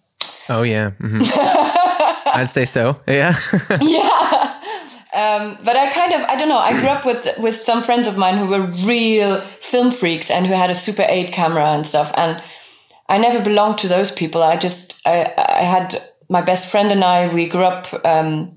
Oh 0.48 0.62
yeah. 0.62 0.90
mhm. 1.00 1.22
I'd 2.34 2.48
say 2.48 2.64
so. 2.64 3.00
Yeah. 3.06 3.38
yeah. 3.80 4.60
Um, 5.14 5.58
but 5.64 5.76
I 5.76 5.90
kind 5.92 6.12
of 6.12 6.22
I 6.22 6.36
don't 6.36 6.48
know. 6.48 6.58
I 6.58 6.72
grew 6.78 6.88
up 6.88 7.06
with 7.06 7.26
with 7.38 7.56
some 7.56 7.82
friends 7.82 8.08
of 8.08 8.18
mine 8.18 8.36
who 8.36 8.46
were 8.46 8.66
real 8.86 9.40
film 9.60 9.90
freaks 9.92 10.30
and 10.30 10.46
who 10.46 10.52
had 10.54 10.70
a 10.70 10.74
Super 10.74 11.06
Eight 11.08 11.32
camera 11.32 11.66
and 11.66 11.86
stuff. 11.86 12.12
And 12.16 12.42
I 13.08 13.18
never 13.18 13.40
belonged 13.42 13.78
to 13.78 13.88
those 13.88 14.10
people. 14.10 14.42
I 14.42 14.56
just 14.56 15.00
I 15.06 15.32
I 15.38 15.62
had 15.62 16.02
my 16.28 16.42
best 16.42 16.70
friend 16.70 16.90
and 16.90 17.04
I. 17.04 17.32
We 17.32 17.48
grew 17.48 17.62
up 17.62 17.86
um, 18.04 18.56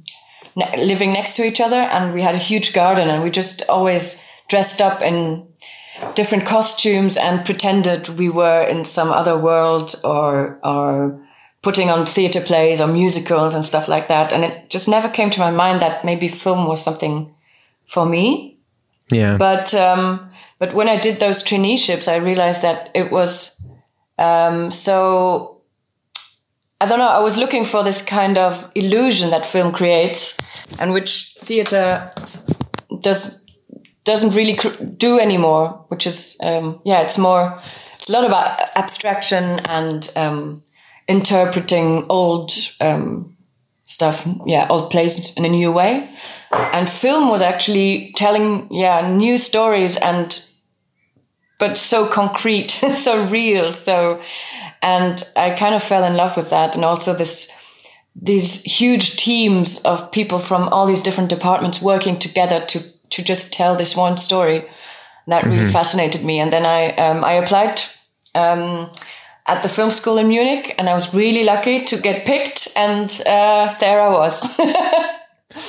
ne- 0.58 0.86
living 0.86 1.14
next 1.14 1.38
to 1.38 1.46
each 1.46 1.62
other, 1.62 1.78
and 1.78 2.14
we 2.14 2.22
had 2.22 2.36
a 2.36 2.50
huge 2.50 2.74
garden, 2.74 3.08
and 3.10 3.24
we 3.24 3.32
just 3.32 3.64
always 3.70 4.22
dressed 4.50 4.82
up 4.82 5.02
in 5.02 5.48
different 6.16 6.46
costumes 6.46 7.18
and 7.18 7.46
pretended 7.46 8.10
we 8.10 8.30
were 8.30 8.64
in 8.64 8.86
some 8.86 9.12
other 9.12 9.38
world 9.38 9.96
or 10.04 10.60
or 10.64 11.20
putting 11.62 11.90
on 11.90 12.06
theater 12.06 12.42
plays 12.42 12.80
or 12.80 12.88
musicals 12.88 13.56
and 13.56 13.66
stuff 13.66 13.88
like 13.88 14.08
that. 14.08 14.32
And 14.32 14.44
it 14.44 14.70
just 14.70 14.88
never 14.88 15.10
came 15.10 15.30
to 15.32 15.40
my 15.40 15.52
mind 15.52 15.82
that 15.82 16.06
maybe 16.06 16.28
film 16.28 16.68
was 16.68 16.84
something 16.84 17.34
for 17.88 18.06
me. 18.06 18.58
yeah. 19.10 19.38
But 19.38 19.74
um, 19.74 20.30
but 20.60 20.74
when 20.74 20.88
I 20.88 21.00
did 21.00 21.20
those 21.20 21.44
traineeships, 21.44 22.08
I 22.08 22.18
realized 22.18 22.62
that 22.62 22.90
it 22.96 23.12
was 23.12 23.66
um, 24.18 24.72
so. 24.72 25.54
I 26.80 26.86
don't 26.86 27.00
know. 27.00 27.06
I 27.06 27.22
was 27.22 27.38
looking 27.38 27.66
for 27.66 27.84
this 27.84 28.04
kind 28.04 28.38
of 28.38 28.72
illusion 28.76 29.32
that 29.32 29.48
film 29.48 29.74
creates, 29.74 30.38
and 30.80 30.94
which 30.94 31.36
theater 31.40 32.12
does 33.02 33.46
doesn't 34.04 34.36
really 34.36 34.58
do 34.98 35.20
anymore. 35.20 35.86
Which 35.90 36.08
is 36.08 36.38
um, 36.42 36.82
yeah, 36.86 37.02
it's 37.02 37.18
more. 37.18 37.60
It's 37.94 38.10
a 38.10 38.12
lot 38.12 38.26
about 38.26 38.60
abstraction 38.76 39.60
and 39.66 40.10
um, 40.16 40.64
interpreting 41.08 42.06
old 42.10 42.52
um, 42.80 43.38
stuff, 43.88 44.28
yeah, 44.46 44.68
old 44.70 44.92
plays 44.92 45.34
in 45.36 45.46
a 45.46 45.50
new 45.50 45.72
way. 45.72 46.08
And 46.52 46.90
film 46.90 47.30
was 47.30 47.42
actually 47.42 48.14
telling, 48.16 48.68
yeah, 48.70 49.10
new 49.10 49.38
stories 49.38 49.98
and, 49.98 50.46
but 51.58 51.78
so 51.78 52.06
concrete, 52.06 52.70
so 52.70 53.24
real. 53.26 53.74
So, 53.74 54.22
and 54.82 55.24
I 55.36 55.56
kind 55.56 55.74
of 55.74 55.82
fell 55.82 56.04
in 56.04 56.16
love 56.16 56.38
with 56.38 56.52
that. 56.52 56.76
And 56.76 56.86
also 56.86 57.14
this, 57.14 57.52
these 58.20 58.64
huge 58.64 59.16
teams 59.18 59.80
of 59.80 60.12
people 60.12 60.40
from 60.40 60.68
all 60.70 60.88
these 60.88 61.02
different 61.02 61.30
departments 61.30 61.82
working 61.82 62.18
together 62.20 62.66
to, 62.66 62.80
to 63.10 63.24
just 63.24 63.54
tell 63.54 63.76
this 63.76 63.96
one 63.96 64.18
story. 64.18 64.66
That 65.28 65.44
really 65.44 65.70
fascinated 65.72 66.24
me. 66.24 66.40
And 66.40 66.54
then 66.54 66.66
I, 66.66 66.96
um, 66.96 67.24
I 67.24 67.34
applied, 67.34 67.82
um, 68.34 68.90
at 69.46 69.64
the 69.64 69.70
film 69.70 69.92
school 69.92 70.18
in 70.18 70.28
Munich, 70.28 70.76
and 70.78 70.90
I 70.90 70.96
was 70.96 71.14
really 71.14 71.44
lucky 71.44 71.86
to 71.86 71.98
get 71.98 72.26
picked, 72.26 72.68
and 72.76 73.10
uh, 73.26 73.76
there 73.80 74.02
I 74.02 74.10
was. 74.10 74.44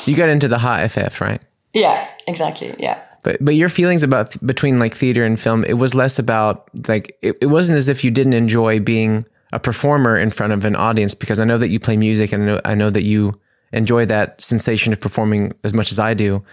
You 0.04 0.16
got 0.16 0.28
into 0.28 0.48
the 0.48 0.58
HFF, 0.58 1.20
right? 1.20 1.40
yeah, 1.72 2.08
exactly. 2.26 2.74
Yeah. 2.78 3.00
But 3.22 3.38
but 3.40 3.54
your 3.54 3.68
feelings 3.68 4.02
about 4.02 4.32
th- 4.32 4.44
between 4.44 4.78
like 4.78 4.94
theater 4.94 5.24
and 5.24 5.40
film, 5.40 5.64
it 5.64 5.74
was 5.74 5.94
less 5.94 6.18
about 6.18 6.68
like 6.88 7.16
it, 7.22 7.36
it 7.40 7.46
wasn't 7.46 7.78
as 7.78 7.88
if 7.88 8.04
you 8.04 8.10
didn't 8.10 8.34
enjoy 8.34 8.80
being 8.80 9.24
a 9.52 9.58
performer 9.58 10.16
in 10.16 10.30
front 10.30 10.52
of 10.52 10.64
an 10.64 10.76
audience 10.76 11.14
because 11.14 11.40
I 11.40 11.44
know 11.44 11.58
that 11.58 11.68
you 11.68 11.80
play 11.80 11.96
music 11.96 12.32
and 12.32 12.42
I 12.42 12.46
know 12.46 12.60
I 12.64 12.74
know 12.74 12.90
that 12.90 13.04
you 13.04 13.40
enjoy 13.72 14.04
that 14.06 14.40
sensation 14.40 14.92
of 14.92 15.00
performing 15.00 15.52
as 15.64 15.74
much 15.74 15.90
as 15.92 15.98
I 15.98 16.14
do. 16.14 16.44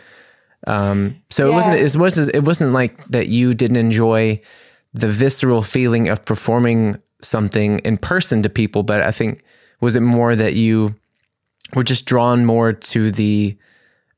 Um, 0.67 1.21
so 1.29 1.49
it 1.49 1.53
wasn't 1.53 1.75
it 1.75 1.95
wasn't 1.95 2.35
it 2.35 2.43
wasn't 2.43 2.71
like 2.73 3.03
that 3.05 3.27
you 3.27 3.53
didn't 3.53 3.77
enjoy 3.77 4.41
the 4.93 5.09
visceral 5.09 5.61
feeling 5.61 6.07
of 6.07 6.25
performing 6.25 7.01
something 7.21 7.79
in 7.79 7.97
person 7.97 8.43
to 8.43 8.49
people, 8.49 8.83
but 8.83 9.03
I 9.03 9.11
think 9.11 9.43
was 9.81 9.95
it 9.95 10.01
more 10.01 10.35
that 10.35 10.53
you 10.53 10.95
were 11.75 11.83
just 11.83 12.05
drawn 12.05 12.45
more 12.45 12.71
to 12.73 13.11
the 13.11 13.57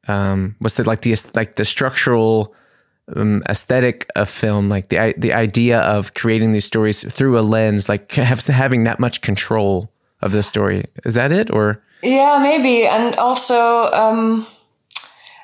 um, 0.07 0.55
what's 0.59 0.79
it 0.79 0.87
like 0.87 1.01
the 1.01 1.15
like 1.35 1.55
the 1.55 1.65
structural 1.65 2.55
um, 3.15 3.41
aesthetic 3.49 4.09
of 4.15 4.29
film, 4.29 4.69
like 4.69 4.89
the 4.89 5.13
the 5.17 5.33
idea 5.33 5.79
of 5.79 6.13
creating 6.13 6.51
these 6.51 6.65
stories 6.65 7.03
through 7.11 7.39
a 7.39 7.41
lens, 7.41 7.87
like 7.87 8.11
have, 8.13 8.45
having 8.45 8.83
that 8.83 8.99
much 8.99 9.21
control 9.21 9.91
of 10.21 10.31
the 10.31 10.43
story. 10.43 10.85
Is 11.05 11.13
that 11.13 11.31
it, 11.31 11.51
or 11.51 11.81
Yeah, 12.01 12.39
maybe. 12.41 12.85
And 12.85 13.15
also, 13.15 13.85
um, 13.91 14.45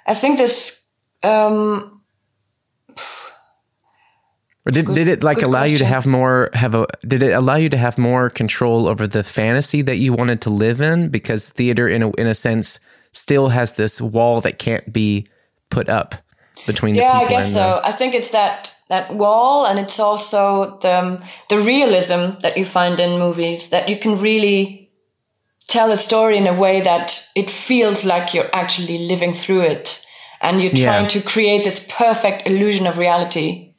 I 0.05 0.13
think 0.13 0.37
this. 0.37 0.87
Um, 1.21 2.01
or 4.65 4.71
did 4.71 4.85
did 4.93 5.07
it 5.09 5.23
like 5.23 5.37
good 5.37 5.45
allow 5.45 5.63
you 5.63 5.77
to 5.77 5.85
have 5.85 6.05
more 6.05 6.49
have 6.53 6.73
a 6.73 6.87
did 7.01 7.21
it 7.21 7.31
allow 7.31 7.55
you 7.55 7.69
to 7.69 7.77
have 7.77 7.97
more 7.97 8.29
control 8.29 8.87
over 8.87 9.07
the 9.07 9.23
fantasy 9.23 9.81
that 9.81 9.97
you 9.97 10.13
wanted 10.13 10.41
to 10.41 10.49
live 10.49 10.79
in? 10.79 11.09
Because 11.09 11.49
theater, 11.49 11.87
in 11.87 12.01
a 12.01 12.11
in 12.11 12.27
a 12.27 12.33
sense, 12.33 12.79
still 13.11 13.49
has 13.49 13.75
this 13.75 13.99
wall 13.99 14.39
that 14.41 14.59
can't 14.59 14.91
be 14.91 15.27
put 15.69 15.89
up 15.89 16.15
between 16.65 16.95
yeah, 16.95 17.11
I 17.13 17.27
guess 17.29 17.53
so. 17.53 17.59
the, 17.59 17.87
I 17.87 17.91
think 17.91 18.13
it's 18.15 18.31
that 18.31 18.73
that 18.89 19.15
wall, 19.15 19.65
and 19.65 19.79
it's 19.79 19.99
also 19.99 20.77
the 20.81 20.93
um, 20.99 21.19
the 21.49 21.59
realism 21.59 22.37
that 22.41 22.57
you 22.57 22.65
find 22.65 22.99
in 22.99 23.19
movies 23.19 23.69
that 23.69 23.89
you 23.89 23.97
can 23.99 24.17
really 24.17 24.91
tell 25.67 25.91
a 25.91 25.97
story 25.97 26.37
in 26.37 26.47
a 26.47 26.59
way 26.59 26.81
that 26.81 27.27
it 27.35 27.49
feels 27.49 28.03
like 28.05 28.33
you're 28.33 28.49
actually 28.53 28.97
living 29.07 29.33
through 29.33 29.61
it, 29.61 30.05
and 30.41 30.61
you're 30.61 30.73
Yeah. 30.73 30.91
trying 30.91 31.07
to 31.09 31.21
create 31.21 31.63
this 31.63 31.85
perfect 31.97 32.47
illusion 32.47 32.87
of 32.87 32.97
reality. 32.97 33.69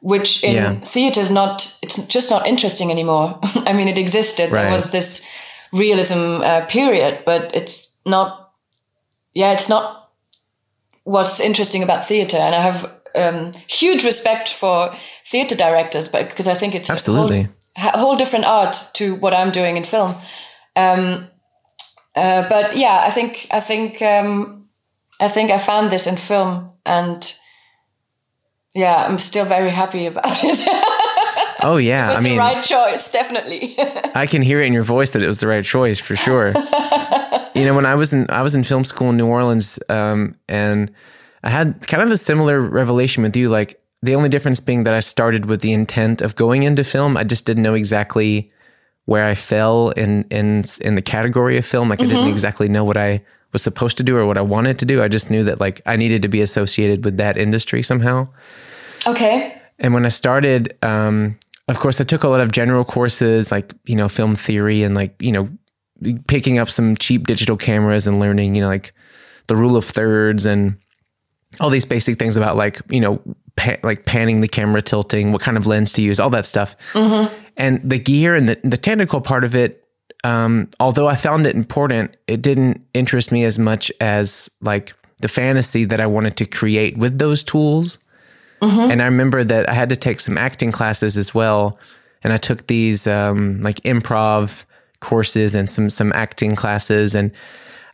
Which 0.00 0.44
in 0.44 0.54
Yeah. 0.54 0.74
theater 0.84 1.20
is 1.20 1.30
not, 1.32 1.76
it's 1.82 1.96
just 2.06 2.30
not 2.30 2.46
interesting 2.46 2.90
anymore. 2.92 3.36
I 3.66 3.72
mean, 3.72 3.88
it 3.88 3.98
existed. 3.98 4.52
Right. 4.52 4.62
There 4.62 4.70
was 4.70 4.92
this 4.92 5.26
realism 5.72 6.40
uh, 6.40 6.66
period, 6.66 7.24
but 7.26 7.52
it's 7.52 7.98
not, 8.06 8.52
yeah, 9.34 9.52
it's 9.54 9.68
not 9.68 9.97
what's 11.08 11.40
interesting 11.40 11.82
about 11.82 12.06
theater 12.06 12.36
and 12.36 12.54
i 12.54 12.60
have 12.60 12.92
um, 13.14 13.52
huge 13.66 14.04
respect 14.04 14.52
for 14.52 14.92
theater 15.26 15.56
directors 15.56 16.06
but 16.08 16.28
because 16.28 16.46
i 16.46 16.54
think 16.54 16.74
it's 16.74 16.90
Absolutely. 16.90 17.48
a 17.76 17.80
whole, 17.80 17.90
a 17.94 17.98
whole 17.98 18.16
different 18.16 18.44
art 18.44 18.76
to 18.92 19.14
what 19.16 19.32
i'm 19.32 19.50
doing 19.50 19.78
in 19.78 19.84
film 19.84 20.14
um, 20.76 21.26
uh, 22.14 22.46
but 22.50 22.76
yeah 22.76 23.02
i 23.06 23.10
think 23.10 23.46
i 23.50 23.58
think 23.58 24.02
um, 24.02 24.68
i 25.18 25.28
think 25.28 25.50
i 25.50 25.56
found 25.56 25.88
this 25.88 26.06
in 26.06 26.16
film 26.16 26.70
and 26.84 27.34
yeah 28.74 29.06
i'm 29.06 29.18
still 29.18 29.46
very 29.46 29.70
happy 29.70 30.04
about 30.04 30.44
it 30.44 30.68
oh 31.62 31.76
yeah, 31.76 32.12
I 32.12 32.20
mean, 32.20 32.38
right 32.38 32.64
choice 32.64 33.10
definitely 33.10 33.76
I 34.14 34.26
can 34.26 34.42
hear 34.42 34.60
it 34.60 34.66
in 34.66 34.72
your 34.72 34.82
voice 34.82 35.12
that 35.12 35.22
it 35.22 35.26
was 35.26 35.38
the 35.38 35.48
right 35.48 35.64
choice 35.64 36.00
for 36.00 36.16
sure. 36.16 36.52
you 37.58 37.64
know, 37.64 37.74
when 37.74 37.86
I 37.86 37.94
was 37.94 38.12
in 38.12 38.26
I 38.30 38.42
was 38.42 38.54
in 38.54 38.64
film 38.64 38.84
school 38.84 39.10
in 39.10 39.16
New 39.16 39.26
Orleans, 39.26 39.78
um, 39.88 40.36
and 40.48 40.90
I 41.42 41.50
had 41.50 41.86
kind 41.86 42.02
of 42.02 42.10
a 42.10 42.16
similar 42.16 42.60
revelation 42.60 43.22
with 43.22 43.36
you. 43.36 43.48
Like 43.48 43.80
the 44.02 44.14
only 44.14 44.28
difference 44.28 44.60
being 44.60 44.84
that 44.84 44.94
I 44.94 45.00
started 45.00 45.46
with 45.46 45.60
the 45.60 45.72
intent 45.72 46.22
of 46.22 46.36
going 46.36 46.62
into 46.62 46.84
film. 46.84 47.16
I 47.16 47.24
just 47.24 47.46
didn't 47.46 47.62
know 47.62 47.74
exactly 47.74 48.52
where 49.04 49.26
I 49.26 49.34
fell 49.34 49.90
in 49.90 50.24
in 50.30 50.64
in 50.80 50.94
the 50.94 51.02
category 51.02 51.56
of 51.58 51.66
film. 51.66 51.88
Like 51.88 52.00
I 52.00 52.06
didn't 52.06 52.28
exactly 52.28 52.68
know 52.68 52.84
what 52.84 52.96
I 52.96 53.22
was 53.52 53.62
supposed 53.62 53.96
to 53.96 54.02
do 54.02 54.16
or 54.16 54.26
what 54.26 54.38
I 54.38 54.42
wanted 54.42 54.78
to 54.80 54.84
do. 54.84 55.02
I 55.02 55.08
just 55.08 55.30
knew 55.30 55.42
that 55.44 55.60
like 55.60 55.80
I 55.86 55.96
needed 55.96 56.22
to 56.22 56.28
be 56.28 56.42
associated 56.42 57.04
with 57.04 57.16
that 57.16 57.38
industry 57.38 57.82
somehow. 57.82 58.28
okay 59.06 59.60
And 59.78 59.94
when 59.94 60.04
I 60.04 60.08
started, 60.08 60.76
um, 60.82 61.38
of 61.68 61.78
course, 61.78 62.00
I 62.00 62.04
took 62.04 62.24
a 62.24 62.28
lot 62.28 62.40
of 62.40 62.50
general 62.52 62.84
courses 62.84 63.50
like, 63.52 63.72
you 63.86 63.96
know, 63.96 64.08
film 64.08 64.34
theory 64.34 64.82
and 64.82 64.94
like, 64.94 65.14
you 65.20 65.32
know, 65.32 65.48
picking 66.26 66.58
up 66.58 66.68
some 66.68 66.96
cheap 66.96 67.26
digital 67.26 67.56
cameras 67.56 68.06
and 68.06 68.20
learning, 68.20 68.54
you 68.54 68.60
know, 68.60 68.68
like 68.68 68.92
the 69.46 69.56
rule 69.56 69.76
of 69.76 69.84
thirds 69.84 70.46
and 70.46 70.76
all 71.60 71.70
these 71.70 71.84
basic 71.84 72.18
things 72.18 72.36
about 72.36 72.56
like, 72.56 72.80
you 72.90 73.00
know, 73.00 73.20
pa- 73.56 73.76
like 73.82 74.04
panning 74.04 74.40
the 74.40 74.48
camera, 74.48 74.82
tilting, 74.82 75.32
what 75.32 75.40
kind 75.42 75.56
of 75.56 75.66
lens 75.66 75.92
to 75.94 76.02
use, 76.02 76.20
all 76.20 76.30
that 76.30 76.44
stuff. 76.44 76.76
And 77.56 77.80
the 77.88 77.98
gear 77.98 78.34
and 78.34 78.48
the, 78.48 78.60
the 78.62 78.76
technical 78.76 79.20
part 79.20 79.44
of 79.44 79.54
it, 79.54 79.84
um, 80.24 80.68
although 80.78 81.08
I 81.08 81.16
found 81.16 81.46
it 81.46 81.56
important, 81.56 82.16
it 82.26 82.42
didn't 82.42 82.86
interest 82.94 83.32
me 83.32 83.44
as 83.44 83.58
much 83.58 83.90
as 84.00 84.50
like 84.60 84.92
the 85.20 85.28
fantasy 85.28 85.84
that 85.86 86.00
I 86.00 86.06
wanted 86.06 86.36
to 86.36 86.46
create 86.46 86.96
with 86.96 87.18
those 87.18 87.42
tools. 87.42 87.98
And 88.90 89.00
I 89.00 89.04
remember 89.04 89.44
that 89.44 89.68
I 89.68 89.72
had 89.72 89.88
to 89.90 89.96
take 89.96 90.20
some 90.20 90.36
acting 90.36 90.72
classes 90.72 91.16
as 91.16 91.34
well. 91.34 91.78
And 92.22 92.32
I 92.32 92.36
took 92.36 92.66
these 92.66 93.06
um, 93.06 93.62
like 93.62 93.76
improv 93.82 94.64
courses 95.00 95.54
and 95.54 95.70
some 95.70 95.90
some 95.90 96.12
acting 96.14 96.56
classes. 96.56 97.14
And 97.14 97.32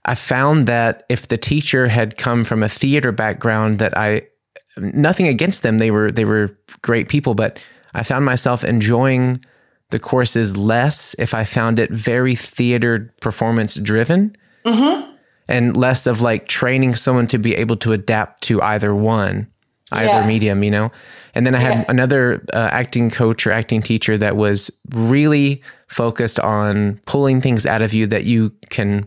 I 0.04 0.14
found 0.14 0.66
that 0.66 1.04
if 1.08 1.28
the 1.28 1.38
teacher 1.38 1.88
had 1.88 2.16
come 2.16 2.44
from 2.44 2.62
a 2.62 2.68
theater 2.68 3.12
background, 3.12 3.78
that 3.78 3.96
I 3.96 4.22
nothing 4.76 5.28
against 5.28 5.62
them, 5.62 5.78
they 5.78 5.90
were 5.90 6.10
they 6.10 6.24
were 6.24 6.58
great 6.82 7.08
people, 7.08 7.34
but 7.34 7.58
I 7.94 8.02
found 8.02 8.24
myself 8.24 8.64
enjoying 8.64 9.44
the 9.90 9.98
courses 9.98 10.56
less 10.56 11.14
if 11.18 11.34
I 11.34 11.44
found 11.44 11.78
it 11.78 11.90
very 11.90 12.34
theater 12.34 13.14
performance 13.20 13.76
driven 13.76 14.34
mm-hmm. 14.64 15.12
and 15.48 15.76
less 15.76 16.06
of 16.06 16.20
like 16.20 16.48
training 16.48 16.96
someone 16.96 17.28
to 17.28 17.38
be 17.38 17.54
able 17.54 17.76
to 17.76 17.92
adapt 17.92 18.42
to 18.44 18.60
either 18.62 18.94
one, 18.94 19.46
either 19.92 20.10
Yeah. 20.10 20.26
medium, 20.26 20.64
you 20.64 20.70
know? 20.70 20.90
And 21.34 21.46
then 21.46 21.54
I 21.54 21.58
had 21.58 21.74
Yeah. 21.74 21.84
another 21.88 22.44
uh, 22.54 22.68
acting 22.72 23.10
coach 23.10 23.46
or 23.46 23.52
acting 23.52 23.82
teacher 23.82 24.16
that 24.18 24.36
was 24.36 24.70
really 24.90 25.62
focused 25.88 26.38
on 26.40 27.00
pulling 27.06 27.40
things 27.40 27.66
out 27.66 27.82
of 27.82 27.92
you 27.92 28.06
that 28.06 28.24
you 28.24 28.52
can, 28.70 29.06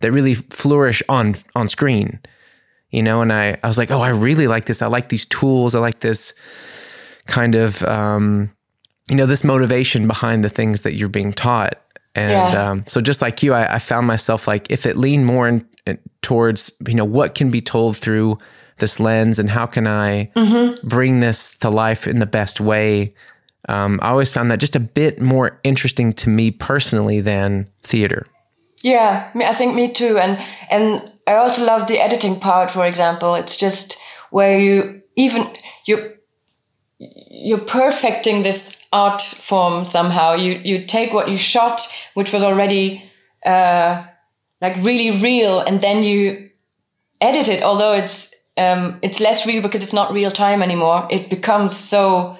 that 0.00 0.10
really 0.12 0.34
flourish 0.34 1.02
on, 1.08 1.36
on 1.54 1.68
screen, 1.68 2.18
you 2.90 3.02
know? 3.02 3.22
And 3.22 3.32
I, 3.32 3.58
I 3.62 3.66
was 3.68 3.78
like, 3.78 3.90
oh, 3.90 4.00
I 4.00 4.08
really 4.10 4.48
like 4.48 4.64
this. 4.64 4.82
I 4.82 4.86
like 4.88 5.08
these 5.10 5.26
tools. 5.26 5.74
I 5.74 5.78
like 5.78 6.00
this 6.00 6.34
kind 7.26 7.54
of, 7.54 7.82
um, 7.84 8.50
you 9.08 9.16
know, 9.16 9.26
this 9.26 9.44
motivation 9.44 10.06
behind 10.06 10.44
the 10.44 10.48
things 10.48 10.80
that 10.82 10.94
you're 10.94 11.08
being 11.08 11.32
taught. 11.32 11.74
And 12.14 12.52
Yeah. 12.52 12.70
um, 12.70 12.84
so, 12.88 13.00
just 13.00 13.22
like 13.22 13.42
you, 13.42 13.54
I, 13.54 13.74
I 13.76 13.78
found 13.78 14.06
myself 14.06 14.48
like, 14.48 14.70
if 14.70 14.86
it 14.86 14.96
leaned 14.96 15.26
more 15.26 15.46
in, 15.46 15.64
in- 15.86 15.98
towards, 16.22 16.72
you 16.88 16.94
know, 16.94 17.04
what 17.04 17.34
can 17.36 17.50
be 17.50 17.60
told 17.60 17.96
through 17.96 18.38
this 18.80 19.00
lens 19.00 19.38
and 19.38 19.50
how 19.50 19.66
can 19.66 19.86
I 19.86 20.30
bring 20.84 21.20
this 21.20 21.54
to 21.58 21.70
life 21.70 22.06
in 22.06 22.18
the 22.18 22.26
best 22.26 22.60
way, 22.60 23.14
um, 23.68 24.00
I 24.02 24.08
always 24.08 24.32
found 24.32 24.50
that 24.50 24.58
just 24.58 24.76
a 24.76 24.80
bit 24.80 25.20
more 25.20 25.60
interesting 25.62 26.12
to 26.14 26.28
me 26.28 26.50
personally 26.50 27.20
than 27.20 27.68
theater. 27.82 28.26
Yeah, 28.82 29.30
I 29.34 29.54
think 29.54 29.74
me 29.74 29.92
too. 29.92 30.18
And 30.18 30.42
and 30.70 31.12
I 31.26 31.34
also 31.34 31.64
love 31.64 31.86
the 31.86 32.00
editing 32.00 32.40
part. 32.40 32.70
For 32.70 32.86
example, 32.86 33.34
it's 33.34 33.56
just 33.56 33.98
where 34.30 34.58
you 34.58 35.02
even 35.16 35.50
you 35.84 36.14
you're 36.98 37.58
perfecting 37.58 38.42
this 38.42 38.76
art 38.92 39.20
form 39.20 39.84
somehow. 39.84 40.34
You 40.34 40.60
you 40.64 40.86
take 40.86 41.12
what 41.12 41.28
you 41.28 41.36
shot, 41.36 41.82
which 42.14 42.32
was 42.32 42.42
already 42.42 43.10
uh, 43.44 44.04
like 44.62 44.76
really 44.78 45.20
real, 45.22 45.60
and 45.60 45.80
then 45.80 46.02
you 46.02 46.50
edit 47.20 47.48
it. 47.48 47.62
Although 47.62 47.92
it's 47.92 48.34
um, 48.60 48.98
it's 49.02 49.20
less 49.20 49.46
real 49.46 49.62
because 49.62 49.82
it's 49.82 49.92
not 49.94 50.12
real 50.12 50.30
time 50.30 50.62
anymore. 50.62 51.06
It 51.10 51.30
becomes 51.30 51.76
so. 51.76 52.36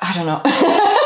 I 0.00 0.12
don't 0.14 0.26
know. 0.26 0.42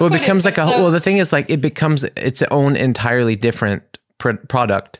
Well, 0.00 0.12
it 0.12 0.18
becomes 0.18 0.44
like 0.44 0.58
a 0.58 0.64
so- 0.66 0.82
well. 0.82 0.90
The 0.90 0.98
thing 1.00 1.18
is, 1.18 1.32
like, 1.32 1.48
it 1.48 1.60
becomes 1.60 2.02
its 2.16 2.42
own 2.50 2.74
entirely 2.74 3.36
different 3.36 3.82
pr- 4.18 4.32
product. 4.48 4.98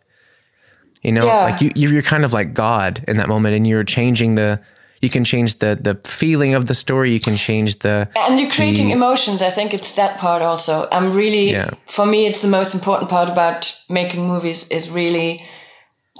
You 1.03 1.11
know, 1.11 1.27
Yeah. 1.27 1.43
like 1.51 1.61
you 1.61 1.73
you're 1.75 2.01
kind 2.03 2.25
of 2.25 2.33
like 2.33 2.55
God 2.55 3.03
in 3.09 3.17
that 3.17 3.29
moment, 3.29 3.57
and 3.57 3.67
you're 3.67 3.83
changing 3.85 4.37
the. 4.37 4.61
You 5.03 5.11
can 5.11 5.25
change 5.25 5.59
the 5.59 5.75
the 5.75 5.99
feeling 6.09 6.55
of 6.55 6.67
the 6.67 6.75
story. 6.75 7.11
You 7.11 7.19
can 7.19 7.37
change 7.37 7.81
the. 7.81 8.09
and 8.15 8.39
you're 8.39 8.49
creating 8.51 8.87
the- 8.87 8.93
emotions 8.95 9.43
i 9.43 9.51
think 9.51 9.75
it's 9.75 9.95
that 9.97 10.17
part 10.19 10.41
also 10.43 10.87
i'm 10.93 11.13
really 11.13 11.51
Yeah. 11.51 11.71
for 11.87 12.07
me 12.07 12.27
it's 12.29 12.41
the 12.41 12.49
most 12.49 12.73
important 12.75 13.11
part 13.11 13.29
about 13.29 13.61
making 13.89 14.27
movies 14.29 14.69
is 14.71 14.89
really 14.91 15.41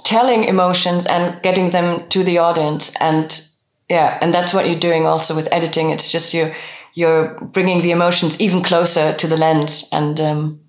telling 0.05 0.43
emotions 0.43 1.05
and 1.07 1.41
getting 1.41 1.71
them 1.71 2.07
to 2.09 2.23
the 2.23 2.37
audience 2.37 2.93
and 3.01 3.41
yeah 3.89 4.19
and 4.21 4.31
that's 4.33 4.53
what 4.53 4.69
you're 4.69 4.79
doing 4.79 5.05
also 5.05 5.35
with 5.35 5.51
editing 5.51 5.89
it's 5.89 6.11
just 6.11 6.33
you 6.33 6.53
you're 6.93 7.33
bringing 7.51 7.81
the 7.81 7.91
emotions 7.91 8.39
even 8.39 8.61
closer 8.61 9.13
to 9.15 9.27
the 9.27 9.35
lens 9.35 9.89
and 9.91 10.19
um 10.19 10.59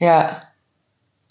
yeah 0.00 0.40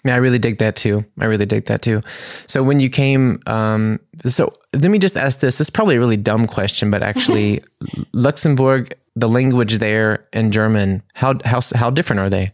Yeah, 0.05 0.15
I 0.15 0.19
really 0.19 0.39
dig 0.39 0.59
that 0.59 0.75
too. 0.77 1.03
I 1.19 1.25
really 1.25 1.45
dig 1.45 1.65
that 1.65 1.81
too. 1.81 2.01
So 2.47 2.63
when 2.63 2.79
you 2.79 2.89
came, 2.89 3.39
um, 3.45 3.99
so 4.23 4.53
let 4.71 4.89
me 4.89 4.99
just 4.99 5.17
ask 5.17 5.39
this. 5.39 5.57
This 5.57 5.67
is 5.67 5.69
probably 5.69 5.95
a 5.97 5.99
really 5.99 6.15
dumb 6.17 6.47
question, 6.47 6.91
but 6.91 7.03
actually, 7.03 7.61
Luxembourg, 8.13 8.93
the 9.15 9.27
language 9.27 9.79
there 9.79 10.25
and 10.31 10.53
German, 10.53 11.01
how 11.13 11.33
how 11.43 11.59
how 11.75 11.89
different 11.91 12.21
are 12.21 12.29
they? 12.29 12.53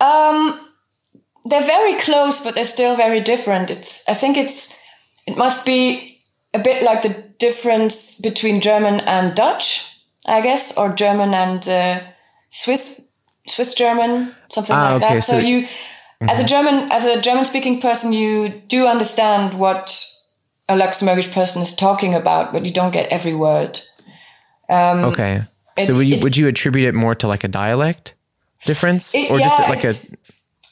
Um, 0.00 0.58
they're 1.48 1.64
very 1.66 1.94
close, 2.00 2.40
but 2.44 2.54
they're 2.54 2.64
still 2.64 2.96
very 2.96 3.20
different. 3.20 3.70
It's 3.70 4.02
I 4.08 4.14
think 4.14 4.36
it's 4.36 4.76
it 5.26 5.36
must 5.36 5.64
be 5.66 6.18
a 6.54 6.58
bit 6.58 6.82
like 6.82 7.02
the 7.02 7.14
difference 7.38 8.20
between 8.20 8.60
German 8.60 9.00
and 9.00 9.34
Dutch, 9.34 9.86
I 10.26 10.40
guess, 10.40 10.72
or 10.76 10.92
German 10.94 11.34
and 11.34 11.66
uh, 11.68 12.00
Swiss 12.48 13.00
Swiss 13.48 13.74
German, 13.74 14.34
something 14.50 14.74
Ah, 14.76 14.94
like 14.94 15.02
okay, 15.02 15.14
that. 15.16 15.24
So, 15.24 15.32
so- 15.32 15.38
Mm-hmm. 15.38 15.46
you, 15.48 16.28
as 16.32 16.40
a 16.40 16.44
German 16.44 16.90
as 16.90 17.04
a 17.04 17.20
German 17.20 17.44
speaking 17.44 17.80
person, 17.80 18.12
you 18.12 18.48
do 18.68 18.86
understand 18.86 19.54
what 19.54 20.02
a 20.68 20.74
Luxembourgish 20.74 21.30
person 21.32 21.62
is 21.62 21.74
talking 21.74 22.14
about, 22.14 22.52
but 22.52 22.64
you 22.64 22.72
don't 22.72 22.92
get 22.92 23.08
every 23.12 23.34
word. 23.34 23.80
Okay. 24.70 25.42
so 25.84 25.94
would 25.94 26.08
you 26.08 26.16
it- 26.16 26.22
would 26.24 26.36
you 26.36 26.48
attribute 26.48 26.88
it 26.88 26.94
more 26.94 27.14
to 27.14 27.28
like 27.28 27.44
a 27.44 27.48
dialect 27.48 28.14
difference, 28.64 29.14
It- 29.14 29.30
or 29.30 29.38
just 29.38 29.58
like 29.68 29.84
a? 29.84 29.94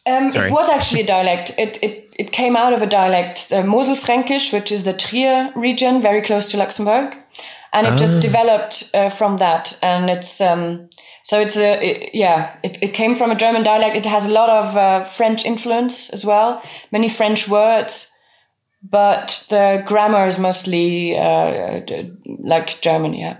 Um, 0.06 0.30
it 0.48 0.52
was 0.52 0.68
actually 0.68 1.00
a 1.02 1.06
dialect. 1.06 1.52
It, 1.58 1.82
it, 1.82 2.14
it 2.18 2.32
came 2.32 2.56
out 2.56 2.72
of 2.74 2.82
a 2.82 2.86
dialect, 2.86 3.48
the 3.48 3.62
Moselfränkisch, 3.62 4.52
which 4.52 4.70
is 4.70 4.82
the 4.82 4.92
Trier 4.92 5.50
region, 5.56 6.02
very 6.02 6.20
close 6.22 6.50
to 6.50 6.56
Luxembourg. 6.58 7.16
And 7.72 7.86
it 7.86 7.98
just 7.98 8.20
developed 8.20 8.90
uh, 8.94 9.08
from 9.08 9.38
that. 9.38 9.76
And 9.82 10.08
it's, 10.10 10.40
um, 10.40 10.88
so 11.22 11.40
it's 11.40 11.56
a, 11.56 11.82
it- 11.82 12.10
yeah, 12.14 12.56
it, 12.62 12.78
it 12.82 12.92
came 12.94 13.14
from 13.14 13.30
a 13.30 13.34
German 13.34 13.62
dialect. 13.64 13.96
It 13.96 14.06
has 14.06 14.26
a 14.26 14.30
lot 14.32 14.50
of 14.50 14.76
uh, 14.76 15.04
French 15.04 15.44
influence 15.44 16.10
as 16.10 16.24
well, 16.24 16.62
many 16.92 17.08
French 17.08 17.48
words, 17.48 18.12
but 18.82 19.46
the 19.48 19.82
grammar 19.86 20.26
is 20.28 20.38
mostly 20.38 21.16
uh, 21.18 21.80
like 22.40 22.80
German, 22.82 23.14
yeah. 23.14 23.38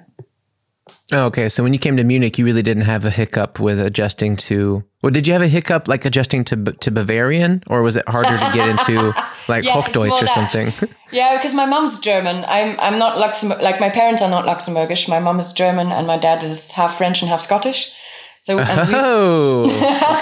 Oh, 1.12 1.26
okay, 1.26 1.50
so 1.50 1.62
when 1.62 1.74
you 1.74 1.78
came 1.78 1.98
to 1.98 2.04
Munich, 2.04 2.38
you 2.38 2.46
really 2.46 2.62
didn't 2.62 2.84
have 2.84 3.04
a 3.04 3.10
hiccup 3.10 3.60
with 3.60 3.78
adjusting 3.78 4.36
to. 4.36 4.84
Well, 5.02 5.10
did 5.10 5.26
you 5.26 5.34
have 5.34 5.42
a 5.42 5.48
hiccup 5.48 5.86
like 5.86 6.06
adjusting 6.06 6.44
to 6.44 6.56
to 6.56 6.90
Bavarian, 6.90 7.62
or 7.66 7.82
was 7.82 7.96
it 7.98 8.08
harder 8.08 8.30
to 8.30 8.50
get 8.54 8.68
into 8.70 9.14
like 9.48 9.64
Yes, 9.64 9.76
Hochdeutsch 9.76 10.22
or 10.22 10.26
something? 10.26 10.72
Yeah, 11.10 11.36
because 11.36 11.54
my 11.54 11.66
mom's 11.66 12.00
German. 12.00 12.44
I'm 12.48 12.74
I'm 12.80 12.98
not 12.98 13.18
Luxembourg. 13.18 13.60
Like 13.60 13.78
my 13.78 13.90
parents 13.90 14.20
are 14.22 14.30
not 14.30 14.46
Luxembourgish. 14.46 15.08
My 15.08 15.20
mom 15.20 15.38
is 15.38 15.52
German, 15.52 15.92
and 15.92 16.06
my 16.08 16.18
dad 16.18 16.42
is 16.42 16.72
half 16.72 16.96
French 16.98 17.22
and 17.22 17.28
half 17.28 17.40
Scottish. 17.40 17.92
So 18.40 18.58
Oh, 18.58 19.64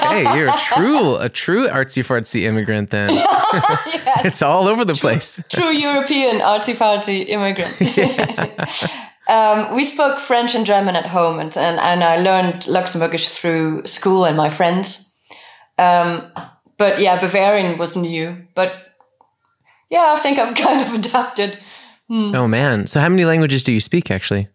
okay. 0.07 0.35
You're 0.37 0.49
a 0.49 0.59
true, 0.77 1.17
a 1.17 1.29
true 1.29 1.67
artsy 1.69 2.05
fartsy 2.05 2.43
immigrant 2.43 2.91
then. 2.91 3.09
it's 4.25 4.43
all 4.43 4.69
over 4.69 4.85
the 4.85 4.95
place. 4.95 5.43
true 5.49 5.71
European 5.71 6.41
artsy 6.41 6.75
fartsy 6.75 7.27
immigrant. 7.27 7.73
Um, 9.33 9.75
we 9.75 9.83
spoke 9.83 10.21
French 10.21 10.55
and 10.55 10.67
German 10.67 10.95
at 10.95 11.07
home, 11.07 11.39
and, 11.39 11.57
and 11.57 11.81
and 11.81 12.05
I 12.05 12.19
learned 12.19 12.67
Luxembourgish 12.67 13.35
through 13.35 13.87
school 13.87 14.27
and 14.27 14.37
my 14.37 14.51
friends. 14.51 15.15
Um, 15.79 16.31
but 16.77 17.01
yeah, 17.01 17.19
Bavarian 17.19 17.79
was 17.79 17.97
new. 17.97 18.37
But 18.55 18.75
yeah, 19.89 20.15
I 20.15 20.21
think 20.21 20.39
I've 20.39 20.55
kind 20.67 20.87
of 20.87 20.95
adapted. 20.95 21.59
Oh 22.11 22.47
man. 22.47 22.87
So 22.87 23.01
how 23.01 23.09
many 23.09 23.25
languages 23.25 23.65
do 23.65 23.73
you 23.73 23.81
speak 23.81 24.11
actually? 24.11 24.49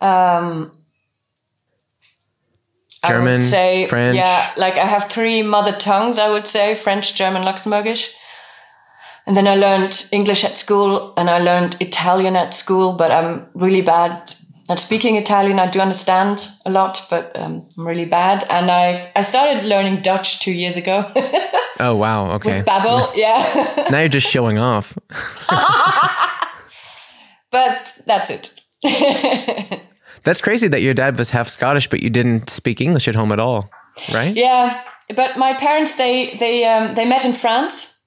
Um, 0.00 0.72
I 3.04 3.12
would 3.12 3.18
German, 3.18 3.40
say, 3.40 3.86
French. 3.88 4.16
Yeah, 4.16 4.52
like 4.56 4.74
I 4.74 4.86
have 4.86 5.10
three 5.10 5.42
mother 5.42 5.72
tongues, 5.72 6.16
I 6.16 6.30
would 6.30 6.46
say 6.46 6.76
French, 6.76 7.14
German, 7.14 7.42
Luxembourgish. 7.42 8.10
And 9.26 9.36
then 9.36 9.46
I 9.46 9.54
learned 9.54 10.08
English 10.10 10.44
at 10.44 10.58
school 10.58 11.14
and 11.16 11.30
I 11.30 11.38
learned 11.38 11.76
Italian 11.80 12.36
at 12.36 12.54
school, 12.54 12.94
but 12.94 13.10
I'm 13.10 13.48
really 13.54 13.82
bad 13.82 14.34
at 14.68 14.80
speaking 14.80 15.16
Italian. 15.16 15.58
I 15.58 15.70
do 15.70 15.80
understand 15.80 16.48
a 16.66 16.70
lot, 16.70 17.06
but 17.08 17.30
um, 17.36 17.68
I'm 17.78 17.86
really 17.86 18.06
bad. 18.06 18.44
And 18.50 18.70
I 18.70 19.00
I 19.14 19.22
started 19.22 19.64
learning 19.64 20.02
Dutch 20.02 20.40
two 20.40 20.52
years 20.52 20.76
ago. 20.76 21.10
Oh 21.80 21.96
wow. 21.96 22.30
Okay. 22.34 22.58
With 22.58 22.66
Babbel, 22.66 23.10
yeah. 23.16 23.88
now 23.90 23.98
you're 23.98 24.08
just 24.08 24.30
showing 24.30 24.56
off. 24.58 24.96
but 27.50 27.98
that's 28.06 28.30
it. 28.30 28.60
That's 30.24 30.40
crazy 30.40 30.68
that 30.68 30.82
your 30.82 30.94
dad 30.94 31.18
was 31.18 31.30
half 31.30 31.48
Scottish, 31.48 31.88
but 31.88 32.02
you 32.02 32.10
didn't 32.10 32.48
speak 32.48 32.80
English 32.80 33.08
at 33.08 33.16
home 33.16 33.32
at 33.32 33.40
all, 33.40 33.68
right? 34.14 34.32
Yeah, 34.34 34.80
but 35.16 35.36
my 35.36 35.54
parents 35.54 35.96
they 35.96 36.36
they 36.36 36.64
um, 36.64 36.94
they 36.94 37.04
met 37.04 37.24
in 37.24 37.32
France, 37.32 37.98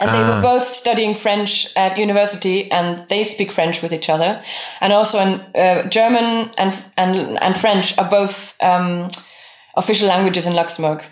and 0.00 0.10
they 0.10 0.22
Ah. 0.22 0.34
were 0.36 0.42
both 0.42 0.66
studying 0.66 1.14
French 1.14 1.68
at 1.76 1.98
university, 1.98 2.70
and 2.70 3.04
they 3.08 3.24
speak 3.24 3.52
French 3.52 3.82
with 3.82 3.92
each 3.92 4.08
other, 4.10 4.40
and 4.80 4.92
also 4.92 5.18
in 5.20 5.40
uh, 5.54 5.88
German 5.88 6.50
and 6.58 6.72
and 6.96 7.38
and 7.40 7.56
French 7.58 7.96
are 7.98 8.08
both 8.10 8.54
um, 8.60 9.08
official 9.76 10.08
languages 10.08 10.46
in 10.46 10.54
Luxembourg, 10.54 11.02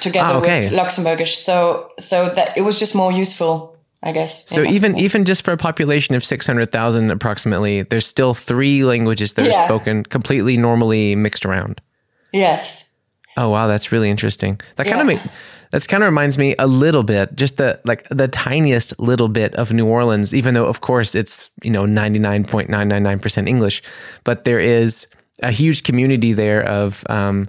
together 0.00 0.34
Ah, 0.34 0.38
okay. 0.38 0.64
with 0.64 0.72
Luxembourgish. 0.72 1.34
So 1.36 1.88
so 1.98 2.28
that 2.34 2.56
it 2.56 2.62
was 2.62 2.78
just 2.78 2.94
more 2.94 3.12
useful, 3.12 3.76
I 4.02 4.12
guess. 4.12 4.48
So 4.48 4.62
even 4.62 4.98
even 4.98 5.24
just 5.24 5.42
for 5.44 5.52
a 5.52 5.56
population 5.56 6.14
of 6.16 6.24
six 6.24 6.46
hundred 6.46 6.70
thousand 6.72 7.10
approximately, 7.10 7.82
there's 7.82 8.06
still 8.06 8.34
three 8.34 8.84
languages 8.84 9.34
that 9.34 9.46
are 9.46 9.66
spoken 9.66 10.04
completely 10.04 10.56
normally 10.56 11.16
mixed 11.16 11.44
around. 11.46 11.80
yes, 12.32 12.86
Oh 13.36 13.48
wow, 13.48 13.68
that's 13.68 13.92
really 13.92 14.10
interesting. 14.10 14.60
That 14.76 14.86
kind 14.86 15.00
of 15.00 15.06
Yeah. 15.08 15.14
make 15.14 15.32
that's 15.70 15.86
kind 15.86 16.02
of 16.02 16.06
reminds 16.06 16.36
me 16.38 16.54
a 16.58 16.66
little 16.66 17.02
bit, 17.02 17.34
just 17.36 17.56
the 17.56 17.80
like 17.84 18.08
the 18.08 18.28
tiniest 18.28 18.98
little 18.98 19.28
bit 19.28 19.54
of 19.54 19.72
New 19.72 19.86
Orleans, 19.86 20.34
even 20.34 20.54
though 20.54 20.66
of 20.66 20.80
course 20.80 21.14
it's 21.14 21.50
you 21.62 21.70
know 21.70 21.86
ninety 21.86 22.18
nine 22.18 22.44
point 22.44 22.68
nine 22.68 22.88
nine 22.88 23.02
nine 23.02 23.18
percent 23.18 23.48
English, 23.48 23.82
but 24.24 24.44
there 24.44 24.60
is 24.60 25.06
a 25.42 25.50
huge 25.50 25.84
community 25.84 26.32
there 26.34 26.62
of 26.62 27.04
um, 27.08 27.44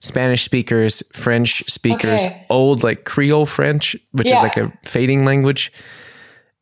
Spanish 0.00 0.42
speakers, 0.42 1.02
French 1.12 1.62
speakers, 1.68 2.24
Okay. 2.24 2.46
old 2.50 2.82
like 2.82 3.04
Creole 3.04 3.46
French, 3.46 3.94
which 4.12 4.32
is 4.32 4.42
like 4.42 4.56
a 4.56 4.72
fading 4.84 5.24
language, 5.24 5.70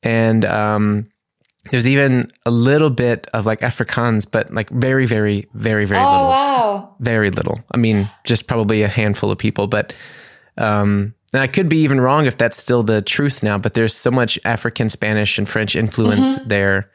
and 0.03 0.45
um, 0.45 1.09
there's 1.71 1.89
even 1.89 2.31
a 2.45 2.51
little 2.51 2.91
bit 2.91 3.27
of 3.33 3.47
like 3.47 3.61
Afrikaans, 3.61 4.31
but 4.31 4.53
like 4.53 4.69
very, 4.71 5.07
very, 5.07 5.47
very, 5.55 5.85
very 5.87 6.05
oh 6.05 6.13
little 6.13 6.29
wow, 6.29 6.95
very 7.01 7.31
little. 7.31 7.61
I 7.73 7.79
mean, 7.79 8.09
just 8.25 8.47
probably 8.47 8.83
a 8.83 8.89
handful 8.89 9.31
of 9.31 9.39
people, 9.39 9.67
but 9.67 9.93
um, 10.59 11.15
and 11.33 11.43
I 11.43 11.47
could 11.49 11.69
be 11.69 11.79
even 11.79 12.01
wrong 12.01 12.27
if 12.27 12.37
that's 12.39 12.57
still 12.57 12.83
the 12.85 13.03
truth 13.03 13.43
now. 13.43 13.59
But 13.59 13.75
there's 13.75 13.95
so 13.95 14.11
much 14.11 14.39
African 14.45 14.89
Spanish 14.89 15.39
and 15.39 15.49
French 15.49 15.75
influence 15.77 16.39
Mm-hmm. 16.39 16.49
there. 16.49 16.91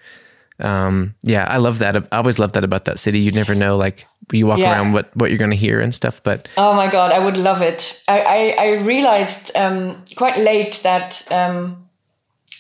Um, 0.62 1.16
yeah, 1.24 1.46
I 1.50 1.58
love 1.58 1.80
that. 1.80 1.96
I 2.12 2.18
always 2.18 2.38
love 2.40 2.52
that 2.54 2.64
about 2.66 2.84
that 2.86 3.00
city. 3.00 3.20
You 3.20 3.32
never 3.32 3.56
know, 3.56 3.78
like 3.78 4.06
you 4.34 4.46
walk 4.48 4.60
Yeah. 4.60 4.72
around, 4.74 4.92
what 4.94 5.10
what 5.16 5.30
you're 5.30 5.40
going 5.40 5.52
to 5.52 5.58
hear 5.58 5.80
and 5.80 5.94
stuff. 5.96 6.22
But 6.24 6.48
Oh 6.58 6.74
my 6.76 6.92
god, 6.92 7.12
I 7.12 7.20
would 7.24 7.38
love 7.38 7.62
it. 7.62 8.02
I 8.08 8.20
I, 8.22 8.56
I 8.66 8.84
realized 8.84 9.52
um, 9.56 10.04
quite 10.18 10.38
late 10.38 10.82
that 10.84 11.26
um, 11.32 11.88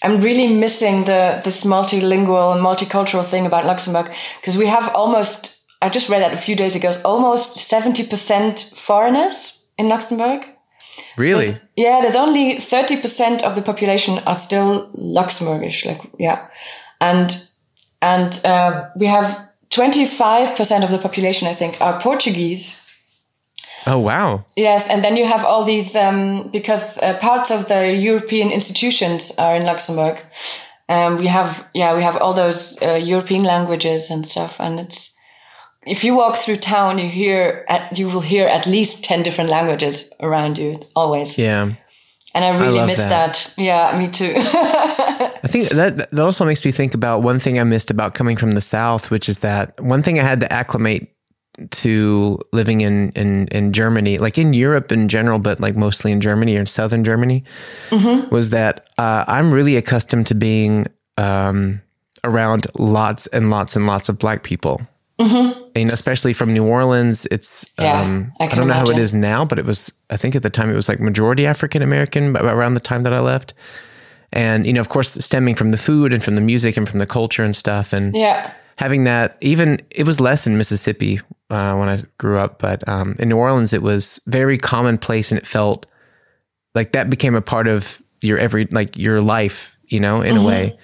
I'm 0.01 0.21
really 0.21 0.47
missing 0.53 1.03
the 1.05 1.41
this 1.43 1.65
multilingual 1.65 2.53
and 2.55 2.61
multicultural 2.63 3.25
thing 3.25 3.45
about 3.45 3.65
Luxembourg 3.65 4.11
because 4.41 4.57
we 4.57 4.67
have 4.67 4.89
almost. 4.95 5.57
I 5.81 5.89
just 5.89 6.09
read 6.09 6.21
that 6.21 6.33
a 6.33 6.37
few 6.37 6.55
days 6.55 6.75
ago. 6.75 6.95
Almost 7.03 7.57
seventy 7.57 8.05
percent 8.07 8.73
foreigners 8.77 9.65
in 9.77 9.87
Luxembourg. 9.89 10.45
Really, 11.17 11.55
Yeah, 11.75 12.01
there's 12.01 12.15
only 12.15 12.59
thirty 12.59 12.97
percent 12.97 13.43
of 13.43 13.55
the 13.55 13.61
population 13.61 14.19
are 14.25 14.35
still 14.35 14.91
Luxembourgish. 14.93 15.85
Like 15.85 16.01
yeah, 16.17 16.47
and 16.99 17.41
and 18.01 18.41
uh, 18.45 18.89
we 18.95 19.07
have 19.07 19.49
twenty 19.69 20.05
five 20.05 20.55
percent 20.55 20.83
of 20.83 20.91
the 20.91 20.97
population. 20.97 21.47
I 21.47 21.53
think 21.53 21.81
are 21.81 21.99
Portuguese. 22.01 22.85
oh 23.87 23.99
wow, 23.99 24.45
Yes, 24.55 24.89
and 24.89 25.03
then 25.03 25.15
you 25.15 25.25
have 25.25 25.45
all 25.45 25.63
these 25.63 25.95
um, 25.95 26.49
because 26.51 26.97
uh, 26.97 27.17
parts 27.19 27.51
of 27.51 27.67
the 27.67 27.95
European 27.95 28.51
institutions 28.51 29.31
are 29.37 29.55
in 29.55 29.65
Luxembourg. 29.65 30.17
Um, 30.89 31.17
we 31.17 31.27
have 31.27 31.67
yeah, 31.73 31.95
we 31.95 32.03
have 32.03 32.17
all 32.17 32.33
those 32.33 32.81
uh, 32.81 32.95
European 32.95 33.43
languages 33.43 34.11
and 34.11 34.27
stuff, 34.27 34.59
and 34.59 34.79
it's 34.79 35.15
if 35.89 36.03
you 36.03 36.15
walk 36.15 36.37
through 36.37 36.57
town, 36.57 36.99
you 36.99 37.09
hear 37.09 37.65
at, 37.67 37.97
you 37.97 38.07
will 38.07 38.21
hear 38.21 38.47
at 38.47 38.65
least 38.65 39.03
ten 39.03 39.23
different 39.23 39.49
languages 39.49 40.11
around 40.19 40.57
you 40.57 40.79
always. 40.95 41.37
yeah. 41.37 41.73
And 42.35 42.45
I 42.45 42.59
really 42.59 42.77
love 42.77 42.87
miss 42.87 42.97
that. 42.97 43.33
that. 43.33 43.53
Yeah, 43.57 43.97
me 43.97 44.07
too. 44.07 44.33
I 44.37 45.47
think 45.47 45.69
that 45.69 46.11
that 46.11 46.19
also 46.19 46.45
makes 46.45 46.63
me 46.63 46.71
think 46.71 46.93
about 46.93 47.23
one 47.23 47.39
thing 47.39 47.59
I 47.59 47.63
missed 47.63 47.89
about 47.89 48.13
coming 48.13 48.37
from 48.37 48.51
the 48.51 48.61
South, 48.61 49.09
which 49.09 49.27
is 49.27 49.39
that 49.39 49.79
one 49.81 50.03
thing 50.03 50.19
I 50.19 50.23
had 50.23 50.39
to 50.41 50.53
acclimate 50.53 51.11
to 51.71 52.39
living 52.53 52.81
in 52.81 53.11
in 53.11 53.47
in 53.47 53.73
Germany, 53.73 54.19
like 54.19 54.37
in 54.37 54.53
Europe 54.53 54.91
in 54.91 55.07
general, 55.09 55.39
but 55.39 55.59
like 55.59 55.75
mostly 55.75 56.11
in 56.11 56.21
Germany 56.21 56.55
or 56.55 56.59
in 56.59 56.65
southern 56.67 57.03
Germany, 57.03 57.43
was 58.31 58.51
that 58.51 58.87
uh, 58.99 59.25
I'm 59.27 59.51
really 59.51 59.75
accustomed 59.75 60.27
to 60.27 60.35
being 60.35 60.85
um, 61.17 61.81
around 62.23 62.67
lots 62.77 63.25
and 63.27 63.49
lots 63.49 63.75
and 63.75 63.87
lots 63.87 64.07
of 64.07 64.19
black 64.19 64.43
people. 64.43 64.87
And 65.75 65.91
especially 65.91 66.33
from 66.33 66.53
New 66.53 66.65
Orleans, 66.65 67.27
it's 67.31 67.69
Yeah, 67.79 68.01
um, 68.01 68.31
I 68.39 68.45
I, 68.45 68.55
don't 68.55 68.67
know 68.67 68.73
how 68.73 68.89
it 68.89 68.97
is 68.97 69.13
now, 69.13 69.45
but 69.45 69.59
it 69.59 69.65
was 69.65 69.91
I 70.09 70.17
think 70.17 70.35
at 70.35 70.43
the 70.43 70.49
time 70.49 70.69
it 70.69 70.75
was 70.75 70.89
like 70.89 70.99
majority 70.99 71.45
African 71.45 71.81
American 71.81 72.35
around 72.37 72.73
the 72.73 72.79
time 72.79 73.03
that 73.03 73.13
I 73.13 73.19
left. 73.19 73.53
And 74.31 74.65
you 74.65 74.73
know 74.73 74.81
of 74.81 74.89
course 74.89 75.13
stemming 75.13 75.55
from 75.55 75.71
the 75.71 75.77
food 75.77 76.13
and 76.13 76.23
from 76.23 76.35
the 76.35 76.41
music 76.41 76.77
and 76.77 76.87
from 76.87 76.99
the 76.99 77.07
culture 77.07 77.43
and 77.43 77.55
stuff 77.55 77.93
and 77.93 78.15
yeah, 78.15 78.53
having 78.77 79.03
that 79.05 79.37
even 79.41 79.79
it 79.89 80.05
was 80.05 80.19
less 80.19 80.45
in 80.45 80.55
mississippi 80.55 81.19
uh, 81.49 81.75
when 81.75 81.89
i 81.89 81.97
grew 82.19 82.37
up 82.37 82.59
but 82.59 82.87
um, 82.87 83.15
in 83.17 83.29
new 83.29 83.37
orleans 83.37 83.73
it 83.73 83.81
was 83.81 84.21
very 84.27 84.55
commonplace 84.55 85.31
and 85.31 85.39
it 85.39 85.47
felt 85.47 85.87
like 86.75 86.91
that 86.91 87.09
became 87.09 87.33
a 87.33 87.41
part 87.41 87.67
of 87.67 88.03
your 88.21 88.37
every 88.37 88.65
like 88.65 88.97
your 88.97 89.21
life 89.21 89.77
you 89.87 89.99
know 89.99 90.21
in 90.21 90.37
a 90.37 90.43
way. 90.43 90.77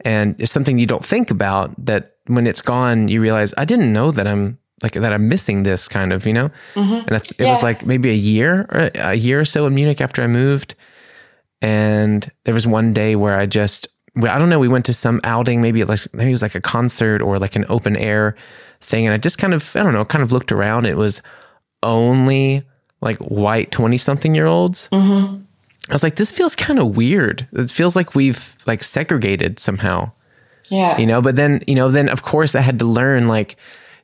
And 0.00 0.36
it's 0.38 0.52
something 0.52 0.78
you 0.78 0.86
don't 0.86 1.04
think 1.04 1.30
about 1.30 1.84
that 1.84 2.15
when 2.26 2.46
it's 2.46 2.62
gone 2.62 3.08
you 3.08 3.20
realize 3.20 3.54
i 3.56 3.64
didn't 3.64 3.92
know 3.92 4.10
that 4.10 4.26
i'm 4.26 4.58
like 4.82 4.92
that 4.92 5.12
i'm 5.12 5.28
missing 5.28 5.62
this 5.62 5.88
kind 5.88 6.12
of 6.12 6.26
you 6.26 6.32
know? 6.32 6.50
Mm-hmm. 6.74 7.06
And 7.06 7.12
I 7.12 7.18
th- 7.18 7.40
it 7.40 7.44
was 7.46 7.62
like 7.62 7.86
maybe 7.86 8.10
a 8.10 8.14
year 8.14 8.66
or 8.70 8.90
a 8.94 9.14
year 9.14 9.40
or 9.40 9.44
so 9.44 9.66
in 9.66 9.74
munich 9.74 10.00
after 10.00 10.22
i 10.22 10.26
moved. 10.26 10.74
And 11.62 12.30
there 12.44 12.54
was 12.54 12.66
one 12.66 12.92
day 12.92 13.16
where 13.16 13.36
I 13.38 13.46
just 13.46 13.88
I 14.16 14.38
don't 14.38 14.48
know 14.48 14.58
we 14.58 14.68
went 14.68 14.86
to 14.86 14.92
some 14.92 15.20
outing 15.24 15.60
maybe 15.60 15.80
it 15.80 15.88
was 15.88 16.12
maybe 16.12 16.28
it 16.28 16.32
was 16.32 16.42
like 16.42 16.54
a 16.54 16.60
concert 16.60 17.22
or 17.22 17.38
like 17.38 17.56
an 17.56 17.64
open 17.68 17.96
air 17.96 18.36
thing. 18.80 19.06
And 19.06 19.14
I 19.14 19.18
just 19.18 19.38
kind 19.38 19.54
of 19.54 19.74
I 19.74 19.82
don't 19.82 19.94
know 19.94 20.04
kind 20.04 20.22
of 20.22 20.32
looked 20.32 20.52
around. 20.52 20.86
It 20.86 20.96
was 20.96 21.22
only 21.82 22.62
like 23.00 23.18
white 23.18 23.70
20 23.72 23.96
something 23.96 24.34
year 24.34 24.46
olds. 24.46 24.88
Mm-hmm. 24.92 25.42
I 25.88 25.92
was 25.92 26.02
like 26.02 26.16
this 26.16 26.30
feels 26.30 26.54
kind 26.54 26.78
of 26.78 26.96
weird. 26.96 27.48
It 27.52 27.70
feels 27.70 27.96
like 27.96 28.14
we've 28.14 28.56
like 28.66 28.82
segregated 28.84 29.58
somehow 29.58 30.12
yeah, 30.70 30.98
you 30.98 31.06
know 31.06 31.20
but 31.20 31.36
then 31.36 31.60
you 31.66 31.74
know 31.74 31.90
then 31.90 32.08
of 32.08 32.22
course 32.22 32.54
i 32.54 32.60
had 32.60 32.78
to 32.78 32.84
learn 32.84 33.28
like 33.28 33.56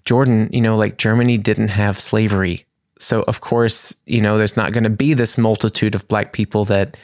jordan 0.04 0.48
you 0.52 0.60
know 0.60 0.76
like 0.76 0.98
germany 0.98 1.38
didn't 1.38 1.68
have 1.68 1.98
slavery. 1.98 2.66
So 2.98 3.22
of 3.22 3.40
course 3.40 3.94
you 4.06 4.20
know 4.20 4.38
there's 4.38 4.56
not 4.56 4.72
going 4.72 4.84
to 4.84 4.90
be 4.90 5.14
this 5.14 5.36
multitude 5.36 5.94
of 5.94 6.06
black 6.08 6.32
people 6.32 6.64
that 6.66 6.96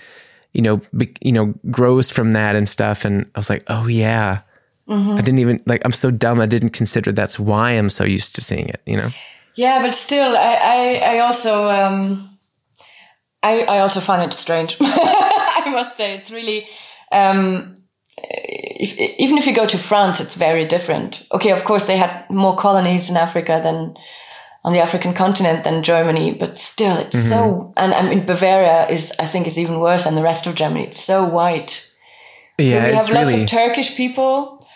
you 0.53 0.63
know 0.63 0.81
be, 0.97 1.13
you 1.23 1.33
know 1.33 1.55
grows 1.71 2.11
from 2.11 2.33
that 2.33 2.57
and 2.57 2.69
stuff. 2.69 3.05
And 3.05 3.27
i 3.35 3.39
was 3.39 3.51
like 3.51 3.65
oh 3.69 3.87
yeah. 3.87 4.43
I 4.91 5.17
didn't 5.17 5.41
even 5.41 5.63
like 5.67 5.83
i'm 5.85 5.93
so 5.93 6.11
dumb 6.11 6.41
i 6.41 6.47
didn't 6.47 6.71
consider 6.71 7.13
that's 7.13 7.39
why 7.39 7.73
i'm 7.73 7.91
so 7.91 8.05
used 8.05 8.35
to 8.37 8.41
seeing 8.41 8.71
it 8.71 8.81
you 8.87 8.97
know? 8.97 9.11
Yeah, 9.59 9.83
but 9.83 9.93
still, 9.97 10.37
I, 10.37 10.55
I, 10.55 10.95
I 11.17 11.19
also, 11.19 11.69
um, 11.69 12.39
I, 13.43 13.63
I 13.63 13.81
also 13.81 13.99
find 13.99 14.23
it 14.23 14.33
strange. 14.33 14.77
I 14.81 15.69
must 15.73 15.97
say, 15.97 16.15
it's 16.15 16.31
really, 16.31 16.69
um, 17.11 17.83
if, 18.23 18.99
even 18.99 19.39
if 19.39 19.47
you 19.47 19.55
go 19.55 19.67
to 19.67 19.79
France, 19.79 20.21
it's 20.21 20.35
very 20.35 20.67
different. 20.67 21.25
Okay, 21.33 21.51
of 21.51 21.65
course, 21.65 21.87
they 21.87 21.97
had 21.97 22.29
more 22.31 22.57
colonies 22.57 23.11
in 23.11 23.17
Africa 23.17 23.61
than 23.63 23.97
on 24.65 24.73
the 24.73 24.81
African 24.81 25.15
continent 25.15 25.65
than 25.65 25.83
Germany, 25.83 26.35
but 26.35 26.59
still, 26.59 26.97
it's 26.99 27.29
so. 27.29 27.73
And 27.77 27.95
I 27.95 28.09
mean, 28.09 28.27
Bavaria 28.27 28.89
is, 28.89 29.13
I 29.19 29.27
think, 29.27 29.47
is 29.47 29.59
even 29.59 29.81
worse 29.81 30.05
than 30.05 30.15
the 30.15 30.23
rest 30.23 30.47
of 30.47 30.55
Germany. 30.55 30.87
It's 30.87 31.01
so 31.01 31.25
white. 31.25 31.93
yeah 32.59 32.85
we 32.85 32.97
it's 32.97 33.07
have 33.07 33.15
lots 33.15 33.33
really 33.33 33.45
of 33.45 33.49
Turkish 33.49 33.97
people, 33.97 34.67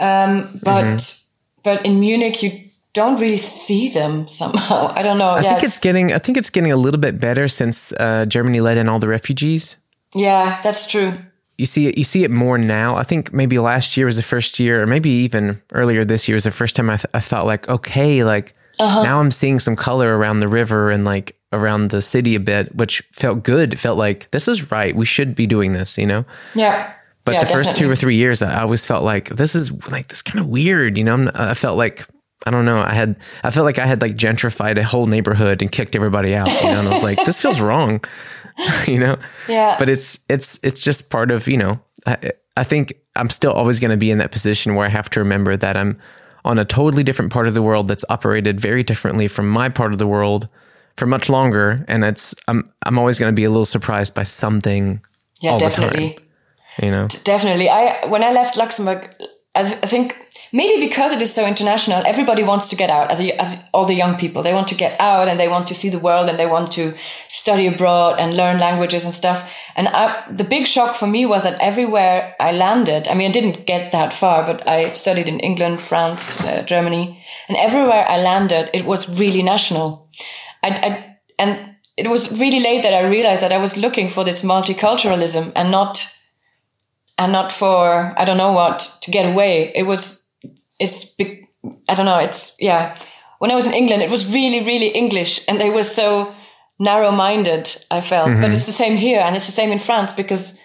um, 0.00 0.60
but 0.62 1.24
but 1.64 1.84
in 1.84 2.00
Munich 2.00 2.42
you 2.42 2.64
don't 2.94 3.20
really 3.20 3.36
see 3.36 3.88
them 3.88 4.28
somehow. 4.28 4.88
I 4.94 5.02
don't 5.02 5.18
know. 5.18 5.30
i 5.30 5.42
yeah, 5.42 5.50
think 5.50 5.64
it's 5.64 5.78
getting 5.78 6.12
i 6.12 6.18
think 6.18 6.38
it's 6.38 6.50
getting 6.50 6.72
a 6.72 6.76
little 6.76 6.98
bit 6.98 7.20
better 7.20 7.46
since 7.46 7.92
uh, 7.92 8.24
germany 8.26 8.60
let 8.60 8.78
in 8.78 8.88
all 8.88 8.98
the 8.98 9.06
refugees 9.06 9.76
yeah, 10.14 10.60
that's 10.62 10.90
true. 10.90 11.12
You 11.58 11.66
see 11.66 11.88
it 11.88 11.98
you 11.98 12.04
see 12.04 12.24
it 12.24 12.30
more 12.30 12.56
now. 12.56 12.96
I 12.96 13.02
think 13.02 13.32
maybe 13.32 13.58
last 13.58 13.96
year 13.96 14.06
was 14.06 14.16
the 14.16 14.22
first 14.22 14.58
year 14.58 14.82
or 14.82 14.86
maybe 14.86 15.10
even 15.10 15.60
earlier 15.72 16.04
this 16.04 16.28
year 16.28 16.36
was 16.36 16.44
the 16.44 16.50
first 16.50 16.76
time 16.76 16.88
i, 16.88 16.96
th- 16.96 17.10
I 17.12 17.20
thought 17.20 17.46
like 17.46 17.68
okay 17.68 18.24
like 18.24 18.54
uh-huh. 18.78 19.02
now 19.02 19.20
i'm 19.20 19.30
seeing 19.30 19.58
some 19.58 19.76
color 19.76 20.16
around 20.16 20.38
the 20.38 20.48
river 20.48 20.90
and 20.90 21.04
like 21.04 21.36
around 21.52 21.90
the 21.90 22.02
city 22.02 22.34
a 22.34 22.40
bit 22.40 22.74
which 22.74 23.02
felt 23.12 23.42
good. 23.42 23.72
It 23.72 23.78
felt 23.78 23.98
like 23.98 24.30
this 24.30 24.48
is 24.48 24.70
right. 24.70 24.94
We 24.94 25.06
should 25.06 25.34
be 25.34 25.46
doing 25.46 25.72
this 25.72 25.98
you 25.98 26.06
know? 26.06 26.24
Yeah, 26.54 26.92
but 27.28 27.34
yeah, 27.34 27.44
the 27.44 27.50
first 27.50 27.76
two 27.76 27.90
or 27.90 27.94
three 27.94 28.16
years 28.16 28.40
i 28.40 28.62
always 28.62 28.86
felt 28.86 29.04
like 29.04 29.28
this 29.28 29.54
is 29.54 29.70
like 29.90 30.08
this 30.08 30.22
kind 30.22 30.40
of 30.40 30.46
weird 30.46 30.96
you 30.96 31.04
know? 31.04 31.14
I'm, 31.14 31.30
i 31.34 31.52
felt 31.52 31.76
like 31.76 32.06
i 32.46 32.50
don't 32.50 32.64
know 32.64 32.78
i 32.78 32.94
had 32.94 33.16
i 33.44 33.50
felt 33.50 33.66
like 33.66 33.78
i 33.78 33.86
had 33.86 34.00
like 34.00 34.16
gentrified 34.16 34.78
a 34.78 34.84
whole 34.84 35.06
neighborhood 35.06 35.60
and 35.60 35.70
kicked 35.70 35.94
everybody 35.94 36.34
out 36.34 36.48
you 36.48 36.70
know? 36.70 36.78
And 36.78 36.88
i 36.88 36.90
was 36.90 37.02
like 37.02 37.22
this 37.26 37.38
feels 37.38 37.60
wrong 37.60 38.02
you 38.86 38.98
know 38.98 39.16
Yeah. 39.48 39.76
but 39.78 39.88
it's 39.88 40.18
it's 40.28 40.58
it's 40.62 40.80
just 40.80 41.10
part 41.10 41.30
of 41.30 41.46
you 41.48 41.56
know 41.56 41.80
i 42.06 42.16
i 42.56 42.64
think 42.64 42.94
i'm 43.16 43.30
still 43.30 43.52
always 43.52 43.78
going 43.80 43.90
to 43.90 43.96
be 43.96 44.10
in 44.10 44.18
that 44.18 44.32
position 44.32 44.74
where 44.74 44.86
i 44.86 44.90
have 44.90 45.08
to 45.10 45.20
remember 45.20 45.56
that 45.56 45.76
i'm 45.76 45.98
on 46.44 46.58
a 46.58 46.64
totally 46.64 47.02
different 47.02 47.32
part 47.32 47.46
of 47.46 47.54
the 47.54 47.62
world 47.62 47.88
that's 47.88 48.04
operated 48.08 48.58
very 48.60 48.82
differently 48.82 49.28
from 49.28 49.48
my 49.48 49.68
part 49.68 49.92
of 49.92 49.98
the 49.98 50.06
world 50.06 50.48
for 50.96 51.06
much 51.06 51.28
longer, 51.30 51.84
and 51.86 52.04
it's 52.04 52.34
I'm 52.48 52.72
I'm 52.86 52.98
always 52.98 53.18
going 53.20 53.30
to 53.32 53.36
be 53.36 53.44
a 53.44 53.50
little 53.50 53.64
surprised 53.66 54.14
by 54.14 54.24
something. 54.24 55.00
Yeah, 55.40 55.52
all 55.52 55.58
the 55.60 55.66
definitely. 55.66 56.14
time, 56.14 56.24
you 56.82 56.90
know. 56.90 57.06
Definitely. 57.24 57.68
I 57.68 58.06
when 58.06 58.24
I 58.24 58.32
left 58.32 58.56
Luxembourg, 58.56 59.14
I, 59.54 59.62
th- 59.64 59.78
I 59.82 59.86
think 59.86 60.16
maybe 60.52 60.86
because 60.86 61.12
it 61.12 61.22
is 61.22 61.32
so 61.32 61.46
international, 61.46 62.02
everybody 62.06 62.42
wants 62.42 62.68
to 62.70 62.76
get 62.76 62.90
out. 62.90 63.10
As, 63.10 63.20
a, 63.20 63.40
as 63.40 63.64
all 63.72 63.84
the 63.84 63.94
young 63.94 64.16
people, 64.16 64.42
they 64.42 64.52
want 64.52 64.68
to 64.68 64.74
get 64.74 64.98
out 65.00 65.28
and 65.28 65.38
they 65.38 65.48
want 65.48 65.68
to 65.68 65.74
see 65.74 65.88
the 65.88 65.98
world 65.98 66.28
and 66.28 66.38
they 66.38 66.46
want 66.46 66.72
to 66.72 66.94
study 67.28 67.66
abroad 67.66 68.18
and 68.18 68.36
learn 68.36 68.58
languages 68.58 69.04
and 69.04 69.14
stuff. 69.14 69.50
And 69.76 69.88
I, 69.88 70.24
the 70.30 70.44
big 70.44 70.66
shock 70.66 70.96
for 70.96 71.06
me 71.06 71.26
was 71.26 71.44
that 71.44 71.60
everywhere 71.60 72.34
I 72.40 72.52
landed, 72.52 73.08
I 73.08 73.14
mean, 73.14 73.30
I 73.30 73.32
didn't 73.32 73.66
get 73.66 73.92
that 73.92 74.12
far, 74.12 74.44
but 74.44 74.66
I 74.68 74.92
studied 74.92 75.28
in 75.28 75.40
England, 75.40 75.80
France, 75.80 76.40
uh, 76.40 76.62
Germany, 76.62 77.22
and 77.48 77.56
everywhere 77.56 78.04
I 78.08 78.18
landed, 78.18 78.70
it 78.74 78.84
was 78.84 79.08
really 79.18 79.42
national. 79.42 80.08
I, 80.62 80.68
I 80.68 81.16
and 81.38 81.76
it 81.96 82.08
was 82.08 82.38
really 82.38 82.60
late 82.60 82.82
that 82.82 82.94
I 82.94 83.08
realized 83.08 83.42
that 83.42 83.52
I 83.52 83.58
was 83.58 83.76
looking 83.76 84.08
for 84.08 84.24
this 84.24 84.42
multiculturalism 84.42 85.52
and 85.56 85.70
not 85.70 86.14
and 87.18 87.32
not 87.32 87.52
for 87.52 88.14
I 88.16 88.24
don't 88.24 88.36
know 88.36 88.52
what 88.52 88.98
to 89.02 89.10
get 89.10 89.30
away. 89.30 89.72
It 89.74 89.84
was 89.84 90.24
it's 90.78 91.14
I 91.88 91.94
don't 91.94 92.06
know. 92.06 92.18
It's 92.18 92.56
yeah. 92.60 92.96
When 93.38 93.50
I 93.50 93.54
was 93.54 93.66
in 93.66 93.74
England, 93.74 94.02
it 94.02 94.10
was 94.10 94.32
really 94.32 94.64
really 94.64 94.88
English, 94.88 95.46
and 95.48 95.60
they 95.60 95.70
were 95.70 95.82
so 95.82 96.34
narrow 96.78 97.10
minded. 97.10 97.74
I 97.90 98.00
felt, 98.00 98.30
but 98.40 98.52
it's 98.52 98.66
the 98.66 98.72
same 98.72 98.96
here, 98.96 99.20
and 99.20 99.36
it's 99.36 99.46
the 99.46 99.52
same 99.52 99.72
in 99.72 99.78
France 99.78 100.12
because 100.12 100.58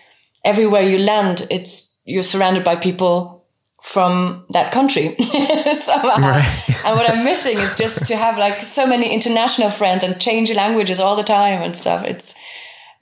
everywhere 0.43 0.81
you 0.81 0.97
land, 0.97 1.47
it's 1.49 1.97
you're 2.05 2.23
surrounded 2.23 2.63
by 2.63 2.75
people 2.75 3.45
from 3.81 4.45
that 4.51 4.71
country 4.71 5.15
somehow. 5.19 6.41
and 6.85 6.97
what 6.97 7.09
I'm 7.09 7.23
missing 7.31 7.57
is 7.57 7.75
just 7.75 8.07
to 8.07 8.15
have 8.15 8.37
like 8.37 8.63
so 8.63 8.87
many 8.87 9.13
international 9.13 9.69
friends 9.69 10.05
and 10.05 10.19
change 10.21 10.53
languages 10.53 10.99
all 10.99 11.17
the 11.17 11.23
time 11.23 11.61
and 11.61 11.75
stuff. 11.75 12.05
It's 12.05 12.33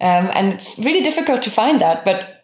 um, 0.01 0.29
and 0.33 0.53
it's 0.53 0.79
really 0.79 1.01
difficult 1.01 1.43
to 1.43 1.51
find 1.51 1.81
that, 1.81 2.03
but. 2.03 2.37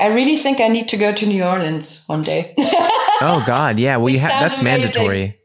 I 0.00 0.06
really 0.06 0.36
think 0.36 0.60
I 0.60 0.68
need 0.68 0.88
to 0.88 0.96
go 0.96 1.12
to 1.12 1.26
New 1.26 1.42
Orleans 1.44 2.04
one 2.06 2.22
day. 2.22 2.54
Oh 3.20 3.42
God, 3.44 3.80
yeah. 3.80 3.96
Well, 3.96 4.10
you 4.10 4.20
have 4.20 4.30
that's 4.30 4.58
amazing. 4.60 4.82
mandatory. 4.94 5.38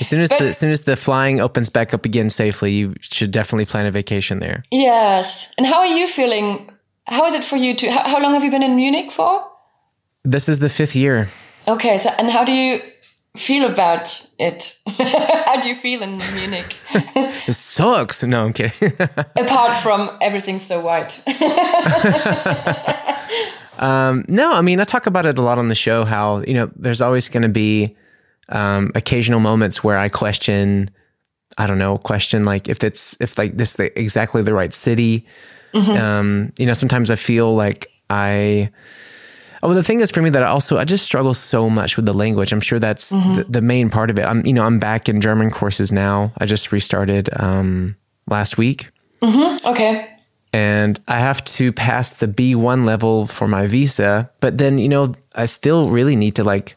As 0.00 0.08
soon 0.08 0.22
as 0.22 0.30
But- 0.30 0.38
the 0.38 0.48
as 0.48 0.56
soon 0.56 0.70
as 0.72 0.80
the 0.82 0.96
flying 0.96 1.40
opens 1.42 1.68
back 1.70 1.92
up 1.92 2.06
again 2.06 2.30
safely, 2.30 2.72
you 2.72 2.94
should 3.02 3.30
definitely 3.30 3.66
plan 3.66 3.84
a 3.84 3.90
vacation 3.90 4.38
there. 4.40 4.64
yes. 4.70 5.52
And 5.58 5.66
how 5.66 5.80
are 5.80 5.86
you 5.98 6.06
feeling? 6.08 6.70
How 7.06 7.26
is 7.26 7.34
it 7.34 7.44
for 7.44 7.56
you 7.56 7.74
to? 7.76 7.90
How, 7.90 8.08
how 8.08 8.18
long 8.22 8.32
have 8.32 8.42
you 8.44 8.50
been 8.50 8.62
in 8.62 8.76
Munich 8.76 9.12
for? 9.12 9.44
This 10.24 10.48
is 10.48 10.58
the 10.60 10.68
fifth 10.70 10.96
year. 10.96 11.28
Okay. 11.68 11.98
So, 11.98 12.08
and 12.18 12.30
how 12.30 12.44
do 12.44 12.52
you 12.52 12.80
feel 13.36 13.66
about 13.70 14.26
it? 14.38 14.78
how 14.86 15.60
do 15.60 15.68
you 15.68 15.74
feel 15.74 16.00
in 16.02 16.16
Munich? 16.34 16.76
It 17.46 17.54
sucks. 17.54 18.22
No, 18.24 18.46
I'm 18.46 18.52
kidding. 18.54 18.92
Apart 19.36 19.82
from 19.82 20.10
everything 20.22 20.58
so 20.60 20.80
white. 20.80 21.22
No, 24.28 24.52
I 24.52 24.60
mean 24.60 24.80
I 24.80 24.84
talk 24.84 25.06
about 25.06 25.26
it 25.26 25.38
a 25.38 25.42
lot 25.42 25.58
on 25.58 25.68
the 25.68 25.74
show. 25.74 26.04
How 26.04 26.42
you 26.42 26.54
know 26.54 26.70
there's 26.76 27.00
always 27.00 27.28
going 27.28 27.42
to 27.42 27.48
be 27.48 27.96
um, 28.48 28.90
occasional 28.94 29.40
moments 29.40 29.82
where 29.82 29.98
I 29.98 30.08
question. 30.08 30.90
I 31.58 31.66
don't 31.66 31.78
know, 31.78 31.98
question 31.98 32.44
like 32.44 32.68
if 32.68 32.82
it's 32.82 33.14
if 33.20 33.36
like 33.36 33.56
this 33.56 33.74
the, 33.74 33.98
exactly 33.98 34.42
the 34.42 34.54
right 34.54 34.72
city. 34.72 35.26
Um, 35.96 36.52
you 36.58 36.66
know, 36.66 36.72
sometimes 36.72 37.10
I 37.10 37.16
feel 37.16 37.54
like 37.54 37.88
I. 38.10 38.70
Oh, 39.62 39.74
the 39.74 39.82
thing 39.82 40.00
is 40.00 40.10
for 40.10 40.20
me 40.20 40.30
that 40.30 40.42
I 40.42 40.46
also 40.46 40.76
I 40.76 40.84
just 40.84 41.04
struggle 41.04 41.34
so 41.34 41.70
much 41.70 41.96
with 41.96 42.04
the 42.04 42.12
language. 42.12 42.52
I'm 42.52 42.60
sure 42.60 42.78
that's 42.78 43.10
the, 43.10 43.46
the 43.48 43.62
main 43.62 43.90
part 43.90 44.10
of 44.10 44.18
it. 44.18 44.22
I'm 44.22 44.44
you 44.44 44.52
know 44.52 44.64
I'm 44.64 44.78
back 44.78 45.08
in 45.08 45.20
German 45.20 45.50
courses 45.50 45.92
now. 45.92 46.32
I 46.38 46.46
just 46.46 46.72
restarted 46.72 47.28
um, 47.38 47.96
last 48.28 48.58
week. 48.58 48.90
okay. 49.64 50.11
And 50.52 51.00
I 51.08 51.18
have 51.18 51.42
to 51.56 51.72
pass 51.72 52.12
the 52.18 52.26
B1 52.28 52.84
level 52.84 53.26
for 53.26 53.48
my 53.48 53.66
visa. 53.66 54.30
But 54.40 54.58
then, 54.58 54.78
you 54.78 54.88
know, 54.88 55.14
I 55.34 55.46
still 55.46 55.88
really 55.90 56.16
need 56.16 56.34
to 56.36 56.44
like 56.44 56.76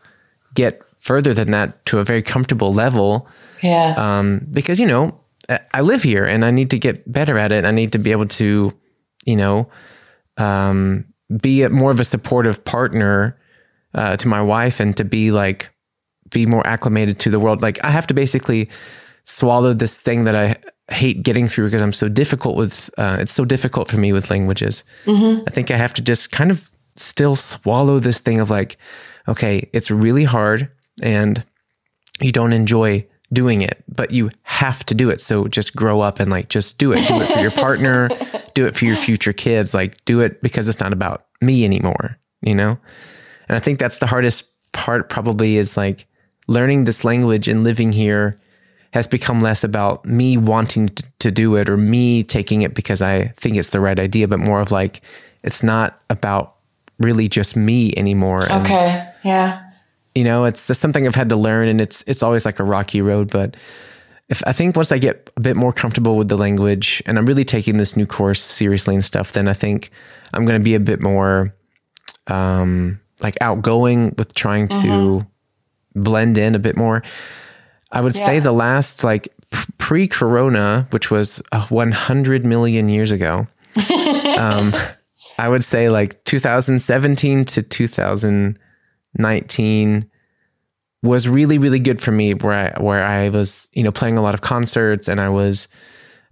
get 0.53 0.81
further 0.97 1.33
than 1.33 1.51
that 1.51 1.85
to 1.87 1.99
a 1.99 2.03
very 2.03 2.21
comfortable 2.21 2.71
level 2.73 3.27
Yeah. 3.61 3.93
um, 3.97 4.47
because, 4.51 4.79
you 4.79 4.87
know, 4.87 5.19
I- 5.73 5.81
live 5.81 6.01
here 6.03 6.23
and 6.25 6.43
I 6.45 6.51
need 6.51 6.69
to 6.71 6.79
get 6.79 7.11
better 7.11 7.37
at 7.37 7.51
it. 7.51 7.65
I 7.65 7.71
need 7.71 7.91
to 7.91 7.99
be 7.99 8.11
able 8.11 8.27
to, 8.27 8.73
you 9.25 9.35
know, 9.35 9.67
um, 10.37 11.05
be 11.41 11.63
a, 11.63 11.69
more 11.69 11.91
of 11.91 11.99
a 11.99 12.03
supportive 12.03 12.63
partner 12.65 13.37
uh, 13.93 14.17
to 14.17 14.27
my 14.27 14.41
wife 14.41 14.79
and 14.79 14.95
to 14.97 15.03
be 15.05 15.31
like, 15.31 15.69
be 16.31 16.45
more 16.45 16.65
acclimated 16.65 17.19
to 17.19 17.29
the 17.29 17.39
world. 17.39 17.61
Like 17.61 17.83
I 17.83 17.91
have 17.91 18.07
to 18.07 18.13
basically 18.13 18.69
swallow 19.23 19.73
this 19.73 19.99
thing 20.01 20.23
that 20.25 20.35
I 20.35 20.55
hate 20.89 21.23
getting 21.23 21.47
through 21.47 21.65
because 21.65 21.81
I'm 21.81 21.93
so 21.93 22.07
difficult 22.07 22.57
with, 22.57 22.89
uh, 22.97 23.17
it's 23.19 23.33
so 23.33 23.45
difficult 23.45 23.89
for 23.89 23.97
me 23.97 24.13
with 24.13 24.29
languages. 24.29 24.83
I 25.47 25.51
think 25.51 25.71
I 25.71 25.77
have 25.77 25.93
to 25.95 26.01
just 26.01 26.31
kind 26.31 26.51
of 26.51 26.69
still 26.95 27.35
swallow 27.35 27.99
this 27.99 28.19
thing 28.19 28.39
of 28.39 28.49
like, 28.49 28.77
okay, 29.27 29.69
it's 29.73 29.89
really 29.89 30.23
hard 30.23 30.69
and 31.01 31.43
you 32.21 32.31
don't 32.31 32.53
enjoy 32.53 33.05
doing 33.33 33.61
it, 33.61 33.83
but 33.87 34.11
you 34.11 34.29
have 34.43 34.85
to 34.85 34.93
do 34.93 35.09
it. 35.09 35.21
So 35.21 35.47
just 35.47 35.75
grow 35.75 36.01
up 36.01 36.19
and 36.19 36.31
like 36.31 36.49
just 36.49 36.77
do 36.77 36.91
it. 36.93 37.07
Do 37.07 37.21
it 37.21 37.27
for 37.27 37.39
your 37.39 37.51
partner, 37.51 38.09
do 38.53 38.65
it 38.65 38.75
for 38.75 38.85
your 38.85 38.95
future 38.95 39.33
kids. 39.33 39.73
Like 39.73 40.03
do 40.05 40.21
it 40.21 40.41
because 40.41 40.69
it's 40.69 40.79
not 40.79 40.93
about 40.93 41.25
me 41.41 41.65
anymore, 41.65 42.17
you 42.41 42.55
know? 42.55 42.77
And 43.49 43.55
I 43.55 43.59
think 43.59 43.79
that's 43.79 43.97
the 43.97 44.07
hardest 44.07 44.51
part 44.71 45.09
probably 45.09 45.57
is 45.57 45.75
like 45.75 46.05
learning 46.47 46.85
this 46.85 47.03
language 47.03 47.47
and 47.47 47.63
living 47.63 47.91
here 47.91 48.37
has 48.95 49.07
become 49.07 49.41
less 49.41 49.65
about 49.65 50.05
me 50.05 50.37
wanting 50.37 50.87
to 51.19 51.29
do 51.29 51.57
it 51.57 51.69
or 51.69 51.75
me 51.75 52.23
taking 52.23 52.61
it 52.61 52.73
because 52.73 53.01
I 53.01 53.27
think 53.35 53.57
it's 53.57 53.71
the 53.71 53.81
right 53.81 53.99
idea, 53.99 54.25
but 54.25 54.39
more 54.39 54.61
of 54.61 54.71
like 54.71 55.01
it's 55.43 55.61
not 55.61 56.01
about 56.09 56.55
really 56.97 57.27
just 57.27 57.57
me 57.57 57.93
anymore. 57.97 58.49
And, 58.49 58.65
okay. 58.65 59.11
Yeah. 59.25 59.69
you 60.15 60.23
know, 60.23 60.45
it's 60.45 60.65
just 60.67 60.79
something 60.79 61.05
I've 61.05 61.13
had 61.13 61.27
to 61.27 61.35
learn 61.35 61.67
and 61.67 61.81
it's 61.81 62.05
it's 62.07 62.23
always 62.23 62.45
like 62.45 62.57
a 62.57 62.63
rocky 62.63 63.01
road, 63.01 63.29
but 63.29 63.57
if 64.29 64.41
I 64.47 64.53
think 64.53 64.77
once 64.77 64.93
I 64.93 64.97
get 64.97 65.29
a 65.35 65.41
bit 65.41 65.57
more 65.57 65.73
comfortable 65.73 66.15
with 66.15 66.29
the 66.29 66.37
language 66.37 67.03
and 67.05 67.17
I'm 67.17 67.25
really 67.25 67.43
taking 67.43 67.75
this 67.75 67.97
new 67.97 68.05
course 68.05 68.39
seriously 68.41 68.95
and 68.95 69.03
stuff, 69.03 69.33
then 69.33 69.49
I 69.49 69.53
think 69.53 69.89
I'm 70.33 70.45
going 70.45 70.57
to 70.57 70.63
be 70.63 70.73
a 70.73 70.79
bit 70.79 71.01
more 71.01 71.53
um 72.27 73.01
like 73.19 73.35
outgoing 73.41 74.15
with 74.17 74.33
trying 74.35 74.69
to 74.69 75.27
blend 75.95 76.37
in 76.37 76.55
a 76.55 76.59
bit 76.59 76.77
more. 76.77 77.03
I 77.95 78.01
would 78.01 78.15
say 78.15 78.39
the 78.39 78.51
last 78.51 79.03
like 79.03 79.29
pre-corona, 79.77 80.87
which 80.91 81.09
was 81.09 81.41
uh, 81.51 81.65
100 81.67 82.45
million 82.45 82.89
years 82.89 83.11
ago. 83.11 83.47
um 84.37 84.73
I 85.37 85.49
would 85.49 85.63
say 85.63 85.89
like 85.89 86.23
2017 86.23 87.43
to 87.45 87.61
2019 87.61 90.09
was 91.03 91.27
really 91.27 91.57
really 91.57 91.79
good 91.79 92.01
for 92.01 92.11
me 92.11 92.33
where 92.33 92.53
I 92.53 92.81
where 92.81 93.03
I 93.03 93.27
was 93.29 93.67
you 93.73 93.83
know 93.83 93.91
playing 93.91 94.17
a 94.17 94.21
lot 94.21 94.33
of 94.33 94.39
concerts 94.41 95.09
and 95.09 95.19
I 95.19 95.27
was 95.29 95.67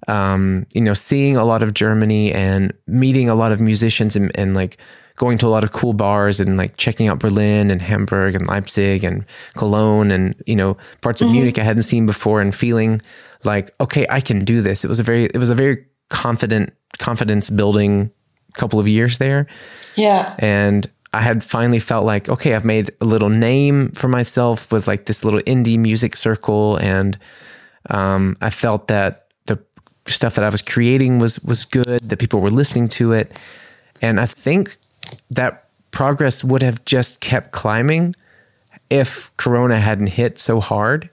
um 0.08 0.66
you 0.74 0.82
know 0.82 0.94
seeing 0.94 1.38
a 1.38 1.44
lot 1.44 1.64
of 1.64 1.74
Germany 1.74 2.32
and 2.32 2.74
meeting 2.88 3.30
a 3.30 3.36
lot 3.36 3.52
of 3.52 3.60
musicians 3.60 4.16
and, 4.16 4.32
and 4.40 4.54
like 4.54 4.78
going 5.18 5.38
to 5.38 5.48
a 5.48 5.50
lot 5.50 5.64
of 5.64 5.72
cool 5.72 5.94
bars 5.94 6.40
and 6.40 6.58
like 6.58 6.78
checking 6.78 7.08
out 7.08 7.20
Berlin 7.20 7.70
and 7.70 7.82
Hamburg 7.82 8.36
and 8.36 8.48
Leipzig 8.48 9.04
and 9.04 9.26
Cologne 9.56 10.12
and 10.12 10.36
you 10.46 10.56
know 10.56 10.78
parts 11.02 11.22
of 11.22 11.30
Munich 11.30 11.60
I 11.60 11.64
hadn't 11.64 11.84
seen 11.84 12.06
before 12.06 12.42
and 12.42 12.54
feeling 12.54 13.02
like 13.44 13.74
okay 13.80 14.06
I 14.10 14.22
can 14.22 14.44
do 14.44 14.62
this. 14.62 14.84
It 14.84 14.88
was 14.88 15.00
a 15.00 15.04
very 15.04 15.26
it 15.26 15.38
was 15.38 15.50
a 15.50 15.56
very 15.56 15.86
confident 16.10 16.74
confidence 16.98 17.50
building 17.50 18.12
couple 18.54 18.80
of 18.80 18.88
years 18.88 19.18
there. 19.18 19.48
Yeah. 19.96 20.36
and 20.40 20.90
I 21.14 21.22
had 21.22 21.44
finally 21.44 21.80
felt 21.80 22.06
like, 22.06 22.28
okay, 22.28 22.56
I've 22.56 22.66
made 22.66 22.92
a 23.00 23.06
little 23.06 23.30
name 23.30 23.92
for 23.92 24.08
myself 24.08 24.72
with 24.72 24.88
like 24.88 25.06
this 25.06 25.24
little 25.24 25.42
indie 25.42 25.78
music 25.78 26.16
circle, 26.16 26.78
and 26.78 27.20
um, 27.92 28.36
I 28.42 28.50
felt 28.50 28.88
that 28.88 29.28
the 29.46 29.60
stuff 30.08 30.34
that 30.36 30.44
I 30.44 30.50
was 30.50 30.64
creating 30.64 31.20
was 31.20 31.40
was 31.44 31.66
good, 31.66 32.10
that 32.10 32.18
people 32.18 32.42
were 32.42 32.50
listening 32.50 32.88
to 32.90 33.12
it, 33.12 33.40
and 34.02 34.20
I 34.20 34.26
think 34.26 34.78
that 35.32 35.66
progress 35.92 36.44
would 36.44 36.62
have 36.62 36.84
just 36.86 37.20
kept 37.22 37.52
climbing 37.52 38.16
if 38.90 39.36
Corona 39.38 39.80
hadn't 39.80 40.08
hit 40.08 40.40
so 40.40 40.60
hard. 40.60 41.10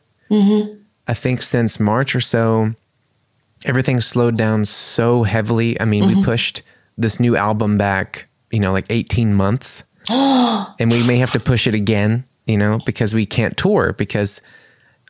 I 1.08 1.14
think 1.14 1.42
since 1.42 1.80
March 1.80 2.14
or 2.14 2.20
so, 2.20 2.74
everything 3.64 4.00
slowed 4.00 4.36
down 4.36 4.64
so 4.64 5.24
heavily. 5.24 5.80
I 5.80 5.84
mean, 5.84 6.06
we 6.06 6.22
pushed 6.24 6.62
this 6.96 7.18
new 7.18 7.36
album 7.36 7.76
back, 7.78 8.26
you 8.50 8.60
know, 8.60 8.72
like 8.72 8.86
18 8.90 9.34
months. 9.34 9.82
and 10.08 10.90
we 10.90 11.04
may 11.06 11.16
have 11.18 11.32
to 11.32 11.40
push 11.40 11.66
it 11.66 11.74
again, 11.74 12.24
you 12.46 12.56
know, 12.56 12.78
because 12.86 13.12
we 13.14 13.26
can't 13.26 13.56
tour 13.56 13.92
because 13.98 14.40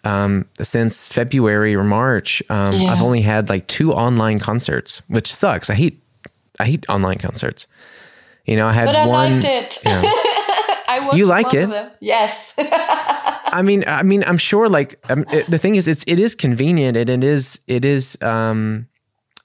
um, 0.05 0.47
since 0.61 1.09
February 1.09 1.75
or 1.75 1.85
March, 1.85 2.43
um, 2.49 2.73
Yeah. 2.73 2.93
I've 2.93 3.03
only 3.03 3.21
had 3.21 3.49
like 3.51 3.67
two 3.67 3.93
online 3.93 4.39
concerts, 4.39 5.03
which 5.09 5.31
sucks. 5.31 5.69
I 5.69 5.75
hate, 5.75 6.01
I 6.59 6.65
hate 6.67 6.89
online 6.89 7.19
concerts. 7.19 7.67
You 8.51 8.57
know, 8.57 8.67
I 8.67 8.73
had 8.73 8.87
But 8.87 8.97
I 8.97 9.07
one. 9.07 9.33
liked 9.41 9.45
it. 9.47 9.79
Yeah. 9.87 10.03
I 10.91 11.11
You 11.15 11.27
like 11.27 11.53
one 11.53 11.57
it? 11.57 11.65
of 11.65 11.71
them. 11.71 11.91
Yes. 12.01 12.53
I 12.59 13.63
mean, 13.63 13.85
I 13.87 14.03
mean, 14.03 14.25
I'm 14.27 14.39
sure. 14.39 14.69
Like, 14.69 14.99
um, 15.09 15.25
it, 15.31 15.47
the 15.49 15.59
thing 15.59 15.77
is, 15.77 15.87
it's 15.87 16.03
it 16.09 16.19
is 16.19 16.35
convenient, 16.35 16.97
and 16.97 17.09
it 17.09 17.23
is 17.23 17.61
it 17.69 17.85
is. 17.85 18.19
um 18.23 18.89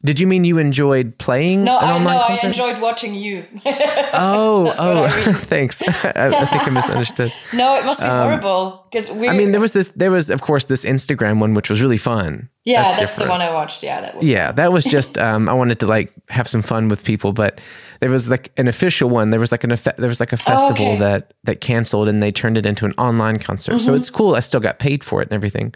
Did 0.04 0.20
you 0.20 0.28
mean 0.28 0.44
you 0.44 0.58
enjoyed 0.58 1.18
playing 1.18 1.64
No, 1.66 1.78
I 1.78 1.98
know. 2.04 2.10
I 2.10 2.38
enjoyed 2.44 2.78
watching 2.82 3.14
you. 3.14 3.46
oh, 4.14 4.74
oh, 4.78 5.04
I 5.06 5.26
mean. 5.26 5.36
thanks. 5.54 5.82
I, 5.82 6.30
I 6.42 6.46
think 6.46 6.68
I 6.68 6.70
misunderstood. 6.72 7.32
no, 7.54 7.76
it 7.80 7.86
must 7.86 8.00
be 8.00 8.06
horrible 8.08 8.86
because 8.92 9.10
we. 9.12 9.28
Um, 9.28 9.36
I 9.36 9.38
mean, 9.38 9.52
there 9.52 9.62
was 9.62 9.74
this. 9.74 9.90
There 10.02 10.12
was, 10.12 10.30
of 10.30 10.42
course, 10.42 10.66
this 10.66 10.84
Instagram 10.86 11.40
one, 11.40 11.54
which 11.54 11.70
was 11.70 11.80
really 11.82 11.98
fun. 12.02 12.50
yeah, 12.66 12.96
that's, 12.98 13.16
the 13.22 13.28
one 13.30 13.42
I 13.42 13.52
watched. 13.54 13.84
Yeah, 13.84 14.02
that 14.02 14.16
was. 14.18 14.26
Yeah, 14.26 14.52
that 14.54 14.72
was 14.72 14.84
just 14.84 15.18
um, 15.18 15.48
I 15.50 15.54
wanted 15.54 15.80
to 15.82 15.88
like 15.88 16.10
have 16.30 16.48
some 16.48 16.64
fun 16.64 16.88
with 16.90 17.04
people, 17.04 17.34
but 17.34 17.62
there 18.06 18.12
was 18.12 18.30
like 18.30 18.52
an 18.60 18.68
official 18.68 19.10
one. 19.10 19.32
There 19.32 19.40
was 19.40 19.52
like 19.52 19.64
an 19.64 19.74
there 19.98 20.08
was 20.10 20.20
like 20.20 20.32
a 20.32 20.38
festival 20.38 20.86
Oh, 20.86 20.90
okay. 20.92 21.00
that 21.00 21.34
that 21.46 21.60
canceled, 21.60 22.08
and 22.08 22.22
they 22.22 22.32
turned 22.32 22.56
it 22.56 22.64
into 22.64 22.86
an 22.86 22.94
online 23.00 23.40
concert. 23.40 23.80
So 23.80 23.96
it's 23.96 24.12
cool. 24.12 24.36
I 24.36 24.42
still 24.42 24.60
got 24.60 24.78
paid 24.78 25.04
for 25.04 25.24
it 25.24 25.30
and 25.30 25.34
everything. 25.34 25.74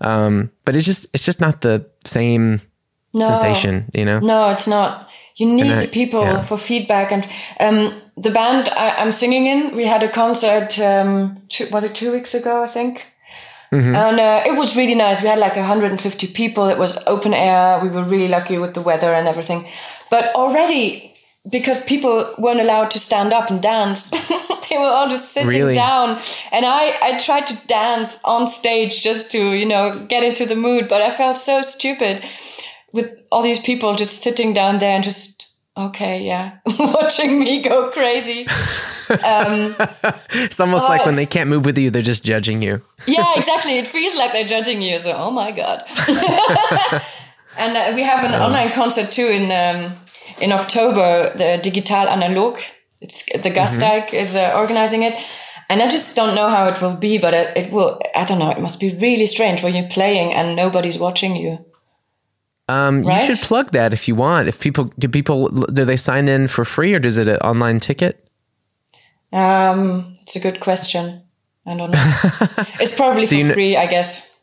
Um, 0.00 0.52
but 0.64 0.76
it's 0.76 0.86
just 0.86 1.08
it's 1.12 1.24
just 1.24 1.40
not 1.40 1.60
the 1.62 1.84
same 2.06 2.60
No. 3.14 3.26
sensation, 3.26 3.90
you 3.94 4.04
know. 4.04 4.20
No, 4.20 4.50
it's 4.50 4.68
not. 4.68 5.08
You 5.34 5.52
need 5.52 5.72
I- 5.72 5.80
the 5.86 5.88
people 5.88 6.22
yeah. 6.22 6.44
for 6.44 6.56
feedback. 6.56 7.10
And 7.10 7.26
um, 7.58 8.00
the 8.16 8.30
band 8.30 8.68
I, 8.68 8.94
I'm 9.02 9.10
singing 9.10 9.46
in, 9.46 9.74
we 9.76 9.84
had 9.84 10.04
a 10.04 10.08
concert, 10.08 10.78
um, 10.78 11.42
two, 11.48 11.66
was 11.72 11.82
it 11.82 11.96
two 11.96 12.12
weeks 12.12 12.32
ago, 12.34 12.62
I 12.62 12.68
think? 12.68 13.04
Mm-hmm. 13.72 13.94
And 13.94 14.20
uh, 14.20 14.42
it 14.46 14.56
was 14.56 14.76
really 14.76 14.94
nice. 14.94 15.20
We 15.22 15.28
had 15.28 15.40
like 15.40 15.56
150 15.56 16.26
people. 16.28 16.68
It 16.68 16.78
was 16.78 16.96
open 17.06 17.34
air. 17.34 17.80
We 17.82 17.88
were 17.88 18.04
really 18.04 18.28
lucky 18.28 18.58
with 18.58 18.74
the 18.74 18.82
weather 18.82 19.12
and 19.14 19.26
everything. 19.26 19.66
But 20.10 20.34
already, 20.34 21.09
because 21.48 21.82
people 21.84 22.34
weren't 22.38 22.60
allowed 22.60 22.90
to 22.90 22.98
stand 22.98 23.32
up 23.32 23.50
and 23.50 23.62
dance, 23.62 24.10
they 24.68 24.76
were 24.76 24.84
all 24.84 25.08
just 25.08 25.32
sitting 25.32 25.48
Really? 25.48 25.74
down. 25.74 26.20
And 26.52 26.66
I, 26.66 26.94
I 27.00 27.18
tried 27.18 27.46
to 27.48 27.56
dance 27.66 28.20
on 28.24 28.46
stage 28.46 29.00
just 29.02 29.30
to, 29.32 29.52
you 29.54 29.66
know, 29.66 30.04
get 30.08 30.22
into 30.24 30.44
the 30.46 30.56
mood. 30.56 30.88
But 30.88 31.00
I 31.02 31.10
felt 31.16 31.38
so 31.38 31.62
stupid 31.62 32.22
with 32.92 33.14
all 33.32 33.42
these 33.42 33.58
people 33.60 33.94
just 33.94 34.22
sitting 34.22 34.52
down 34.52 34.78
there 34.80 34.94
and 34.96 35.04
just 35.04 35.46
okay 35.76 36.20
yeah 36.24 36.58
watching 36.80 37.38
me 37.38 37.62
go 37.62 37.88
crazy 37.92 38.44
um, 39.24 39.76
It's 40.32 40.58
almost 40.58 40.84
Oh, 40.84 40.88
like 40.88 41.06
when 41.06 41.14
they 41.14 41.24
can't 41.26 41.48
move 41.48 41.64
with 41.64 41.78
you, 41.78 41.90
they're 41.90 42.02
just 42.02 42.24
judging 42.24 42.60
you. 42.60 42.82
yeah 43.06 43.32
exactly 43.36 43.78
it 43.78 43.86
feels 43.86 44.16
like 44.16 44.32
they're 44.32 44.44
judging 44.48 44.82
you 44.82 44.98
so 44.98 45.12
oh 45.12 45.30
my 45.30 45.52
god 45.52 45.84
and 47.56 47.76
uh, 47.76 47.92
we 47.94 48.02
have 48.02 48.24
an 48.24 48.34
online 48.34 48.72
concert 48.72 49.12
too 49.12 49.26
in 49.26 49.50
um, 49.52 49.96
in 50.40 50.52
october 50.52 51.32
the 51.36 51.58
digital 51.62 52.08
analog 52.08 52.58
it's 53.02 53.24
the 53.32 53.50
Gasteig 53.50 54.12
is 54.12 54.36
uh, 54.36 54.52
organizing 54.54 55.02
it 55.02 55.14
and 55.70 55.80
I 55.80 55.88
just 55.88 56.16
don't 56.16 56.34
know 56.34 56.48
how 56.48 56.66
it 56.66 56.82
will 56.82 56.96
be, 56.96 57.16
but 57.18 57.32
it, 57.32 57.56
it 57.56 57.72
will. 57.72 58.00
I 58.16 58.24
don't 58.24 58.40
know. 58.40 58.50
It 58.50 58.60
must 58.60 58.80
be 58.80 58.92
really 58.96 59.24
strange 59.24 59.62
when 59.62 59.72
you're 59.72 59.88
playing 59.88 60.34
and 60.34 60.56
nobody's 60.56 60.98
watching 60.98 61.36
you. 61.36 61.64
Um, 62.68 63.02
Right? 63.02 63.28
You 63.28 63.36
should 63.36 63.46
plug 63.46 63.70
that 63.70 63.92
if 63.92 64.08
you 64.08 64.16
want. 64.16 64.48
If 64.48 64.58
people 64.58 64.92
do, 64.98 65.08
people 65.08 65.48
do 65.48 65.84
they 65.84 65.96
sign 65.96 66.28
in 66.28 66.48
for 66.48 66.64
free 66.64 66.92
or 66.92 66.98
does 66.98 67.18
it 67.18 67.28
an 67.28 67.36
online 67.36 67.78
ticket? 67.78 68.28
Um, 69.32 70.16
it's 70.22 70.34
a 70.34 70.40
good 70.40 70.58
question. 70.58 71.22
I 71.64 71.76
don't 71.76 71.92
know. 71.92 71.98
it's 72.80 72.96
probably 72.96 73.26
for 73.26 73.36
kn- 73.36 73.52
free, 73.52 73.76
I 73.76 73.86
guess. 73.86 74.36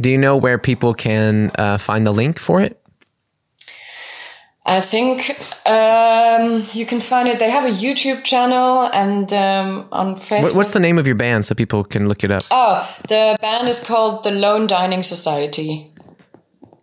Do 0.00 0.10
you 0.10 0.18
know 0.18 0.36
where 0.36 0.58
people 0.58 0.94
can 0.94 1.50
uh, 1.58 1.78
find 1.78 2.06
the 2.06 2.12
link 2.12 2.38
for 2.38 2.60
it? 2.60 2.80
I 4.68 4.82
think 4.82 5.30
um, 5.66 6.62
you 6.74 6.84
can 6.84 7.00
find 7.00 7.26
it. 7.26 7.38
They 7.38 7.48
have 7.48 7.64
a 7.64 7.70
YouTube 7.70 8.22
channel 8.22 8.82
and 8.92 9.32
um, 9.32 9.88
on 9.90 10.16
Facebook. 10.16 10.54
What's 10.54 10.72
the 10.72 10.80
name 10.80 10.98
of 10.98 11.06
your 11.06 11.16
band 11.16 11.46
so 11.46 11.54
people 11.54 11.84
can 11.84 12.06
look 12.06 12.22
it 12.22 12.30
up? 12.30 12.42
Oh, 12.50 12.86
the 13.08 13.38
band 13.40 13.66
is 13.66 13.80
called 13.80 14.24
the 14.24 14.30
Lone 14.30 14.66
Dining 14.66 15.02
Society. 15.02 15.90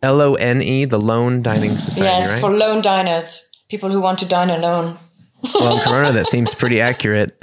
L 0.01 0.19
O 0.19 0.33
N 0.33 0.63
E, 0.63 0.85
the 0.85 0.97
Lone 0.97 1.43
Dining 1.43 1.77
Society, 1.77 2.05
yes, 2.05 2.31
right? 2.31 2.41
for 2.41 2.51
lone 2.51 2.81
diners, 2.81 3.47
people 3.69 3.91
who 3.91 4.01
want 4.01 4.17
to 4.19 4.25
dine 4.25 4.49
alone. 4.49 4.97
well, 5.53 5.77
in 5.77 5.83
Corona, 5.83 6.11
that 6.11 6.25
seems 6.25 6.55
pretty 6.61 6.81
accurate. 6.81 7.37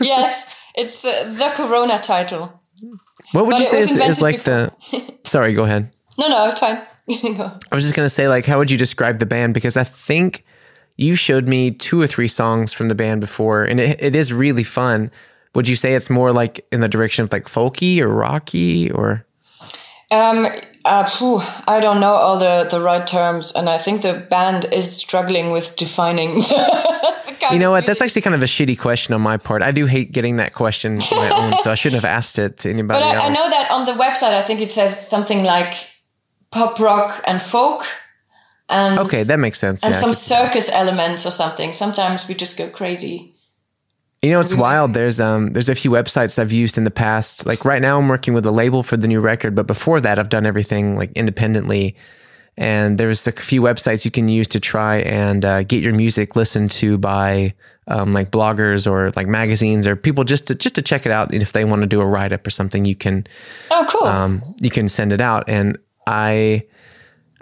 yes, 0.00 0.54
it's 0.74 1.02
uh, 1.06 1.32
the 1.32 1.50
Corona 1.54 1.98
title. 1.98 2.60
what 3.32 3.46
would 3.46 3.52
But 3.52 3.60
you 3.60 3.66
say 3.66 3.78
is, 3.80 3.90
is 3.90 4.20
like 4.20 4.42
the? 4.42 4.70
Sorry, 5.24 5.54
go 5.54 5.64
ahead. 5.64 5.90
No, 6.18 6.28
no, 6.28 6.50
it's 6.50 6.60
fine. 6.60 6.82
I 7.10 7.74
was 7.74 7.84
just 7.84 7.94
gonna 7.94 8.08
say, 8.08 8.28
like, 8.28 8.44
how 8.46 8.58
would 8.58 8.70
you 8.70 8.78
describe 8.78 9.18
the 9.18 9.26
band? 9.26 9.54
Because 9.54 9.76
I 9.76 9.84
think 9.84 10.44
you 10.96 11.14
showed 11.14 11.46
me 11.46 11.70
two 11.70 12.00
or 12.00 12.06
three 12.06 12.28
songs 12.28 12.72
from 12.72 12.88
the 12.88 12.94
band 12.94 13.20
before, 13.20 13.64
and 13.64 13.80
it, 13.80 14.02
it 14.02 14.16
is 14.16 14.32
really 14.32 14.64
fun. 14.64 15.10
Would 15.54 15.68
you 15.68 15.76
say 15.76 15.94
it's 15.94 16.10
more 16.10 16.32
like 16.32 16.66
in 16.70 16.80
the 16.80 16.88
direction 16.88 17.24
of 17.24 17.32
like 17.32 17.46
folky 17.46 18.00
or 18.00 18.08
rocky 18.08 18.90
or? 18.90 19.24
Um, 20.10 20.46
uh, 20.84 21.04
phew, 21.04 21.40
I 21.66 21.80
don't 21.80 22.00
know 22.00 22.12
all 22.12 22.38
the, 22.38 22.66
the 22.70 22.80
right 22.80 23.06
terms, 23.06 23.52
and 23.52 23.68
I 23.68 23.78
think 23.78 24.02
the 24.02 24.26
band 24.30 24.66
is 24.72 24.90
struggling 24.90 25.50
with 25.50 25.76
defining. 25.76 26.34
the 26.38 27.48
You 27.52 27.58
know 27.58 27.70
what? 27.70 27.86
That's 27.86 28.00
actually 28.00 28.22
kind 28.22 28.34
of 28.34 28.42
a 28.42 28.46
shitty 28.46 28.78
question 28.78 29.14
on 29.14 29.20
my 29.20 29.36
part. 29.36 29.62
I 29.62 29.70
do 29.70 29.86
hate 29.86 30.12
getting 30.12 30.36
that 30.36 30.54
question 30.54 30.94
on 30.94 31.16
my 31.16 31.30
own, 31.30 31.58
so 31.58 31.70
I 31.70 31.74
shouldn't 31.74 32.02
have 32.02 32.10
asked 32.10 32.38
it 32.38 32.58
to 32.58 32.70
anybody 32.70 33.00
But 33.00 33.06
I, 33.06 33.16
else. 33.16 33.24
I 33.24 33.32
know 33.32 33.50
that 33.50 33.70
on 33.70 33.84
the 33.84 33.92
website, 33.92 34.34
I 34.34 34.42
think 34.42 34.60
it 34.60 34.72
says 34.72 35.08
something 35.08 35.44
like 35.44 35.74
pop 36.50 36.78
rock 36.80 37.22
and 37.26 37.40
folk, 37.40 37.84
and 38.68 38.98
Okay, 38.98 39.22
that 39.22 39.38
makes 39.38 39.58
sense. 39.58 39.84
and 39.84 39.94
yeah. 39.94 40.00
some 40.00 40.12
circus 40.12 40.68
elements 40.70 41.26
or 41.26 41.30
something. 41.30 41.72
Sometimes 41.72 42.28
we 42.28 42.34
just 42.34 42.56
go 42.58 42.68
crazy. 42.68 43.34
You 44.22 44.30
know, 44.30 44.40
it's 44.40 44.52
wild. 44.54 44.94
There's 44.94 45.20
um 45.20 45.52
there's 45.52 45.68
a 45.68 45.74
few 45.76 45.90
websites 45.92 46.38
I've 46.40 46.50
used 46.52 46.76
in 46.76 46.82
the 46.84 46.90
past. 46.90 47.46
Like 47.46 47.64
right 47.64 47.80
now 47.80 47.98
I'm 47.98 48.08
working 48.08 48.34
with 48.34 48.44
a 48.46 48.50
label 48.50 48.82
for 48.82 48.96
the 48.96 49.06
new 49.06 49.20
record, 49.20 49.54
but 49.54 49.66
before 49.68 50.00
that 50.00 50.18
I've 50.18 50.28
done 50.28 50.44
everything 50.44 50.96
like 50.96 51.12
independently. 51.12 51.94
And 52.56 52.98
there's 52.98 53.24
a 53.28 53.32
few 53.32 53.62
websites 53.62 54.04
you 54.04 54.10
can 54.10 54.26
use 54.26 54.48
to 54.48 54.58
try 54.58 54.96
and 54.96 55.44
uh, 55.44 55.62
get 55.62 55.80
your 55.84 55.94
music 55.94 56.34
listened 56.34 56.72
to 56.72 56.98
by 56.98 57.54
um, 57.86 58.10
like 58.10 58.32
bloggers 58.32 58.90
or 58.90 59.12
like 59.14 59.28
magazines 59.28 59.86
or 59.86 59.94
people 59.94 60.24
just 60.24 60.48
to 60.48 60.56
just 60.56 60.74
to 60.74 60.82
check 60.82 61.06
it 61.06 61.12
out. 61.12 61.32
And 61.32 61.40
if 61.40 61.52
they 61.52 61.64
want 61.64 61.82
to 61.82 61.86
do 61.86 62.00
a 62.00 62.06
write 62.06 62.32
up 62.32 62.44
or 62.44 62.50
something, 62.50 62.84
you 62.84 62.96
can 62.96 63.24
Oh, 63.70 63.86
cool. 63.88 64.08
um, 64.08 64.42
you 64.60 64.70
can 64.70 64.88
send 64.88 65.12
it 65.12 65.20
out. 65.20 65.44
And 65.48 65.78
I 66.08 66.64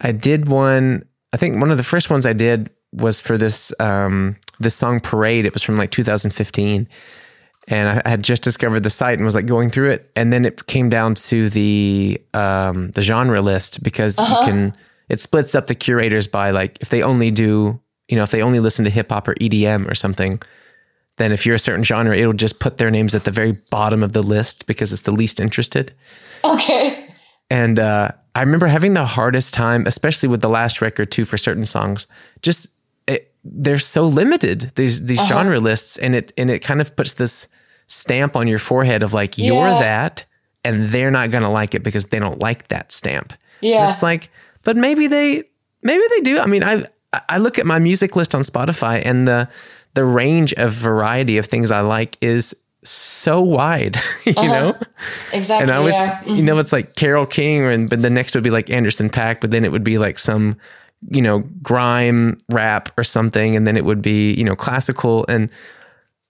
I 0.01 0.12
did 0.12 0.48
one. 0.48 1.06
I 1.32 1.36
think 1.36 1.60
one 1.60 1.70
of 1.70 1.76
the 1.76 1.84
first 1.84 2.10
ones 2.10 2.26
I 2.26 2.32
did 2.32 2.70
was 2.93 3.20
for 3.20 3.38
this 3.38 3.72
um, 3.80 4.36
this 4.59 4.74
song 4.74 5.01
Parade. 5.01 5.47
It 5.47 5.55
was 5.55 5.62
from 5.62 5.78
like 5.78 5.93
2015, 5.93 6.88
and 7.68 8.02
I 8.05 8.09
had 8.09 8.22
just 8.22 8.43
discovered 8.43 8.80
the 8.80 8.90
site 8.90 9.18
and 9.18 9.24
was 9.24 9.36
like 9.36 9.47
going 9.47 9.70
through 9.70 9.90
it, 9.90 10.10
and 10.16 10.32
then 10.32 10.44
it 10.44 10.66
came 10.66 10.90
down 10.90 11.14
to 11.14 11.48
the 11.48 12.20
um, 12.34 12.90
the 12.90 13.02
genre 13.02 13.40
list 13.40 13.82
because 13.82 14.18
you 14.18 14.24
can 14.44 14.76
it 15.09 15.20
splits 15.20 15.55
up 15.55 15.68
the 15.68 15.74
curators 15.74 16.26
by 16.26 16.51
like 16.51 16.78
if 16.80 16.88
they 16.88 17.02
only 17.02 17.30
do 17.30 17.80
you 18.09 18.16
know 18.16 18.24
if 18.24 18.32
they 18.32 18.43
only 18.43 18.59
listen 18.59 18.84
to 18.84 18.90
hip 18.90 19.10
hop 19.10 19.28
or 19.28 19.34
EDM 19.34 19.88
or 19.88 19.94
something. 19.94 20.43
Then, 21.18 21.32
if 21.32 21.47
you're 21.47 21.55
a 21.55 21.59
certain 21.59 21.82
genre, 21.82 22.14
it'll 22.14 22.34
just 22.34 22.60
put 22.60 22.76
their 22.76 22.90
names 22.90 23.14
at 23.14 23.24
the 23.24 23.30
very 23.30 23.52
bottom 23.52 24.02
of 24.02 24.12
the 24.12 24.22
list 24.22 24.66
because 24.66 24.93
it's 24.93 25.01
the 25.02 25.12
least 25.12 25.40
interested. 25.40 25.94
okay. 26.44 27.09
And 27.48 27.78
uh, 27.78 28.10
I 28.36 28.40
remember 28.40 28.66
having 28.66 28.92
the 28.94 29.04
hardest 29.06 29.54
time, 29.54 29.84
especially 29.86 30.28
with 30.28 30.40
the 30.42 30.48
last 30.48 30.80
record 30.82 31.10
too, 31.10 31.24
for 31.24 31.36
certain 31.38 31.64
songs. 31.64 32.06
Just 32.42 32.70
it, 33.08 33.32
they're 33.44 33.78
so 33.78 34.06
limited 34.06 34.72
these 34.74 35.04
these 35.06 35.18
Uh-huh. 35.20 35.28
genre 35.28 35.58
lists, 35.60 35.96
and 35.98 36.14
it 36.14 36.32
and 36.36 36.50
it 36.50 36.60
kind 36.60 36.80
of 36.80 36.94
puts 36.96 37.14
this 37.14 37.48
stamp 37.86 38.36
on 38.36 38.46
your 38.48 38.58
forehead 38.58 39.02
of 39.02 39.12
like 39.14 39.38
you're 39.38 39.70
that, 39.78 40.24
and 40.64 40.90
they're 40.90 41.10
not 41.10 41.30
gonna 41.30 41.50
like 41.50 41.74
it 41.74 41.82
because 41.82 42.06
they 42.06 42.18
don't 42.18 42.38
like 42.40 42.68
that 42.68 42.92
stamp. 42.92 43.32
And 43.62 43.70
Yeah. 43.70 43.88
it's 43.88 44.02
like, 44.02 44.28
but 44.64 44.76
maybe 44.76 45.06
they 45.06 45.44
maybe 45.82 46.02
they 46.10 46.20
do. 46.20 46.38
I 46.38 46.46
mean, 46.46 46.62
I 46.64 46.84
I 47.28 47.38
look 47.38 47.58
at 47.58 47.64
my 47.66 47.78
music 47.78 48.16
list 48.16 48.34
on 48.34 48.42
Spotify, 48.42 49.00
and 49.04 49.26
the 49.26 49.48
the 49.94 50.04
range 50.04 50.52
of 50.54 50.72
variety 50.72 51.38
of 51.38 51.46
things 51.46 51.70
I 51.70 51.80
like 51.80 52.18
is 52.20 52.54
so 52.88 53.40
wide, 53.40 53.96
you 54.24 54.32
know. 54.34 54.76
Exactly. 55.32 55.62
And 55.62 55.70
I 55.70 55.80
was, 55.80 55.94
yeah. 55.94 56.24
you 56.24 56.42
know, 56.42 56.58
it's 56.58 56.72
like 56.72 56.94
Carole 56.94 57.26
King, 57.26 57.62
or 57.62 57.86
but 57.88 58.02
the 58.02 58.10
next 58.10 58.34
would 58.34 58.44
be 58.44 58.50
like 58.50 58.70
Anderson 58.70 59.10
.Paak, 59.10 59.40
but 59.40 59.50
then 59.50 59.64
it 59.64 59.72
would 59.72 59.84
be 59.84 59.98
like 59.98 60.18
some, 60.18 60.56
you 61.10 61.22
know, 61.22 61.40
grime 61.62 62.38
rap 62.48 62.90
or 62.98 63.04
something, 63.04 63.56
and 63.56 63.66
then 63.66 63.76
it 63.76 63.84
would 63.84 64.02
be 64.02 64.32
you 64.34 64.44
know 64.44 64.56
classical. 64.56 65.24
And 65.28 65.50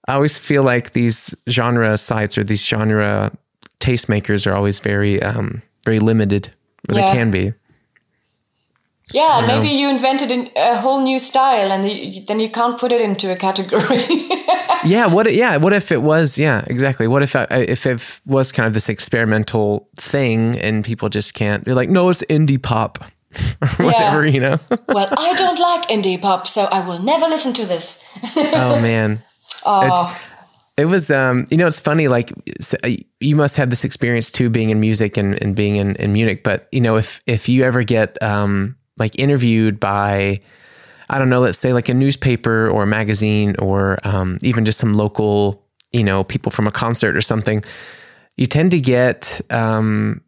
I 0.07 0.13
always 0.13 0.37
feel 0.37 0.63
like 0.63 0.91
these 0.91 1.35
genre 1.49 1.97
sites 1.97 2.37
or 2.37 2.43
these 2.43 2.65
genre 2.65 3.31
tastemakers 3.79 4.47
are 4.47 4.53
always 4.55 4.79
very, 4.79 5.21
um, 5.21 5.61
very 5.85 5.99
limited, 5.99 6.49
or 6.89 6.95
Yeah. 6.95 7.05
they 7.11 7.17
can 7.17 7.31
be. 7.31 7.53
Yeah, 9.13 9.45
maybe 9.47 9.69
you 9.69 9.89
invented 9.89 10.51
a 10.55 10.75
whole 10.77 11.01
new 11.01 11.17
style, 11.19 11.71
and 11.71 11.89
you, 11.89 12.25
then 12.25 12.39
you 12.39 12.49
can't 12.49 12.77
put 12.77 12.91
it 12.91 12.99
into 13.01 13.31
a 13.31 13.35
category. 13.35 14.05
Yeah. 14.85 15.07
What? 15.07 15.33
Yeah. 15.33 15.57
What 15.57 15.73
if 15.73 15.91
it 15.91 16.01
was? 16.01 16.37
Yeah. 16.37 16.63
Exactly. 16.67 17.07
What 17.07 17.23
if 17.23 17.35
I, 17.35 17.43
if 17.49 17.85
it 17.85 18.21
was 18.25 18.51
kind 18.51 18.67
of 18.67 18.73
this 18.73 18.89
experimental 18.89 19.89
thing, 19.97 20.57
and 20.59 20.85
people 20.85 21.09
just 21.09 21.33
can't? 21.33 21.65
They're 21.65 21.75
like, 21.75 21.89
no, 21.89 22.09
it's 22.09 22.23
indie 22.29 22.61
pop, 22.61 23.03
or 23.61 23.85
whatever. 23.85 24.25
You 24.25 24.39
know. 24.39 24.59
well, 24.87 25.09
I 25.17 25.33
don't 25.35 25.59
like 25.59 25.89
indie 25.89 26.21
pop, 26.21 26.47
so 26.47 26.65
I 26.65 26.87
will 26.87 26.99
never 26.99 27.27
listen 27.27 27.53
to 27.53 27.65
this. 27.65 28.05
oh 28.35 28.79
man. 28.79 29.23
Oh, 29.65 30.17
It 30.77 30.85
was, 30.85 31.09
um, 31.09 31.47
you 31.49 31.57
know, 31.57 31.67
it's 31.67 31.79
funny. 31.79 32.07
Like 32.07 32.31
uh, 32.83 32.89
you 33.19 33.35
must 33.35 33.57
have 33.57 33.69
this 33.71 33.83
experience 33.83 34.29
too, 34.31 34.49
being 34.49 34.69
in 34.69 34.79
music 34.79 35.17
and, 35.17 35.41
and 35.41 35.55
being 35.55 35.77
in, 35.77 35.95
in 35.95 36.13
Munich. 36.13 36.43
But 36.43 36.67
you 36.71 36.81
know, 36.81 36.95
if 36.97 37.21
if 37.25 37.49
you 37.49 37.63
ever 37.63 37.83
get 37.83 38.21
um, 38.21 38.77
like 38.97 39.17
interviewed 39.19 39.79
by, 39.79 40.41
I 41.09 41.19
don't 41.19 41.29
know, 41.29 41.41
let's 41.41 41.57
say 41.57 41.73
like 41.73 41.89
a 41.89 41.93
newspaper 41.93 42.69
or 42.69 42.83
a 42.83 42.87
magazine 42.87 43.55
or 43.59 43.97
um, 44.03 44.39
even 44.41 44.65
just 44.65 44.79
some 44.79 44.93
local, 44.93 45.63
you 45.91 46.03
know, 46.03 46.23
people 46.23 46.51
from 46.51 46.67
a 46.67 46.71
concert 46.71 47.15
or 47.15 47.21
something, 47.21 47.63
you 48.35 48.45
tend 48.45 48.71
to 48.71 48.81
get 48.81 49.41
um, 49.49 50.21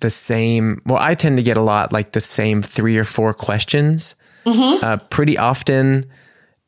the 0.00 0.10
same. 0.10 0.80
Well, 0.86 0.98
I 0.98 1.14
tend 1.14 1.36
to 1.36 1.42
get 1.42 1.56
a 1.56 1.62
lot 1.62 1.92
like 1.92 2.12
the 2.12 2.20
same 2.20 2.62
three 2.62 2.96
or 2.96 3.04
four 3.04 3.34
questions 3.34 4.14
uh, 4.82 4.96
pretty 5.10 5.36
often. 5.36 6.06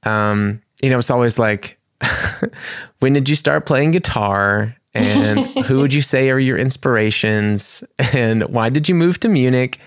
Um, 0.04 0.62
you 0.82 0.90
know, 0.90 0.98
it's 0.98 1.10
always 1.10 1.38
like, 1.38 1.78
when 3.00 3.12
did 3.14 3.28
you 3.28 3.36
start 3.36 3.66
playing 3.66 3.92
guitar? 3.92 4.76
And 4.94 5.40
who 5.66 5.78
would 5.78 5.94
you 5.94 6.02
say 6.02 6.30
are 6.30 6.38
your 6.38 6.58
inspirations? 6.58 7.82
And 8.12 8.44
why 8.44 8.68
did 8.68 8.88
you 8.88 8.94
move 8.94 9.18
to 9.20 9.28
Munich? 9.28 9.78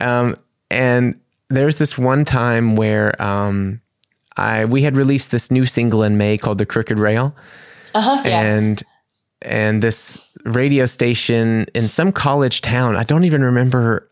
Um, 0.00 0.36
and 0.70 1.20
there's 1.48 1.78
this 1.78 1.98
one 1.98 2.24
time 2.24 2.76
where 2.76 3.20
um, 3.20 3.80
I 4.36 4.64
we 4.64 4.82
had 4.82 4.96
released 4.96 5.30
this 5.30 5.50
new 5.50 5.64
single 5.66 6.02
in 6.02 6.16
May 6.16 6.38
called 6.38 6.58
"The 6.58 6.66
Crooked 6.66 6.98
Rail," 6.98 7.34
Uh-huh, 7.94 8.22
yeah. 8.24 8.40
and 8.40 8.82
and 9.42 9.82
this 9.82 10.20
radio 10.44 10.86
station 10.86 11.66
in 11.74 11.88
some 11.88 12.12
college 12.12 12.60
town. 12.60 12.96
I 12.96 13.02
don't 13.04 13.24
even 13.24 13.42
remember 13.42 14.08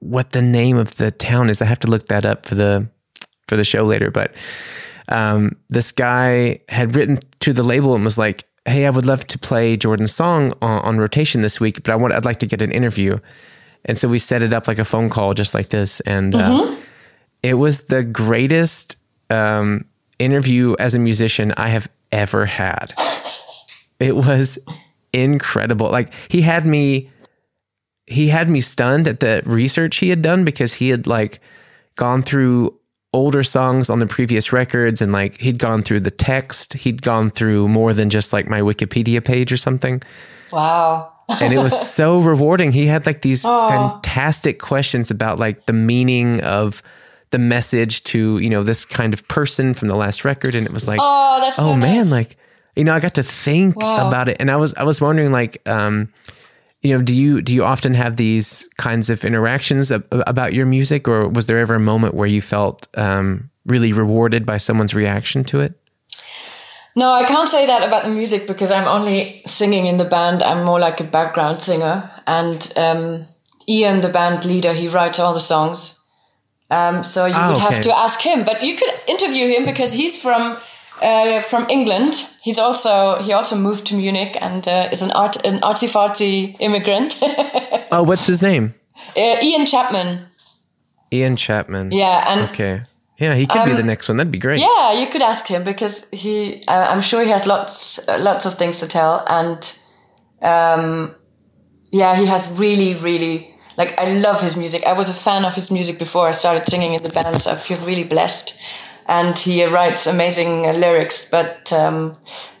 what 0.00 0.32
the 0.32 0.42
name 0.42 0.76
of 0.76 0.96
the 0.96 1.10
town 1.10 1.50
is. 1.50 1.60
I 1.60 1.66
have 1.66 1.80
to 1.80 1.88
look 1.88 2.06
that 2.06 2.24
up 2.24 2.46
for 2.46 2.54
the 2.54 2.88
for 3.48 3.56
the 3.56 3.64
show 3.64 3.84
later. 3.84 4.10
But 4.10 4.32
um, 5.08 5.56
this 5.68 5.92
guy 5.92 6.60
had 6.68 6.94
written 6.96 7.18
to 7.40 7.52
the 7.52 7.62
label 7.62 7.94
and 7.94 8.04
was 8.04 8.16
like, 8.16 8.44
"Hey, 8.64 8.86
I 8.86 8.90
would 8.90 9.06
love 9.06 9.26
to 9.26 9.38
play 9.38 9.76
Jordan's 9.76 10.14
song 10.14 10.54
on, 10.62 10.78
on 10.80 10.98
rotation 10.98 11.42
this 11.42 11.60
week, 11.60 11.82
but 11.82 11.92
I 11.92 11.96
want 11.96 12.14
I'd 12.14 12.24
like 12.24 12.38
to 12.38 12.46
get 12.46 12.62
an 12.62 12.72
interview." 12.72 13.18
And 13.84 13.96
so 13.96 14.08
we 14.08 14.18
set 14.18 14.42
it 14.42 14.52
up 14.52 14.68
like 14.68 14.78
a 14.78 14.84
phone 14.84 15.08
call, 15.08 15.34
just 15.34 15.54
like 15.54 15.70
this, 15.70 16.00
and 16.00 16.34
uh, 16.34 16.76
it 17.42 17.54
was 17.54 17.86
the 17.86 18.04
greatest 18.04 18.96
um, 19.30 19.86
interview 20.18 20.76
as 20.78 20.94
a 20.94 20.98
musician 20.98 21.52
I 21.56 21.68
have 21.70 21.88
ever 22.12 22.46
had. 22.46 22.92
It 23.98 24.16
was 24.16 24.58
incredible. 25.12 25.90
Like 25.90 26.10
he 26.30 26.40
had 26.40 26.64
me 26.64 27.10
he 28.06 28.28
had 28.28 28.48
me 28.48 28.60
stunned 28.60 29.06
at 29.06 29.20
the 29.20 29.42
research 29.44 29.98
he 29.98 30.08
had 30.08 30.22
done 30.22 30.44
because 30.44 30.72
he 30.72 30.88
had 30.88 31.06
like 31.06 31.38
gone 31.96 32.22
through 32.22 32.74
older 33.12 33.42
songs 33.42 33.90
on 33.90 33.98
the 33.98 34.06
previous 34.06 34.52
records 34.52 35.02
and 35.02 35.12
like 35.12 35.38
he'd 35.38 35.58
gone 35.58 35.82
through 35.82 36.00
the 36.00 36.10
text. 36.10 36.74
He'd 36.74 37.02
gone 37.02 37.30
through 37.30 37.68
more 37.68 37.92
than 37.92 38.10
just 38.10 38.32
like 38.32 38.48
my 38.48 38.60
Wikipedia 38.60 39.24
page 39.24 39.52
or 39.52 39.56
something. 39.56 40.02
Wow. 40.52 41.12
And 41.40 41.52
it 41.52 41.58
was 41.62 41.78
so 41.94 42.18
rewarding. 42.20 42.72
He 42.72 42.86
had 42.86 43.06
like 43.06 43.22
these 43.22 43.44
fantastic 43.44 44.58
questions 44.60 45.10
about 45.10 45.38
like 45.38 45.66
the 45.66 45.72
meaning 45.72 46.40
of 46.42 46.82
the 47.30 47.38
message 47.38 48.02
to, 48.04 48.38
you 48.38 48.50
know, 48.50 48.62
this 48.62 48.84
kind 48.84 49.14
of 49.14 49.26
person 49.28 49.72
from 49.74 49.88
the 49.88 49.94
last 49.96 50.24
record. 50.24 50.54
And 50.54 50.66
it 50.66 50.72
was 50.72 50.86
like, 50.88 50.98
Oh, 51.02 51.50
so 51.52 51.62
oh 51.64 51.76
man 51.76 52.10
like 52.10 52.36
you 52.76 52.84
know 52.84 52.94
i 52.94 53.00
got 53.00 53.14
to 53.14 53.22
think 53.22 53.74
Wow. 53.76 54.06
about 54.06 54.28
it 54.28 54.36
and 54.38 54.48
i 54.50 54.54
was 54.56 54.72
i 54.74 54.84
was 54.84 55.00
wondering 55.00 55.32
like 55.32 55.60
um 55.68 56.08
you 56.82 56.96
know 56.96 57.02
do 57.02 57.12
you 57.14 57.42
do 57.42 57.52
you 57.52 57.64
often 57.64 57.94
have 57.94 58.16
these 58.16 58.68
kinds 58.78 59.10
of 59.10 59.24
interactions 59.24 59.90
ab- 59.90 60.06
about 60.12 60.52
your 60.52 60.66
music 60.66 61.08
or 61.08 61.28
was 61.28 61.46
there 61.46 61.58
ever 61.58 61.74
a 61.74 61.80
moment 61.80 62.14
where 62.14 62.28
you 62.28 62.40
felt 62.40 62.86
um 62.96 63.50
really 63.66 63.92
rewarded 63.92 64.46
by 64.46 64.56
someone's 64.56 64.94
reaction 64.94 65.42
to 65.44 65.58
it 65.60 65.79
No, 66.96 67.12
I 67.12 67.24
can't 67.24 67.48
say 67.48 67.66
that 67.66 67.86
about 67.86 68.04
the 68.04 68.10
music 68.10 68.46
because 68.46 68.70
I'm 68.72 68.88
only 68.88 69.42
singing 69.46 69.86
in 69.86 69.96
the 69.96 70.04
band. 70.04 70.42
I'm 70.42 70.64
more 70.64 70.80
like 70.80 71.00
a 71.00 71.04
background 71.04 71.62
singer. 71.62 72.10
And 72.26 72.72
um, 72.76 73.26
Ian, 73.68 74.00
the 74.00 74.08
band 74.08 74.44
leader, 74.44 74.72
he 74.72 74.88
writes 74.88 75.18
all 75.20 75.32
the 75.32 75.40
songs. 75.40 76.04
Um, 76.70 77.04
so 77.04 77.26
you 77.26 77.34
Ah, 77.36 77.48
would 77.48 77.56
okay. 77.62 77.74
have 77.74 77.82
to 77.84 77.96
ask 77.96 78.20
him. 78.20 78.44
But 78.44 78.62
you 78.62 78.76
could 78.76 78.92
interview 79.06 79.46
him 79.48 79.64
because 79.64 79.92
he's 79.92 80.20
from 80.20 80.58
uh, 81.02 81.40
from 81.42 81.66
England. 81.70 82.14
He's 82.42 82.58
also 82.58 83.22
he 83.22 83.32
also 83.32 83.56
moved 83.56 83.86
to 83.86 83.94
Munich 83.96 84.36
and 84.40 84.66
uh, 84.68 84.88
is 84.92 85.02
an 85.02 85.10
art 85.12 85.36
an 85.44 85.60
artsy 85.60 85.88
fartsy 85.88 86.56
immigrant. 86.60 87.18
uh, 87.22 87.82
oh 87.92 88.02
what's 88.02 88.26
his 88.26 88.42
name 88.42 88.74
Ian 89.16 89.64
Chapman. 89.66 90.26
ian 91.12 91.36
chapman 91.36 91.90
Yeah, 91.90 92.24
and 92.28 92.50
okay 92.50 92.82
yeah 93.20 93.34
he 93.34 93.46
could 93.46 93.64
be 93.64 93.72
the 93.74 93.82
next 93.92 94.08
one 94.08 94.16
that'd 94.18 94.32
be 94.32 94.38
great 94.46 94.60
Um, 94.62 94.68
Yeah, 94.68 95.00
you 95.00 95.06
could 95.12 95.22
ask 95.22 95.46
him 95.46 95.62
because 95.64 96.06
he. 96.12 96.62
Uh, 96.66 96.86
I'm 96.90 97.02
sure 97.02 97.22
he 97.22 97.30
has 97.30 97.44
lots, 97.46 97.98
uh, 98.08 98.18
lots 98.18 98.46
of 98.46 98.52
things 98.58 98.80
to 98.80 98.86
tell, 98.88 99.24
and 99.28 99.60
um, 100.42 101.14
yeah, 101.92 102.16
he 102.16 102.26
has 102.26 102.48
really, 102.58 102.94
really 102.94 103.54
like. 103.76 103.92
I 103.98 104.06
love 104.26 104.40
his 104.42 104.56
music. 104.56 104.82
I 104.86 104.92
was 104.94 105.08
a 105.10 105.14
fan 105.14 105.44
of 105.44 105.54
his 105.54 105.70
music 105.70 105.98
before 105.98 106.28
I 106.28 106.32
started 106.32 106.64
singing 106.66 106.94
in 106.94 107.02
the 107.02 107.08
band, 107.10 107.40
so 107.40 107.52
I 107.52 107.56
feel 107.56 107.78
really 107.86 108.04
blessed. 108.04 108.58
And 109.06 109.36
he 109.36 109.64
writes 109.64 110.06
amazing 110.06 110.66
uh, 110.66 110.72
lyrics, 110.72 111.28
but 111.30 111.72
um, 111.72 112.14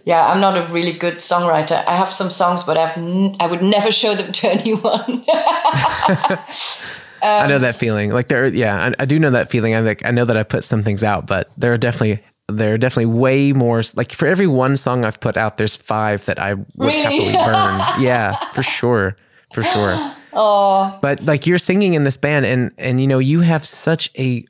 yeah, 0.04 0.26
I'm 0.26 0.40
not 0.40 0.58
a 0.58 0.66
really 0.72 0.92
good 0.92 1.18
songwriter. 1.20 1.84
I 1.86 1.96
have 1.96 2.10
some 2.10 2.28
songs, 2.30 2.64
but 2.64 2.76
I've 2.76 2.96
n- 2.98 3.36
I 3.38 3.46
would 3.46 3.62
never 3.62 3.90
show 3.92 4.14
them 4.14 4.32
to 4.38 4.48
anyone. 4.50 5.24
i 7.22 7.46
know 7.46 7.58
that 7.58 7.74
feeling. 7.76 8.10
Like 8.10 8.28
there 8.28 8.46
yeah 8.46 8.92
I, 8.98 9.02
I 9.02 9.04
do 9.04 9.18
know 9.18 9.30
that 9.30 9.50
feeling. 9.50 9.74
I 9.74 9.80
like 9.80 10.04
i 10.04 10.10
know 10.10 10.24
that 10.24 10.36
i 10.36 10.42
put 10.42 10.64
some 10.64 10.82
things 10.82 11.02
out 11.04 11.26
but 11.26 11.50
there 11.56 11.72
are 11.72 11.78
definitely 11.78 12.22
there 12.48 12.74
are 12.74 12.78
definitely 12.78 13.06
way 13.14 13.52
more 13.52 13.80
like 13.96 14.10
for 14.12 14.26
every 14.26 14.46
one 14.48 14.76
song 14.76 15.04
i've 15.04 15.20
put 15.20 15.36
out 15.36 15.56
there's 15.56 15.76
five 15.76 16.24
that 16.26 16.38
i 16.40 16.54
would 16.54 16.66
Really? 16.76 17.02
happily 17.02 17.32
burn. 17.32 17.80
Yeah 18.02 18.36
for 18.52 18.62
sure 18.62 19.16
for 19.54 19.62
sure. 19.62 19.96
Oh 20.32 20.98
but 21.02 21.22
like 21.22 21.46
you're 21.46 21.58
singing 21.58 21.94
in 21.94 22.04
this 22.04 22.16
band 22.16 22.46
and 22.46 22.70
and 22.78 23.00
you 23.00 23.06
know 23.06 23.18
you 23.18 23.40
have 23.40 23.66
such 23.66 24.10
a 24.18 24.44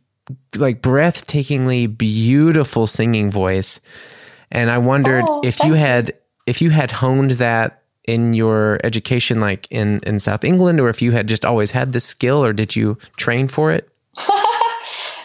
like 0.57 0.81
breathtakingly 0.83 1.87
beautiful 1.97 2.87
singing 2.87 3.31
voice. 3.31 3.81
And 4.51 4.71
i 4.71 4.79
wondered 4.79 5.25
Oh, 5.29 5.41
if 5.45 5.63
you. 5.65 5.75
had 5.75 6.13
if 6.47 6.61
you 6.63 6.71
had 6.71 6.91
honed 6.91 7.33
that 7.33 7.80
in 8.05 8.32
your 8.32 8.81
education 8.82 9.40
like 9.40 9.66
in 9.70 10.01
in 10.06 10.18
south 10.18 10.43
england 10.43 10.81
or 10.81 10.89
if 10.89 11.02
you 11.02 11.12
had 11.12 11.28
just 11.28 11.44
always 11.44 11.72
had 11.72 11.93
this 11.93 12.05
skill 12.05 12.43
or 12.43 12.52
did 12.52 12.74
you 12.74 12.97
train 13.16 13.48
for 13.48 13.70
it? 13.70 13.89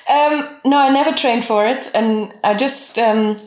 Um, 0.08 0.58
no, 0.64 0.78
I 0.78 0.90
never 0.90 1.14
trained 1.14 1.46
for 1.46 1.66
it, 1.66 1.90
and 1.96 2.32
I 2.44 2.54
just 2.54 3.00
um, 3.00 3.38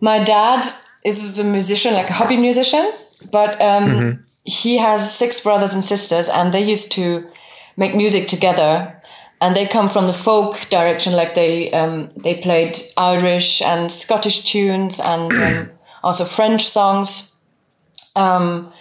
my 0.00 0.22
dad 0.22 0.64
is 1.04 1.38
a 1.38 1.44
musician, 1.44 1.94
like 1.94 2.08
a 2.08 2.12
hobby 2.12 2.36
musician, 2.36 2.92
but 3.32 3.60
um, 3.60 4.22
he 4.44 4.78
has 4.78 5.12
six 5.12 5.40
brothers 5.40 5.74
and 5.74 5.82
sisters, 5.82 6.28
and 6.28 6.54
they 6.54 6.62
used 6.62 6.92
to 6.92 7.28
make 7.76 7.96
music 7.96 8.28
together, 8.28 9.02
and 9.40 9.56
they 9.56 9.66
come 9.66 9.88
from 9.88 10.06
the 10.06 10.12
folk 10.12 10.56
direction, 10.70 11.14
like 11.14 11.34
they 11.34 11.72
um, 11.72 12.10
they 12.16 12.40
played 12.40 12.80
Irish 12.96 13.60
and 13.60 13.90
Scottish 13.90 14.44
tunes 14.44 15.00
and 15.00 15.32
um, 15.32 15.70
also 16.04 16.24
French 16.24 16.68
songs. 16.68 17.27
Um, 18.18 18.72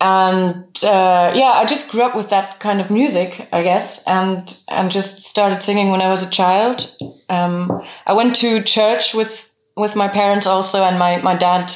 and 0.00 0.84
uh, 0.84 1.32
yeah, 1.34 1.52
I 1.54 1.64
just 1.66 1.90
grew 1.90 2.02
up 2.02 2.14
with 2.14 2.30
that 2.30 2.60
kind 2.60 2.80
of 2.80 2.90
music, 2.90 3.48
I 3.52 3.62
guess, 3.62 4.06
and 4.06 4.56
and 4.68 4.90
just 4.90 5.22
started 5.22 5.62
singing 5.62 5.90
when 5.90 6.00
I 6.00 6.08
was 6.08 6.22
a 6.22 6.30
child. 6.30 6.94
Um, 7.28 7.82
I 8.06 8.12
went 8.12 8.36
to 8.36 8.62
church 8.62 9.14
with 9.14 9.50
with 9.76 9.96
my 9.96 10.08
parents 10.08 10.46
also, 10.46 10.84
and 10.84 10.98
my 10.98 11.18
my 11.18 11.36
dad 11.36 11.72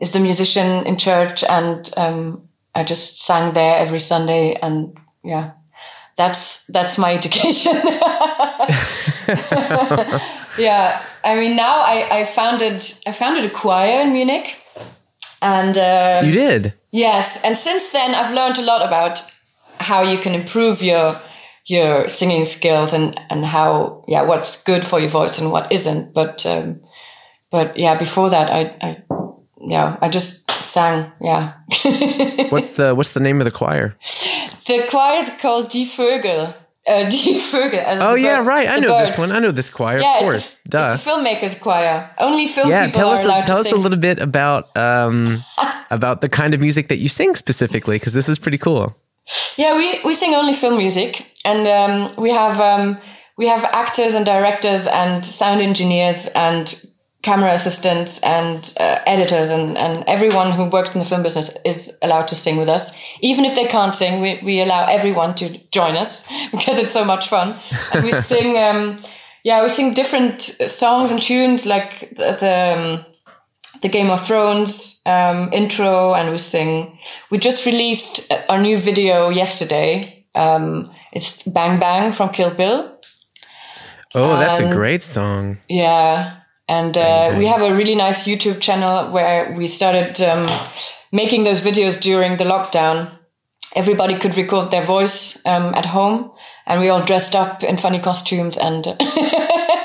is 0.00 0.12
the 0.12 0.20
musician 0.20 0.86
in 0.86 0.96
church, 0.96 1.44
and 1.44 1.90
um, 1.98 2.42
I 2.74 2.82
just 2.82 3.20
sang 3.22 3.52
there 3.52 3.76
every 3.76 4.00
Sunday, 4.00 4.54
and 4.62 4.96
yeah, 5.22 5.52
that's 6.16 6.66
that's 6.66 6.96
my 6.96 7.14
education. 7.18 7.74
yeah, 10.58 11.02
I 11.24 11.36
mean 11.36 11.56
now 11.56 11.80
I 11.80 12.20
I 12.20 12.24
founded 12.24 12.82
I 13.06 13.12
founded 13.12 13.44
a 13.44 13.50
choir 13.50 14.00
in 14.00 14.14
Munich, 14.14 14.56
and. 15.54 15.78
Uh, 15.78 16.22
you 16.26 16.32
did 16.32 16.74
Yes, 16.96 17.42
and 17.44 17.56
since 17.56 17.90
then 17.90 18.14
I've 18.14 18.32
learned 18.32 18.58
a 18.58 18.62
lot 18.62 18.80
about 18.86 19.22
how 19.78 20.02
you 20.02 20.18
can 20.18 20.34
improve 20.34 20.82
your 20.82 21.20
your 21.66 22.08
singing 22.08 22.44
skills 22.44 22.94
and 22.94 23.20
and 23.28 23.44
how 23.44 24.04
yeah 24.08 24.22
what's 24.22 24.62
good 24.62 24.82
for 24.82 24.98
your 24.98 25.10
voice 25.10 25.38
and 25.38 25.52
what 25.52 25.70
isn't. 25.70 26.14
But 26.14 26.46
um, 26.46 26.80
but 27.50 27.76
yeah, 27.76 27.98
before 27.98 28.30
that 28.30 28.50
I, 28.50 28.76
I 28.80 29.02
yeah 29.60 29.98
I 30.00 30.08
just 30.08 30.50
sang. 30.62 31.12
Yeah, 31.20 31.52
what's 32.48 32.72
the 32.72 32.94
what's 32.94 33.12
the 33.12 33.20
name 33.20 33.40
of 33.40 33.44
the 33.44 33.50
choir 33.50 33.94
the 34.66 34.86
choir 34.88 35.18
is 35.18 35.30
called 35.38 35.68
Die 35.70 35.84
Vögel. 35.84 36.54
Uh, 36.88 37.08
Die 37.10 37.38
Vögel. 37.50 37.98
oh 38.00 38.14
yeah 38.14 38.38
bird- 38.38 38.46
right 38.46 38.68
i 38.68 38.78
know 38.78 38.96
this 39.00 39.18
one 39.18 39.32
i 39.32 39.40
know 39.40 39.50
this 39.52 39.70
choir 39.70 39.98
Yeah, 39.98 40.10
of 40.12 40.16
it's 40.20 40.24
course 40.30 40.60
the, 40.64 40.68
duh 40.70 40.92
It's 40.94 41.04
the 41.04 41.10
filmmakers 41.10 41.60
choir. 41.60 42.08
Only 42.18 42.46
film 42.46 42.68
yeah 42.70 42.86
people 42.86 43.00
tell 43.00 43.08
are 43.10 43.14
us 43.14 43.24
allowed 43.24 43.46
tell 43.46 43.62
to 43.64 43.68
us 43.68 43.72
a 43.72 43.76
little 43.76 43.98
bit 43.98 44.18
about 44.20 44.64
um 44.76 45.42
about 45.90 46.20
the 46.20 46.28
kind 46.28 46.54
of 46.54 46.60
music 46.60 46.86
that 46.88 46.98
you 46.98 47.08
sing 47.08 47.34
specifically 47.36 47.96
because 47.96 48.12
this 48.14 48.28
is 48.28 48.38
pretty 48.38 48.58
cool 48.58 48.94
Yeah, 49.56 49.76
we, 49.76 49.98
we 50.04 50.14
sing 50.14 50.34
only 50.36 50.52
film 50.54 50.76
music, 50.76 51.26
and 51.44 51.66
um, 51.66 52.14
we 52.16 52.30
have 52.30 52.60
um, 52.60 52.96
we 53.36 53.48
have 53.48 53.64
actors 53.72 54.14
and 54.14 54.24
directors 54.24 54.86
and 54.86 55.26
sound 55.26 55.60
engineers 55.60 56.28
and 56.34 56.64
camera 57.26 57.52
assistants 57.52 58.20
and 58.22 58.72
uh, 58.78 59.00
editors 59.04 59.50
and, 59.50 59.76
and 59.76 60.04
everyone 60.06 60.52
who 60.52 60.70
works 60.70 60.94
in 60.94 61.00
the 61.00 61.04
film 61.04 61.24
business 61.24 61.50
is 61.64 61.98
allowed 62.00 62.28
to 62.28 62.36
sing 62.36 62.56
with 62.56 62.68
us. 62.68 62.96
Even 63.20 63.44
if 63.44 63.56
they 63.56 63.66
can't 63.66 63.96
sing, 63.96 64.22
we, 64.22 64.40
we 64.44 64.60
allow 64.60 64.86
everyone 64.86 65.34
to 65.34 65.58
join 65.72 65.96
us 65.96 66.24
because 66.52 66.78
it's 66.78 66.92
so 66.92 67.04
much 67.04 67.28
fun. 67.28 67.58
And 67.92 68.04
we 68.04 68.12
sing, 68.32 68.56
um, 68.56 68.98
yeah, 69.42 69.60
we 69.60 69.68
sing 69.68 69.92
different 69.92 70.40
songs 70.42 71.10
and 71.10 71.20
tunes 71.20 71.66
like 71.66 72.14
the, 72.16 72.36
the, 72.38 72.56
um, 72.76 73.06
the 73.82 73.88
Game 73.88 74.08
of 74.08 74.24
Thrones 74.24 75.02
um, 75.04 75.52
intro, 75.52 76.14
and 76.14 76.30
we 76.30 76.38
sing. 76.38 76.96
We 77.30 77.38
just 77.38 77.66
released 77.66 78.32
our 78.48 78.58
new 78.58 78.78
video 78.78 79.30
yesterday. 79.30 80.24
Um, 80.34 80.90
it's 81.12 81.42
Bang 81.42 81.78
Bang 81.78 82.12
from 82.12 82.30
Kill 82.30 82.54
Bill. 82.54 82.98
Oh, 84.14 84.38
that's 84.38 84.60
a 84.60 84.70
great 84.70 85.02
song. 85.02 85.58
Yeah. 85.68 86.45
And 86.68 86.96
uh, 86.98 87.34
we 87.38 87.46
have 87.46 87.62
a 87.62 87.72
really 87.74 87.94
nice 87.94 88.24
YouTube 88.26 88.60
channel 88.60 89.12
where 89.12 89.52
we 89.56 89.66
started 89.68 90.20
um, 90.20 90.48
making 91.12 91.44
those 91.44 91.60
videos 91.60 91.98
during 92.00 92.36
the 92.38 92.44
lockdown. 92.44 93.10
Everybody 93.74 94.18
could 94.18 94.36
record 94.36 94.70
their 94.70 94.84
voice 94.84 95.36
um, 95.46 95.74
at 95.74 95.84
home, 95.84 96.30
and 96.66 96.80
we 96.80 96.88
all 96.88 97.04
dressed 97.04 97.34
up 97.36 97.62
in 97.62 97.76
funny 97.76 98.00
costumes. 98.00 98.56
And 98.58 98.84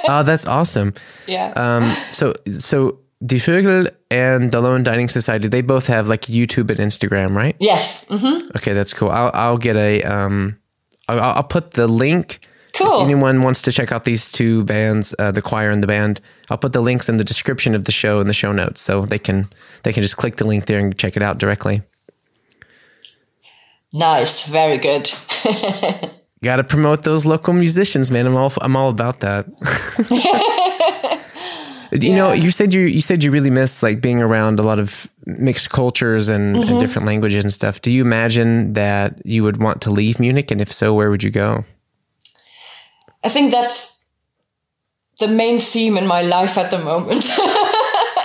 Oh, 0.08 0.24
that's 0.26 0.48
awesome. 0.48 0.94
yeah, 1.28 1.52
Um, 1.56 1.94
so 2.10 2.34
so 2.60 2.98
Die 3.26 3.36
Vögel 3.38 3.88
and 4.10 4.52
the 4.52 4.62
Lone 4.62 4.84
Dining 4.84 5.10
Society, 5.10 5.48
they 5.49 5.62
both 5.62 5.88
have 5.88 6.08
like 6.10 6.22
YouTube 6.22 6.72
and 6.72 6.80
Instagram, 6.80 7.36
right? 7.36 7.56
yes, 7.60 8.06
hmm 8.10 8.40
Okay, 8.56 8.74
that's 8.74 8.94
cool. 8.94 9.12
I'll 9.12 9.32
I'll 9.34 9.58
get 9.60 9.76
a 9.78 10.02
um, 10.03 10.58
I'll, 11.10 11.20
I'll 11.20 11.44
put 11.44 11.72
the 11.72 11.88
link. 11.88 12.40
Cool. 12.73 13.02
If 13.02 13.06
anyone 13.06 13.41
wants 13.41 13.61
to 13.64 13.72
check 13.72 13.91
out 13.91 14.03
these 14.06 14.31
two 14.31 14.64
bands, 14.65 15.14
uh, 15.19 15.31
the 15.31 15.41
choir 15.41 15.69
and 15.72 15.81
the 15.84 15.88
band, 15.88 16.22
I'll 16.49 16.57
put 16.57 16.73
the 16.73 16.81
links 16.81 17.10
in 17.10 17.18
the 17.18 17.23
description 17.23 17.76
of 17.76 17.84
the 17.85 17.91
show 17.91 18.19
in 18.19 18.27
the 18.27 18.34
show 18.34 18.52
notes, 18.52 18.81
so 18.81 19.06
they 19.06 19.19
can 19.19 19.48
they 19.84 19.93
can 19.93 20.02
just 20.03 20.18
click 20.18 20.38
the 20.38 20.45
link 20.45 20.65
there 20.65 20.80
and 20.80 20.98
check 20.98 21.15
it 21.18 21.23
out 21.23 21.38
directly. 21.38 21.81
Nice, 23.93 24.43
very 24.48 24.77
good. 24.77 25.11
Got 26.43 26.56
to 26.56 26.64
promote 26.64 27.03
those 27.03 27.26
local 27.26 27.53
musicians, 27.53 28.10
man. 28.10 28.26
I'm 28.26 28.35
all 28.35 28.52
I'm 28.61 28.76
all 28.76 28.89
about 28.89 29.19
that. 29.19 29.45
you 31.91 32.14
know, 32.15 32.31
you 32.31 32.52
said 32.52 32.73
you 32.73 32.81
you 32.81 33.02
said 33.02 33.23
you 33.23 33.31
really 33.31 33.52
miss 33.52 33.84
like 33.84 34.02
being 34.02 34.22
around 34.22 34.60
a 34.60 34.64
lot 34.64 34.80
of 34.80 35.10
mixed 35.26 35.69
cultures 35.69 36.30
and, 36.30 36.56
Mm-hmm. 36.56 36.69
and 36.72 36.80
different 36.80 37.06
languages 37.06 37.43
and 37.43 37.52
stuff. 37.53 37.81
Do 37.81 37.91
you 37.91 38.02
imagine 38.02 38.73
that 38.73 39.22
you 39.26 39.43
would 39.43 39.57
want 39.61 39.81
to 39.84 39.89
leave 39.91 40.19
Munich, 40.19 40.52
and 40.52 40.61
if 40.61 40.72
so, 40.72 40.93
where 40.95 41.10
would 41.11 41.22
you 41.23 41.30
go? 41.31 41.64
I 43.23 43.30
think 43.30 43.52
that's 43.52 44.03
the 45.19 45.27
main 45.27 45.60
theme 45.60 45.98
in 45.98 46.07
my 46.07 46.22
life 46.22 46.57
at 46.57 46.72
the 46.72 46.80
moment. 46.80 47.30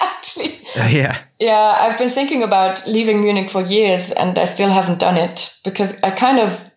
Actually, 0.01 0.60
uh, 0.81 0.89
yeah, 0.89 1.18
yeah, 1.39 1.77
I've 1.81 1.98
been 1.98 2.09
thinking 2.09 2.43
about 2.43 2.86
leaving 2.86 3.20
Munich 3.20 3.51
for 3.51 3.60
years 3.60 4.12
and 4.12 4.39
I 4.39 4.44
still 4.44 4.70
haven't 4.70 4.98
done 4.98 5.16
it 5.16 5.55
because 5.64 6.02
I 6.02 6.10
kind 6.10 6.39
of, 6.39 6.70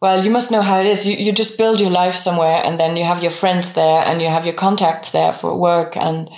well, 0.00 0.24
you 0.24 0.30
must 0.30 0.50
know 0.50 0.62
how 0.62 0.80
it 0.80 0.86
is. 0.86 1.06
You, 1.06 1.16
you 1.16 1.32
just 1.32 1.58
build 1.58 1.80
your 1.80 1.90
life 1.90 2.14
somewhere 2.14 2.62
and 2.64 2.80
then 2.80 2.96
you 2.96 3.04
have 3.04 3.22
your 3.22 3.30
friends 3.30 3.74
there 3.74 4.02
and 4.04 4.20
you 4.22 4.28
have 4.28 4.46
your 4.46 4.54
contacts 4.54 5.12
there 5.12 5.32
for 5.32 5.58
work 5.58 5.96
and 5.96 6.30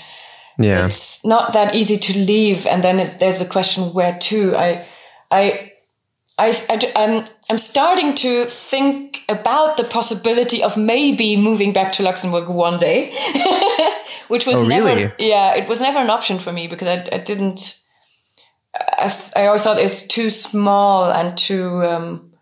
yeah, 0.58 0.86
it's 0.86 1.24
not 1.24 1.52
that 1.52 1.74
easy 1.74 1.96
to 1.96 2.18
leave 2.18 2.66
and 2.66 2.84
then 2.84 3.00
it, 3.00 3.18
there's 3.18 3.40
the 3.40 3.44
question 3.44 3.92
where 3.92 4.16
to 4.20 4.54
i 4.54 4.86
i 5.30 5.72
I, 6.38 6.52
am 6.96 7.24
I'm 7.48 7.58
starting 7.58 8.14
to 8.16 8.46
think 8.46 9.24
about 9.28 9.76
the 9.76 9.84
possibility 9.84 10.62
of 10.62 10.76
maybe 10.76 11.36
moving 11.36 11.72
back 11.72 11.92
to 11.92 12.02
Luxembourg 12.02 12.48
one 12.48 12.80
day, 12.80 13.14
which 14.28 14.46
was 14.46 14.58
Oh, 14.58 14.66
never, 14.66 14.86
really? 14.86 15.12
yeah, 15.18 15.54
it 15.54 15.68
was 15.68 15.80
never 15.80 15.98
an 15.98 16.10
option 16.10 16.38
for 16.40 16.52
me 16.52 16.66
because 16.66 16.88
I, 16.88 17.08
I 17.12 17.18
didn't, 17.18 17.80
I, 18.74 19.14
I 19.36 19.46
always 19.46 19.62
thought 19.62 19.78
it's 19.78 20.06
too 20.08 20.28
small 20.28 21.04
and 21.10 21.38
too, 21.38 21.84
um, 21.84 22.32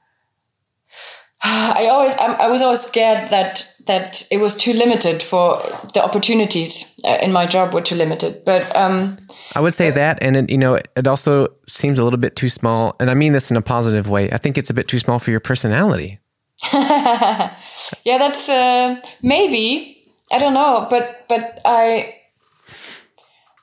I 1.43 1.89
always, 1.91 2.15
I, 2.15 2.33
I 2.33 2.49
was 2.49 2.63
always 2.63 2.81
scared 2.81 3.29
that, 3.29 3.69
that 3.87 4.27
it 4.31 4.39
was 4.39 4.57
too 4.57 4.73
limited 4.73 5.23
for 5.23 5.61
the 5.93 6.03
opportunities 6.03 6.95
uh, 7.05 7.19
in 7.21 7.31
my 7.31 7.45
job 7.45 7.75
were 7.75 7.83
too 7.83 7.97
limited. 7.97 8.43
But, 8.47 8.75
um, 8.75 9.19
I 9.55 9.61
would 9.61 9.75
say 9.75 9.91
that, 9.91 10.23
and 10.23 10.37
it, 10.37 10.51
you 10.51 10.59
know, 10.59 10.75
it 10.97 11.07
also 11.07 11.49
seems 11.69 11.99
a 11.99 12.05
little 12.05 12.19
bit 12.19 12.37
too 12.37 12.49
small, 12.49 12.97
and 13.01 13.11
I 13.11 13.15
mean 13.15 13.33
this 13.33 13.51
in 13.51 13.57
a 13.57 13.63
positive 13.63 14.09
way. 14.09 14.31
I 14.31 14.39
think 14.39 14.57
it's 14.57 14.71
a 14.71 14.75
bit 14.75 14.89
too 14.89 14.99
small 14.99 15.19
for 15.19 15.31
your 15.31 15.41
personality. 15.41 16.19
yeah, 16.73 17.57
that's 18.05 18.49
uh, 18.49 19.01
maybe 19.23 20.03
I 20.31 20.39
don't 20.39 20.55
know, 20.55 20.87
but 20.89 21.25
but 21.29 21.61
I 21.65 22.15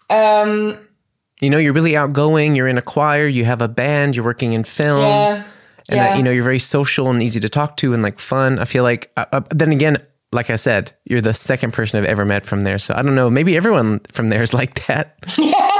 um 0.09 0.77
You 1.41 1.49
know, 1.49 1.57
you're 1.57 1.73
really 1.73 1.95
outgoing. 1.95 2.55
You're 2.55 2.67
in 2.67 2.77
a 2.77 2.81
choir. 2.81 3.25
You 3.27 3.45
have 3.45 3.61
a 3.61 3.67
band. 3.67 4.15
You're 4.15 4.25
working 4.25 4.53
in 4.53 4.63
film. 4.63 5.01
yeah 5.01 5.43
and 5.91 5.97
yeah 5.97 6.15
you 6.17 6.23
know 6.23 6.29
you're 6.31 6.43
very 6.43 6.59
social 6.59 7.09
and 7.09 7.21
easy 7.23 7.39
to 7.39 7.49
talk 7.49 7.77
to 7.77 7.93
and 7.93 8.03
like 8.03 8.19
fun. 8.19 8.59
I 8.59 8.65
feel 8.65 8.83
like 8.83 9.11
uh, 9.17 9.25
uh, 9.31 9.41
then 9.49 9.71
again, 9.71 9.97
like 10.31 10.49
I 10.49 10.55
said, 10.55 10.91
you're 11.05 11.21
the 11.21 11.33
second 11.33 11.73
person 11.73 11.97
I've 11.99 12.09
ever 12.09 12.25
met 12.25 12.45
from 12.45 12.61
there. 12.61 12.77
So 12.77 12.93
I 12.95 13.01
don't 13.01 13.15
know. 13.15 13.29
Maybe 13.29 13.57
everyone 13.57 13.99
from 14.11 14.29
there 14.29 14.43
is 14.43 14.53
like 14.53 14.85
that. 14.87 15.17
yeah 15.37 15.71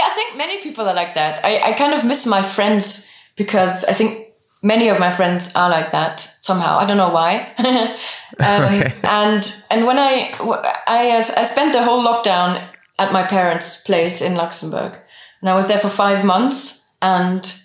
I 0.00 0.10
think 0.14 0.36
many 0.36 0.62
people 0.62 0.88
are 0.88 0.94
like 0.94 1.14
that. 1.14 1.44
I 1.44 1.70
I 1.70 1.72
kind 1.74 1.94
of 1.94 2.04
miss 2.04 2.26
my 2.26 2.42
friends 2.42 3.12
because 3.36 3.84
I 3.84 3.92
think 3.92 4.28
many 4.62 4.88
of 4.88 4.98
my 4.98 5.12
friends 5.12 5.52
are 5.54 5.68
like 5.68 5.90
that 5.92 6.20
somehow. 6.40 6.78
I 6.78 6.86
don't 6.86 6.96
know 6.96 7.10
why. 7.10 7.52
um, 8.38 8.64
Okay. 8.64 8.92
And 9.02 9.42
and 9.70 9.86
when 9.86 9.98
I 9.98 10.32
I 10.86 11.10
uh, 11.10 11.24
I 11.36 11.42
spent 11.44 11.72
the 11.72 11.82
whole 11.82 12.04
lockdown 12.04 12.62
at 12.98 13.12
my 13.12 13.26
parents' 13.26 13.82
place 13.82 14.20
in 14.20 14.34
Luxembourg, 14.34 14.92
and 15.40 15.50
I 15.50 15.54
was 15.54 15.66
there 15.68 15.80
for 15.80 15.90
five 15.90 16.24
months 16.24 16.84
and. 17.00 17.58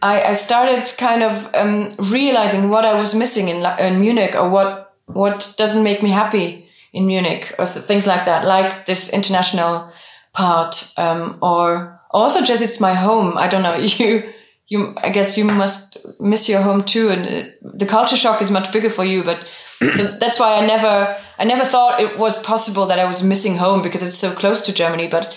I, 0.00 0.22
I 0.22 0.34
started 0.34 0.96
kind 0.96 1.24
of 1.24 1.50
um, 1.54 1.90
realizing 2.12 2.70
what 2.70 2.84
I 2.84 2.94
was 2.94 3.16
missing 3.16 3.48
in, 3.48 3.66
in 3.80 4.00
Munich 4.00 4.36
or 4.36 4.48
what 4.48 4.94
what 5.06 5.54
doesn't 5.58 5.82
make 5.82 6.02
me 6.02 6.10
happy 6.10 6.68
in 6.92 7.06
Munich 7.06 7.52
or 7.58 7.66
things 7.66 8.06
like 8.06 8.24
that, 8.26 8.44
like 8.44 8.86
this 8.86 9.12
international 9.12 9.90
part 10.32 10.92
um, 10.96 11.38
or 11.42 12.00
also 12.10 12.44
just 12.44 12.62
it's 12.62 12.80
my 12.80 12.94
home. 12.94 13.36
I 13.38 13.48
don't 13.48 13.62
know 13.62 13.76
you 13.98 14.32
you 14.68 14.94
I 15.02 15.10
guess 15.10 15.36
you 15.36 15.44
must 15.44 15.96
miss 16.20 16.48
your 16.48 16.62
home 16.62 16.84
too, 16.84 17.10
and 17.10 17.26
uh, 17.26 17.50
the 17.78 17.86
culture 17.86 18.16
shock 18.16 18.40
is 18.42 18.50
much 18.50 18.72
bigger 18.72 18.90
for 18.90 19.04
you. 19.04 19.22
But 19.24 19.44
so 19.94 20.02
that's 20.18 20.38
why 20.40 20.56
I 20.62 20.66
never 20.66 21.16
I 21.38 21.44
never 21.44 21.64
thought 21.64 22.00
it 22.00 22.18
was 22.18 22.40
possible 22.42 22.86
that 22.86 22.98
I 22.98 23.04
was 23.06 23.22
missing 23.22 23.56
home 23.56 23.82
because 23.82 24.02
it's 24.06 24.16
so 24.18 24.32
close 24.32 24.60
to 24.66 24.72
Germany, 24.72 25.08
but 25.08 25.36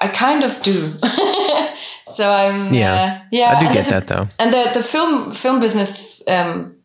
I 0.00 0.08
kind 0.08 0.44
of 0.44 0.60
do. 0.62 0.92
so 2.14 2.30
I'm 2.30 2.72
Yeah. 2.74 2.94
uh, 2.94 3.24
yeah. 3.32 3.50
I 3.56 3.60
do 3.60 3.66
and 3.66 3.74
get 3.74 3.84
there's 3.84 3.88
a- 3.88 3.90
that 4.00 4.06
though. 4.06 4.28
and 4.38 4.52
the 4.52 4.70
the 4.74 4.82
film 4.82 5.32
film 5.34 5.60
business 5.60 6.22
um 6.28 6.76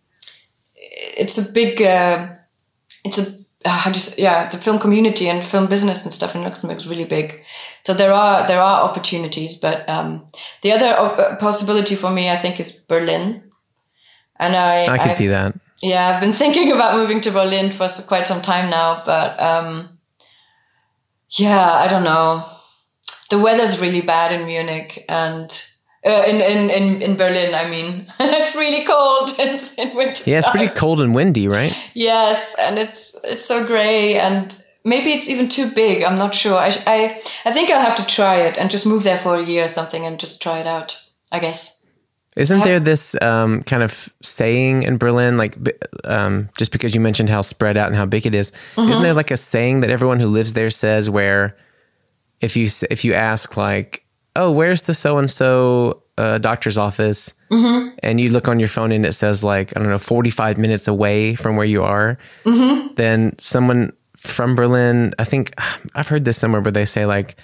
it's 1.17 1.37
a 1.37 1.51
big 1.53 1.81
uh, 1.81 2.27
it's 3.03 3.17
a 3.17 3.21
uh, 3.21 3.25
how 3.65 3.91
do 3.91 3.99
you 3.99 4.05
yeah 4.17 4.47
the 4.49 4.57
film 4.57 4.79
community 4.79 5.27
and 5.29 5.43
film 5.45 5.67
business 5.67 6.03
and 6.03 6.13
stuff 6.13 6.35
in 6.35 6.43
Luxembourg 6.43 6.77
is 6.77 6.87
really 6.87 7.05
big. 7.05 7.43
So 7.83 7.93
there 7.93 8.13
are 8.13 8.45
there 8.47 8.61
are 8.61 8.83
opportunities 8.89 9.57
but 9.57 9.87
um 9.89 10.27
the 10.61 10.71
other 10.71 10.87
uh, 10.87 11.35
possibility 11.37 11.95
for 11.95 12.11
me 12.11 12.29
I 12.29 12.37
think 12.37 12.59
is 12.59 12.71
Berlin. 12.71 13.43
And 14.37 14.55
I 14.55 14.83
I 14.83 14.97
can 14.97 14.99
I've- 15.09 15.13
see 15.15 15.27
that. 15.27 15.55
yeah 15.81 16.09
I've 16.09 16.21
been 16.21 16.31
thinking 16.43 16.71
about 16.71 16.95
moving 16.97 17.21
to 17.21 17.31
Berlin 17.31 17.71
for 17.71 17.87
quite 18.07 18.27
some 18.27 18.41
time 18.41 18.69
now 18.69 19.01
but 19.05 19.39
um 19.39 19.97
yeah 21.29 21.71
I 21.83 21.87
don't 21.87 22.03
know. 22.03 22.43
The 23.29 23.39
weather's 23.39 23.79
really 23.81 24.01
bad 24.01 24.31
in 24.31 24.45
Munich 24.45 25.03
and 25.09 25.49
uh, 26.05 26.23
in, 26.27 26.35
in, 26.41 26.69
in, 26.69 27.01
in 27.01 27.17
Berlin, 27.17 27.55
I 27.55 27.67
mean, 27.69 28.07
it's 28.19 28.55
really 28.55 28.85
cold 28.85 29.31
in, 29.39 29.59
in 29.77 29.95
winter. 29.95 30.29
Yeah, 30.29 30.39
it's 30.39 30.49
pretty 30.49 30.69
cold 30.73 31.01
and 31.01 31.15
windy, 31.15 31.47
right? 31.47 31.75
Yes, 31.93 32.55
and 32.59 32.77
it's 32.77 33.15
it's 33.23 33.43
so 33.45 33.65
grey, 33.65 34.17
and 34.19 34.55
maybe 34.83 35.13
it's 35.13 35.29
even 35.29 35.49
too 35.49 35.69
big. 35.71 36.03
I'm 36.03 36.15
not 36.17 36.35
sure. 36.35 36.55
I, 36.57 36.69
I 36.85 37.21
I 37.45 37.51
think 37.51 37.69
I'll 37.71 37.81
have 37.85 37.97
to 37.97 38.05
try 38.05 38.41
it 38.41 38.57
and 38.57 38.69
just 38.69 38.85
move 38.85 39.03
there 39.03 39.17
for 39.19 39.35
a 39.35 39.43
year 39.43 39.65
or 39.65 39.67
something 39.67 40.05
and 40.05 40.19
just 40.19 40.41
try 40.41 40.59
it 40.59 40.67
out. 40.67 41.01
I 41.31 41.39
guess. 41.39 41.81
Isn't 42.37 42.63
there 42.65 42.81
this 42.81 43.15
um, 43.21 43.63
kind 43.63 43.81
of 43.81 44.09
saying 44.21 44.83
in 44.83 44.97
Berlin, 44.97 45.37
like 45.37 45.55
um, 46.03 46.49
just 46.57 46.71
because 46.73 46.93
you 46.93 46.99
mentioned 46.99 47.29
how 47.29 47.41
spread 47.41 47.77
out 47.77 47.87
and 47.87 47.95
how 47.95 48.05
big 48.05 48.25
it 48.25 48.35
is, 48.35 48.51
Mm-hmm. 48.75 48.89
not 48.89 49.01
there 49.01 49.13
like 49.13 49.31
a 49.31 49.37
saying 49.37 49.79
that 49.81 49.89
everyone 49.89 50.19
who 50.19 50.27
lives 50.27 50.53
there 50.53 50.69
says 50.69 51.09
where 51.09 51.55
if 52.41 52.57
you 52.57 52.67
if 52.91 53.05
you 53.05 53.13
ask 53.13 53.55
like, 53.55 54.04
oh, 54.35 54.51
where's 54.51 54.83
the 54.83 54.93
so 54.93 55.17
and 55.17 55.29
so 55.29 56.01
doctor's 56.17 56.77
office, 56.77 57.33
Mm-hmm. 57.51 57.97
and 58.01 58.19
you 58.19 58.29
look 58.29 58.47
on 58.47 58.59
your 58.59 58.67
phone 58.69 58.91
and 58.91 59.05
it 59.05 59.13
says 59.13 59.43
like 59.43 59.75
I 59.75 59.79
don't 59.79 59.89
know, 59.89 59.97
forty 59.99 60.29
five 60.31 60.57
minutes 60.57 60.87
away 60.87 61.35
from 61.35 61.55
where 61.57 61.65
you 61.67 61.83
are, 61.83 62.17
Mm-hmm. 62.45 62.95
then 62.95 63.37
someone 63.39 63.91
from 64.17 64.55
Berlin, 64.55 65.13
I 65.19 65.23
think 65.25 65.53
I've 65.95 66.07
heard 66.07 66.25
this 66.25 66.37
somewhere 66.37 66.61
where 66.61 66.71
they 66.71 66.85
say 66.85 67.05
like. 67.05 67.35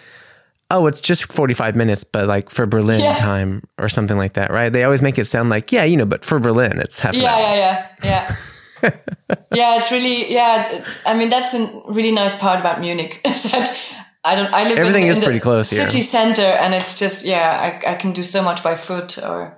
Oh, 0.73 0.87
it's 0.87 1.01
just 1.01 1.29
45 1.33 1.75
minutes, 1.75 2.05
but 2.05 2.27
like 2.27 2.49
for 2.49 2.65
Berlin 2.65 3.01
Yeah. 3.01 3.15
time 3.15 3.61
or 3.77 3.89
something 3.89 4.15
like 4.17 4.35
that, 4.35 4.51
right? 4.51 4.71
They 4.71 4.85
always 4.85 5.01
make 5.01 5.19
it 5.19 5.25
sound 5.25 5.49
like, 5.49 5.73
yeah, 5.73 5.83
you 5.83 5.97
know, 5.97 6.05
but 6.05 6.23
for 6.23 6.39
Berlin, 6.39 6.79
it's 6.79 6.97
half 6.97 7.13
an 7.13 7.23
Yeah, 7.23 7.33
hour. 7.35 7.41
yeah, 7.41 7.87
yeah, 8.01 8.35
yeah. 8.81 8.91
yeah, 9.51 9.75
it's 9.75 9.91
really 9.91 10.31
yeah. 10.31 10.81
I 11.05 11.13
mean, 11.17 11.27
that's 11.27 11.53
a 11.53 11.67
really 11.89 12.13
nice 12.13 12.33
part 12.37 12.61
about 12.61 12.79
Munich 12.79 13.19
is 13.25 13.51
that 13.51 13.77
I 14.23 14.35
don't. 14.35 14.53
I 14.53 14.63
live 14.67 14.77
Everything 14.77 15.03
in, 15.05 15.09
is 15.09 15.17
in 15.17 15.21
the 15.21 15.25
pretty 15.25 15.39
close 15.39 15.69
here. 15.69 15.89
city 15.89 16.01
center, 16.01 16.43
and 16.43 16.73
it's 16.73 16.97
just 16.99 17.25
yeah. 17.25 17.79
I, 17.85 17.93
I 17.93 17.95
can 17.95 18.13
do 18.13 18.23
so 18.23 18.41
much 18.43 18.61
by 18.63 18.75
foot 18.75 19.17
or 19.17 19.57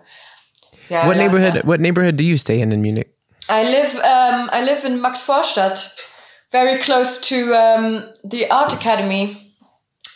yeah. 0.90 1.06
What 1.07 1.18
love 1.18 1.26
neighborhood? 1.26 1.53
that. 1.56 1.65
What 1.65 1.80
neighborhood 1.80 2.15
do 2.18 2.23
you 2.23 2.38
stay 2.38 2.61
in 2.61 2.72
in 2.72 2.81
Munich? 2.81 3.10
I 3.49 3.64
live 3.64 3.95
um, 3.95 4.49
I 4.53 4.61
live 4.64 4.85
in 4.85 4.99
Maxvorstadt, 4.99 5.90
very 6.52 6.80
close 6.80 7.19
to 7.30 7.53
um, 7.56 8.10
the 8.23 8.49
art 8.49 8.73
academy, 8.73 9.53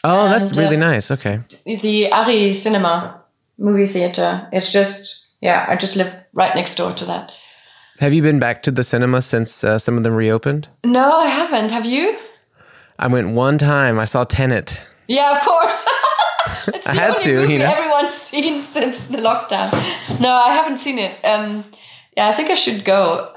Oh, 0.03 0.29
that's 0.29 0.51
And, 0.51 0.59
uh, 0.59 0.61
really 0.61 0.77
nice. 0.77 1.11
Okay. 1.11 1.39
the 1.65 2.09
Arri 2.11 2.53
Cinema 2.53 3.23
movie 3.57 3.87
theater. 3.87 4.47
It's 4.53 4.71
just 4.71 5.31
yeah. 5.41 5.65
I 5.67 5.75
just 5.75 5.95
live 5.97 6.13
right 6.33 6.55
next 6.55 6.75
door 6.75 6.93
to 6.93 7.05
that. 7.05 7.33
Have 7.99 8.13
you 8.13 8.21
been 8.21 8.39
back 8.39 8.61
to 8.63 8.71
the 8.71 8.83
cinema 8.83 9.21
since 9.21 9.63
uh, 9.63 9.79
some 9.79 9.97
of 9.97 10.03
them 10.03 10.13
reopened? 10.15 10.69
No, 10.85 11.11
I 11.17 11.27
haven't. 11.27 11.71
Have 11.71 11.85
you? 11.85 12.15
I 12.99 13.07
went 13.07 13.29
one 13.29 13.57
time. 13.57 13.99
I 13.99 14.05
saw 14.05 14.23
Tenet. 14.23 14.81
Yeah, 15.07 15.37
of 15.37 15.43
course. 15.43 15.85
I 16.85 16.93
had 16.93 17.17
to, 17.19 17.49
you 17.49 17.59
know. 17.59 17.65
everyone's 17.65 18.13
seen 18.31 18.63
since 18.63 19.07
the 19.07 19.17
lockdown. 19.17 19.71
No, 20.19 20.29
I 20.29 20.53
haven't 20.53 20.77
seen 20.77 20.97
it. 20.99 21.19
Um, 21.23 21.65
yeah, 22.15 22.27
I 22.27 22.31
think 22.31 22.49
I 22.49 22.55
should 22.55 22.83
go. 22.83 23.33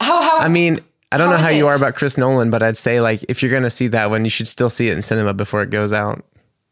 How 0.00 0.22
how? 0.22 0.38
I 0.38 0.48
mean, 0.48 0.80
I 1.12 1.16
don't 1.18 1.30
know 1.30 1.36
how 1.36 1.48
you 1.48 1.66
it? 1.66 1.70
are 1.70 1.76
about 1.76 1.94
Chris 1.94 2.16
Nolan, 2.16 2.50
but 2.50 2.62
I'd 2.62 2.76
say 2.76 3.00
like 3.00 3.24
if 3.28 3.42
you're 3.42 3.52
gonna 3.52 3.70
see 3.70 3.88
that 3.88 4.10
one, 4.10 4.24
you 4.24 4.30
should 4.30 4.48
still 4.48 4.70
see 4.70 4.88
it 4.88 4.94
in 4.94 5.02
cinema 5.02 5.34
before 5.34 5.62
it 5.62 5.70
goes 5.70 5.92
out. 5.92 6.24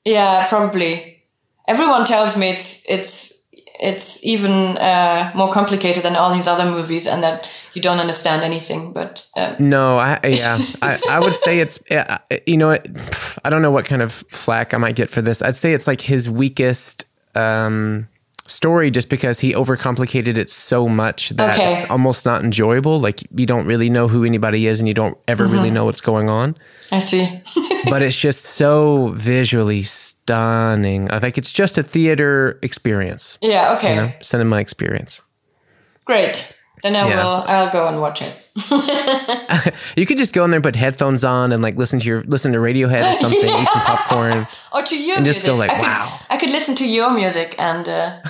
yeah, 0.05 0.47
probably. 0.49 1.23
Everyone 1.67 2.07
tells 2.07 2.37
me 2.37 2.49
it's 2.51 2.85
it's 2.89 3.38
it's 3.81 4.23
even 4.25 4.77
uh, 4.79 5.33
more 5.35 5.53
complicated 5.53 6.03
than 6.03 6.17
all 6.17 6.33
these 6.33 6.49
other 6.49 6.71
movies, 6.71 7.07
and 7.07 7.23
that 7.23 7.49
you 7.75 7.83
don't 7.83 7.99
understand 7.99 8.43
anything. 8.43 8.93
But 8.93 9.27
um, 9.37 9.57
No, 9.59 9.99
I 9.99 10.19
yeah, 10.25 10.59
I, 10.83 11.01
I 11.09 11.21
would 11.21 11.35
say 11.35 11.61
it's 11.61 11.79
you 12.47 12.57
know 12.57 12.69
what, 12.69 12.87
I 13.45 13.51
don't 13.51 13.63
know 13.63 13.71
what 13.71 13.85
kind 13.85 14.03
of 14.03 14.13
flack 14.13 14.75
I 14.75 14.79
might 14.79 14.97
get 14.97 15.09
for 15.09 15.23
this. 15.23 15.43
I'd 15.43 15.57
say 15.57 15.73
it's 15.73 15.87
like 15.87 16.01
his 16.01 16.29
weakest 16.29 17.05
um, 17.35 18.09
story, 18.51 18.91
just 18.91 19.09
because 19.09 19.41
he 19.41 19.53
overcomplicated 19.53 20.37
it 20.39 20.49
so 20.51 20.89
much 20.89 21.31
that 21.31 21.55
Okay. 21.55 21.69
it's 21.69 21.91
almost 21.91 22.25
not 22.27 22.43
enjoyable. 22.45 22.99
Like 23.01 23.23
you 23.37 23.47
don't 23.47 23.67
really 23.67 23.91
know 23.91 24.09
who 24.09 24.25
anybody 24.25 24.67
is, 24.67 24.81
and 24.81 24.89
you 24.89 24.95
don't 24.95 25.17
ever 25.29 25.45
Mm-hmm. 25.45 25.53
really 25.55 25.71
know 25.71 25.85
what's 25.85 26.01
going 26.01 26.29
on. 26.29 26.57
I 26.91 26.99
see. 27.01 27.29
but 27.91 28.03
it's 28.03 28.19
just 28.21 28.41
so 28.45 29.09
visually 29.15 29.83
stunning. 29.83 31.11
I 31.11 31.19
think 31.21 31.39
it's 31.39 31.53
just 31.53 31.79
a 31.79 31.83
theater 31.83 32.59
experience, 32.63 33.39
yeah. 33.41 33.77
Okay. 33.77 33.91
you 33.91 33.97
know, 33.97 34.13
cinema 34.21 34.57
experience. 34.57 35.23
Great. 36.05 36.58
Then 36.83 36.97
I 36.97 37.09
Yeah. 37.09 37.17
will. 37.17 37.45
I'll 37.47 37.73
go 37.73 37.87
and 37.89 38.01
watch 38.01 38.23
it. 38.23 38.35
You 39.97 40.07
could 40.07 40.19
just 40.19 40.33
go 40.35 40.45
in 40.45 40.51
there, 40.51 40.59
and 40.59 40.65
put 40.65 40.77
headphones 40.77 41.25
on, 41.25 41.53
and 41.53 41.63
like 41.63 41.77
listen 41.77 41.99
to 42.01 42.07
your 42.07 42.23
listen 42.23 42.53
to 42.53 42.59
Radiohead 42.59 43.11
or 43.11 43.15
something, 43.15 43.41
eat 43.49 43.69
some 43.69 43.83
popcorn. 43.91 44.47
Or 44.73 44.83
to 44.83 44.97
your 44.97 45.17
And 45.17 45.25
music. 45.25 45.43
just 45.43 45.47
go 45.47 45.57
like, 45.57 45.71
I 45.71 45.79
could. 45.79 46.27
I 46.31 46.37
could 46.39 46.51
listen 46.51 46.75
to 46.77 46.87
your 46.87 47.11
music 47.11 47.55
and 47.59 47.89
uh, 47.89 48.21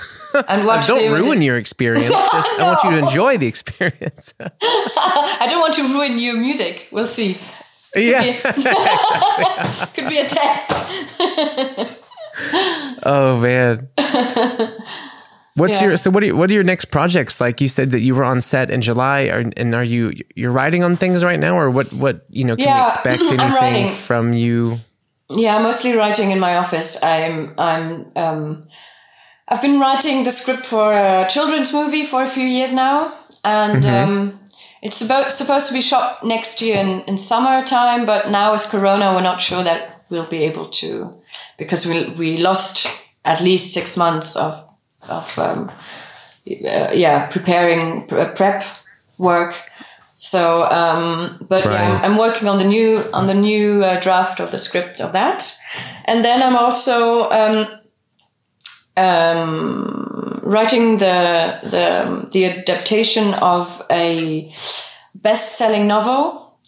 and 0.49 0.67
watch. 0.69 0.87
Don't 0.87 1.11
ruin 1.13 1.43
your 1.43 1.57
experience. 1.59 2.09
Just 2.15 2.59
I 2.59 2.63
want 2.63 2.83
you 2.85 2.91
to 2.91 2.99
enjoy 2.99 3.37
the 3.39 3.47
experience. 3.47 4.33
I 4.41 5.47
don't 5.51 5.61
want 5.61 5.75
to 5.75 5.83
ruin 5.83 6.19
your 6.19 6.37
music. 6.37 6.89
We'll 6.93 7.09
see. 7.09 7.37
yeah. 7.95 8.21
be 8.23 8.29
a, 8.29 9.87
Could 9.95 10.09
be 10.09 10.19
a 10.19 10.27
test. 10.29 12.03
Oh 13.05 13.39
man. 13.41 13.89
What's 15.59 15.81
Yeah. 15.81 15.89
your 15.89 15.97
so 15.97 16.11
what 16.11 16.23
are 16.23 16.27
your, 16.27 16.37
what 16.37 16.51
are 16.51 16.55
your 16.55 16.65
next 16.65 16.87
projects? 16.87 17.41
Like 17.41 17.61
you 17.61 17.69
said 17.69 17.91
that 17.91 18.01
you 18.01 18.15
were 18.15 18.25
on 18.25 18.41
set 18.41 18.71
in 18.71 18.81
July, 18.81 19.23
are, 19.25 19.45
and 19.57 19.75
are 19.75 19.85
you 19.85 20.13
you're 20.35 20.53
writing 20.53 20.85
on 20.85 20.97
things 20.97 21.25
right 21.25 21.41
now, 21.41 21.59
or 21.59 21.71
what 21.71 21.93
what 21.93 22.25
you 22.31 22.45
know 22.45 22.57
can 22.57 22.75
we 22.75 22.85
expect 22.87 23.23
anything 23.39 23.89
from 23.89 24.33
you? 24.33 24.79
Yeah, 25.31 25.59
mostly 25.59 25.95
writing 25.95 26.31
in 26.31 26.39
my 26.41 26.57
office. 26.57 27.03
I'm 27.03 27.55
I'm 27.59 28.07
um, 28.17 28.69
I've 29.49 29.63
been 29.63 29.81
writing 29.81 30.25
the 30.25 30.31
script 30.31 30.65
for 30.67 30.93
a 30.93 31.27
children's 31.29 31.73
movie 31.73 32.05
for 32.07 32.23
a 32.23 32.29
few 32.29 32.47
years 32.47 32.73
now, 32.73 33.13
and 33.45 33.85
um, 33.85 34.41
it's 34.83 35.03
about 35.03 35.33
supposed 35.33 35.69
to 35.69 35.75
be 35.75 35.81
shot 35.81 36.25
next 36.25 36.61
year 36.63 36.77
in 36.77 37.01
in 37.03 37.19
summertime. 37.19 38.07
But 38.07 38.31
now 38.31 38.53
with 38.53 38.69
Corona, 38.69 39.13
we're 39.15 39.23
not 39.23 39.41
sure 39.41 39.65
that 39.65 40.05
we'll 40.11 40.29
be 40.31 40.45
able 40.45 40.69
to 40.69 41.15
because 41.59 41.85
we 41.87 42.11
we 42.19 42.39
lost 42.39 42.87
at 43.25 43.41
least 43.41 43.75
six 43.75 43.97
months 43.97 44.37
of 44.37 44.68
of 45.09 45.39
um, 45.39 45.71
uh, 46.49 46.91
yeah 46.93 47.27
preparing 47.27 48.07
pre- 48.07 48.27
prep 48.35 48.65
work. 49.19 49.55
So, 50.15 50.65
um, 50.65 51.47
but 51.49 51.65
Right. 51.65 51.79
I'm, 51.79 52.13
I'm 52.13 52.19
working 52.19 52.49
on 52.49 52.59
the 52.59 52.65
new 52.65 53.05
on 53.13 53.27
the 53.27 53.35
new 53.35 53.85
uh, 53.85 54.01
draft 54.01 54.41
of 54.41 54.51
the 54.51 54.59
script 54.59 55.01
of 55.01 55.13
that, 55.13 55.57
and 56.07 56.25
then 56.25 56.43
I'm 56.43 56.57
also 56.57 57.31
um, 57.31 57.69
um, 58.97 60.41
writing 60.43 60.99
the 60.99 61.61
the 61.63 62.29
the 62.33 62.45
adaptation 62.47 63.35
of 63.35 63.83
a 63.91 64.53
best-selling 65.15 65.87
novel, 65.87 66.59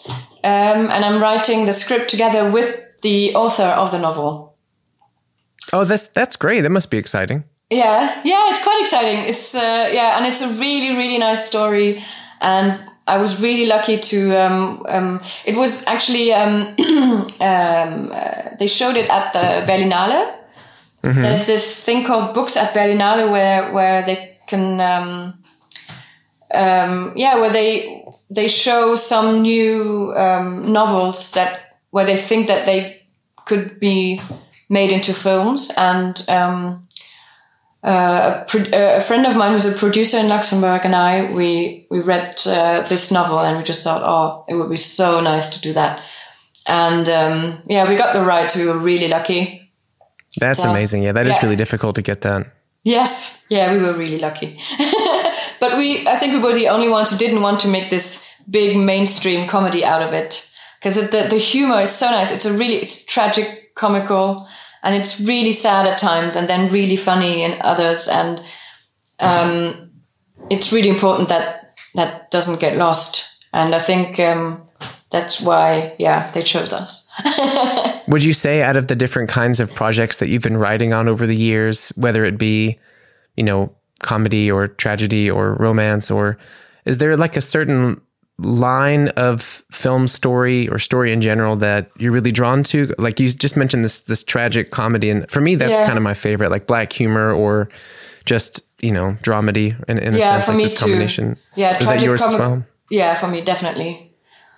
um, 0.44 0.88
and 0.90 1.04
I'm 1.04 1.20
writing 1.20 1.66
the 1.66 1.72
script 1.72 2.08
together 2.08 2.50
with 2.50 2.78
the 3.02 3.34
author 3.34 3.64
of 3.64 3.90
the 3.90 3.98
novel. 3.98 4.54
Oh, 5.72 5.84
that's 5.84 6.08
that's 6.08 6.36
great. 6.36 6.60
That 6.60 6.70
must 6.70 6.90
be 6.90 6.98
exciting. 6.98 7.44
Yeah, 7.70 8.20
yeah, 8.24 8.50
it's 8.50 8.62
quite 8.62 8.80
exciting. 8.80 9.28
It's 9.28 9.54
uh, 9.54 9.90
yeah, 9.92 10.16
and 10.16 10.26
it's 10.26 10.42
a 10.42 10.48
really 10.58 10.96
really 10.96 11.18
nice 11.18 11.46
story, 11.46 12.02
and 12.40 12.78
I 13.06 13.18
was 13.18 13.40
really 13.40 13.66
lucky 13.66 13.98
to. 13.98 14.36
Um, 14.36 14.84
um, 14.88 15.20
it 15.44 15.54
was 15.54 15.86
actually 15.86 16.32
um, 16.32 16.74
um, 17.40 18.10
uh, 18.12 18.56
they 18.58 18.66
showed 18.66 18.96
it 18.96 19.08
at 19.08 19.32
the 19.32 19.66
Berlinale. 19.66 20.34
There's 21.02 21.46
this 21.46 21.82
thing 21.84 22.04
called 22.04 22.34
Books 22.34 22.56
at 22.56 22.74
Berlinale 22.74 23.30
where 23.30 23.72
where 23.72 24.04
they 24.04 24.38
can. 24.46 24.80
Um, 24.80 25.34
um, 26.52 27.12
yeah, 27.16 27.36
where 27.36 27.52
they 27.52 28.04
they 28.30 28.48
show 28.48 28.96
some 28.96 29.42
new 29.42 30.12
um, 30.16 30.72
novels 30.72 31.32
that 31.32 31.78
where 31.90 32.04
they 32.04 32.16
think 32.16 32.48
that 32.48 32.66
they 32.66 33.02
could 33.44 33.80
be 33.80 34.20
made 34.68 34.92
into 34.92 35.12
films 35.12 35.70
and 35.76 36.24
um, 36.28 36.86
uh, 37.82 38.44
a, 38.52 38.76
uh, 38.76 38.98
a 38.98 39.00
friend 39.02 39.26
of 39.26 39.36
mine 39.36 39.52
who's 39.52 39.64
a 39.64 39.72
producer 39.72 40.18
in 40.18 40.28
Luxembourg 40.28 40.82
and 40.84 40.94
I 40.94 41.32
we 41.32 41.86
we 41.90 42.00
read 42.00 42.36
uh, 42.46 42.82
this 42.88 43.10
novel 43.10 43.40
and 43.40 43.58
we 43.58 43.64
just 43.64 43.82
thought 43.82 44.02
oh 44.04 44.44
it 44.48 44.54
would 44.54 44.70
be 44.70 44.76
so 44.76 45.20
nice 45.20 45.50
to 45.50 45.60
do 45.60 45.72
that 45.72 46.02
and 46.66 47.08
um, 47.08 47.62
yeah 47.66 47.88
we 47.88 47.96
got 47.96 48.12
the 48.14 48.24
rights 48.24 48.54
we 48.56 48.66
were 48.66 48.78
really 48.78 49.08
lucky 49.08 49.56
That's 50.38 50.62
So, 50.62 50.70
amazing. 50.70 51.02
Yeah, 51.02 51.12
that 51.12 51.26
is 51.26 51.34
yeah. 51.34 51.42
really 51.42 51.56
difficult 51.56 51.96
to 51.96 52.02
get 52.02 52.20
done. 52.20 52.44
Yes, 52.84 53.44
yeah, 53.50 53.72
we 53.74 53.82
were 53.82 53.92
really 53.92 54.18
lucky. 54.18 54.58
but 55.60 55.76
we, 55.76 56.06
I 56.06 56.16
think 56.18 56.32
we 56.34 56.38
were 56.40 56.54
the 56.54 56.68
only 56.68 56.88
ones 56.88 57.10
who 57.10 57.18
didn't 57.18 57.42
want 57.42 57.60
to 57.60 57.68
make 57.68 57.90
this 57.90 58.24
big 58.48 58.76
mainstream 58.76 59.48
comedy 59.48 59.84
out 59.84 60.02
of 60.02 60.12
it 60.14 60.50
because 60.78 60.94
the 61.10 61.26
the 61.28 61.36
humor 61.38 61.80
is 61.82 61.90
so 61.90 62.06
nice. 62.06 62.30
It's 62.30 62.46
a 62.46 62.56
really 62.56 62.76
it's 62.76 63.04
tragic, 63.04 63.74
comical, 63.74 64.46
and 64.82 64.94
it's 64.94 65.20
really 65.20 65.52
sad 65.52 65.86
at 65.86 65.98
times, 65.98 66.36
and 66.36 66.48
then 66.48 66.72
really 66.72 66.96
funny 66.96 67.42
in 67.42 67.60
others. 67.60 68.08
And 68.08 68.42
um, 69.18 69.90
it's 70.50 70.72
really 70.72 70.88
important 70.88 71.28
that 71.28 71.74
that 71.94 72.30
doesn't 72.30 72.60
get 72.60 72.76
lost. 72.76 73.44
And 73.52 73.74
I 73.74 73.80
think 73.80 74.18
um, 74.20 74.62
that's 75.10 75.40
why, 75.40 75.94
yeah, 75.98 76.30
they 76.32 76.42
chose 76.42 76.72
us. 76.72 77.10
Would 78.08 78.24
you 78.24 78.32
say 78.32 78.62
out 78.62 78.76
of 78.76 78.86
the 78.86 78.96
different 78.96 79.28
kinds 79.28 79.60
of 79.60 79.74
projects 79.74 80.18
that 80.18 80.28
you've 80.28 80.42
been 80.42 80.56
writing 80.56 80.92
on 80.92 81.08
over 81.08 81.26
the 81.26 81.36
years, 81.36 81.90
whether 81.96 82.24
it 82.24 82.38
be, 82.38 82.78
you 83.36 83.44
know, 83.44 83.74
comedy 84.02 84.50
or 84.50 84.68
tragedy 84.68 85.30
or 85.30 85.54
romance, 85.56 86.10
or 86.10 86.38
is 86.84 86.98
there 86.98 87.16
like 87.16 87.36
a 87.36 87.40
certain 87.40 88.00
line 88.42 89.08
of 89.10 89.42
film 89.70 90.08
story 90.08 90.68
or 90.68 90.78
story 90.78 91.12
in 91.12 91.20
general 91.20 91.56
that 91.56 91.90
you're 91.98 92.12
really 92.12 92.32
drawn 92.32 92.62
to? 92.64 92.92
Like 92.98 93.20
you 93.20 93.28
just 93.30 93.56
mentioned 93.56 93.84
this 93.84 94.00
this 94.00 94.22
tragic 94.24 94.70
comedy, 94.70 95.10
and 95.10 95.30
for 95.30 95.40
me, 95.40 95.54
that's 95.56 95.78
Yeah. 95.80 95.86
kind 95.86 95.98
of 95.98 96.02
my 96.02 96.14
favorite, 96.14 96.50
like 96.50 96.66
black 96.66 96.92
humor 96.92 97.32
or 97.32 97.68
just 98.24 98.62
you 98.82 98.92
know 98.92 99.16
dramedy 99.22 99.74
in, 99.88 99.98
in 99.98 100.14
a 100.14 100.18
Yeah, 100.18 100.28
sense, 100.28 100.46
for 100.46 100.52
like 100.52 100.56
me 100.58 100.62
this 100.64 100.74
too. 100.74 100.80
combination. 100.84 101.36
Yeah, 101.56 101.72
is 101.78 101.78
that 101.78 101.84
tragic 101.86 102.04
yours 102.06 102.22
as 102.22 102.34
well? 102.38 102.64
Yeah, 102.90 103.14
for 103.14 103.28
me, 103.28 103.44
definitely. 103.44 104.14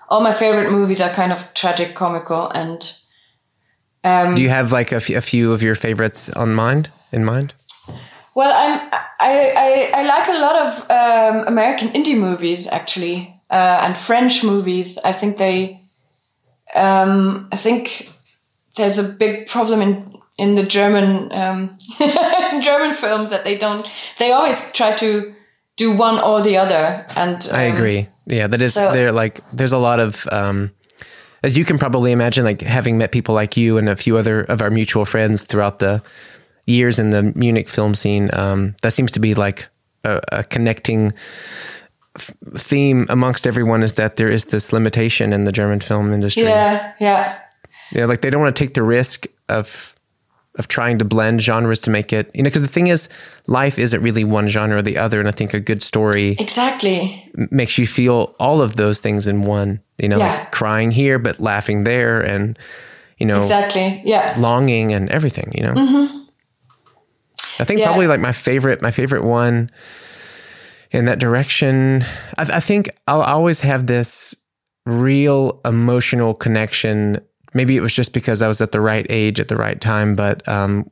All 0.09 0.21
my 0.21 0.33
favorite 0.33 0.71
movies 0.71 1.01
are 1.01 1.11
kind 1.11 1.33
of 1.33 1.53
tragic, 1.55 1.95
comical, 1.95 2.51
and 2.51 2.81
um, 4.05 4.35
Do 4.35 4.43
you 4.43 4.49
have 4.51 4.73
like 4.73 4.93
a, 4.93 4.97
f- 4.97 5.11
a 5.11 5.21
few 5.21 5.53
of 5.53 5.63
your 5.63 5.75
favorites 5.75 6.29
on 6.31 6.55
mind 6.55 6.91
in 7.13 7.25
mind? 7.25 7.55
well, 8.35 8.53
I'm 8.55 8.89
I, 9.21 9.53
I 9.57 10.01
I 10.01 10.03
like 10.05 10.29
a 10.29 10.39
lot 10.39 10.57
of 10.67 10.91
um, 10.91 11.47
American 11.49 11.89
indie 11.91 12.19
movies 12.19 12.67
actually, 12.69 13.32
uh, 13.53 13.81
and 13.83 13.97
French 13.97 14.43
movies. 14.43 14.99
I 15.05 15.13
think 15.13 15.37
they, 15.37 15.81
um, 16.75 17.49
I 17.53 17.57
think 17.57 18.11
there's 18.77 18.99
a 18.99 19.05
big 19.05 19.47
problem 19.47 19.81
in 19.83 20.13
in 20.39 20.55
the 20.55 20.65
German 20.67 21.31
um, 21.33 21.79
German 22.63 22.95
films 22.95 23.31
that 23.31 23.45
they 23.45 23.57
don't. 23.59 23.87
They 24.19 24.33
always 24.33 24.73
try 24.73 24.97
to 24.97 25.35
do 25.77 25.95
one 25.95 26.21
or 26.21 26.43
the 26.43 26.57
other. 26.57 27.07
And 27.17 27.49
I 27.53 27.69
um, 27.69 27.77
agree. 27.77 28.09
Yeah, 28.27 28.47
that 28.47 28.63
is 28.63 28.75
so- 28.75 28.93
there. 28.93 29.13
Like, 29.13 29.41
there's 29.53 29.73
a 29.73 29.79
lot 29.79 30.01
of, 30.01 30.27
um, 30.31 30.71
as 31.43 31.57
you 31.57 31.65
can 31.65 31.79
probably 31.79 32.13
imagine, 32.13 32.45
like 32.45 32.61
having 32.61 32.99
met 32.99 33.13
people 33.13 33.35
like 33.35 33.57
you 33.57 33.79
and 33.79 33.89
a 33.89 33.97
few 33.97 34.17
other 34.17 34.43
of 34.43 34.61
our 34.61 34.71
mutual 34.71 35.05
friends 35.05 35.45
throughout 35.45 35.79
the 35.79 36.03
years 36.67 36.99
in 36.99 37.11
the 37.11 37.33
Munich 37.35 37.69
film 37.69 37.95
scene. 37.95 38.31
Um, 38.33 38.77
that 38.83 38.93
seems 38.93 39.11
to 39.13 39.21
be 39.21 39.35
like 39.35 39.69
a, 40.05 40.21
a 40.31 40.45
connecting 40.45 41.13
f- 42.17 42.33
theme 42.57 43.07
amongst 43.09 43.47
everyone 43.47 43.83
is 43.83 43.95
that 43.95 44.17
there 44.17 44.29
is 44.29 44.47
this 44.47 44.73
limitation 44.73 45.33
in 45.33 45.45
the 45.45 45.53
German 45.53 45.81
film 45.81 46.13
industry. 46.13 46.45
Yeah, 46.45 46.93
yeah, 47.01 47.39
Yeah, 47.93 48.05
like 48.07 48.21
they 48.21 48.31
don't 48.31 48.41
want 48.43 48.55
to 48.57 48.65
take 48.65 48.75
the 48.75 48.83
risk 48.83 49.27
of 49.49 49.95
of 50.59 50.69
trying 50.69 50.99
to 50.99 51.05
blend 51.07 51.41
genres 51.43 51.81
to 51.81 51.89
make 51.89 52.13
it, 52.13 52.31
you 52.35 52.43
know, 52.43 52.47
because 52.51 52.61
the 52.61 52.69
thing 52.69 52.89
is, 52.89 53.09
life 53.47 53.79
isn't 53.79 54.03
really 54.03 54.23
one 54.23 54.49
genre 54.49 54.77
or 54.77 54.83
the 54.83 54.99
other, 54.99 55.19
and 55.19 55.27
I 55.27 55.33
think 55.33 55.55
a 55.55 55.61
good 55.61 55.83
story 55.83 56.37
exactly. 56.39 57.27
makes 57.51 57.79
you 57.79 57.87
feel 57.87 58.35
all 58.39 58.61
of 58.61 58.77
those 58.77 59.01
things 59.01 59.27
in 59.27 59.41
one. 59.43 59.81
You 59.97 60.11
know, 60.11 60.19
Yeah. 60.19 60.29
like 60.29 60.53
crying 60.53 60.91
here 60.91 61.19
but 61.19 61.41
laughing 61.41 61.85
there, 61.85 62.21
and 62.21 62.59
you 63.17 63.25
know, 63.25 63.39
Exactly. 63.39 64.03
Yeah. 64.05 64.35
longing 64.39 64.93
and 64.93 65.09
everything. 65.09 65.53
You 65.57 65.63
know, 65.63 65.73
mm-hmm. 65.73 66.19
I 67.59 67.65
think 67.65 67.81
Yeah. 67.81 67.87
probably 67.87 68.07
like 68.07 68.21
my 68.21 68.33
favorite, 68.33 68.83
my 68.83 68.91
favorite 68.91 69.25
one 69.25 69.71
in 70.93 71.05
that 71.07 71.19
direction. 71.19 72.03
I, 72.39 72.43
I 72.57 72.61
think 72.61 72.91
I'll 73.09 73.23
always 73.23 73.61
have 73.63 73.87
this 73.87 74.35
real 74.87 75.61
emotional 75.65 76.35
connection. 76.35 77.19
Maybe 77.55 77.77
it 77.77 77.81
was 77.81 77.95
just 77.95 78.13
because 78.15 78.43
I 78.43 78.49
was 78.49 78.61
at 78.61 78.73
the 78.73 78.81
right 78.81 79.07
age 79.09 79.41
at 79.41 79.49
the 79.49 79.57
right 79.57 79.81
time, 79.81 80.17
but 80.17 80.47
um, 80.49 80.91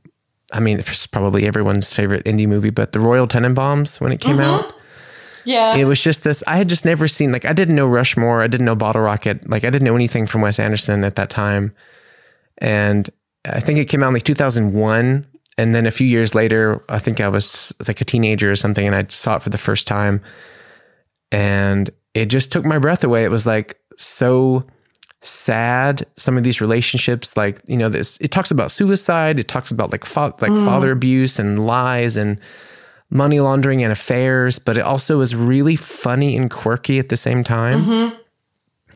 I 0.53 0.61
mean, 0.61 0.79
it's 0.81 1.07
probably 1.07 1.47
everyone's 1.47 1.93
favorite 1.93 2.25
indie 2.25 2.47
movie. 2.49 2.71
But 2.71 2.93
the 2.93 3.01
Royal 3.01 3.27
Tenenbaums 3.27 4.01
when 4.01 4.13
it 4.13 4.21
came 4.21 4.41
out 4.41 4.73
Yeah. 5.45 5.75
it 5.77 5.87
was 5.87 6.03
just 6.03 6.23
this 6.23 6.45
i 6.47 6.57
had 6.57 6.69
just 6.69 6.85
never 6.85 7.09
seen 7.09 7.33
like 7.33 7.47
i 7.47 7.53
didn't 7.55 7.75
know 7.75 7.87
rushmore 7.87 8.43
i 8.43 8.47
didn't 8.47 8.67
know 8.67 8.75
bottle 8.77 9.01
rocket 9.01 9.49
like 9.49 9.65
i 9.65 9.71
didn't 9.71 9.87
know 9.87 9.95
anything 9.97 10.27
from 10.27 10.43
wes 10.43 10.59
anderson 10.59 11.03
at 11.03 11.17
that 11.17 11.31
time 11.31 11.73
and 12.59 13.09
i 13.47 13.59
think 13.59 13.79
it 13.79 13.87
came 13.87 14.03
out 14.03 14.09
in 14.09 14.15
like 14.15 14.23
2001 14.23 15.27
and 15.61 15.75
then 15.75 15.87
a 15.87 15.91
few 15.91 16.07
years 16.07 16.35
later 16.35 16.83
i 16.89 16.99
think 16.99 17.21
i 17.21 17.29
was 17.29 17.73
like 17.87 18.01
a 18.01 18.05
teenager 18.05 18.51
or 18.51 18.57
something 18.57 18.87
and 18.87 18.97
i 18.97 19.05
saw 19.09 19.37
it 19.37 19.43
for 19.43 19.51
the 19.51 19.59
first 19.59 19.87
time. 19.87 20.21
And 21.33 21.91
it 22.15 22.27
just 22.27 22.53
took 22.53 22.65
my 22.65 22.79
breath 22.79 23.05
away. 23.05 23.25
It 23.25 23.31
was 23.31 23.47
like 23.47 23.79
so 23.97 24.65
sad 25.23 26.07
some 26.17 26.39
of 26.39 26.43
these 26.43 26.63
relationships 26.63 27.37
like 27.37 27.61
you 27.69 27.77
know 27.77 27.91
this 27.91 28.17
it 28.23 28.31
talks 28.31 28.51
about 28.51 28.71
suicide. 28.71 29.39
It 29.39 29.49
talks 29.49 29.71
about 29.71 29.93
like 29.93 30.05
fa- 30.05 30.35
like 30.41 30.53
mm. 30.53 30.65
father 30.65 30.91
abuse 30.91 31.39
and 31.39 31.65
lies 31.65 32.17
and 32.17 32.39
money 33.11 33.41
laundering 33.41 33.83
and 33.83 33.93
affairs, 33.93 34.59
but 34.59 34.77
it 34.77 34.83
also 34.83 35.21
is 35.21 35.35
really 35.35 35.77
funny 35.77 36.37
and 36.37 36.51
quirky 36.51 36.99
at 36.99 37.09
the 37.09 37.17
same 37.17 37.43
time. 37.43 37.83
Mm-hmm. 37.83 38.17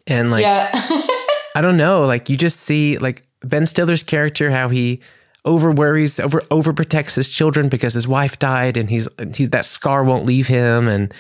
And 0.07 0.31
like, 0.31 0.43
yeah. 0.43 0.71
I 1.57 1.61
don't 1.61 1.77
know, 1.77 2.07
like 2.07 2.29
you 2.29 2.37
just 2.37 2.61
see 2.61 2.99
like 2.99 3.27
Ben 3.41 3.67
Stiller's 3.67 4.03
character, 4.03 4.51
how 4.51 4.69
he 4.69 5.01
over 5.45 5.71
worries, 5.71 6.19
over 6.21 6.41
overprotects 6.43 7.17
his 7.17 7.29
children 7.29 7.69
because 7.69 7.95
his 7.95 8.09
wife 8.09 8.39
died 8.39 8.77
and 8.77 8.89
he's 8.91 9.09
he's 9.35 9.51
that 9.51 9.65
scar 9.65 10.03
won't 10.05 10.25
leave 10.25 10.47
him 10.49 10.89
and 10.89 11.13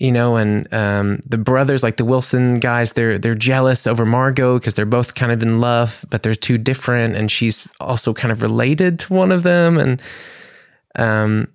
you 0.00 0.12
know, 0.12 0.36
and 0.36 0.72
um, 0.72 1.18
the 1.26 1.38
brothers, 1.38 1.82
like 1.82 1.96
the 1.96 2.04
Wilson 2.04 2.60
guys, 2.60 2.92
they're 2.92 3.18
they're 3.18 3.34
jealous 3.34 3.84
over 3.84 4.06
Margot 4.06 4.56
because 4.58 4.74
they're 4.74 4.86
both 4.86 5.16
kind 5.16 5.32
of 5.32 5.42
in 5.42 5.60
love, 5.60 6.04
but 6.08 6.22
they're 6.22 6.36
too 6.36 6.56
different, 6.56 7.16
and 7.16 7.32
she's 7.32 7.68
also 7.80 8.14
kind 8.14 8.30
of 8.30 8.40
related 8.40 9.00
to 9.00 9.12
one 9.12 9.32
of 9.32 9.42
them, 9.42 9.76
and 9.76 10.00
um, 10.96 11.48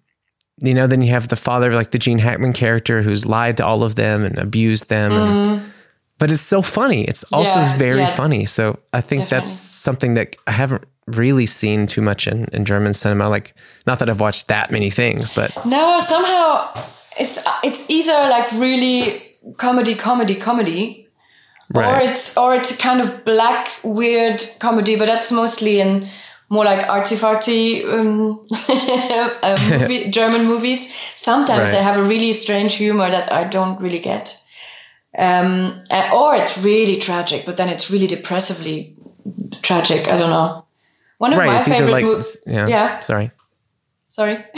you 0.61 0.73
know, 0.73 0.87
then 0.87 1.01
you 1.01 1.11
have 1.11 1.29
the 1.29 1.37
father, 1.37 1.73
like 1.73 1.91
the 1.91 1.97
Gene 1.97 2.19
Hackman 2.19 2.51
character, 2.51 3.01
who's 3.01 3.25
lied 3.25 3.55
to 3.57 3.65
all 3.65 3.81
of 3.81 3.95
them 3.95 4.25
and 4.25 4.37
abused 4.37 4.89
them. 4.89 5.13
And, 5.13 5.73
but 6.19 6.29
it's 6.29 6.41
so 6.41 6.61
funny. 6.61 7.03
It's 7.05 7.23
also 7.31 7.59
Yeah, 7.59 7.77
very 7.77 8.01
yeah. 8.01 8.07
funny. 8.07 8.45
So 8.45 8.79
I 8.91 8.99
think 9.01 9.29
that's 9.29 9.51
something 9.51 10.13
that 10.15 10.35
I 10.47 10.51
haven't 10.51 10.83
really 11.07 11.45
seen 11.45 11.87
too 11.87 12.01
much 12.01 12.27
in, 12.27 12.45
in 12.53 12.65
German 12.65 12.93
cinema. 12.93 13.29
Like, 13.29 13.53
not 13.85 13.99
that 13.99 14.09
I've 14.09 14.19
watched 14.21 14.47
that 14.47 14.71
many 14.71 14.89
things, 14.89 15.29
but 15.29 15.51
No, 15.65 15.99
somehow 15.99 16.69
it's 17.19 17.39
it's 17.63 17.89
either 17.89 18.29
like 18.29 18.51
really 18.53 19.21
comedy, 19.57 19.95
comedy, 19.95 20.35
comedy, 20.35 21.07
or 21.75 21.99
it's 21.99 22.37
or 22.37 22.55
it's 22.55 22.71
a 22.71 22.77
kind 22.77 23.01
of 23.01 23.23
black 23.25 23.67
weird 23.83 24.43
comedy, 24.59 24.95
but 24.95 25.05
that's 25.07 25.31
mostly 25.31 25.79
in 25.81 26.07
more 26.49 26.65
like 26.65 26.85
artsy 26.87 27.17
fartsy 27.17 27.83
um, 27.83 28.41
uh, 29.41 29.57
movie, 29.79 30.09
German 30.19 30.45
movies. 30.45 30.93
Sometimes 31.15 31.59
Right. 31.61 31.71
they 31.71 31.81
have 31.81 31.97
a 31.97 32.03
really 32.03 32.31
strange 32.31 32.75
humor 32.75 33.09
that 33.09 33.31
I 33.31 33.43
don't 33.45 33.79
really 33.81 33.99
get. 33.99 34.37
Um, 35.17 35.83
or 36.13 36.35
it's 36.35 36.57
really 36.57 36.97
tragic, 36.97 37.45
but 37.45 37.57
then 37.57 37.69
it's 37.69 37.89
really 37.91 38.07
depressively 38.07 38.95
tragic. 39.61 40.07
I 40.07 40.17
don't 40.17 40.29
know. 40.31 40.65
One 41.17 41.33
of 41.33 41.39
right. 41.39 41.47
my 41.47 41.63
favorite 41.63 41.91
like, 41.91 42.03
movies. 42.05 42.41
yeah, 42.45 42.67
Yeah. 42.67 42.97
Sorry. 42.99 43.31
Sorry. 44.09 44.43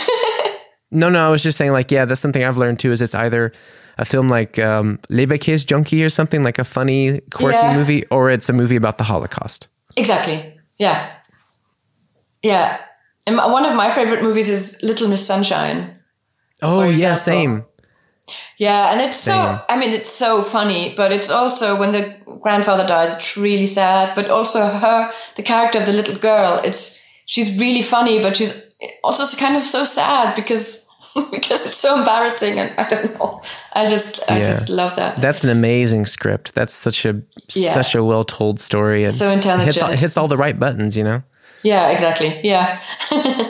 No, 0.92 1.10
no, 1.10 1.28
I 1.28 1.30
was 1.30 1.44
just 1.44 1.58
saying, 1.58 1.74
like, 1.74 1.92
yeah, 1.92 2.06
that's 2.06 2.22
something 2.22 2.42
I've 2.46 2.56
learned 2.58 2.80
too. 2.80 2.92
Is 2.94 3.02
it's 3.02 3.16
either 3.16 3.52
a 3.98 4.06
film 4.06 4.30
like 4.30 4.58
um, 4.60 4.98
Leberkäse 5.10 5.66
Junkie 5.66 6.02
or 6.06 6.10
something 6.10 6.42
like 6.42 6.58
a 6.58 6.64
funny, 6.64 7.20
quirky 7.34 7.58
Yeah. 7.58 7.76
movie, 7.76 8.06
or 8.08 8.30
it's 8.30 8.48
a 8.48 8.54
movie 8.54 8.78
about 8.78 8.98
the 8.98 9.04
Holocaust. 9.04 9.68
Exactly. 9.98 10.58
Yeah. 10.78 11.12
Yeah. 12.44 12.80
And 13.28 13.36
one 13.36 13.66
of 13.66 13.76
my 13.76 13.92
favorite 13.92 14.22
movies 14.24 14.48
is 14.48 14.78
Little 14.84 15.10
Miss 15.10 15.26
Sunshine. 15.26 16.00
Oh 16.62 16.84
yeah, 16.84 17.12
example. 17.14 17.18
same. 17.18 17.66
Yeah, 18.58 18.92
and 18.92 19.02
it's 19.02 19.18
Same. 19.18 19.36
so 19.58 19.62
I 19.70 19.78
mean 19.78 19.90
it's 19.92 20.10
so 20.10 20.42
funny, 20.42 20.94
but 20.96 21.12
it's 21.12 21.30
also 21.30 21.78
when 21.78 21.92
the 21.92 22.16
grandfather 22.42 22.86
dies, 22.88 23.14
it's 23.16 23.36
really 23.38 23.68
sad. 23.68 24.16
But 24.16 24.30
also 24.30 24.66
her 24.66 25.12
the 25.36 25.44
character 25.44 25.80
of 25.80 25.86
the 25.86 25.94
little 25.94 26.16
girl, 26.16 26.62
it's 26.64 27.02
she's 27.26 27.60
really 27.60 27.82
funny, 27.82 28.22
but 28.22 28.38
she's 28.38 28.64
also 29.04 29.26
kind 29.38 29.56
of 29.58 29.64
so 29.66 29.84
sad 29.84 30.36
because 30.36 30.86
because 31.32 31.66
it's 31.66 31.78
so 31.78 31.98
embarrassing 31.98 32.60
and 32.60 32.72
I 32.78 32.88
don't 32.88 33.14
know. 33.20 33.42
I 33.74 33.88
just 33.88 34.20
I 34.30 34.38
Yeah. 34.40 34.46
just 34.52 34.70
love 34.70 34.96
that. 34.96 35.22
That's 35.22 35.44
an 35.44 35.50
amazing 35.50 36.06
script. 36.06 36.54
That's 36.56 36.74
such 36.74 37.06
a 37.06 37.22
Yeah. 37.54 37.74
such 37.74 37.96
a 37.96 38.04
well 38.04 38.24
told 38.24 38.60
story 38.60 39.04
and 39.06 39.14
So 39.14 39.30
hits 39.30 39.46
all, 39.48 39.54
intelligent. 39.54 39.94
it 39.94 40.00
hits 40.00 40.18
all 40.18 40.28
the 40.28 40.38
right 40.38 40.58
buttons. 40.60 40.96
You 40.98 41.04
know. 41.04 41.24
Yeah, 41.64 41.90
exactly. 41.92 42.40
Yeah. 42.44 42.80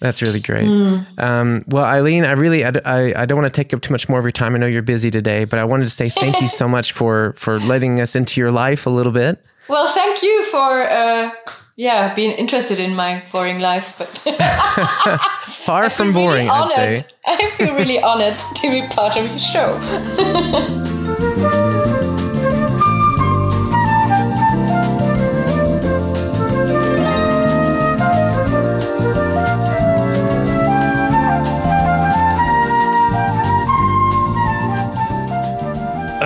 That's 0.00 0.20
really 0.20 0.40
great. 0.40 0.66
Hmm. 0.66 0.98
Um, 1.18 1.62
well, 1.68 1.84
Eileen, 1.84 2.24
I 2.24 2.32
really, 2.32 2.64
I 2.64 3.22
I 3.22 3.26
don't 3.26 3.38
want 3.38 3.52
to 3.52 3.62
take 3.62 3.72
up 3.72 3.80
too 3.80 3.92
much 3.92 4.08
more 4.08 4.18
of 4.18 4.24
your 4.24 4.32
time. 4.32 4.54
I 4.54 4.58
know 4.58 4.66
you're 4.66 4.82
busy 4.82 5.10
today, 5.10 5.44
but 5.44 5.58
I 5.58 5.64
wanted 5.64 5.84
to 5.84 5.90
say 5.90 6.08
thank 6.08 6.40
you 6.40 6.48
so 6.60 6.68
much 6.68 6.92
for 6.92 7.32
for 7.36 7.58
letting 7.58 8.00
us 8.00 8.14
into 8.14 8.40
your 8.40 8.50
life 8.50 8.86
a 8.86 8.90
little 8.90 9.12
bit. 9.12 9.42
Well, 9.68 9.88
thank 9.88 10.22
you 10.22 10.44
for 10.44 10.88
uh, 10.88 11.30
yeah 11.76 12.14
being 12.14 12.32
interested 12.32 12.78
in 12.78 12.94
my 12.94 13.22
boring 13.32 13.58
life, 13.58 13.94
but 13.98 14.08
Far 15.46 15.88
from 15.88 16.12
feel 16.12 16.26
really 16.28 16.46
boring, 16.46 16.50
I'd 16.50 16.68
say. 16.70 17.02
I 17.26 17.50
feel 17.52 17.74
really 17.74 18.00
honored 18.02 18.38
to 18.38 18.70
be 18.70 18.86
part 18.88 19.16
of 19.16 19.24
your 19.24 19.38
show. 19.38 20.92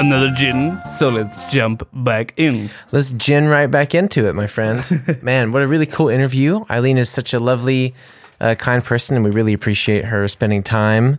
Another 0.00 0.30
gin. 0.30 0.80
So 0.92 1.10
let's 1.10 1.52
jump 1.52 1.86
back 1.92 2.32
in. 2.38 2.70
Let's 2.90 3.10
gin 3.12 3.48
right 3.48 3.66
back 3.70 3.94
into 3.94 4.26
it, 4.26 4.34
my 4.34 4.46
friend. 4.46 4.80
Man, 5.22 5.52
what 5.52 5.62
a 5.62 5.66
really 5.66 5.84
cool 5.86 6.08
interview. 6.08 6.64
Eileen 6.70 6.96
is 6.96 7.10
such 7.10 7.34
a 7.34 7.38
lovely, 7.40 7.94
uh, 8.40 8.54
kind 8.54 8.82
person, 8.82 9.16
and 9.16 9.24
we 9.24 9.30
really 9.30 9.52
appreciate 9.52 10.06
her 10.06 10.26
spending 10.28 10.62
time 10.62 11.18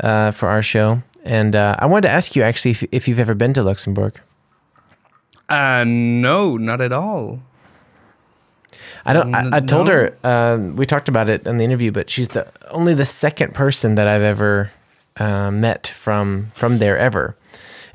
uh, 0.00 0.32
for 0.32 0.48
our 0.48 0.60
show. 0.62 1.02
And 1.24 1.54
uh, 1.54 1.76
I 1.78 1.86
wanted 1.86 2.08
to 2.08 2.10
ask 2.14 2.34
you 2.34 2.42
actually 2.42 2.72
if, 2.72 2.82
if 2.90 3.06
you've 3.06 3.20
ever 3.20 3.34
been 3.34 3.52
to 3.54 3.62
Luxembourg. 3.62 4.20
Uh, 5.48 5.84
no, 5.86 6.56
not 6.56 6.80
at 6.80 6.92
all. 6.92 7.42
I 9.04 9.12
don't. 9.12 9.32
I, 9.36 9.58
I 9.58 9.60
told 9.60 9.86
No. 9.86 9.92
her 9.92 10.18
um, 10.24 10.74
we 10.74 10.84
talked 10.84 11.08
about 11.08 11.28
it 11.28 11.46
in 11.46 11.58
the 11.58 11.64
interview, 11.64 11.92
but 11.92 12.10
she's 12.10 12.28
the 12.28 12.48
only 12.72 12.92
the 12.92 13.04
second 13.04 13.54
person 13.54 13.94
that 13.94 14.08
I've 14.08 14.22
ever 14.22 14.72
uh, 15.16 15.52
met 15.52 15.86
from 15.86 16.48
from 16.54 16.78
there 16.78 16.98
ever. 16.98 17.36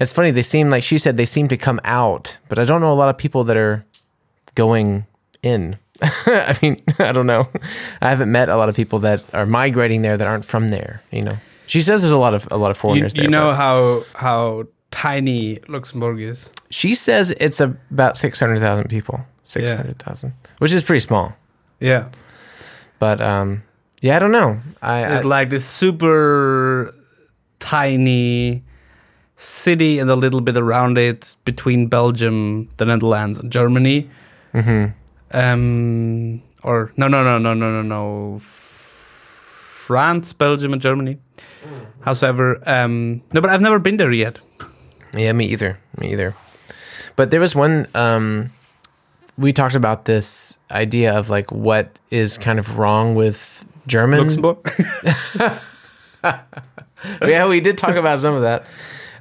It's 0.02 0.14
funny. 0.14 0.32
They 0.32 0.42
seem 0.42 0.70
like 0.70 0.84
she 0.84 0.98
said 0.98 1.16
they 1.16 1.26
seem 1.26 1.48
to 1.50 1.58
come 1.58 1.80
out, 1.84 2.38
but 2.50 2.58
I 2.58 2.64
don't 2.64 2.82
know 2.82 2.92
a 2.92 2.96
lot 2.96 3.10
of 3.10 3.18
people 3.18 3.44
that 3.44 3.56
are 3.56 3.86
going 4.56 5.06
in. 5.44 5.78
I 6.02 6.58
mean, 6.62 6.78
I 7.00 7.12
don't 7.12 7.28
know. 7.28 7.48
I 8.02 8.10
haven't 8.10 8.32
met 8.32 8.50
a 8.50 8.58
lot 8.58 8.68
of 8.68 8.76
people 8.76 8.98
that 9.00 9.24
are 9.34 9.46
migrating 9.46 10.02
there 10.02 10.18
that 10.18 10.28
aren't 10.28 10.46
from 10.46 10.70
there. 10.70 11.04
You 11.12 11.22
know, 11.22 11.38
she 11.68 11.84
says 11.84 12.02
there's 12.02 12.12
a 12.12 12.18
lot 12.18 12.34
of 12.34 12.48
a 12.50 12.58
lot 12.58 12.72
of 12.72 12.78
You, 12.78 12.82
foreigners 12.82 13.14
there. 13.14 13.24
you 13.24 13.30
know 13.30 13.52
but 13.52 13.56
how 13.58 14.04
how 14.16 14.64
tiny 14.90 15.60
Luxembourg 15.68 16.20
is. 16.20 16.52
she 16.72 16.96
says 16.96 17.32
it's 17.40 17.60
about 17.60 18.18
six 18.18 18.40
hundred 18.40 18.60
thousand 18.60 18.90
people. 18.90 19.22
Six 19.44 19.72
hundred 19.72 20.00
thousand, 20.00 20.34
which 20.58 20.72
is 20.72 20.84
pretty 20.84 21.00
small. 21.00 21.34
Yeah, 21.80 22.10
But 23.00 23.22
um, 23.22 23.64
yeah, 24.02 24.16
I 24.16 24.20
don't 24.20 24.32
know. 24.32 24.60
I, 24.82 25.04
I 25.04 25.22
like 25.22 25.50
this 25.50 25.66
super 25.66 26.94
tiny 27.60 28.64
city 29.42 29.98
and 29.98 30.10
a 30.10 30.16
little 30.16 30.40
bit 30.40 30.56
around 30.56 30.98
it 30.98 31.36
between 31.46 31.88
Belgium, 31.88 32.70
the 32.78 32.86
Netherlands, 32.86 33.40
and 33.40 33.52
Germany. 33.52 34.10
Um, 35.34 36.44
or 36.64 36.92
no, 36.96 37.08
no, 37.08 37.24
no, 37.24 37.40
no, 37.40 37.54
no, 37.54 37.82
no, 37.82 37.82
no. 37.82 38.40
France, 38.40 40.34
Belgium, 40.34 40.74
and 40.74 40.82
Germany. 40.82 41.18
However, 42.02 42.62
um, 42.66 43.24
no, 43.34 43.42
but 43.42 43.50
I've 43.50 43.62
never 43.62 43.80
been 43.80 43.98
there 43.98 44.12
yet. 44.12 44.40
Yeah, 45.16 45.34
me 45.34 45.46
either. 45.46 45.80
Me 46.00 46.12
either. 46.12 46.36
But 47.16 47.32
there 47.32 47.40
was 47.40 47.56
one. 47.56 47.88
Um, 47.96 48.52
we 49.38 49.54
talked 49.54 49.76
about 49.76 50.06
this 50.06 50.60
idea 50.70 51.18
of 51.18 51.30
like 51.30 51.52
what 51.52 51.98
is 52.10 52.38
kind 52.38 52.60
of 52.60 52.78
wrong 52.78 53.16
with 53.16 53.66
German. 53.88 54.20
Luxembourg. 54.22 54.60
yeah, 57.22 57.48
we 57.48 57.60
did 57.60 57.78
talk 57.78 57.96
about 57.96 58.20
some 58.20 58.36
of 58.36 58.42
that. 58.44 58.66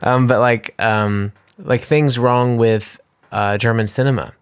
Um, 0.02 0.26
but 0.26 0.40
like, 0.40 0.74
um, 0.82 1.32
like 1.58 1.80
things 1.80 2.18
wrong 2.18 2.56
with 2.56 3.00
uh, 3.32 3.58
German 3.58 3.86
cinema, 3.86 4.32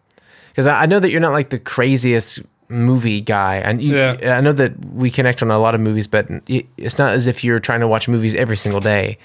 because 0.51 0.66
I, 0.66 0.82
I 0.82 0.86
know 0.86 1.01
that 1.01 1.10
you're 1.10 1.20
not 1.20 1.32
like 1.32 1.51
the 1.51 1.59
craziest 1.59 2.40
movie 2.68 3.20
guy, 3.20 3.56
and 3.56 3.82
you, 3.82 3.97
Yeah. 3.97 4.36
I 4.36 4.40
know 4.40 4.52
that 4.52 4.72
we 4.93 5.10
connect 5.10 5.43
on 5.43 5.51
a 5.51 5.59
lot 5.59 5.74
of 5.74 5.80
movies, 5.80 6.06
but 6.06 6.28
it- 6.47 6.66
it's 6.76 6.98
not 6.98 7.12
as 7.14 7.26
if 7.26 7.43
you're 7.43 7.59
trying 7.60 7.80
to 7.80 7.89
watch 7.89 8.09
movies 8.09 8.35
every 8.35 8.56
single 8.56 8.80
day. 8.80 9.18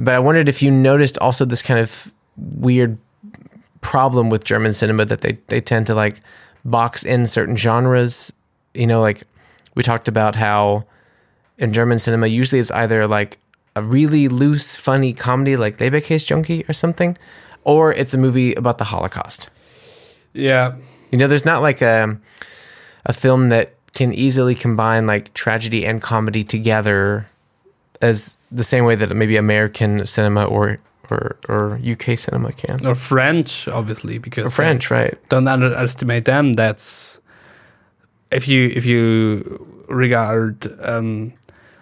But 0.00 0.14
I 0.14 0.18
wondered 0.18 0.48
if 0.48 0.62
you 0.62 0.70
noticed 0.70 1.16
also 1.18 1.44
this 1.46 1.62
kind 1.62 1.80
of 1.80 2.12
weird 2.36 2.98
problem 3.80 4.28
with 4.30 4.44
German 4.44 4.72
cinema 4.72 5.04
that 5.06 5.20
they 5.22 5.38
they 5.46 5.60
tend 5.60 5.86
to 5.86 5.94
like 5.94 6.20
box 6.64 7.02
in 7.04 7.26
certain 7.26 7.56
genres. 7.56 8.32
You 8.74 8.86
know, 8.86 9.00
like 9.00 9.22
we 9.74 9.82
talked 9.82 10.06
about 10.08 10.36
how 10.36 10.84
in 11.58 11.72
German 11.72 11.98
cinema 11.98 12.26
usually 12.26 12.60
it's 12.60 12.70
either 12.72 13.06
like 13.06 13.38
a 13.76 13.82
really 13.82 14.26
loose, 14.28 14.74
funny 14.74 15.12
comedy 15.12 15.56
like 15.56 15.76
Leberkäse 15.76 16.26
Junkie 16.26 16.64
or 16.68 16.72
something, 16.72 17.16
or 17.62 17.92
it's 17.92 18.14
a 18.14 18.18
movie 18.18 18.54
about 18.54 18.78
the 18.78 18.84
Holocaust. 18.84 19.50
yeah. 20.34 20.74
You 21.12 21.18
know, 21.18 21.28
there's 21.28 21.44
not 21.44 21.62
like 21.62 21.82
a 21.82 22.18
a 23.04 23.12
film 23.12 23.48
that 23.50 23.74
can 23.94 24.12
easily 24.12 24.54
combine 24.56 25.06
like 25.06 25.32
tragedy 25.34 25.86
and 25.86 26.02
comedy 26.02 26.42
together 26.42 27.28
as 28.02 28.36
the 28.50 28.64
same 28.64 28.84
way 28.84 28.96
that 28.96 29.14
maybe 29.14 29.36
American 29.36 30.04
cinema 30.04 30.44
or 30.44 30.78
or, 31.08 31.36
or 31.48 31.80
UK 31.92 32.18
cinema 32.18 32.50
can. 32.52 32.84
Or 32.84 32.96
French, 32.96 33.68
obviously, 33.68 34.18
because 34.18 34.46
Or 34.46 34.50
French, 34.50 34.90
right? 34.90 35.14
don't 35.28 35.46
underestimate 35.46 36.24
them. 36.24 36.54
That's 36.54 37.20
if 38.32 38.48
you 38.48 38.72
if 38.74 38.84
you 38.84 39.64
regard. 39.88 40.66
Um, 40.82 41.32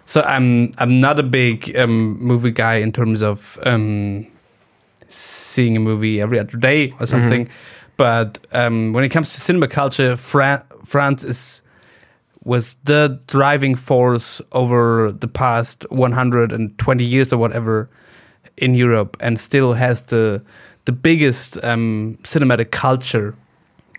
so 0.05 0.21
I'm 0.21 0.73
I'm 0.77 1.01
not 1.01 1.19
a 1.19 1.23
big 1.23 1.75
um, 1.75 2.17
movie 2.19 2.51
guy 2.51 2.75
in 2.75 2.91
terms 2.91 3.21
of 3.21 3.59
um, 3.63 4.27
seeing 5.09 5.75
a 5.75 5.79
movie 5.79 6.21
every 6.21 6.39
other 6.39 6.57
day 6.57 6.93
or 6.99 7.05
something. 7.05 7.49
But 7.97 8.39
um, 8.51 8.93
when 8.93 9.03
it 9.03 9.09
comes 9.09 9.33
to 9.33 9.41
cinema 9.41 9.67
culture, 9.67 10.17
Fra- 10.17 10.65
France 10.83 11.23
is 11.23 11.61
was 12.43 12.75
the 12.83 13.19
driving 13.27 13.75
force 13.75 14.41
over 14.51 15.11
the 15.11 15.27
past 15.27 15.85
120 15.89 17.03
years 17.03 17.33
or 17.33 17.37
whatever 17.37 17.89
in 18.57 18.75
Europe, 18.75 19.17
and 19.19 19.39
still 19.39 19.73
has 19.73 20.03
the 20.03 20.43
the 20.85 20.91
biggest 20.91 21.57
um, 21.63 22.17
cinematic 22.23 22.71
culture 22.71 23.35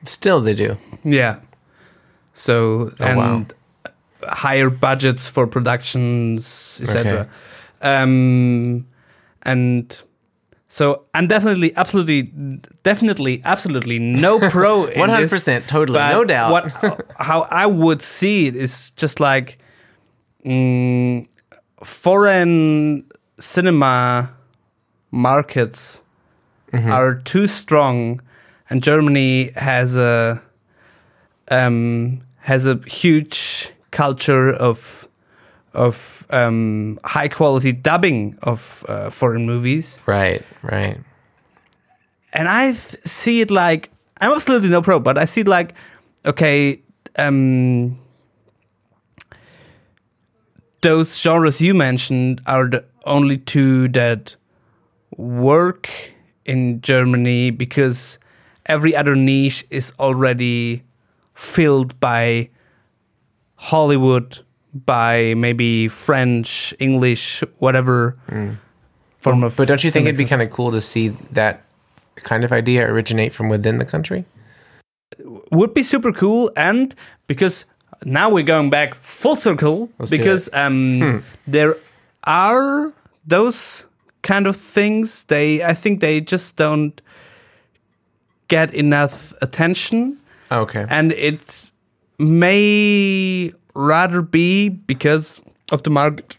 Still, 0.05 0.41
they 0.41 0.55
do. 0.55 0.77
yeah. 1.05 1.41
So 2.33 2.93
and 3.01 3.19
wow. 3.19 3.47
Higher 4.25 4.71
budgets 4.71 5.29
for 5.29 5.47
productions, 5.47 6.81
etc. 6.83 7.29
Um, 7.83 8.87
and 9.43 10.03
so 10.69 11.05
I'm 11.15 11.27
definitely, 11.27 11.77
absolutely, 11.77 12.23
definitely, 12.83 13.43
absolutely 13.45 13.99
no 13.99 14.39
pro. 14.51 14.87
One 14.99 15.09
hundred 15.11 15.31
percent, 15.31 15.69
totally, 15.69 15.99
no 15.99 16.25
doubt. 16.25 16.51
What 16.53 17.07
how 17.19 17.43
I 17.51 17.67
would 17.67 18.03
see 18.03 18.47
it 18.47 18.57
is 18.57 18.91
just 18.91 19.21
like 19.21 19.59
mm, 20.45 21.29
foreign 21.83 23.07
cinema 23.39 24.35
markets 25.11 26.03
Mm-hmm. 26.73 26.91
are 26.91 27.15
too 27.15 27.47
strong, 27.47 28.21
and 28.69 28.83
Germany 28.83 29.53
has 29.55 29.97
a 29.97 30.43
um, 31.49 32.21
has 32.41 32.67
a 32.67 32.81
huge 32.89 33.71
culture 33.97 34.53
of 34.53 35.09
of 35.75 36.27
um, 36.31 36.99
high 37.05 37.29
quality 37.29 37.73
dubbing 37.73 38.39
of 38.43 38.85
uh, 38.89 39.11
foreign 39.11 39.47
movies, 39.47 40.01
Right, 40.07 40.43
right. 40.63 40.99
and 42.33 42.49
I 42.49 42.73
th- 42.73 42.97
see 43.05 43.41
it 43.41 43.51
like 43.51 43.91
I'm 44.21 44.33
absolutely 44.33 44.71
no 44.71 44.81
pro, 44.83 45.01
but 45.01 45.19
I 45.19 45.27
see 45.27 45.41
it 45.43 45.49
like 45.49 45.75
okay, 46.25 46.81
um, 47.19 47.99
those 50.83 51.19
genres 51.21 51.61
you 51.61 51.75
mentioned 51.75 52.41
are 52.47 52.69
the 52.69 52.85
only 53.05 53.39
two 53.39 53.89
that 53.89 54.37
work 55.17 55.89
in 56.45 56.81
Germany 56.81 57.51
because 57.51 58.19
every 58.67 58.95
other 58.95 59.15
niche 59.15 59.65
is 59.71 59.93
already 59.99 60.83
filled 61.35 61.99
by 62.01 62.49
Hollywood, 63.71 64.39
by 64.85 65.35
maybe 65.35 65.89
French, 65.89 66.75
English, 66.79 67.43
whatever 67.59 68.17
form 69.19 69.43
of. 69.43 69.53
Mm. 69.53 69.57
But 69.57 69.69
don't 69.69 69.83
you 69.85 69.91
think 69.91 70.07
it'd 70.07 70.19
be 70.19 70.25
kind 70.25 70.43
of 70.43 70.51
cool 70.51 70.71
to 70.71 70.81
see 70.81 71.09
that 71.33 71.63
kind 72.17 72.45
of 72.45 72.53
idea 72.53 72.87
originate 72.87 73.33
from 73.33 73.49
within 73.49 73.79
the 73.79 73.85
country? 73.85 74.25
would 75.51 75.73
be 75.73 75.83
super 75.83 76.13
cool 76.13 76.51
and 76.57 76.95
because 77.27 77.65
now 78.05 78.29
we're 78.29 78.43
going 78.45 78.71
back 78.71 78.95
full 78.95 79.37
circle 79.37 79.89
Let's 79.99 80.11
because 80.11 80.51
um 80.53 81.23
there 81.47 81.77
are 82.25 82.93
those 83.27 83.87
kind 84.23 84.47
of 84.47 84.57
things 84.57 85.23
they 85.29 85.63
i 85.65 85.73
think 85.75 86.01
they 86.01 86.21
just 86.21 86.57
don't 86.57 87.01
get 88.49 88.75
enough 88.75 89.33
attention 89.41 90.19
Okay. 90.51 90.85
and 90.91 91.13
it 91.13 91.71
may 92.19 93.53
rather 93.75 94.23
be 94.23 94.69
because 94.69 95.41
of 95.73 95.83
the 95.83 95.91
market 95.91 96.37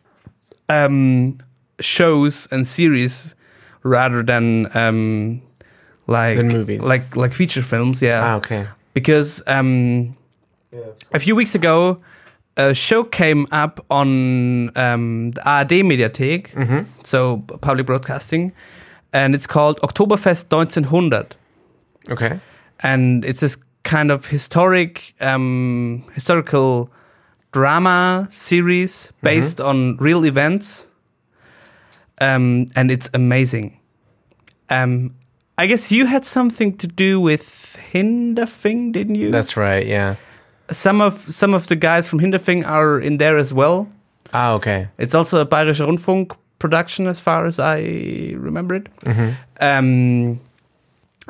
um 0.69 1.37
shows 1.79 2.47
and 2.51 2.67
series 2.67 3.35
rather 3.83 4.23
than 4.23 4.67
um 4.75 5.41
like 6.07 6.37
Than 6.37 6.47
movies. 6.49 6.81
like 6.81 7.15
like 7.15 7.33
feature 7.33 7.61
films 7.61 8.01
yeah 8.01 8.21
ah, 8.23 8.35
okay. 8.37 8.65
because 8.93 9.43
um, 9.47 10.15
a 11.13 11.19
few 11.19 11.35
weeks 11.35 11.53
ago, 11.55 11.97
a 12.57 12.73
show 12.73 13.03
came 13.03 13.45
up 13.51 13.79
on 13.89 14.69
um, 14.77 15.31
the 15.31 15.41
ARD 15.45 15.69
Mediathek, 15.83 16.85
so 17.03 17.43
public 17.61 17.85
broadcasting, 17.85 18.51
and 19.13 19.33
it's 19.35 19.47
called 19.47 19.79
Oktoberfest 19.81 20.51
1900, 20.51 21.35
Okay. 22.09 22.39
and 22.83 23.23
it's 23.25 23.39
this 23.41 23.57
kind 23.87 24.11
of 24.11 24.25
historic, 24.27 25.13
um, 25.21 26.03
historical 26.13 26.89
drama 27.51 28.27
series 28.29 29.11
based 29.23 29.61
on 29.61 29.95
real 29.97 30.25
events, 30.25 30.87
um, 32.21 32.65
and 32.75 32.91
it's 32.91 33.09
amazing. 33.13 33.79
Um, 34.69 35.15
I 35.57 35.65
guess 35.67 35.91
you 35.91 36.05
had 36.05 36.25
something 36.25 36.77
to 36.77 36.87
do 36.87 37.19
with 37.21 37.77
Hinterfing, 37.93 38.91
didn't 38.91 39.15
you? 39.15 39.31
That's 39.31 39.55
right. 39.57 39.87
Yeah. 39.87 40.15
some 40.69 40.99
of 41.01 41.13
some 41.33 41.55
of 41.55 41.65
the 41.67 41.75
guys 41.75 42.09
from 42.09 42.19
Hinterfing 42.19 42.65
are 42.67 42.99
in 42.99 43.17
there 43.17 43.37
as 43.39 43.53
well. 43.53 43.87
Ah, 44.33 44.51
okay. 44.57 44.87
It's 44.97 45.15
also 45.15 45.39
a 45.39 45.45
Bayerischer 45.45 45.87
Rundfunk 45.87 46.35
production, 46.59 47.07
as 47.07 47.19
far 47.19 47.45
as 47.47 47.57
I 47.59 47.79
remember 48.35 48.75
it. 48.75 48.87
Um, 49.61 50.39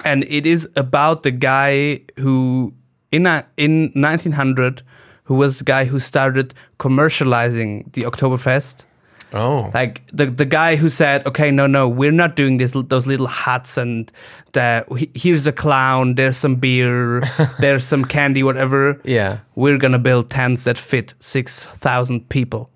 and 0.06 0.24
it 0.26 0.46
is 0.46 0.70
about 0.76 1.24
the 1.24 1.32
guy 1.32 2.02
who 2.18 2.74
in 3.12 3.26
in 3.58 3.92
1900 3.94 4.82
who 5.24 5.36
was 5.36 5.60
the 5.60 5.66
guy 5.66 5.86
who 5.86 6.00
started 6.00 6.54
commercializing 6.80 7.92
the 7.94 8.04
Oktoberfest. 8.04 8.86
Oh. 9.34 9.70
Like 9.74 10.08
the 10.14 10.28
the 10.28 10.46
guy 10.46 10.78
who 10.78 10.90
said, 10.90 11.28
"Okay, 11.28 11.52
no, 11.52 11.68
no, 11.68 11.90
we're 11.90 12.14
not 12.14 12.38
doing 12.38 12.58
this. 12.58 12.72
Those 12.72 13.06
little 13.06 13.28
huts 13.28 13.78
and 13.78 14.10
the 14.54 14.86
here's 15.14 15.46
a 15.46 15.52
clown. 15.52 16.16
There's 16.16 16.38
some 16.38 16.56
beer. 16.56 17.24
there's 17.60 17.84
some 17.84 18.06
candy, 18.06 18.42
whatever. 18.42 19.02
Yeah. 19.04 19.40
We're 19.56 19.78
gonna 19.78 20.00
build 20.00 20.30
tents 20.30 20.64
that 20.64 20.78
fit 20.78 21.14
six 21.20 21.66
thousand 21.66 22.30
people. 22.30 22.72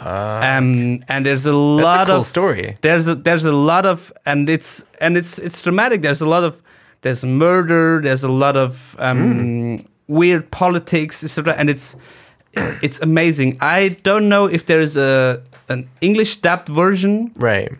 Um, 0.00 1.00
and 1.08 1.24
there's 1.24 1.46
a 1.46 1.52
lot 1.54 2.08
a 2.08 2.10
cool 2.12 2.20
of 2.20 2.26
story. 2.26 2.76
there's 2.82 3.08
a 3.08 3.14
there's 3.14 3.44
a 3.44 3.52
lot 3.52 3.86
of 3.86 4.12
and 4.26 4.48
it's 4.48 4.84
and 5.00 5.16
it's 5.16 5.38
it's 5.38 5.62
dramatic. 5.62 6.02
There's 6.02 6.20
a 6.20 6.26
lot 6.28 6.44
of 6.44 6.60
there's 7.02 7.24
murder. 7.24 8.00
There's 8.02 8.24
a 8.24 8.28
lot 8.28 8.56
of 8.56 8.94
um, 8.98 9.86
weird 10.06 10.50
politics, 10.50 11.24
etc. 11.24 11.54
And 11.58 11.70
it's 11.70 11.96
it's 12.82 13.00
amazing. 13.00 13.56
I 13.60 13.88
don't 14.02 14.28
know 14.28 14.46
if 14.46 14.66
there 14.66 14.80
is 14.80 14.96
a 14.96 15.42
an 15.68 15.88
English 16.00 16.36
dubbed 16.38 16.68
version, 16.68 17.32
Right. 17.36 17.72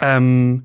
um, 0.00 0.64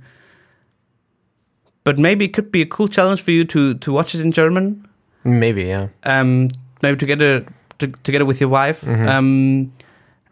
but 1.83 1.97
maybe 1.97 2.25
it 2.25 2.33
could 2.33 2.51
be 2.51 2.61
a 2.61 2.65
cool 2.65 2.87
challenge 2.87 3.21
for 3.21 3.31
you 3.31 3.45
to 3.45 3.73
to 3.75 3.91
watch 3.91 4.15
it 4.15 4.21
in 4.21 4.31
German. 4.31 4.87
Maybe, 5.23 5.63
yeah. 5.63 5.87
um, 6.05 6.49
maybe 6.81 6.97
together 6.97 7.45
to, 7.79 7.87
together 8.03 8.25
with 8.25 8.41
your 8.41 8.49
wife. 8.49 8.85
Um, 8.87 9.71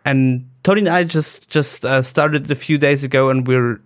and 0.05 0.47
Tony 0.63 0.81
and 0.81 0.89
I 0.89 1.03
just 1.03 1.49
just 1.49 1.85
uh, 1.85 2.01
started 2.01 2.49
a 2.51 2.55
few 2.55 2.77
days 2.77 3.03
ago, 3.03 3.29
and 3.29 3.47
we're 3.47 3.81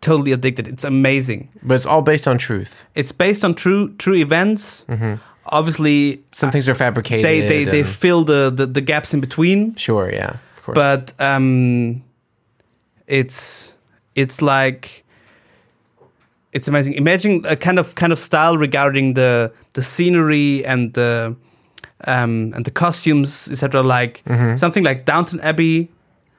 totally 0.00 0.32
addicted. 0.32 0.68
It's 0.68 0.84
amazing. 0.84 1.48
But 1.62 1.74
it's 1.74 1.86
all 1.86 2.02
based 2.02 2.26
on 2.28 2.38
truth. 2.38 2.84
It's 2.94 3.12
based 3.12 3.44
on 3.44 3.54
true 3.54 3.94
true 3.96 4.14
events. 4.16 4.84
Obviously, 5.46 6.22
Some 6.30 6.50
things 6.52 6.68
are 6.68 6.74
fabricated. 6.74 7.24
they 7.24 7.40
they, 7.40 7.64
they 7.64 7.82
fill 7.84 8.24
the, 8.24 8.50
the 8.54 8.64
the 8.66 8.80
gaps 8.80 9.12
in 9.12 9.20
between, 9.20 9.74
sure, 9.74 10.10
yeah. 10.12 10.36
Of 10.56 10.62
course. 10.62 10.74
but 10.76 11.12
um, 11.20 12.04
it's 13.08 13.76
it's 14.14 14.40
like 14.40 15.04
it's 16.52 16.68
amazing. 16.68 16.94
Imagine 16.94 17.44
a 17.44 17.56
kind 17.56 17.78
of 17.78 17.94
kind 17.96 18.12
of 18.12 18.18
style 18.18 18.56
regarding 18.56 19.14
the 19.14 19.52
the 19.74 19.82
scenery 19.82 20.64
and 20.64 20.92
the 20.94 21.34
um, 22.06 22.52
and 22.54 22.64
the 22.64 22.70
costumes, 22.70 23.48
etc. 23.50 23.82
Like 23.82 24.22
something 24.56 24.84
like 24.84 25.04
Downton 25.04 25.40
Abbey, 25.40 25.88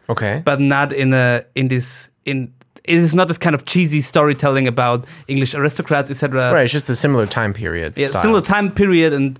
okay. 0.09 0.41
but 0.45 0.59
not 0.59 0.93
in 0.93 1.13
a 1.13 1.43
in 1.55 1.67
this 1.67 2.09
in. 2.25 2.53
It 2.85 2.97
is 2.97 3.15
not 3.15 3.29
this 3.29 3.37
kind 3.37 3.55
of 3.55 3.63
cheesy 3.63 4.01
storytelling 4.01 4.67
about 4.67 5.05
English 5.27 5.55
aristocrats, 5.55 6.11
etc. 6.11 6.51
right, 6.51 6.63
it's 6.63 6.73
just 6.73 6.89
a 6.89 6.95
similar 6.95 7.25
time 7.25 7.53
period. 7.53 7.93
Yeah, 7.95 8.07
style. 8.07 8.21
similar 8.21 8.41
time 8.41 8.71
period 8.71 9.13
and 9.13 9.39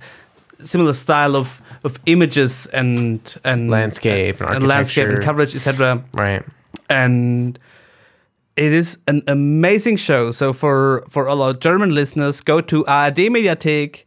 similar 0.62 0.94
style 0.94 1.36
of 1.36 1.62
of 1.84 2.00
images 2.06 2.68
and 2.68 3.20
and 3.44 3.70
Landscape 3.70 4.40
and 4.40 4.56
and 4.56 4.68
landscape 4.68 5.10
and 5.10 5.22
coverage, 5.22 5.56
etc 5.56 6.02
Right. 6.14 6.44
and 6.90 7.60
it 8.56 8.72
is 8.72 9.00
an 9.08 9.22
amazing 9.28 9.98
show. 9.98 10.32
So 10.32 10.54
for 10.54 11.04
for 11.10 11.28
all 11.28 11.42
our 11.42 11.54
German 11.54 11.94
listeners, 11.94 12.42
go 12.42 12.62
to 12.62 12.86
ARD 12.86 13.18
Mediathek 13.18 14.06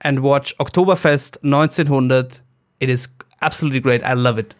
and 0.00 0.20
watch 0.20 0.56
Oktoberfest 0.58 1.38
1900. 1.42 2.40
It 2.80 2.88
is 2.88 3.08
absolutely 3.42 3.80
great. 3.80 4.02
I 4.02 4.14
love 4.14 4.38
it. 4.38 4.54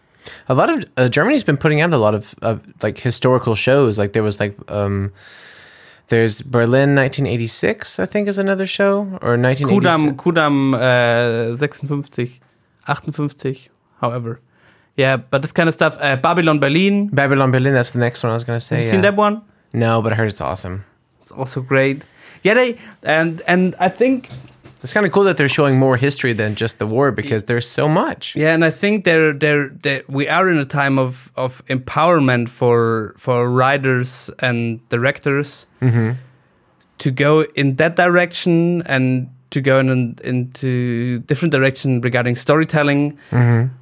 A 0.48 0.54
lot 0.54 0.70
of 0.70 0.84
uh, 0.96 1.08
Germany's 1.08 1.44
been 1.44 1.56
putting 1.56 1.80
out 1.80 1.92
a 1.92 1.98
lot 1.98 2.14
of, 2.14 2.34
of 2.42 2.60
like 2.82 2.98
historical 2.98 3.54
shows. 3.54 3.98
Like 3.98 4.12
there 4.12 4.22
was 4.22 4.38
like 4.38 4.54
um, 4.70 5.12
there's 6.08 6.42
Berlin 6.42 6.94
1986, 6.94 7.98
I 7.98 8.06
think, 8.06 8.28
is 8.28 8.38
another 8.38 8.66
show 8.66 8.98
or 9.22 9.38
1986. 9.38 10.20
Ku'damm 10.22 10.74
Ku'damm 10.74 11.54
uh, 11.54 11.56
56, 11.56 12.40
58, 13.16 13.70
however. 14.00 14.40
Yeah, 14.96 15.16
but 15.16 15.40
this 15.40 15.52
kind 15.52 15.68
of 15.68 15.72
stuff. 15.72 15.96
Uh, 16.00 16.16
Babylon 16.16 16.58
Berlin. 16.58 17.08
Babylon 17.08 17.50
Berlin. 17.50 17.72
That's 17.72 17.92
the 17.92 18.00
next 18.00 18.22
one 18.22 18.30
I 18.30 18.34
was 18.34 18.44
gonna 18.44 18.60
say. 18.60 18.76
Have 18.76 18.82
you 18.82 18.86
yeah. 18.86 18.92
seen 18.92 19.00
that 19.02 19.16
one? 19.16 19.42
No, 19.72 20.02
but 20.02 20.12
I 20.12 20.16
heard 20.16 20.28
it's 20.28 20.40
awesome. 20.40 20.84
It's 21.20 21.30
also 21.30 21.62
great. 21.62 22.02
Yeah, 22.42 22.54
they 22.54 22.78
and 23.02 23.40
and 23.46 23.74
I 23.78 23.88
think 23.88 24.28
It's 24.82 24.94
kind 24.94 25.04
of 25.04 25.12
cool 25.12 25.24
that 25.24 25.36
they're 25.36 25.48
showing 25.48 25.78
more 25.78 25.96
history 25.98 26.32
than 26.32 26.54
just 26.54 26.78
the 26.78 26.86
war 26.86 27.12
because 27.12 27.44
there's 27.44 27.68
so 27.68 27.86
much. 27.86 28.34
Yeah, 28.34 28.54
and 28.54 28.64
I 28.64 28.70
think 28.70 29.04
they're, 29.04 29.34
they're, 29.34 29.68
they 29.68 30.02
we 30.08 30.26
are 30.28 30.48
in 30.48 30.56
a 30.56 30.64
time 30.64 30.98
of, 30.98 31.30
of 31.36 31.64
empowerment 31.66 32.48
for 32.48 33.14
for 33.18 33.50
writers 33.50 34.30
and 34.38 34.80
directors 34.88 35.66
mm-hmm. 35.82 36.12
to 36.98 37.10
go 37.10 37.42
in 37.54 37.76
that 37.76 37.96
direction 37.96 38.82
and 38.82 39.28
to 39.50 39.60
go 39.60 39.80
in 39.80 40.16
into 40.24 41.18
different 41.20 41.52
direction 41.52 42.00
regarding 42.00 42.36
storytelling. 42.36 43.18
Mm-hmm. 43.30 43.74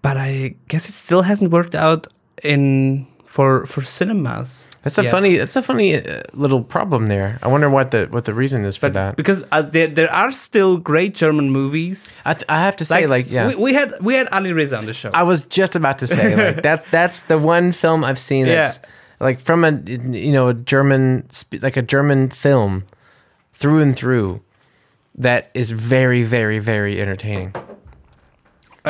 But 0.00 0.16
I 0.16 0.54
guess 0.68 0.88
it 0.88 0.94
still 0.94 1.22
hasn't 1.22 1.50
worked 1.50 1.74
out 1.74 2.06
in 2.42 3.06
for 3.24 3.66
for 3.66 3.82
cinemas. 3.82 4.67
That's 4.88 4.98
a 4.98 5.02
yet. 5.04 5.10
funny. 5.10 5.36
That's 5.36 5.56
a 5.56 5.62
funny 5.62 5.94
uh, 5.96 6.22
little 6.32 6.62
problem 6.62 7.06
there. 7.06 7.38
I 7.42 7.48
wonder 7.48 7.68
what 7.70 7.90
the 7.90 8.06
what 8.10 8.24
the 8.24 8.34
reason 8.34 8.64
is 8.64 8.76
for 8.76 8.86
But 8.88 8.94
that. 8.94 9.16
because 9.16 9.44
uh, 9.52 9.62
there 9.62 9.86
there 9.86 10.10
are 10.10 10.32
still 10.32 10.78
great 10.78 11.14
German 11.14 11.50
movies. 11.50 12.16
I, 12.24 12.34
th- 12.34 12.44
I 12.48 12.60
have 12.64 12.76
to 12.76 12.84
say, 12.84 13.06
like, 13.06 13.30
yeah, 13.30 13.48
we, 13.48 13.54
we 13.56 13.74
had 13.74 13.92
we 14.00 14.14
had 14.14 14.26
Ali 14.32 14.52
Reza 14.52 14.76
on 14.78 14.86
the 14.86 14.92
show. 14.92 15.10
I 15.14 15.22
was 15.22 15.44
just 15.44 15.76
about 15.76 15.98
to 16.00 16.06
say, 16.06 16.34
like, 16.36 16.62
that's 16.68 16.84
that's 16.90 17.22
the 17.22 17.38
one 17.38 17.72
film 17.72 18.04
I've 18.04 18.18
seen 18.20 18.46
that's 18.46 18.80
like 19.20 19.40
from 19.40 19.64
a 19.64 19.72
you 20.10 20.32
know 20.32 20.48
a 20.48 20.54
German 20.54 21.26
like 21.62 21.76
a 21.76 21.82
German 21.82 22.30
film 22.30 22.84
through 23.52 23.80
and 23.82 23.96
through 23.96 24.40
that 25.14 25.50
is 25.54 25.70
very 25.70 26.22
very 26.22 26.58
very 26.60 27.00
entertaining. 27.00 27.52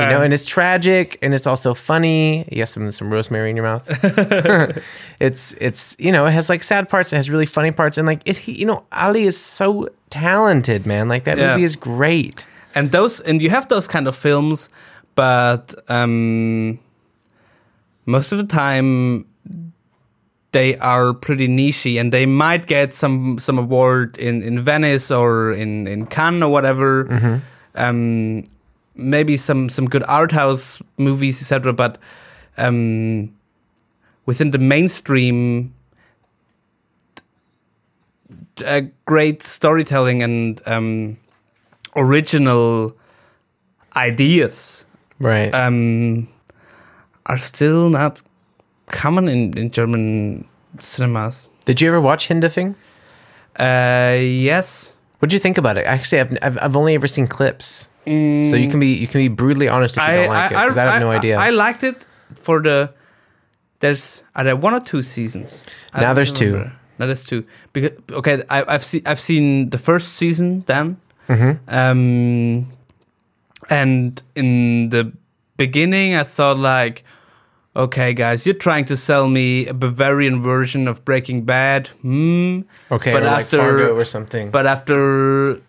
You 0.01 0.07
know, 0.07 0.17
Um, 0.19 0.23
and 0.25 0.33
it's 0.33 0.47
tragic, 0.47 1.19
and 1.23 1.35
it's 1.35 1.47
also 1.47 1.75
funny. 1.75 2.45
You 2.53 2.61
have 2.61 2.69
some 2.69 2.91
some 2.91 3.11
rosemary 3.13 3.51
in 3.51 3.57
your 3.57 3.65
mouth. 3.67 3.85
it's 5.21 5.55
it's 5.61 5.97
you 5.99 6.13
know 6.13 6.27
it 6.27 6.33
has 6.33 6.49
like 6.49 6.63
sad 6.63 6.89
parts, 6.89 7.13
it 7.13 7.17
has 7.17 7.29
really 7.31 7.47
funny 7.47 7.73
parts, 7.73 7.99
and 7.99 8.07
like 8.07 8.21
it 8.25 8.47
you 8.47 8.67
know 8.67 8.85
Ali 8.93 9.25
is 9.25 9.37
so 9.37 9.89
talented, 10.11 10.87
man. 10.87 11.09
Like 11.09 11.25
that 11.25 11.39
Yeah. 11.39 11.53
movie 11.53 11.65
is 11.65 11.77
great. 11.77 12.47
and 12.75 12.91
those 12.93 13.21
and 13.21 13.41
you 13.43 13.51
have 13.51 13.67
those 13.69 13.89
kind 13.89 14.07
of 14.07 14.15
films 14.15 14.69
but 15.15 15.75
um 15.89 16.79
most 18.07 18.31
of 18.33 18.39
the 18.39 18.45
time 18.47 19.25
they 20.53 20.77
are 20.79 21.13
pretty 21.15 21.49
nichey 21.49 21.99
and 22.01 22.13
they 22.13 22.27
might 22.27 22.67
get 22.67 22.93
some 22.95 23.39
some 23.39 23.59
award 23.59 24.17
in 24.19 24.43
in 24.43 24.61
venice 24.65 25.11
or 25.11 25.53
in 25.53 25.87
in 25.87 26.07
cannes 26.07 26.43
or 26.43 26.51
whatever 26.53 27.41
um 27.75 28.43
maybe 28.99 29.37
some 29.37 29.69
some 29.69 29.87
good 29.87 30.03
art 30.09 30.33
house 30.33 30.83
movies 30.99 31.41
etc 31.41 31.73
but 31.73 31.99
um 32.59 33.33
within 34.27 34.51
the 34.51 34.59
mainstream 34.59 35.73
uh, 38.67 38.83
great 39.07 39.43
storytelling 39.43 40.23
and 40.23 40.61
um 40.67 41.17
original 41.97 42.95
ideas 43.97 44.85
Right. 45.21 45.53
um, 45.55 46.29
are 47.27 47.39
still 47.39 47.89
not 47.91 48.23
common 48.87 49.29
in, 49.29 49.59
in 49.59 49.71
German 49.73 50.47
cinemas. 50.79 51.49
Did 51.65 51.81
you 51.81 51.89
ever 51.89 52.01
watch 52.01 52.29
Hinterfing? 52.29 52.77
Uh, 53.59 54.17
yes. 54.21 54.97
What 55.19 55.31
do 55.31 55.35
you 55.35 55.41
think 55.41 55.59
about 55.59 55.77
it? 55.77 55.87
Actually, 55.87 56.21
I've, 56.21 56.39
I've, 56.43 56.59
I've 56.63 56.77
only 56.77 56.95
ever 56.95 57.09
seen 57.09 57.27
clips, 57.27 57.89
so 58.51 58.57
you 58.57 58.69
can 58.71 58.81
be 58.81 58.95
you 58.95 59.07
can 59.07 59.21
be 59.21 59.29
brutally 59.29 59.69
honest 59.69 59.97
if 59.97 60.03
you 60.03 60.15
don't 60.17 60.29
like 60.29 60.51
it 60.51 60.55
because 60.55 60.79
I, 60.79 60.87
have 60.93 61.03
no 61.03 61.11
idea. 61.11 61.39
I, 61.39 61.51
liked 61.51 61.83
it 61.85 62.05
for 62.35 62.61
the. 62.63 62.93
There's 63.81 64.25
are 64.35 64.45
there 64.45 64.57
one 64.57 64.75
or 64.75 64.81
two 64.81 65.03
seasons? 65.03 65.65
I 65.93 66.01
Now 66.01 66.13
there's 66.15 66.33
two. 66.33 66.71
Now 66.99 67.07
there's 67.07 67.23
two. 67.23 67.45
Because 67.73 67.93
okay, 68.11 68.43
I, 68.51 68.65
I've 68.75 68.85
seen 68.85 69.03
I've 69.07 69.21
seen 69.21 69.71
the 69.71 69.79
first 69.79 70.15
season 70.15 70.63
then, 70.67 70.97
Mm-hmm. 71.29 71.69
um, 71.69 72.67
and 73.71 74.23
in 74.35 74.89
the 74.91 75.13
beginning 75.57 76.15
I 76.17 76.25
thought 76.25 76.59
like, 76.59 77.05
okay 77.77 78.15
guys, 78.15 78.47
you're 78.47 78.55
trying 78.57 78.87
to 78.87 78.97
sell 78.97 79.29
me 79.29 79.67
a 79.69 79.75
Bavarian 79.75 80.41
version 80.43 80.89
of 80.89 81.05
Breaking 81.05 81.45
Bad. 81.45 81.89
Hmm. 82.03 82.63
okay, 82.91 83.13
but 83.13 83.23
or 83.23 83.27
like 83.27 83.45
after- 83.45 83.59
Fargo 83.59 83.95
or 83.95 84.05
something. 84.05 84.51
But 84.51 84.67
after 84.67 85.61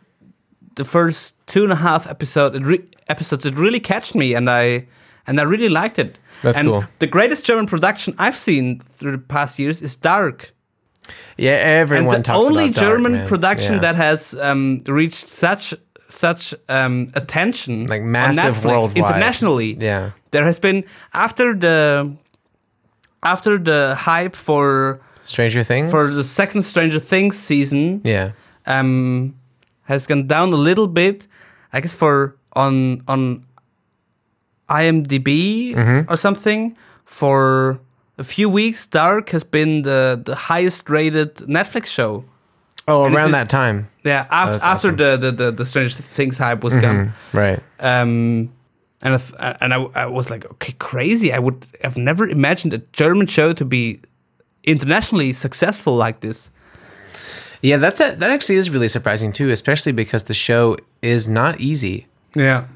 the 0.80 0.86
first 0.86 1.36
two 1.46 1.64
and 1.64 1.72
a 1.72 1.76
half 1.76 2.08
episode 2.08 2.56
it 2.56 2.64
re- 2.66 2.88
episodes, 3.08 3.46
it 3.46 3.58
really 3.60 3.80
catched 3.80 4.16
me, 4.16 4.36
and 4.38 4.50
I 4.50 4.88
and 5.28 5.40
I 5.40 5.44
really 5.44 5.70
liked 5.70 6.00
it. 6.00 6.20
That's 6.42 6.58
and 6.60 6.68
cool. 6.68 6.84
The 7.00 7.08
greatest 7.08 7.46
German 7.48 7.66
production 7.68 8.14
I've 8.18 8.38
seen 8.38 8.80
through 8.98 9.12
the 9.18 9.24
past 9.36 9.60
years 9.60 9.82
is 9.82 9.96
Dark, 9.98 10.54
yeah, 11.38 11.82
everyone 11.82 12.16
and 12.16 12.26
the 12.26 12.34
only 12.34 12.70
Dark, 12.72 12.86
German 12.88 13.12
man. 13.12 13.28
production 13.28 13.74
Yeah. 13.76 13.82
that 13.82 13.96
has 13.96 14.34
um, 14.42 14.82
reached 14.88 15.28
such 15.30 15.74
such 16.08 16.56
um, 16.70 17.12
attention, 17.14 17.88
Like 17.88 18.02
on 18.02 18.12
massive 18.12 18.56
Netflix, 18.58 18.66
worldwide. 18.66 18.98
internationally. 18.98 19.78
Yeah. 19.80 20.12
There 20.32 20.46
has 20.46 20.60
been 20.60 20.84
after 21.14 21.54
the 21.60 22.16
after 23.22 23.58
the 23.60 23.96
hype 23.98 24.36
for 24.36 25.00
Stranger 25.26 25.64
Things 25.64 25.92
for 25.92 26.08
the 26.08 26.24
second 26.24 26.64
Stranger 26.64 27.00
Things 27.00 27.38
season. 27.38 28.02
yeah. 28.04 28.32
um, 28.66 29.34
has 29.90 30.08
gone 30.08 30.28
down 30.28 30.54
a 30.54 30.62
little 30.70 30.88
bit. 30.88 31.28
I 31.74 31.82
guess 31.82 31.96
for 31.96 32.36
on 32.54 33.02
on 33.08 33.44
IMDb 34.70 35.74
Mm-hmm. 35.76 36.12
or 36.12 36.18
something 36.18 36.78
for 37.06 37.80
a 38.18 38.24
few 38.24 38.50
weeks. 38.50 38.86
Dark 38.86 39.30
has 39.32 39.44
been 39.44 39.82
the 39.84 40.22
the 40.26 40.36
highest 40.36 40.90
rated 40.90 41.36
Netflix 41.48 41.88
show. 41.88 42.24
Oh, 42.88 43.04
And 43.06 43.14
around 43.16 43.30
it's 43.30 43.34
a- 43.34 43.40
that 43.46 43.50
time, 43.50 43.88
Yeah, 44.04 44.26
af- 44.32 44.56
after 44.64 44.68
awesome. 44.68 44.98
Mm-hmm. 44.98 45.22
the, 45.22 45.32
the, 45.32 45.44
the 45.46 45.52
the 45.52 45.66
Stranger 45.66 46.02
Things 46.16 46.38
hype 46.38 46.64
was 46.64 46.76
gone. 46.78 47.14
right? 47.34 47.60
Um, 47.80 48.50
and 49.02 49.14
I 49.14 49.18
th- 49.18 49.58
and 49.62 49.74
I, 49.74 49.78
I 49.96 50.06
was 50.08 50.30
like, 50.30 50.46
okay, 50.54 50.74
crazy. 50.80 51.32
I 51.34 51.40
would 51.40 51.66
have 51.84 51.98
never 51.98 52.28
imagined 52.28 52.74
a 52.74 52.80
German 52.92 53.28
show 53.28 53.54
to 53.54 53.66
be 53.66 54.00
internationally 54.64 55.34
successful 55.34 55.96
like 55.96 56.20
this. 56.20 56.52
Yeah, 57.62 57.78
that's 57.78 58.00
a, 58.00 58.16
that 58.16 58.30
actually 58.30 58.56
is 58.56 58.70
really 58.70 58.88
surprising 58.88 59.32
too, 59.34 59.50
especially 59.50 59.92
because 59.92 60.26
the 60.26 60.34
show 60.34 60.78
is 61.02 61.28
not 61.28 61.60
easy. 61.60 62.08
Yeah. 62.36 62.68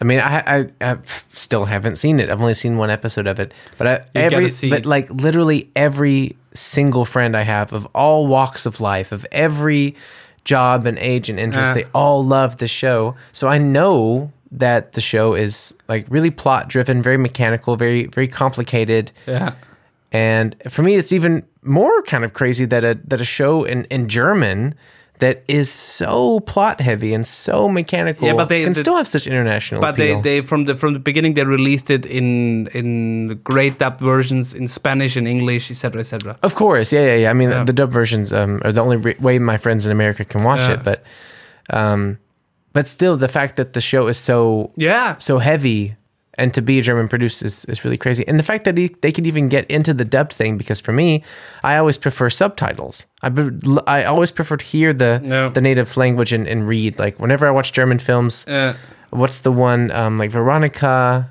I 0.00 0.04
mean, 0.04 0.20
I, 0.20 0.42
I, 0.46 0.66
I 0.92 0.98
still 1.32 1.64
haven't 1.64 1.96
seen 1.96 2.20
it. 2.20 2.30
I've 2.30 2.40
only 2.40 2.54
seen 2.54 2.76
one 2.76 2.88
episode 2.90 3.26
of 3.26 3.40
it, 3.40 3.52
but 3.78 3.86
I, 3.86 4.04
every, 4.14 4.48
but 4.70 4.86
like 4.86 5.10
literally 5.10 5.70
every 5.74 6.36
single 6.54 7.04
friend 7.04 7.36
I 7.36 7.42
have 7.42 7.72
of 7.72 7.86
all 7.94 8.26
walks 8.26 8.64
of 8.64 8.80
life, 8.80 9.10
of 9.10 9.26
every 9.32 9.96
job 10.44 10.86
and 10.86 10.98
age 10.98 11.28
and 11.28 11.38
interest, 11.38 11.72
Uh. 11.72 11.74
they 11.74 11.84
all 11.94 12.24
love 12.24 12.58
the 12.58 12.68
show. 12.68 13.16
So 13.32 13.48
I 13.48 13.58
know 13.58 14.32
that 14.52 14.92
the 14.92 15.00
show 15.00 15.34
is 15.34 15.74
like 15.88 16.06
really 16.08 16.30
plot 16.30 16.68
driven, 16.68 17.02
very 17.02 17.18
mechanical, 17.18 17.76
very 17.76 18.06
very 18.06 18.28
complicated. 18.28 19.10
Yeah. 19.26 19.54
And 20.12 20.54
for 20.68 20.82
me, 20.82 20.94
it's 20.94 21.12
even 21.12 21.44
more 21.62 22.02
kind 22.02 22.24
of 22.24 22.32
crazy 22.32 22.64
that 22.66 22.84
a 22.84 22.98
that 23.04 23.20
a 23.20 23.24
show 23.24 23.64
in, 23.64 23.84
in 23.90 24.08
German 24.08 24.74
that 25.20 25.42
is 25.48 25.68
so 25.68 26.38
plot 26.40 26.80
heavy 26.80 27.12
and 27.12 27.26
so 27.26 27.68
mechanical 27.68 28.24
Yeah, 28.28 28.34
but 28.36 28.48
they- 28.48 28.62
can 28.62 28.72
the- 28.72 28.80
still 28.80 28.96
have 28.96 29.08
such 29.08 29.26
international 29.26 29.80
But 29.80 29.96
they, 29.96 30.12
appeal. 30.12 30.22
they 30.22 30.40
from 30.42 30.64
the 30.66 30.76
from 30.76 30.92
the 30.92 31.00
beginning 31.00 31.34
they 31.34 31.42
released 31.44 31.90
it 31.90 32.06
in 32.06 32.68
in 32.72 33.40
great 33.42 33.78
dub 33.78 33.98
versions 34.00 34.54
in 34.54 34.68
Spanish 34.68 35.16
and 35.16 35.26
English, 35.26 35.70
etc., 35.72 36.00
etc. 36.00 36.36
of 36.42 36.54
course, 36.54 36.92
yeah, 36.92 37.04
yeah, 37.06 37.14
yeah. 37.22 37.30
I 37.30 37.34
mean, 37.34 37.50
Yeah. 37.50 37.64
the 37.64 37.72
dub 37.72 37.90
versions 37.90 38.32
um, 38.32 38.60
are 38.64 38.70
the 38.72 38.80
only 38.80 38.96
re- 38.96 39.16
way 39.18 39.38
my 39.40 39.56
friends 39.58 39.84
in 39.86 39.90
America 39.92 40.24
can 40.24 40.44
watch 40.44 40.60
Yeah. 40.68 40.74
it. 40.74 40.84
But, 40.84 41.02
um, 41.72 42.18
but 42.72 42.86
still, 42.86 43.16
the 43.16 43.28
fact 43.28 43.56
that 43.56 43.72
the 43.72 43.80
show 43.80 44.06
is 44.08 44.18
so 44.18 44.70
Yeah. 44.76 45.16
so 45.18 45.38
heavy 45.40 45.96
and 46.38 46.54
to 46.54 46.62
be 46.62 46.78
a 46.78 46.82
German 46.82 47.08
produced 47.08 47.42
is, 47.42 47.64
is 47.66 47.84
really 47.84 47.98
crazy. 47.98 48.24
And 48.28 48.38
the 48.38 48.42
fact 48.44 48.64
that 48.64 48.78
he, 48.78 48.88
they 49.00 49.12
could 49.12 49.26
even 49.26 49.48
get 49.48 49.70
into 49.70 49.92
the 49.92 50.04
dubbed 50.04 50.32
thing, 50.32 50.56
because 50.56 50.80
for 50.80 50.92
me, 50.92 51.22
I 51.62 51.76
always 51.76 51.98
prefer 51.98 52.30
subtitles. 52.30 53.04
I, 53.22 53.28
be- 53.28 53.50
I 53.86 54.04
always 54.04 54.30
prefer 54.30 54.56
to 54.56 54.64
hear 54.64 54.92
the 54.92 55.20
No. 55.24 55.50
the 55.50 55.60
native 55.60 55.96
language 55.96 56.32
and, 56.32 56.46
and 56.48 56.66
read. 56.68 56.98
Like 56.98 57.18
whenever 57.20 57.46
I 57.46 57.50
watch 57.50 57.72
German 57.72 57.98
films, 57.98 58.46
Uh, 58.48 58.74
what's 59.10 59.40
the 59.40 59.52
one 59.52 59.90
um, 59.90 60.16
like 60.18 60.30
Veronica? 60.30 61.30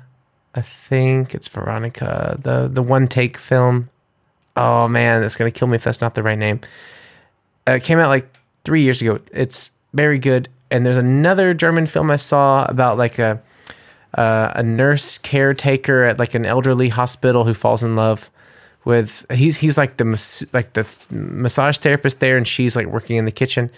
I 0.54 0.62
think 0.62 1.34
it's 1.34 1.48
Veronica, 1.48 2.36
the 2.40 2.68
the 2.68 2.82
one 2.82 3.06
take 3.08 3.38
film. 3.38 3.88
Oh 4.56 4.88
man, 4.88 5.20
that's 5.22 5.36
gonna 5.36 5.50
kill 5.52 5.68
me 5.68 5.76
if 5.76 5.84
that's 5.84 6.00
not 6.00 6.14
the 6.14 6.22
right 6.22 6.38
name. 6.38 6.60
Uh, 7.66 7.72
it 7.76 7.82
came 7.84 7.98
out 7.98 8.08
like 8.08 8.26
three 8.64 8.82
years 8.82 9.00
ago. 9.02 9.20
It's 9.32 9.70
very 9.94 10.18
good. 10.18 10.48
And 10.70 10.84
there's 10.84 10.96
another 10.98 11.54
German 11.54 11.86
film 11.86 12.10
I 12.10 12.16
saw 12.16 12.64
about 12.68 12.98
like 12.98 13.18
a 13.18 13.40
uh, 14.14 14.52
a 14.54 14.62
nurse 14.62 15.18
caretaker 15.18 16.04
at 16.04 16.18
like 16.18 16.34
an 16.34 16.46
elderly 16.46 16.88
hospital 16.88 17.44
who 17.44 17.54
falls 17.54 17.82
in 17.82 17.94
love 17.96 18.30
with 18.84 19.26
he's 19.30 19.58
he's 19.58 19.76
like 19.76 19.96
the 19.98 20.04
mas- 20.04 20.46
like 20.52 20.72
the 20.72 20.86
massage 21.10 21.78
therapist 21.78 22.20
there, 22.20 22.36
and 22.36 22.46
she's 22.48 22.74
like 22.76 22.86
working 22.86 23.16
in 23.16 23.24
the 23.24 23.32
kitchen. 23.32 23.70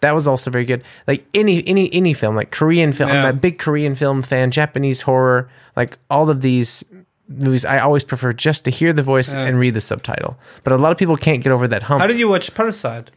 That 0.00 0.14
was 0.14 0.28
also 0.28 0.50
very 0.50 0.64
good. 0.64 0.84
Like 1.06 1.24
any 1.34 1.66
any 1.66 1.92
any 1.92 2.12
film, 2.14 2.36
like 2.36 2.50
Korean 2.50 2.92
film. 2.92 3.10
I'm 3.10 3.24
a 3.24 3.32
big 3.32 3.58
Korean 3.58 3.94
film 3.94 4.22
fan. 4.22 4.50
Japanese 4.50 5.02
horror, 5.02 5.48
like 5.74 5.98
all 6.10 6.28
of 6.30 6.40
these 6.42 6.84
movies. 7.28 7.64
I 7.64 7.78
always 7.78 8.04
prefer 8.04 8.32
just 8.32 8.64
to 8.64 8.70
hear 8.70 8.92
the 8.92 9.02
voice 9.02 9.32
and 9.34 9.58
read 9.58 9.74
the 9.74 9.80
subtitle. 9.80 10.36
But 10.64 10.72
a 10.72 10.76
lot 10.76 10.92
of 10.92 10.98
people 10.98 11.16
can't 11.16 11.42
get 11.42 11.50
over 11.50 11.66
that 11.68 11.84
hump 11.84 12.00
how 12.00 12.06
did 12.06 12.18
you 12.18 12.28
watch 12.28 12.54
Parasite? 12.54 13.10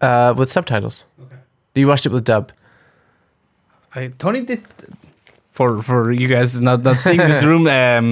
uh, 0.00 0.32
with 0.36 0.50
subtitles. 0.50 1.04
Okay. 1.20 1.36
You 1.74 1.88
watched 1.88 2.06
it 2.06 2.12
with 2.12 2.24
dub. 2.24 2.52
I 3.94 4.12
Tony 4.18 4.44
did 4.44 4.62
for 5.58 5.82
for 5.82 6.00
you 6.20 6.28
guys 6.36 6.60
not 6.60 6.78
not 6.88 7.00
seeing 7.06 7.18
this 7.30 7.42
room. 7.50 7.64
Um, 7.80 8.06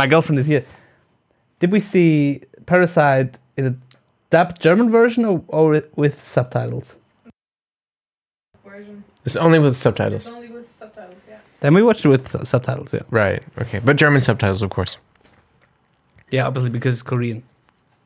my 0.00 0.06
girlfriend 0.12 0.38
is 0.38 0.46
here. 0.46 0.64
Did 1.60 1.70
we 1.72 1.80
see 1.80 2.40
Parasite 2.66 3.30
in 3.58 3.64
a 3.66 3.74
dubbed 4.30 4.56
German 4.66 4.88
version 4.98 5.24
or, 5.30 5.42
or 5.48 5.82
with 6.02 6.16
subtitles? 6.36 6.96
version. 8.64 9.04
It's 9.26 9.36
only 9.36 9.58
with 9.58 9.72
It's 9.72 9.78
subtitles. 9.86 10.28
only 10.28 10.48
with 10.56 10.70
subtitles, 10.70 11.22
yeah. 11.28 11.38
Then 11.60 11.74
we 11.74 11.82
watched 11.82 12.04
it 12.06 12.08
with 12.14 12.24
su- 12.28 12.44
subtitles. 12.44 12.94
Yeah. 12.94 13.02
Right. 13.10 13.42
Okay. 13.62 13.80
But 13.84 13.96
German 13.96 14.20
subtitles, 14.20 14.62
of 14.62 14.70
course. 14.70 14.98
Yeah, 16.30 16.46
obviously 16.46 16.70
because 16.70 16.94
it's 16.94 17.02
Korean. 17.02 17.42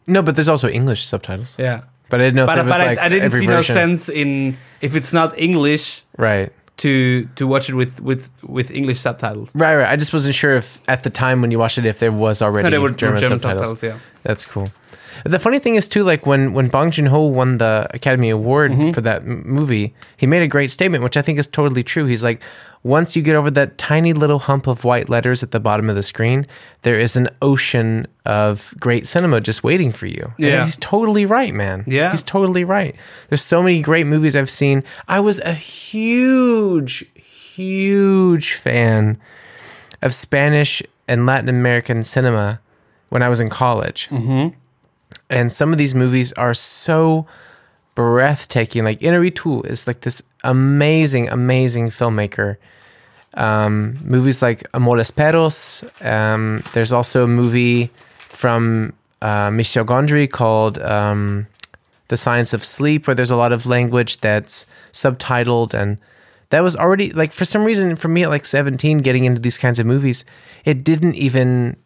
No, 0.06 0.23
but 0.23 0.35
there's 0.36 0.48
also 0.48 0.68
English 0.68 1.05
subtitles. 1.06 1.56
Yeah. 1.59 1.81
But 2.09 2.20
I 2.20 2.24
didn't 2.24 2.36
know 2.36 2.43
if 2.44 2.47
But, 2.48 2.55
there 2.56 2.64
was 2.64 2.73
but 2.77 2.86
like 2.86 2.98
I, 2.98 3.06
I 3.06 3.09
didn't 3.09 3.24
every 3.28 3.40
see 3.40 3.47
version. 3.47 3.74
no 3.74 3.81
sense 3.81 4.09
in 4.09 4.56
if 4.81 4.94
it's 4.94 5.12
not 5.12 5.39
English 5.39 6.02
Right. 6.18 6.51
To 6.78 7.24
to 7.36 7.47
watch 7.47 7.69
it 7.70 7.74
with 7.74 8.01
with 8.01 8.28
with 8.43 8.70
English 8.70 8.98
subtitles. 8.98 9.55
Right, 9.55 9.77
right. 9.77 9.89
I 9.90 9.97
just 9.97 10.12
wasn't 10.12 10.35
sure 10.35 10.55
if 10.55 10.81
at 10.89 11.03
the 11.05 11.11
time 11.11 11.40
when 11.40 11.51
you 11.51 11.59
watched 11.59 11.78
it 11.78 11.86
if 11.86 11.98
there 11.98 12.12
was 12.12 12.43
already 12.43 12.69
No, 12.70 12.81
were 12.81 12.90
German, 12.90 13.20
German, 13.20 13.39
subtitles. 13.39 13.81
subtitles. 13.81 13.82
Yeah. 13.82 14.23
That's 14.23 14.44
cool. 14.44 14.69
The 15.24 15.38
funny 15.38 15.59
thing 15.59 15.74
is 15.76 15.88
too, 15.88 16.05
like 16.05 16.26
when 16.26 16.52
when 16.52 16.68
Bong 16.68 16.90
Joon 16.90 17.06
Ho 17.06 17.22
won 17.26 17.59
the 17.59 17.86
Academy 17.94 18.30
Award 18.30 18.72
Mm-hmm. 18.72 18.90
for 18.93 19.01
that 19.02 19.22
m- 19.22 19.43
movie, 19.47 19.94
he 20.16 20.26
made 20.26 20.43
a 20.43 20.48
great 20.48 20.70
statement, 20.70 21.02
which 21.05 21.16
I 21.16 21.22
think 21.22 21.38
is 21.38 21.47
totally 21.47 21.82
true. 21.82 22.05
He's 22.06 22.22
like, 22.24 22.40
once 22.82 23.16
you 23.16 23.22
get 23.22 23.34
over 23.34 23.51
that 23.51 23.78
tiny 23.78 24.12
little 24.12 24.38
hump 24.38 24.66
of 24.68 24.84
white 24.84 25.09
letters 25.09 25.43
at 25.43 25.51
the 25.51 25.59
bottom 25.59 25.88
of 25.90 25.97
the 25.97 26.02
screen, 26.02 26.44
there 26.82 26.94
is 26.98 27.16
an 27.16 27.28
ocean 27.43 28.06
of 28.24 28.72
great 28.78 29.09
cinema 29.09 29.40
just 29.40 29.64
waiting 29.64 29.90
for 29.90 30.06
you. 30.06 30.32
And 30.38 30.47
Yeah. 30.47 30.64
he's 30.64 30.76
totally 30.76 31.26
right, 31.26 31.52
man. 31.55 31.82
Yeah. 31.86 32.10
he's 32.12 32.22
totally 32.22 32.62
right. 32.64 32.94
There's 33.28 33.43
so 33.43 33.62
many 33.62 33.80
great 33.80 34.06
movies 34.06 34.36
I've 34.36 34.51
seen. 34.51 34.84
I 35.09 35.18
was 35.20 35.40
a 35.40 35.52
huge, 35.55 37.05
huge 37.16 38.52
fan 38.52 39.18
of 40.02 40.14
Spanish 40.14 40.82
and 41.09 41.26
Latin 41.26 41.48
American 41.48 42.02
cinema 42.02 42.60
when 43.09 43.22
I 43.22 43.28
was 43.28 43.40
in 43.40 43.48
college. 43.48 44.09
Mm-hmm. 44.10 44.56
And 45.28 45.51
some 45.51 45.73
of 45.73 45.78
these 45.78 45.94
movies 45.94 46.32
are 46.35 46.55
so 46.55 47.27
breathtaking. 47.94 48.85
Like 48.85 49.01
Inarritu 49.01 49.66
is 49.66 49.86
like 49.86 50.01
this 50.01 50.23
amazing, 50.44 51.28
amazing 51.28 51.89
filmmaker. 51.89 52.57
Um, 53.35 53.98
movies 54.03 54.40
like 54.40 54.66
Amores 54.73 55.11
Perros. 55.11 55.85
Um, 56.01 56.62
there's 56.74 56.93
also 56.93 57.24
a 57.24 57.28
movie 57.28 57.90
from 58.19 58.93
uh, 59.20 59.51
Michel 59.51 59.85
Gondry 59.85 60.31
called 60.31 60.78
um, 60.78 61.48
The 62.09 62.16
Science 62.16 62.53
of 62.53 62.65
Sleep, 62.65 63.07
where 63.07 63.15
there's 63.15 63.31
a 63.31 63.36
lot 63.36 63.53
of 63.53 63.66
language 63.66 64.19
that's 64.19 64.66
subtitled 64.93 65.74
and 65.74 65.98
that 66.51 66.61
was 66.61 66.77
already 66.77 67.11
like 67.12 67.32
for 67.32 67.44
some 67.44 67.65
reason 67.65 67.97
for 67.97 68.09
me 68.09 68.23
at 68.23 68.31
like 68.31 68.44
17 68.44 68.98
getting 68.98 69.24
into 69.24 69.40
these 69.40 69.59
kinds 69.59 69.81
of 69.81 69.86
movies 69.86 70.24
it 70.65 70.85
didn't 70.85 71.15
even 71.16 71.77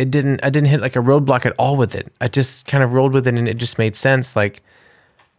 it 0.00 0.10
didn't 0.10 0.40
i 0.42 0.50
didn't 0.50 0.68
hit 0.68 0.80
like 0.80 0.96
a 0.96 1.00
roadblock 1.10 1.44
at 1.46 1.52
all 1.58 1.76
with 1.76 1.94
it 1.94 2.06
i 2.20 2.26
just 2.28 2.66
kind 2.66 2.82
of 2.84 2.92
rolled 2.92 3.12
with 3.12 3.26
it 3.26 3.34
and 3.38 3.46
it 3.48 3.56
just 3.58 3.78
made 3.78 3.94
sense 3.94 4.34
like 4.36 4.62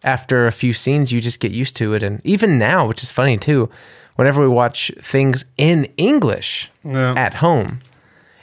after 0.03 0.47
a 0.47 0.51
few 0.51 0.73
scenes 0.73 1.11
you 1.11 1.21
just 1.21 1.39
get 1.39 1.51
used 1.51 1.75
to 1.75 1.93
it 1.93 2.01
and 2.03 2.19
even 2.23 2.57
now 2.57 2.87
which 2.87 3.03
is 3.03 3.11
funny 3.11 3.37
too 3.37 3.69
whenever 4.15 4.41
we 4.41 4.47
watch 4.47 4.91
things 4.99 5.45
in 5.57 5.85
english 5.97 6.69
Yeah. 6.83 7.13
at 7.15 7.35
home 7.35 7.79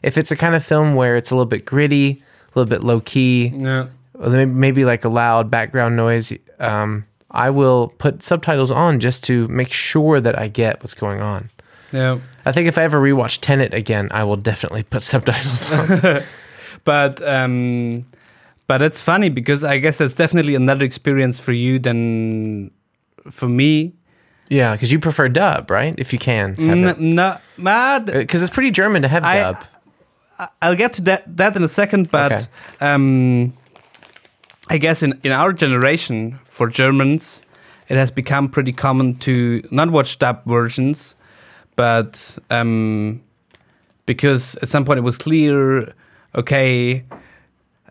if 0.02 0.16
it's 0.16 0.30
a 0.30 0.36
kind 0.36 0.54
of 0.54 0.64
film 0.64 0.94
where 0.94 1.16
it's 1.16 1.30
a 1.30 1.34
little 1.34 1.46
bit 1.46 1.64
gritty 1.64 2.22
a 2.54 2.58
little 2.58 2.68
bit 2.70 2.82
low 2.84 3.00
key 3.00 3.48
Yeah. 3.54 3.86
maybe, 4.18 4.46
maybe 4.46 4.84
like 4.84 5.04
a 5.04 5.08
loud 5.08 5.50
background 5.50 5.96
noise 5.96 6.32
um, 6.60 7.04
i 7.30 7.50
will 7.50 7.88
put 7.98 8.22
subtitles 8.22 8.70
on 8.70 9.00
just 9.00 9.24
to 9.24 9.46
make 9.48 9.72
sure 9.72 10.20
that 10.20 10.38
i 10.38 10.48
get 10.48 10.80
what's 10.80 10.94
going 10.94 11.20
on 11.20 11.48
Yeah. 11.92 12.18
I 12.48 12.52
think 12.52 12.66
if 12.68 12.76
i 12.78 12.82
ever 12.82 12.98
rewatch 13.00 13.38
tenet 13.40 13.72
again 13.74 14.08
i 14.10 14.22
will 14.24 14.36
definitely 14.50 14.82
put 14.82 15.02
subtitles 15.02 15.70
on 15.70 16.22
But 16.84 17.20
um, 17.26 18.06
but 18.66 18.82
it's 18.82 19.00
funny 19.00 19.28
because 19.30 19.64
I 19.64 19.78
guess 19.78 19.98
that's 19.98 20.14
definitely 20.14 20.54
another 20.54 20.84
experience 20.84 21.40
for 21.40 21.52
you 21.52 21.78
than 21.78 22.70
for 23.30 23.48
me. 23.48 23.92
yeah 24.48 24.72
because 24.74 24.90
you 24.92 24.98
prefer 25.00 25.28
dub 25.28 25.70
right 25.70 25.94
if 25.98 26.12
you 26.12 26.18
can 26.18 26.54
N- 26.58 26.94
no, 27.16 27.36
mad. 27.56 28.06
because 28.06 28.40
it's 28.42 28.54
pretty 28.54 28.70
german 28.70 29.02
to 29.02 29.08
have 29.08 29.24
I- 29.24 29.38
dub 29.42 29.56
I'll 30.62 30.76
get 30.76 30.92
to 30.94 31.02
that 31.10 31.22
that 31.36 31.56
in 31.56 31.64
a 31.64 31.68
second, 31.80 32.10
but 32.12 32.30
Okay. 32.32 32.46
um, 32.80 33.52
I 34.70 34.78
guess 34.78 35.02
in, 35.02 35.18
in 35.24 35.32
our 35.32 35.52
generation, 35.52 36.38
for 36.46 36.68
Germans, 36.68 37.42
it 37.88 37.96
has 37.96 38.12
become 38.12 38.48
pretty 38.48 38.72
common 38.72 39.16
to 39.26 39.62
not 39.72 39.90
watch 39.90 40.16
dub 40.20 40.44
versions, 40.46 41.16
but 41.78 42.36
um, 42.50 43.22
because 44.04 44.56
at 44.56 44.68
some 44.68 44.84
point 44.84 44.98
it 44.98 45.02
was 45.02 45.16
clear, 45.16 45.94
okay, 46.34 47.04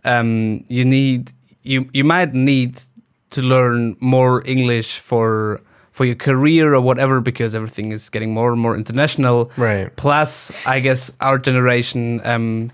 um, 0.04 0.66
you 0.68 0.84
need 0.84 1.32
you 1.64 1.88
you 1.94 2.04
might 2.04 2.34
need 2.34 2.82
to 3.30 3.42
learn 3.42 3.96
more 4.02 4.44
English 4.46 5.00
for 5.00 5.62
for 5.94 6.04
your 6.04 6.16
career 6.16 6.74
or 6.74 6.82
whatever 6.82 7.22
because 7.22 7.56
everything 7.56 7.94
is 7.94 8.10
getting 8.10 8.34
more 8.34 8.52
and 8.52 8.60
more 8.60 8.76
international. 8.76 9.52
Right. 9.56 9.96
Plus, 9.96 10.68
I 10.68 10.82
guess 10.82 11.10
our 11.22 11.40
generation 11.40 12.20
um, 12.26 12.72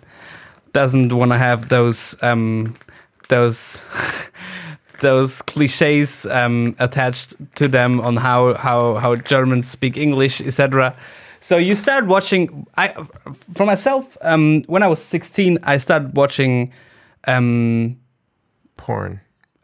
doesn't 0.71 1.13
want 1.13 1.31
to 1.31 1.37
have 1.37 1.69
those 1.69 2.17
um, 2.23 2.75
those 3.29 3.85
those 5.03 5.41
cliches 5.43 6.25
um, 6.31 6.75
attached 6.79 7.35
to 7.55 7.67
them 7.67 8.01
on 8.01 8.17
how 8.17 8.53
how 8.55 8.95
how 9.03 9.15
Germans 9.15 9.67
speak 9.69 9.97
English, 9.97 10.41
etc. 10.41 10.93
So 11.39 11.57
you 11.57 11.75
start 11.75 12.05
watching. 12.07 12.65
I, 12.77 12.87
for 13.55 13.65
myself, 13.65 14.17
um, 14.21 14.63
when 14.67 14.81
I 14.83 14.87
was 14.87 14.99
sixteen, 15.03 15.57
I 15.63 15.77
started 15.79 16.15
watching. 16.17 16.71
Um, 17.27 17.95
porn 18.77 19.19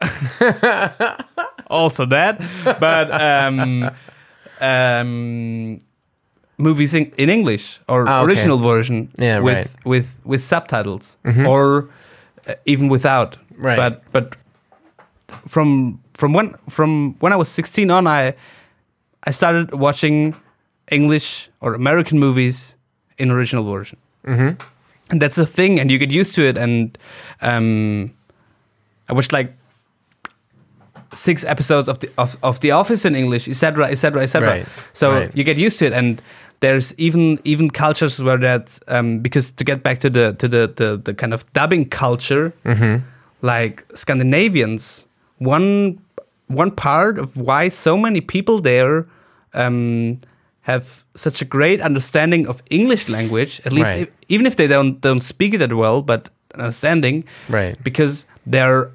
also 1.70 2.06
that, 2.06 2.40
but 2.80 3.10
um, 3.12 3.90
um, 4.60 5.78
movies 6.58 6.94
in, 6.94 7.12
in 7.18 7.28
English 7.28 7.80
or 7.88 8.08
Ah, 8.08 8.20
okay. 8.20 8.26
original 8.32 8.58
version 8.58 9.08
Yeah, 9.18 9.40
with 9.44 9.54
right. 9.56 9.68
With 9.84 10.06
with 10.24 10.40
subtitles 10.40 11.18
or 11.46 11.88
uh, 12.48 12.54
even 12.64 12.88
without. 12.90 13.36
Right. 13.58 13.76
But 13.76 14.02
but 14.12 14.36
from 15.48 16.00
from 16.14 16.32
when 16.32 16.50
from 16.68 17.16
when 17.20 17.32
I 17.32 17.36
was 17.36 17.48
16 17.48 17.90
on, 17.90 18.06
I 18.06 18.34
I 19.24 19.30
started 19.32 19.72
watching 19.72 20.34
English 20.90 21.50
or 21.60 21.74
American 21.74 22.18
movies 22.18 22.76
in 23.18 23.30
original 23.30 23.64
version. 23.64 23.98
Mm-hmm. 24.26 24.60
And 25.10 25.20
that's 25.22 25.38
a 25.38 25.46
thing, 25.46 25.80
and 25.80 25.90
you 25.90 25.98
get 25.98 26.10
used 26.10 26.34
to 26.36 26.42
it. 26.42 26.56
And 26.56 26.96
um, 27.42 28.12
I 29.08 29.12
watched 29.12 29.32
like 29.32 29.52
six 31.12 31.44
episodes 31.44 31.88
of 31.88 31.98
the 31.98 32.10
of, 32.16 32.36
of 32.42 32.60
The 32.60 32.70
Office 32.70 33.04
in 33.04 33.14
English, 33.14 33.48
etc., 33.48 33.86
etc., 33.86 34.22
etc. 34.22 34.66
So 34.92 35.12
right. 35.12 35.36
you 35.36 35.44
get 35.44 35.58
used 35.58 35.78
to 35.80 35.86
it, 35.86 35.92
and 35.92 36.22
there's 36.60 36.94
even 36.98 37.38
even 37.44 37.70
cultures 37.70 38.22
where 38.22 38.38
that 38.38 38.78
um, 38.88 39.18
because 39.20 39.52
to 39.52 39.64
get 39.64 39.82
back 39.82 39.98
to 40.00 40.10
the 40.10 40.34
to 40.34 40.48
the 40.48 40.72
the, 40.76 40.96
the 40.96 41.14
kind 41.14 41.34
of 41.34 41.50
dubbing 41.52 41.88
culture, 41.88 42.52
Mm-hmm. 42.64 43.04
like 43.42 43.84
Scandinavians, 43.94 45.06
one 45.40 45.98
one 46.46 46.70
part 46.70 47.18
of 47.18 47.36
why 47.36 47.68
so 47.70 47.96
many 47.96 48.20
people 48.20 48.60
there 48.60 49.06
um, 49.54 50.18
have 50.62 51.04
such 51.14 51.42
a 51.42 51.44
great 51.44 51.80
understanding 51.80 52.46
of 52.48 52.62
English 52.70 53.08
language, 53.08 53.60
at 53.64 53.72
least 53.72 53.90
Right. 53.90 54.02
if, 54.02 54.08
even 54.28 54.46
if 54.46 54.54
they 54.56 54.66
don't 54.68 55.00
don't 55.00 55.22
speak 55.24 55.54
it 55.54 55.58
that 55.58 55.72
well, 55.72 56.02
but 56.02 56.28
understanding, 56.54 57.24
Right. 57.48 57.76
Because 57.84 58.26
there 58.50 58.90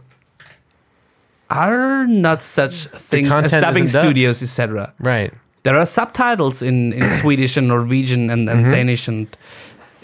are 1.50 2.06
not 2.08 2.42
such 2.42 2.88
things 3.10 3.32
as 3.32 3.52
dubbing 3.52 3.88
studios, 3.88 4.42
etc. 4.42 4.94
Right. 5.00 5.32
There 5.64 5.76
are 5.78 5.86
subtitles 5.86 6.62
in, 6.62 6.94
in 6.94 7.08
Swedish 7.22 7.58
and 7.58 7.68
Norwegian 7.68 8.30
and, 8.30 8.48
Mm-hmm. 8.48 8.64
and 8.66 8.72
Danish 8.72 9.08
and 9.08 9.28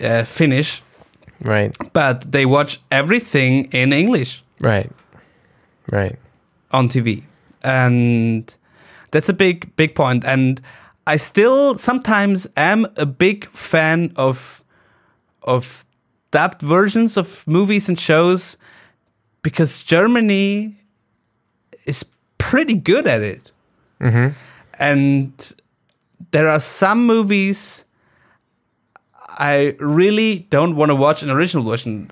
uh, 0.04 0.24
Finnish, 0.24 0.82
Right. 1.44 1.76
but 1.94 2.32
they 2.32 2.46
watch 2.46 2.80
everything 2.92 3.66
in 3.72 3.94
English 3.94 4.44
Right. 4.62 4.90
Right. 5.92 6.16
On 6.72 6.90
TV, 6.90 7.24
and 7.64 8.56
that's 9.12 9.30
a 9.30 9.34
big 9.34 9.76
big 9.76 9.96
point. 9.96 10.26
And 10.26 10.62
I 11.08 11.18
still 11.18 11.78
sometimes 11.78 12.48
am 12.58 12.88
a 12.98 13.06
big 13.06 13.46
fan 13.52 14.14
of 14.16 14.64
of 15.44 15.86
dubbed 16.32 16.62
versions 16.62 17.18
of 17.18 17.46
movies 17.48 17.90
and 17.90 18.00
shows 18.00 18.58
because 19.42 19.84
Germany 19.84 20.76
is 21.86 22.06
pretty 22.38 22.76
good 22.76 23.08
at 23.08 23.22
it. 23.22 23.52
Mm-hmm. 24.00 24.34
And 24.80 25.54
there 26.32 26.48
are 26.48 26.60
some 26.60 27.06
movies 27.06 27.86
I 29.38 29.76
really 29.80 30.48
don't 30.50 30.76
want 30.76 30.90
to 30.90 30.96
watch 30.96 31.24
an 31.24 31.30
original 31.30 31.64
version. 31.64 32.12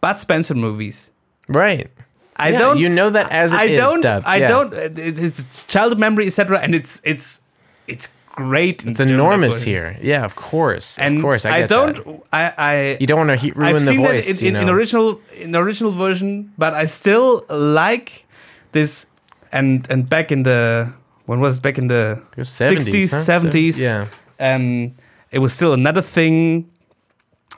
Bud 0.00 0.18
Spencer 0.18 0.54
movies. 0.54 1.10
Right. 1.48 1.90
I 2.36 2.48
Yeah, 2.50 2.58
don't. 2.58 2.78
you 2.78 2.88
know 2.88 3.10
that 3.10 3.30
as 3.30 3.52
it 3.52 3.56
I 3.56 3.64
is 3.66 3.78
don't. 3.78 4.00
dubbed, 4.02 4.26
I 4.26 4.36
yeah. 4.36 4.48
don't. 4.48 4.72
It, 4.74 4.98
it's 4.98 5.64
childhood 5.66 5.98
memory, 6.00 6.26
etc. 6.26 6.58
And 6.60 6.74
it's 6.74 7.00
it's 7.04 7.40
it's 7.86 8.08
great. 8.32 8.84
It's 8.84 8.98
enormous 9.00 9.62
here. 9.62 9.96
Yeah, 10.02 10.24
of 10.24 10.34
course. 10.34 10.98
And 10.98 11.16
of 11.18 11.22
course, 11.22 11.44
I, 11.46 11.60
get 11.60 11.68
don't. 11.68 11.94
that. 11.94 12.22
I 12.32 12.52
I 12.58 12.96
You 13.00 13.06
don't 13.06 13.18
want 13.18 13.30
to 13.30 13.36
he- 13.36 13.52
ruin 13.52 13.68
I've 13.68 13.74
the 13.84 13.86
seen 13.92 14.02
voice. 14.02 14.26
that 14.26 14.40
in, 14.42 14.46
you 14.46 14.52
know. 14.52 14.60
in 14.62 14.68
original 14.70 15.20
in 15.36 15.54
original 15.54 15.92
version, 15.92 16.52
but 16.58 16.74
I 16.74 16.86
still 16.86 17.44
like 17.50 18.26
this. 18.72 19.06
And 19.52 19.86
and 19.88 20.08
back 20.08 20.32
in 20.32 20.42
the 20.42 20.92
when 21.26 21.38
was 21.40 21.58
it? 21.58 21.62
back 21.62 21.78
in 21.78 21.86
the 21.88 22.20
It 22.32 22.38
was 22.38 22.48
70s, 22.50 22.68
sixties, 22.82 23.10
huh? 23.12 23.22
seventies, 23.22 23.76
So- 23.76 23.84
yeah. 23.84 24.54
um, 24.54 24.94
it 25.30 25.38
was 25.38 25.52
still 25.52 25.72
another 25.72 26.02
thing. 26.02 26.66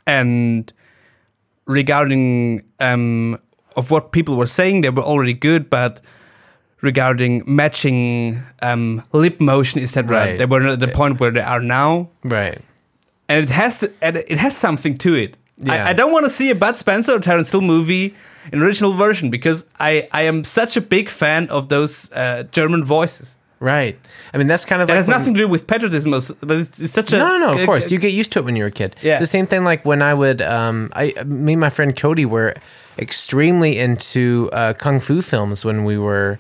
And 0.07 0.71
regarding 1.67 2.63
um, 2.81 3.39
of 3.77 3.91
what 3.91 4.11
people 4.13 4.37
were 4.37 4.47
saying, 4.47 4.81
they 4.83 4.91
were 4.91 5.03
already 5.03 5.35
good, 5.35 5.69
but 5.71 6.01
regarding 6.81 7.43
matching 7.47 8.43
um, 8.63 9.03
lip 9.13 9.41
motion, 9.41 9.81
etc., 9.83 10.17
Right. 10.17 10.39
they 10.39 10.47
were 10.47 10.61
not 10.61 10.73
at 10.73 10.81
the 10.81 10.89
point 10.89 11.21
where 11.21 11.31
they 11.31 11.41
are 11.41 11.61
now 11.61 12.09
Right. 12.25 12.59
and 13.29 13.43
it 13.43 13.51
has 13.51 13.79
to, 13.81 13.93
and 14.03 14.17
it 14.17 14.39
has 14.39 14.57
something 14.57 14.97
to 14.99 15.15
it. 15.15 15.37
Yeah. 15.59 15.87
I, 15.87 15.91
I 15.91 15.93
don't 15.95 16.13
want 16.13 16.25
to 16.27 16.31
see 16.31 16.51
a 16.51 16.55
Bud 16.55 16.77
Spencer 16.77 17.13
or 17.13 17.19
Terence 17.21 17.51
Hill 17.51 17.63
movie 17.63 18.15
in 18.53 18.63
original 18.63 18.93
version 18.93 19.31
because 19.31 19.65
I, 19.81 20.07
I 20.13 20.23
am 20.23 20.45
such 20.45 20.77
a 20.77 20.81
big 20.83 21.09
fan 21.09 21.49
of 21.49 21.69
those 21.71 22.13
uh, 22.13 22.45
German 22.53 22.85
voices. 22.85 23.39
Right. 23.59 23.99
I 24.35 24.37
mean, 24.39 24.47
that's 24.47 24.67
kind 24.67 24.83
of 24.83 24.89
It 24.91 24.93
like 24.93 24.97
has 24.99 25.09
when- 25.09 25.17
nothing 25.19 25.33
to 25.35 25.41
do 25.41 25.49
with 25.49 25.67
patriotism, 25.67 26.11
but 26.11 26.59
it's, 26.59 26.79
it's 26.79 26.93
such 26.93 27.15
a 27.15 27.19
No, 27.19 27.39
no, 27.39 27.53
no. 27.53 27.59
Of 27.59 27.65
course, 27.67 27.91
you 27.91 27.99
get 27.99 28.13
used 28.13 28.33
to 28.33 28.41
it 28.41 28.45
when 28.45 28.55
you're 28.55 28.67
a 28.67 28.71
kid. 28.71 28.95
Yeah. 29.01 29.13
It's 29.15 29.21
the 29.21 29.27
same 29.27 29.47
thing. 29.47 29.65
Like 29.65 29.83
when 29.87 30.03
I 30.03 30.13
would, 30.13 30.43
um, 30.43 30.91
I, 30.95 31.15
me 31.25 31.55
and 31.55 31.61
my 31.61 31.71
friend 31.71 31.97
Cody 31.97 32.27
were 32.27 32.53
extremely 32.99 33.79
into 33.79 34.49
uh, 34.53 34.73
kung 34.75 35.01
fu 35.01 35.23
films 35.23 35.65
when 35.65 35.85
we 35.85 35.97
were 35.99 36.39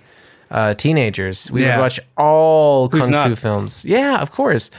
uh, 0.51 0.74
teenagers. 0.74 1.51
We 1.51 1.62
Yeah. 1.62 1.77
would 1.77 1.83
watch 1.83 2.01
all 2.16 2.89
Who's 2.89 3.09
kung 3.09 3.28
fu 3.31 3.35
films. 3.37 3.85
Yeah, 3.85 4.20
of 4.23 4.31
course. 4.31 4.70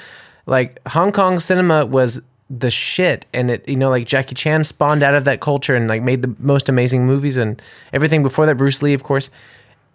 Like 0.46 0.80
Hong 0.90 1.12
Kong 1.12 1.40
cinema 1.40 1.86
was 1.86 2.22
the 2.50 2.72
shit, 2.72 3.26
and 3.34 3.52
it, 3.52 3.68
you 3.68 3.76
know, 3.76 3.90
like 3.90 4.06
Jackie 4.08 4.36
Chan 4.36 4.64
spawned 4.64 5.04
out 5.04 5.14
of 5.14 5.26
that 5.26 5.42
culture 5.42 5.76
and 5.76 5.90
like 5.90 6.02
made 6.02 6.22
the 6.22 6.34
most 6.40 6.70
amazing 6.70 7.06
movies 7.06 7.38
and 7.38 7.62
everything 7.92 8.24
before 8.24 8.46
that. 8.46 8.56
Bruce 8.56 8.82
Lee, 8.82 8.94
of 8.94 9.04
course 9.04 9.30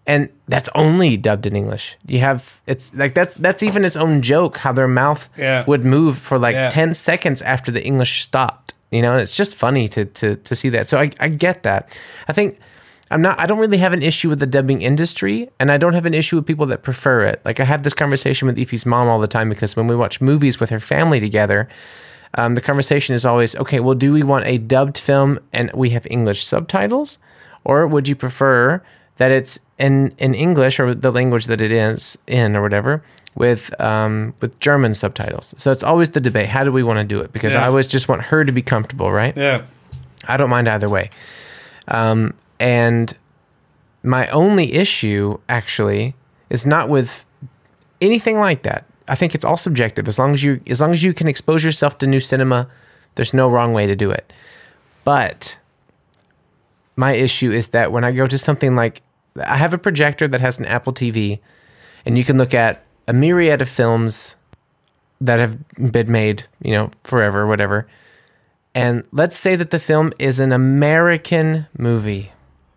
and 0.04 0.28
that's 0.48 0.68
only 0.74 1.16
dubbed 1.16 1.46
in 1.46 1.54
English. 1.54 1.96
You 2.08 2.18
have 2.18 2.60
it's 2.66 2.92
like 2.92 3.14
that's 3.14 3.34
that's 3.36 3.62
even 3.62 3.84
its 3.84 3.96
own 3.96 4.20
joke 4.20 4.56
how 4.58 4.72
their 4.72 4.88
mouth 4.88 5.28
Yeah. 5.38 5.62
would 5.68 5.84
move 5.84 6.18
for 6.18 6.40
like 6.40 6.54
Yeah. 6.56 6.70
10 6.70 6.92
seconds 6.94 7.40
after 7.42 7.70
the 7.70 7.80
English 7.86 8.20
stopped. 8.22 8.74
You 8.92 9.02
know, 9.02 9.12
and 9.12 9.20
it's 9.20 9.36
just 9.36 9.54
funny 9.54 9.88
to 9.88 10.04
to 10.04 10.36
to 10.36 10.54
see 10.54 10.68
that. 10.68 10.88
So 10.88 10.98
I 10.98 11.10
I 11.18 11.28
get 11.28 11.62
that. 11.64 11.88
I 12.28 12.32
think 12.32 12.58
I'm 13.10 13.22
not 13.22 13.38
I 13.40 13.46
don't 13.46 13.58
really 13.58 13.78
have 13.78 13.92
an 13.92 14.02
issue 14.02 14.28
with 14.28 14.38
the 14.38 14.46
dubbing 14.46 14.82
industry 14.82 15.50
and 15.58 15.70
I 15.70 15.76
don't 15.76 15.94
have 15.94 16.06
an 16.06 16.14
issue 16.14 16.36
with 16.36 16.46
people 16.46 16.66
that 16.66 16.82
prefer 16.82 17.24
it. 17.24 17.42
Like 17.44 17.60
I 17.60 17.64
have 17.64 17.82
this 17.82 17.94
conversation 17.94 18.46
with 18.46 18.58
Ife's 18.58 18.86
mom 18.86 19.08
all 19.08 19.18
the 19.18 19.26
time 19.26 19.48
because 19.48 19.76
when 19.76 19.86
we 19.86 19.96
watch 19.96 20.20
movies 20.20 20.60
with 20.60 20.70
her 20.70 20.80
family 20.80 21.20
together, 21.20 21.68
um, 22.34 22.54
the 22.54 22.62
conversation 22.62 23.14
is 23.14 23.26
always, 23.26 23.54
okay, 23.56 23.80
well, 23.80 23.94
do 23.94 24.12
we 24.12 24.22
want 24.22 24.46
a 24.46 24.56
dubbed 24.56 24.96
film 24.96 25.38
and 25.52 25.70
we 25.74 25.90
have 25.90 26.06
English 26.10 26.44
subtitles? 26.44 27.18
Or 27.64 27.86
would 27.86 28.08
you 28.08 28.16
prefer 28.16 28.82
that 29.16 29.30
it's 29.30 29.60
in, 29.78 30.14
in 30.18 30.34
English 30.34 30.80
or 30.80 30.94
the 30.94 31.10
language 31.10 31.46
that 31.46 31.60
it 31.60 31.70
is 31.70 32.16
in 32.26 32.56
or 32.56 32.62
whatever 32.62 33.04
with 33.34 33.78
um, 33.80 34.34
with 34.40 34.58
German 34.60 34.94
subtitles? 34.94 35.54
So 35.56 35.70
it's 35.72 35.82
always 35.82 36.10
the 36.10 36.20
debate. 36.20 36.48
How 36.48 36.64
do 36.64 36.72
we 36.72 36.82
want 36.82 36.98
to 36.98 37.04
do 37.04 37.20
it? 37.20 37.32
Because 37.32 37.54
Yeah. 37.54 37.64
I 37.64 37.66
always 37.68 37.86
just 37.86 38.08
want 38.08 38.22
her 38.22 38.44
to 38.44 38.52
be 38.52 38.62
comfortable, 38.62 39.10
right? 39.12 39.36
Yeah. 39.36 39.64
I 40.28 40.36
don't 40.36 40.50
mind 40.50 40.68
either 40.68 40.88
way. 40.88 41.10
Um, 41.88 42.34
and 42.60 43.16
my 44.02 44.26
only 44.28 44.72
issue 44.74 45.38
actually 45.48 46.14
is 46.50 46.66
not 46.66 46.88
with 46.88 47.24
anything 48.00 48.38
like 48.38 48.62
that. 48.62 48.84
I 49.08 49.14
think 49.14 49.34
it's 49.34 49.44
all 49.44 49.56
subjective. 49.56 50.06
As 50.08 50.18
long 50.18 50.32
as 50.32 50.42
you 50.42 50.60
as 50.68 50.80
long 50.80 50.92
as 50.92 51.02
you 51.02 51.12
can 51.12 51.26
expose 51.28 51.64
yourself 51.64 51.98
to 51.98 52.06
new 52.06 52.20
cinema, 52.20 52.68
there's 53.14 53.34
no 53.34 53.48
wrong 53.50 53.72
way 53.72 53.86
to 53.86 53.96
do 53.96 54.10
it. 54.10 54.32
But 55.04 55.56
my 56.96 57.12
issue 57.12 57.50
is 57.50 57.68
that 57.68 57.90
when 57.90 58.04
I 58.04 58.12
go 58.12 58.26
to 58.26 58.38
something 58.38 58.76
like 58.76 59.02
I 59.36 59.56
have 59.56 59.72
a 59.74 59.78
projector 59.78 60.28
that 60.28 60.40
has 60.40 60.58
an 60.58 60.66
Apple 60.66 60.92
TV 60.92 61.40
and 62.04 62.16
you 62.18 62.24
can 62.24 62.38
look 62.38 62.54
at 62.54 62.84
a 63.12 63.14
myriad 63.14 63.60
of 63.62 63.68
films 63.68 64.36
that 65.20 65.38
have 65.38 65.56
been 65.92 66.10
made, 66.10 66.44
you 66.62 66.72
know, 66.72 66.90
forever, 67.04 67.46
whatever. 67.46 67.86
And 68.74 69.04
let's 69.12 69.36
say 69.36 69.54
that 69.54 69.70
the 69.70 69.78
film 69.78 70.12
is 70.18 70.40
an 70.40 70.50
American 70.50 71.66
movie 71.78 72.32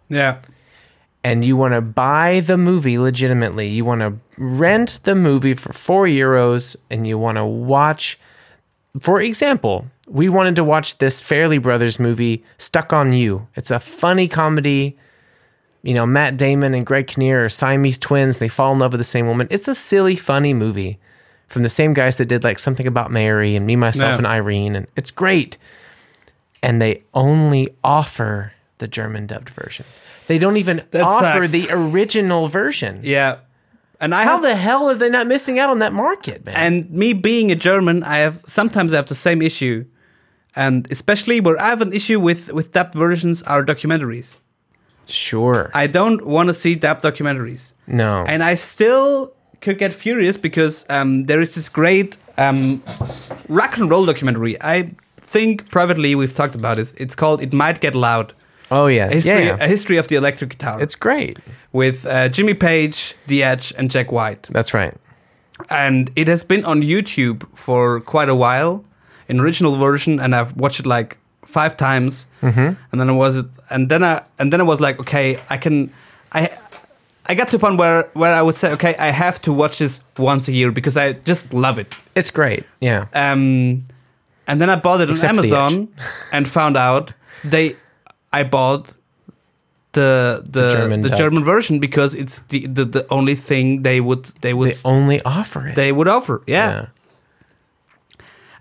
Yeah. 0.09 0.39
and 1.23 1.43
you 1.45 1.55
want 1.55 1.73
to 1.73 1.81
buy 1.81 2.41
the 2.41 2.57
movie 2.57 2.99
legitimately. 2.99 3.69
You 3.69 3.85
want 3.85 4.01
to 4.01 4.13
rent 4.37 4.99
the 5.03 5.15
movie 5.15 5.53
for 5.55 5.71
four 5.73 6.05
euros 6.05 6.75
and 6.91 7.07
you 7.07 7.17
want 7.17 7.37
to 7.37 7.45
watch. 7.45 8.19
For 8.99 9.21
example, 9.21 9.85
we 10.07 10.27
wanted 10.29 10.55
to 10.57 10.63
watch 10.63 10.97
this 10.97 11.21
Farrelly 11.21 11.61
Brothers 11.61 11.99
movie, 11.99 12.43
Stuck 12.57 12.91
on 12.93 13.13
You. 13.13 13.47
It's 13.55 13.71
a 13.71 13.79
funny 13.79 14.27
comedy. 14.27 14.97
You 15.85 15.93
know, 15.93 16.05
Matt 16.05 16.35
Damon 16.35 16.73
and 16.73 16.85
Greg 16.85 17.05
Kinnear 17.07 17.45
are 17.45 17.49
Siamese 17.49 17.97
twins. 17.99 18.39
They 18.39 18.47
fall 18.47 18.73
in 18.73 18.79
love 18.79 18.91
with 18.93 18.99
the 18.99 19.03
same 19.05 19.27
woman. 19.27 19.47
It's 19.51 19.67
a 19.67 19.75
silly, 19.75 20.15
funny 20.15 20.53
movie 20.53 20.97
from 21.47 21.61
the 21.61 21.69
same 21.69 21.93
guys 21.93 22.17
that 22.17 22.25
did 22.25 22.43
like 22.43 22.57
something 22.57 22.87
about 22.87 23.11
Mary 23.11 23.55
and 23.55 23.67
Me, 23.67 23.75
Myself, 23.75 24.13
Yeah. 24.13 24.17
and 24.17 24.25
Irene. 24.27 24.75
And 24.75 24.87
it's 24.95 25.11
great. 25.11 25.57
And 26.63 26.81
they 26.81 27.03
only 27.13 27.69
offer 27.83 28.53
the 28.79 28.87
German 28.87 29.27
dubbed 29.27 29.49
version. 29.49 29.85
They 30.25 30.39
don't 30.39 30.57
even 30.57 30.81
That 30.89 31.03
offer 31.03 31.45
sucks. 31.45 31.51
the 31.51 31.67
original 31.71 32.47
version. 32.47 32.99
Yeah. 33.03 33.35
And 34.01 34.13
I 34.15 34.23
How 34.23 34.31
have 34.33 34.41
the 34.41 34.55
hell 34.55 34.89
are 34.89 34.95
they 34.95 35.09
not 35.09 35.27
missing 35.27 35.59
out 35.59 35.69
on 35.69 35.79
that 35.79 35.93
market, 35.93 36.43
man? 36.45 36.55
and 36.55 36.89
me 36.91 37.13
being 37.13 37.51
a 37.51 37.55
German, 37.55 38.03
I 38.03 38.17
have 38.17 38.41
sometimes 38.47 38.91
I 38.91 38.95
have 38.97 39.05
the 39.05 39.15
same 39.15 39.41
issue, 39.41 39.85
and 40.55 40.87
especially 40.91 41.39
where 41.39 41.61
I 41.61 41.69
have 41.69 41.81
an 41.83 41.93
issue 41.93 42.19
with 42.19 42.51
with 42.51 42.71
dubbed 42.71 42.95
versions 42.95 43.43
are 43.43 43.63
documentaries. 43.63 44.37
Sure. 45.05 45.71
I 45.73 45.87
don't 45.87 46.25
want 46.25 46.47
to 46.49 46.53
see 46.53 46.75
dubbed 46.75 47.03
documentaries, 47.03 47.73
no. 47.87 48.23
and 48.27 48.43
I 48.43 48.55
still 48.55 49.31
could 49.61 49.77
get 49.77 49.93
furious 49.93 50.37
because 50.37 50.85
um, 50.89 51.25
there 51.25 51.41
is 51.41 51.55
this 51.55 51.69
great 51.69 52.17
um, 52.37 52.81
rock 53.49 53.77
and 53.77 53.89
roll 53.89 54.05
documentary. 54.05 54.57
I 54.61 54.91
think 55.17 55.69
privately 55.71 56.15
we've 56.15 56.33
talked 56.33 56.55
about 56.55 56.77
it. 56.77 56.93
It's 56.97 57.15
called 57.15 57.41
"It 57.41 57.53
Might 57.53 57.81
Get 57.81 57.95
Loud." 57.95 58.33
Oh 58.71 58.87
yeah, 58.87 59.07
A 59.09 59.13
history, 59.13 59.45
yeah. 59.45 59.57
a 59.59 59.67
history 59.67 59.97
of 59.97 60.07
the 60.07 60.15
electric 60.15 60.49
guitar. 60.51 60.81
It's 60.81 60.95
great. 60.95 61.37
with 61.71 62.05
uh, 62.05 62.29
Jimmy 62.29 62.53
Page, 62.55 63.15
The 63.27 63.43
Edge, 63.43 63.73
and 63.77 63.91
Jack 63.91 64.11
White. 64.11 64.43
That's 64.51 64.73
right. 64.73 64.93
and 65.69 66.11
it 66.15 66.27
has 66.27 66.43
been 66.43 66.65
on 66.65 66.81
YouTube 66.81 67.43
for 67.55 67.99
quite 68.01 68.27
a 68.29 68.35
while, 68.35 68.83
in 69.27 69.39
original 69.39 69.75
version, 69.77 70.19
and 70.19 70.33
I've 70.35 70.55
watched 70.57 70.79
it 70.79 70.85
like 70.85 71.17
five 71.45 71.75
times, 71.77 72.27
mm-hmm. 72.41 72.73
and 72.91 73.01
then 73.01 73.09
I 73.09 73.13
was, 73.13 73.43
and 73.69 73.89
then 73.89 74.03
I, 74.03 74.23
and 74.37 74.51
then 74.51 74.59
I 74.61 74.63
was 74.63 74.79
like, 74.79 74.99
okay, 74.99 75.39
I 75.49 75.57
can, 75.57 75.91
I, 76.31 76.49
I 77.27 77.35
got 77.35 77.49
to 77.51 77.57
a 77.57 77.59
point 77.59 77.79
where 77.79 78.09
where 78.13 78.33
I 78.33 78.41
would 78.41 78.55
say, 78.55 78.71
okay, 78.73 78.95
I 78.99 79.11
have 79.11 79.39
to 79.41 79.53
watch 79.53 79.79
this 79.79 79.99
once 80.17 80.47
a 80.47 80.51
year 80.51 80.71
because 80.71 80.97
I 80.97 81.13
just 81.13 81.53
love 81.53 81.79
it. 81.79 81.95
It's 82.15 82.31
great. 82.31 82.63
Yeah. 82.81 83.05
Um, 83.13 83.85
and 84.47 84.59
then 84.61 84.69
I 84.69 84.75
bought 84.75 85.01
it 85.01 85.09
on 85.09 85.15
Except 85.15 85.33
for 85.33 85.39
Amazon 85.39 85.87
and 86.31 86.47
found 86.47 86.77
out 86.77 87.13
they, 87.43 87.75
I 88.31 88.43
bought. 88.43 88.93
The 89.93 90.43
the 90.51 90.71
German 90.71 91.01
the. 91.01 91.09
German 91.09 91.45
version 91.45 91.79
because 91.79 92.15
it's 92.15 92.41
the, 92.49 92.67
the 92.67 92.83
the 92.83 93.05
only 93.09 93.35
thing 93.35 93.83
they 93.83 94.01
would 94.01 94.25
they 94.41 94.53
would 94.53 94.73
They 94.73 94.89
only 94.89 95.21
offer 95.23 95.69
it. 95.69 95.75
they 95.75 95.93
would 95.93 96.09
offer. 96.09 96.41
Yeah. 96.45 96.71
yeah. 96.71 96.85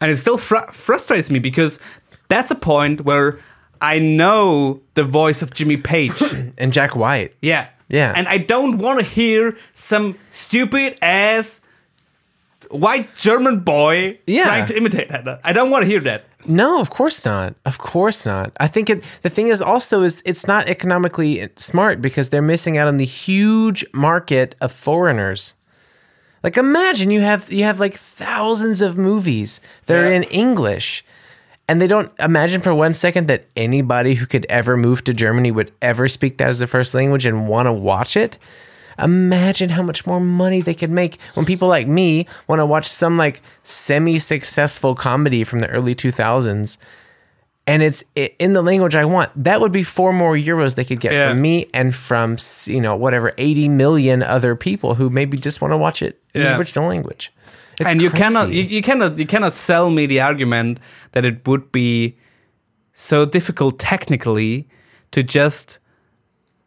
And 0.01 0.11
it 0.13 0.17
still 0.19 0.37
fr- 0.37 0.71
frustrates 0.71 1.31
me 1.31 1.41
because 1.41 1.81
that's 2.29 2.51
a 2.51 2.55
point 2.57 3.03
where 3.03 3.39
I 3.81 3.99
know 3.99 4.81
the 4.95 5.05
voice 5.05 5.43
of 5.43 5.53
Jimmy 5.53 5.77
Page. 5.77 6.13
And 6.59 6.73
Jack 6.73 6.95
White. 6.97 7.35
yeah. 7.43 7.69
Yeah. 7.91 8.13
And 8.17 8.27
I 8.29 8.39
don't 8.39 8.79
want 8.79 8.99
to 9.01 9.05
hear 9.05 9.57
some 9.75 10.17
stupid 10.31 10.99
ass 11.03 11.61
white 12.71 13.15
German 13.17 13.61
boy 13.61 14.19
Yeah. 14.27 14.45
trying 14.45 14.67
to 14.67 14.77
imitate 14.77 15.09
that. 15.11 15.41
I 15.45 15.53
don't 15.53 15.71
want 15.71 15.83
to 15.85 15.89
hear 15.91 16.01
that. 16.01 16.25
No, 16.47 16.81
of 16.81 16.91
course 16.91 17.25
not. 17.25 17.55
Of 17.65 17.79
course 17.79 18.25
not. 18.27 18.53
I 18.59 18.67
think 18.67 18.89
it, 18.91 19.03
the 19.23 19.31
thing 19.31 19.49
is 19.49 19.61
also 19.63 20.03
is 20.03 20.23
it's 20.25 20.47
not 20.47 20.69
economically 20.69 21.49
smart 21.57 22.01
because 22.01 22.31
they're 22.31 22.43
missing 22.43 22.79
out 22.79 22.89
on 22.89 22.97
the 22.97 23.05
huge 23.05 23.85
market 23.93 24.55
of 24.61 24.73
foreigners. 24.73 25.55
Like 26.43 26.57
imagine 26.57 27.11
you 27.11 27.21
have 27.21 27.53
you 27.53 27.65
have 27.65 27.81
like 27.81 27.95
thousands 27.95 28.81
of 28.83 28.97
movies 28.97 29.61
that 29.87 29.97
are 29.97 30.11
in 30.13 30.25
English 30.25 31.05
and 31.69 31.81
they 31.81 31.87
don't 31.87 32.13
imagine 32.19 32.61
for 32.61 32.75
one 32.75 32.93
second 32.95 33.27
that 33.29 33.47
anybody 33.57 34.15
who 34.15 34.27
could 34.27 34.45
ever 34.49 34.77
move 34.77 35.03
to 35.05 35.15
Germany 35.15 35.51
would 35.51 35.73
ever 35.81 36.09
speak 36.09 36.39
that 36.39 36.49
as 36.51 36.61
a 36.61 36.67
first 36.67 36.95
language 36.95 37.25
and 37.27 37.49
want 37.49 37.67
to 37.67 37.73
watch 37.73 38.17
it. 38.17 38.39
Imagine 38.99 39.71
how 39.71 39.83
much 39.83 40.07
more 40.07 40.21
money 40.21 40.61
they 40.61 40.75
could 40.75 40.91
make 40.91 41.19
when 41.35 41.45
people 41.45 41.67
like 41.67 41.89
me 41.89 42.29
want 42.47 42.61
to 42.61 42.67
watch 42.67 42.87
some 42.87 43.17
like 43.17 43.43
semi-successful 43.65 44.95
comedy 44.95 45.45
from 45.45 45.61
the 45.61 45.69
early 45.69 45.95
2000s 45.95 46.79
and 47.67 47.83
it's 47.83 48.05
in 48.15 48.53
the 48.53 48.61
language 48.61 48.95
I 48.95 49.07
want. 49.07 49.31
That 49.43 49.61
would 49.61 49.73
be 49.73 49.83
four 49.83 50.13
more 50.13 50.35
euros 50.37 50.75
they 50.75 50.85
could 50.85 51.01
get 51.01 51.13
Yeah. 51.13 51.31
from 51.31 51.41
me 51.41 51.67
and 51.73 51.95
from 51.95 52.37
you 52.67 52.81
know 52.81 52.95
whatever 52.95 53.33
80 53.39 53.69
million 53.71 54.23
other 54.23 54.55
people 54.55 54.97
who 54.97 55.09
maybe 55.09 55.39
just 55.39 55.63
want 55.63 55.73
to 55.73 55.79
watch 55.79 56.03
it 56.03 56.21
in 56.35 56.43
the 56.43 56.59
original 56.59 56.89
language. 56.89 57.33
It's 57.79 57.91
and 57.91 58.01
you 58.01 58.11
crazy. 58.11 58.23
cannot 58.23 58.53
you, 58.53 58.63
you 58.63 58.83
cannot 58.83 59.19
you 59.19 59.27
cannot 59.27 59.55
sell 59.55 59.91
me 59.91 60.07
the 60.07 60.21
argument 60.21 60.79
that 61.13 61.25
it 61.25 61.47
would 61.47 61.73
be 61.73 62.17
so 62.93 63.25
difficult 63.27 63.79
technically 63.79 64.69
to 65.11 65.23
just 65.23 65.79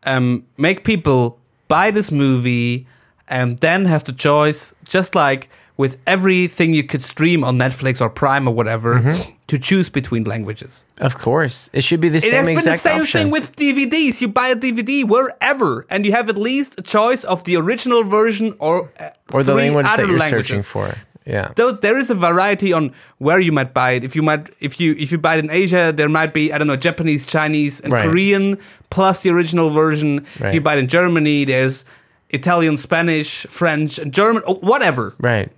um, 0.05 0.45
make 0.57 0.83
people 0.83 1.39
buy 1.67 1.91
this 1.91 2.11
movie 2.11 2.87
and 3.29 3.57
then 3.59 3.85
have 3.85 4.03
the 4.03 4.13
choice 4.13 4.73
just 4.87 5.15
like 5.15 5.49
with 5.77 5.97
everything 6.07 6.73
you 6.73 6.83
could 6.83 7.03
stream 7.03 7.43
on 7.43 7.57
Netflix 7.57 8.01
or 8.01 8.09
Prime 8.09 8.47
or 8.47 8.53
whatever 8.53 9.13
to 9.47 9.57
choose 9.59 9.89
between 9.89 10.23
languages. 10.23 10.85
Of 10.99 11.17
course, 11.17 11.69
it 11.71 11.83
should 11.83 12.01
be 12.01 12.09
the 12.09 12.17
It 12.17 12.23
same 12.23 12.33
has 12.33 12.47
been 12.47 12.57
exact 12.57 12.83
the 12.83 12.89
same 12.89 13.01
option. 13.01 13.19
thing 13.21 13.31
with 13.31 13.55
DVDs. 13.55 14.19
You 14.21 14.27
buy 14.27 14.47
a 14.49 14.55
DVD 14.55 15.07
wherever, 15.07 15.85
and 15.89 16.05
you 16.05 16.11
have 16.13 16.29
at 16.29 16.37
least 16.37 16.79
a 16.79 16.81
choice 16.81 17.23
of 17.23 17.43
the 17.43 17.55
original 17.57 18.03
version 18.03 18.55
or 18.59 18.91
uh, 18.99 19.09
or 19.31 19.43
the 19.43 19.53
language 19.53 19.85
that 19.85 19.99
you're 19.99 20.17
languages. 20.17 20.47
searching 20.47 20.61
for. 20.63 20.95
Yeah. 21.27 21.51
Though 21.55 21.73
there 21.73 21.97
is 21.99 22.09
a 22.09 22.15
variety 22.15 22.71
on 22.73 22.93
where 23.17 23.39
you 23.39 23.51
might 23.51 23.73
buy 23.73 23.91
it. 23.91 24.03
If 24.05 24.15
you 24.15 24.21
might, 24.23 24.49
if 24.61 24.79
you 24.79 24.95
if 24.97 25.11
you 25.11 25.17
buy 25.17 25.35
it 25.35 25.43
in 25.43 25.51
Asia, 25.51 25.91
there 25.95 26.07
might 26.09 26.33
be 26.33 26.53
I 26.53 26.57
don't 26.57 26.67
know 26.67 26.77
Japanese, 26.77 27.25
Chinese, 27.25 27.81
and 27.81 27.91
Right. 27.93 28.03
Korean 28.09 28.57
plus 28.89 29.21
the 29.23 29.29
original 29.29 29.69
version. 29.69 30.25
If 30.39 30.53
you 30.53 30.61
buy 30.61 30.73
it 30.75 30.79
in 30.79 30.87
Germany, 30.87 31.43
there's 31.45 31.83
Italian, 32.29 32.77
Spanish, 32.77 33.45
French, 33.49 33.99
and 33.99 34.13
German, 34.13 34.41
or 34.47 34.55
whatever. 34.55 35.15
Right. 35.19 35.51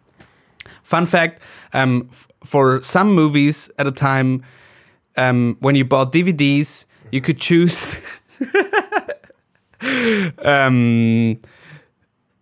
Fun 0.83 1.05
fact: 1.05 1.41
um, 1.73 2.07
f- 2.11 2.27
for 2.43 2.81
some 2.81 3.13
movies 3.13 3.69
at 3.77 3.87
a 3.87 3.91
time, 3.91 4.43
um, 5.17 5.57
when 5.59 5.75
you 5.75 5.85
bought 5.85 6.13
DVDs, 6.13 6.85
you 7.11 7.21
could 7.21 7.37
choose. 7.37 7.99
um, 10.43 11.39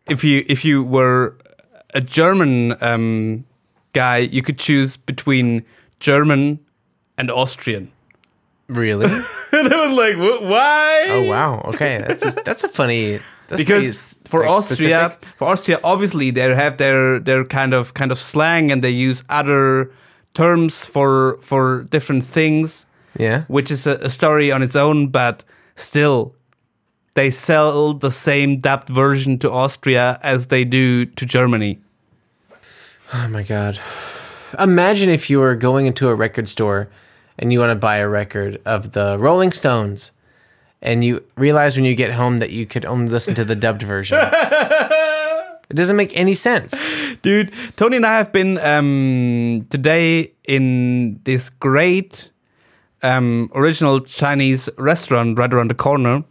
if 0.08 0.24
you 0.24 0.46
if 0.48 0.64
you 0.66 0.84
were 0.84 1.36
a 1.94 2.02
German 2.02 2.76
um, 2.82 3.46
guy, 3.94 4.18
you 4.18 4.42
could 4.42 4.58
choose 4.58 4.98
between 4.98 5.66
German 6.00 6.60
and 7.18 7.32
Austrian. 7.32 7.92
Really? 8.68 9.06
and 9.52 9.74
I 9.74 9.86
was 9.88 9.98
like, 9.98 10.16
"Wh- 10.16 10.44
why? 10.44 11.06
oh 11.10 11.30
wow. 11.30 11.62
Okay, 11.66 12.04
that's 12.06 12.24
a, 12.26 12.32
that's 12.44 12.64
a 12.64 12.70
funny. 12.70 13.20
Because 13.50 14.20
for 14.26 14.46
Austria, 14.46 15.12
specific. 15.12 15.38
for 15.38 15.48
Austria, 15.48 15.80
obviously 15.84 16.32
they 16.32 16.54
have 16.54 16.78
their 16.78 17.20
their 17.20 17.46
kind 17.46 17.74
of 17.74 17.94
kind 17.94 18.12
of 18.12 18.18
slang 18.18 18.72
and 18.72 18.84
they 18.84 18.92
use 18.92 19.24
other 19.30 19.92
terms 20.34 20.86
for 20.86 21.40
for 21.42 21.84
different 21.90 22.26
things, 22.26 22.86
yeah. 23.18 23.44
which 23.48 23.72
is 23.72 23.88
a, 23.88 23.94
a 24.02 24.10
story 24.10 24.52
on 24.52 24.62
its 24.62 24.76
own. 24.76 25.08
But 25.08 25.44
still, 25.76 26.36
they 27.16 27.32
sell 27.32 27.94
the 27.94 28.12
same 28.12 28.60
dubbed 28.60 28.90
version 28.90 29.40
to 29.40 29.52
Austria 29.52 30.20
as 30.22 30.48
they 30.48 30.66
do 30.66 31.06
to 31.06 31.26
Germany. 31.26 31.80
Oh 33.14 33.28
my 33.30 33.44
god. 33.44 33.80
Imagine 34.60 35.10
if 35.10 35.30
you 35.30 35.40
were 35.40 35.56
going 35.56 35.86
into 35.88 36.10
a 36.10 36.16
record 36.16 36.48
store 36.48 36.90
and 37.40 37.54
you 37.54 37.60
want 37.60 37.72
to 37.72 37.80
buy 37.80 37.98
a 37.98 38.08
record 38.08 38.62
of 38.66 38.92
the 38.92 39.18
Rolling 39.18 39.52
Stones 39.52 40.12
and 40.82 41.04
you 41.04 41.24
realize 41.36 41.76
when 41.76 41.86
you 41.86 41.96
get 41.96 42.12
home 42.14 42.38
that 42.38 42.52
you 42.52 42.66
could 42.66 42.86
only 42.86 43.12
listen 43.12 43.36
to 43.36 43.46
the 43.46 43.56
dubbed 43.56 43.84
version. 43.84 44.20
It 45.70 45.76
doesn't 45.76 45.98
make 45.98 46.18
any 46.18 46.34
sense. 46.34 46.94
Dude, 47.22 47.52
Tony 47.76 47.98
and 47.98 48.06
I 48.06 48.18
have 48.18 48.32
been 48.32 48.58
um, 48.60 49.68
today 49.70 50.32
in 50.48 51.20
this 51.26 51.50
great 51.50 52.32
um, 53.04 53.52
original 53.54 54.00
Chinese 54.00 54.70
restaurant 54.78 55.38
right 55.38 55.54
around 55.54 55.70
the 55.70 55.76
corner. 55.76 56.24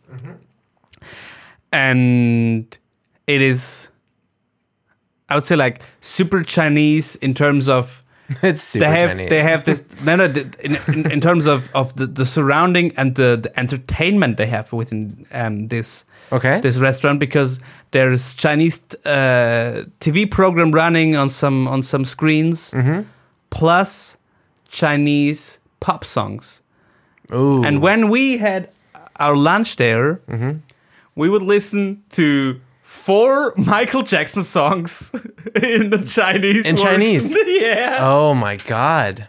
And 1.71 2.79
it 3.27 3.43
is, 3.43 3.91
I 5.29 5.35
would 5.35 5.45
say, 5.45 5.57
like 5.57 5.83
super 6.01 6.43
Chinese 6.43 7.17
in 7.17 7.35
terms 7.35 7.69
of 7.69 8.03
It's 8.43 8.63
super 8.63 8.85
they 8.87 8.99
have 9.01 9.17
they 9.29 9.43
have 9.43 9.63
this 9.65 9.83
no 10.05 10.17
no 10.17 10.25
in, 10.25 10.77
in, 10.89 11.11
in 11.13 11.21
terms 11.21 11.47
of 11.47 11.69
of 11.75 11.95
the, 11.95 12.07
the 12.07 12.25
surrounding 12.27 12.93
and 12.97 13.15
the, 13.15 13.37
the 13.43 13.51
entertainment 13.59 14.37
they 14.37 14.47
have 14.47 14.73
within 14.73 15.27
um, 15.33 15.69
this 15.69 16.05
Okay. 16.33 16.61
this 16.61 16.79
restaurant 16.79 17.21
because 17.21 17.61
there's 17.93 18.35
Chinese 18.35 18.81
uh, 19.07 19.85
TV 20.01 20.27
program 20.29 20.73
running 20.73 21.17
on 21.17 21.31
some 21.31 21.69
on 21.69 21.83
some 21.83 22.05
screens 22.05 22.73
Mm-hmm. 22.73 23.03
plus 23.51 24.17
Chinese 24.69 25.61
pop 25.81 26.05
songs 26.05 26.63
Ooh. 27.33 27.65
and 27.65 27.81
when 27.81 28.11
we 28.11 28.39
had 28.39 28.69
our 29.21 29.37
lunch 29.37 29.77
there 29.77 30.21
Mm-hmm. 30.29 30.59
we 31.15 31.29
would 31.29 31.43
listen 31.43 32.03
to 32.11 32.61
four 32.87 33.53
Michael 33.57 34.03
Jackson 34.03 34.45
songs 34.45 35.11
in 35.61 35.91
the 35.91 35.99
Chinese 36.07 36.67
In 36.67 36.77
version. 36.77 36.87
Chinese? 36.89 37.37
yeah 37.47 37.99
Oh 38.01 38.33
my 38.35 38.57
god. 38.57 39.27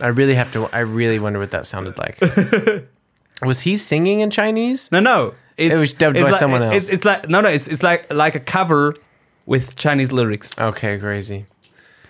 I 0.00 0.08
really 0.08 0.34
have 0.34 0.52
to 0.52 0.66
I 0.72 0.80
really 0.80 1.18
wonder 1.18 1.38
what 1.38 1.50
that 1.50 1.66
sounded 1.66 1.96
like. 1.98 2.20
Was 3.42 3.60
he 3.62 3.76
singing 3.76 4.20
in 4.20 4.30
Chinese? 4.30 4.90
No, 4.92 5.00
no. 5.00 5.34
It's, 5.56 5.74
was 5.76 5.92
dubbed 5.92 6.16
it's 6.16 6.24
by 6.26 6.30
like, 6.30 6.38
someone 6.38 6.62
It's, 6.62 6.86
else. 6.86 6.92
it's 6.92 7.04
like 7.04 7.28
no, 7.28 7.40
no. 7.40 7.48
It's 7.48 7.66
it's 7.66 7.82
like 7.82 8.12
like 8.12 8.34
a 8.36 8.40
cover 8.40 8.94
with 9.46 9.74
Chinese 9.74 10.12
lyrics, 10.12 10.56
Okay, 10.58 10.98
crazy. 10.98 11.46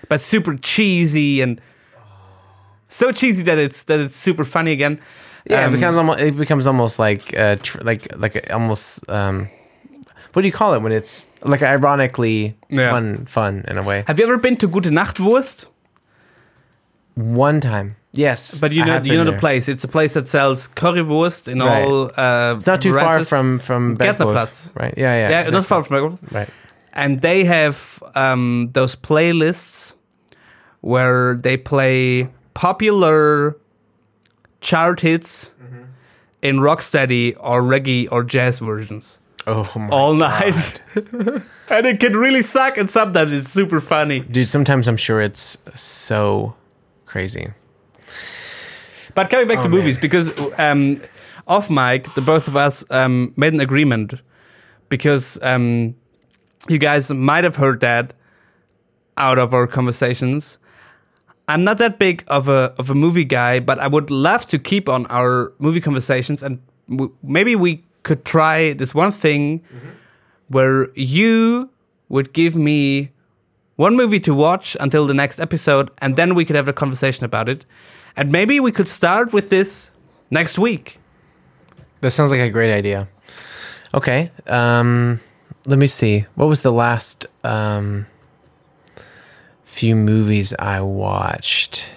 but 0.09 0.21
super 0.21 0.55
cheesy 0.57 1.41
and 1.41 1.61
so 2.89 3.13
cheesy 3.13 3.43
that 3.45 3.57
it's 3.59 3.85
that 3.85 4.01
it's 4.01 4.17
super 4.17 4.45
funny 4.45 4.73
again. 4.73 4.99
Yeah, 5.49 5.65
Um, 5.65 5.73
it 5.73 5.77
becomes 5.77 5.97
almost 5.97 6.21
it 6.21 6.37
becomes 6.37 6.67
almost 6.67 6.99
like 6.99 7.35
uh 7.37 7.57
tr- 7.63 7.81
like 7.83 8.15
like 8.19 8.37
a- 8.37 8.53
almost 8.53 9.09
um 9.09 9.49
what 10.39 10.43
do 10.43 10.47
you 10.49 10.53
call 10.53 10.75
it 10.75 10.83
when 10.83 10.93
it's 10.93 11.27
like 11.43 11.63
ironically 11.65 12.55
Yeah. 12.69 12.91
fun 12.93 13.27
fun 13.27 13.65
in 13.67 13.77
a 13.77 13.83
way. 13.83 14.05
Have 14.07 14.21
you 14.21 14.25
ever 14.29 14.39
been 14.39 14.57
to 14.59 14.69
Gute 14.69 14.91
Nacht 14.93 15.19
Wurst? 15.19 15.67
One 17.15 17.61
time. 17.61 17.97
Yes. 18.13 18.61
But 18.61 18.71
you 18.73 18.85
know 18.85 19.03
you 19.03 19.17
know 19.17 19.25
been 19.25 19.35
the 19.35 19.39
place. 19.41 19.69
It's 19.69 19.83
a 19.83 19.89
place 19.89 20.15
that 20.15 20.29
sells 20.29 20.69
currywurst 20.69 21.49
in 21.49 21.59
Right. 21.59 21.85
all. 21.85 22.11
Uh, 22.17 22.55
It's 22.57 22.67
not 22.69 22.81
too 22.81 22.95
far 22.95 23.25
from 23.25 23.59
from 23.59 23.97
Berghof, 23.97 24.71
right? 24.81 24.95
Yeah, 24.97 25.15
yeah. 25.15 25.29
Yeah, 25.31 25.41
exactly. 25.41 25.53
not 25.59 25.67
far 25.67 25.83
from 25.85 25.97
Berghof. 25.97 26.19
Right. 26.39 26.49
and 26.95 27.21
they 27.21 27.45
have 27.45 28.03
um, 28.15 28.71
those 28.73 28.97
playlists 28.97 29.93
where 30.81 31.37
they 31.37 31.57
play 31.57 32.29
popular 32.55 33.57
chart 34.61 35.01
hits 35.01 35.55
in 36.43 36.59
rocksteady 36.61 37.35
or 37.41 37.63
reggae 37.63 38.07
or 38.11 38.25
jazz 38.25 38.59
versions 38.61 39.21
Oh 39.49 39.65
my 39.77 39.89
all 39.89 40.15
night. 40.15 40.81
and 40.95 41.87
it 41.87 42.01
can 42.01 42.15
really 42.17 42.43
suck, 42.43 42.77
and 42.77 42.89
sometimes 42.91 43.33
it's 43.33 43.49
super 43.49 43.81
funny. 43.81 44.21
dude. 44.21 44.47
Sometimes 44.49 44.89
I'm 44.89 44.97
sure 44.99 45.21
it's 45.21 45.57
so 45.75 46.55
crazy. 47.07 47.49
But 49.15 49.31
coming 49.31 49.49
back 49.49 49.63
to 49.63 49.67
Oh, 49.69 49.71
movies, 49.71 49.99
because 49.99 50.39
um, 50.59 51.01
off 51.47 51.71
mic, 51.71 52.13
the 52.15 52.21
both 52.21 52.47
of 52.47 52.57
us 52.57 52.85
um, 52.91 53.33
made 53.37 53.53
an 53.55 53.61
agreement 53.61 54.15
because 54.89 55.39
um, 55.43 55.95
you 56.69 56.79
guys 56.79 57.11
might 57.13 57.45
have 57.45 57.57
heard 57.57 57.81
that 57.81 58.13
out 59.17 59.39
of 59.39 59.55
our 59.55 59.67
conversations. 59.67 60.59
I'm 61.49 61.65
not 61.65 61.79
that 61.79 61.99
big 61.99 62.23
of 62.29 62.49
a 62.49 62.75
of 62.79 62.91
a 62.91 62.95
movie 62.95 63.25
guy, 63.25 63.59
but 63.61 63.79
I 63.79 63.89
would 63.89 64.11
love 64.11 64.47
to 64.49 64.59
keep 64.59 64.89
on 64.89 65.07
our 65.07 65.53
movie 65.59 65.81
conversations, 65.81 66.43
and 66.43 66.61
w- 66.91 67.13
maybe 67.23 67.57
we 67.57 67.83
could 68.03 68.25
try 68.25 68.73
this 68.73 68.95
one 68.95 69.13
thing 69.13 69.63
where 70.49 70.89
you 70.95 71.71
would 72.09 72.33
give 72.33 72.57
me 72.57 73.11
one 73.77 73.97
movie 73.97 74.21
to 74.21 74.35
watch 74.35 74.77
until 74.81 75.07
the 75.07 75.15
next 75.15 75.39
episode, 75.39 75.91
and 76.03 76.17
then 76.17 76.35
we 76.35 76.45
could 76.45 76.57
have 76.57 76.69
a 76.69 76.73
conversation 76.73 77.25
about 77.25 77.49
it. 77.49 77.65
And 78.17 78.33
maybe 78.33 78.59
we 78.59 78.73
could 78.73 78.89
start 78.89 79.33
with 79.33 79.51
this 79.51 79.93
next 80.31 80.59
week. 80.59 80.99
That 82.01 82.11
sounds 82.11 82.31
like 82.31 82.41
a 82.41 82.51
great 82.51 82.73
idea. 82.73 83.09
Okay. 83.95 84.31
Um, 84.49 85.21
let 85.67 85.79
me 85.79 85.87
see. 85.87 86.27
What 86.35 86.47
was 86.47 86.63
the 86.63 86.73
last 86.73 87.27
um, 87.45 88.07
few 89.65 89.95
movies 89.95 90.55
I 90.59 90.81
watched? 90.81 91.91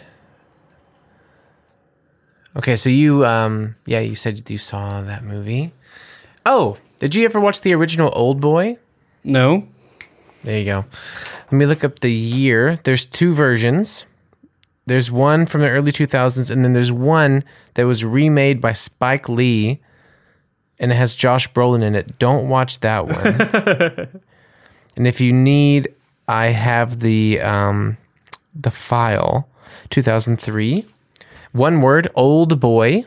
Okay, 2.55 2.75
so 2.75 2.89
you, 2.89 3.25
um, 3.25 3.75
yeah, 3.85 4.01
you 4.01 4.13
said 4.13 4.49
you 4.49 4.57
saw 4.57 5.01
that 5.01 5.23
movie. 5.23 5.71
Oh, 6.45 6.77
did 6.99 7.15
you 7.15 7.25
ever 7.25 7.39
watch 7.39 7.61
the 7.61 7.73
original 7.73 8.11
Old 8.13 8.39
Boy? 8.39 8.77
No. 9.23 9.67
There 10.43 10.59
you 10.59 10.65
go. 10.65 10.85
Let 11.45 11.53
me 11.53 11.65
look 11.65 11.83
up 11.83 11.99
the 11.99 12.11
year. 12.11 12.77
There's 12.83 13.05
two 13.05 13.33
versions. 13.33 14.05
There's 14.87 15.11
one 15.11 15.45
from 15.45 15.61
the 15.61 15.69
early 15.69 15.91
2000s, 15.91 16.49
and 16.49 16.65
then 16.65 16.73
there's 16.73 16.91
one 16.91 17.43
that 17.75 17.85
was 17.85 18.03
remade 18.03 18.59
by 18.59 18.73
Spike 18.73 19.29
Lee, 19.29 19.79
and 20.79 20.91
it 20.91 20.95
has 20.95 21.15
Josh 21.15 21.51
Brolin 21.51 21.83
in 21.83 21.93
it. 21.93 22.17
Don't 22.17 22.49
watch 22.49 22.79
that 22.79 23.05
one. 23.05 24.21
and 24.95 25.07
if 25.07 25.21
you 25.21 25.31
need, 25.31 25.93
I 26.27 26.47
have 26.47 27.01
the 27.01 27.39
um, 27.41 27.97
the 28.55 28.71
file, 28.71 29.47
2003. 29.89 30.85
One 31.51 31.81
word, 31.81 32.07
old 32.15 32.59
boy. 32.59 33.05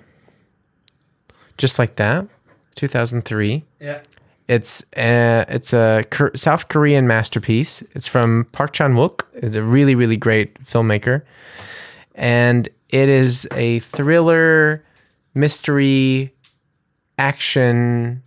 Just 1.57 1.79
like 1.79 1.97
that, 1.97 2.27
2003. 2.75 3.65
Yeah. 3.81 4.01
It's 4.47 4.85
a, 4.97 5.47
it's 5.49 5.73
a 5.73 6.05
South 6.35 6.69
Korean 6.69 7.07
masterpiece. 7.07 7.83
It's 7.95 8.07
from 8.07 8.47
Park 8.53 8.73
Chan 8.73 8.93
Wook, 8.93 9.23
a 9.43 9.63
really 9.63 9.95
really 9.95 10.19
great 10.19 10.63
filmmaker, 10.65 11.23
and 12.15 12.69
it 12.91 13.09
is 13.09 13.49
a 13.53 13.79
thriller, 13.79 14.85
mystery, 15.35 16.35
action 17.17 18.23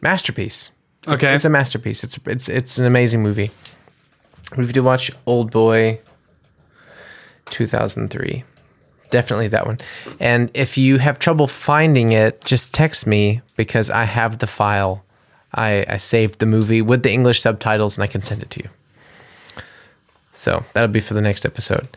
masterpiece. 0.00 0.70
Okay. 1.08 1.34
It's 1.34 1.44
a 1.44 1.50
masterpiece. 1.50 2.04
It's 2.04 2.18
it's 2.26 2.48
it's 2.48 2.78
an 2.78 2.86
amazing 2.86 3.22
movie. 3.22 3.50
We've 4.56 4.72
to 4.72 4.80
watch 4.80 5.10
Old 5.26 5.50
Boy, 5.50 6.00
two 7.46 7.66
thousand 7.66 8.10
three. 8.10 8.44
Definitely 9.10 9.48
that 9.48 9.66
one. 9.66 9.78
And 10.20 10.50
if 10.54 10.76
you 10.76 10.98
have 10.98 11.18
trouble 11.18 11.46
finding 11.46 12.12
it, 12.12 12.44
just 12.44 12.74
text 12.74 13.06
me 13.06 13.40
because 13.56 13.90
I 13.90 14.04
have 14.04 14.38
the 14.38 14.46
file. 14.46 15.04
I, 15.54 15.86
I 15.88 15.96
saved 15.96 16.40
the 16.40 16.46
movie 16.46 16.82
with 16.82 17.02
the 17.02 17.12
English 17.12 17.40
subtitles 17.40 17.96
and 17.96 18.04
I 18.04 18.06
can 18.06 18.20
send 18.20 18.42
it 18.42 18.50
to 18.50 18.60
you. 18.64 18.70
So 20.32 20.64
that'll 20.72 20.88
be 20.88 21.00
for 21.00 21.14
the 21.14 21.22
next 21.22 21.44
episode. 21.44 21.88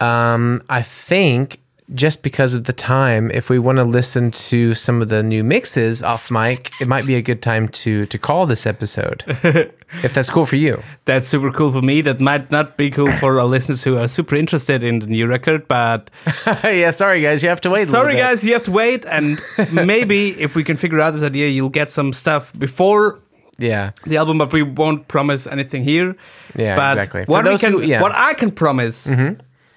Um, 0.00 0.62
I 0.68 0.82
think 0.82 1.58
just 1.94 2.22
because 2.22 2.54
of 2.54 2.64
the 2.64 2.72
time, 2.72 3.30
if 3.30 3.48
we 3.48 3.58
want 3.60 3.78
to 3.78 3.84
listen 3.84 4.30
to 4.32 4.74
some 4.74 5.00
of 5.02 5.08
the 5.08 5.22
new 5.22 5.44
mixes 5.44 6.02
off 6.02 6.30
mic, 6.30 6.70
it 6.80 6.88
might 6.88 7.06
be 7.06 7.14
a 7.14 7.22
good 7.22 7.40
time 7.42 7.68
to 7.68 8.06
to 8.06 8.18
call 8.18 8.46
this 8.46 8.66
episode. 8.66 9.22
if 10.02 10.12
that's 10.12 10.28
cool 10.28 10.46
for 10.46 10.56
you. 10.56 10.82
That's 11.04 11.28
super 11.28 11.52
cool 11.52 11.70
for 11.70 11.82
me. 11.82 12.00
That 12.02 12.18
might 12.20 12.50
not 12.50 12.76
be 12.76 12.90
cool 12.90 13.12
for 13.12 13.38
our 13.38 13.46
listeners 13.46 13.84
who 13.84 13.96
are 13.98 14.08
super 14.08 14.34
interested 14.34 14.82
in 14.82 14.98
the 14.98 15.06
new 15.06 15.26
record, 15.28 15.68
but 15.68 16.10
yeah, 16.64 16.90
sorry 16.90 17.20
guys, 17.22 17.42
you 17.42 17.48
have 17.50 17.60
to 17.60 17.70
wait. 17.70 17.86
sorry 17.86 18.16
guys, 18.16 18.44
you 18.44 18.52
have 18.54 18.64
to 18.64 18.72
wait. 18.72 19.04
And 19.06 19.40
maybe 19.72 20.30
if 20.42 20.56
we 20.56 20.64
can 20.64 20.76
figure 20.76 21.00
out 21.00 21.12
this 21.14 21.22
idea, 21.22 21.48
you'll 21.48 21.70
get 21.80 21.90
some 21.92 22.12
stuff 22.12 22.52
before 22.58 23.20
Yeah, 23.58 23.92
the 24.04 24.16
album, 24.18 24.38
but 24.38 24.52
we 24.52 24.62
won't 24.62 25.06
promise 25.08 25.46
anything 25.46 25.84
here. 25.84 26.14
yeah, 26.58 26.76
but 26.76 26.98
exactly. 26.98 27.24
What 27.26 27.44
we 27.46 27.56
can, 27.58 27.72
who- 27.72 27.82
yeah. 27.82 27.96
Mm-hmm. 27.96 28.02
what 28.02 28.12
I 28.14 28.34
can 28.34 28.50
promise 28.50 29.06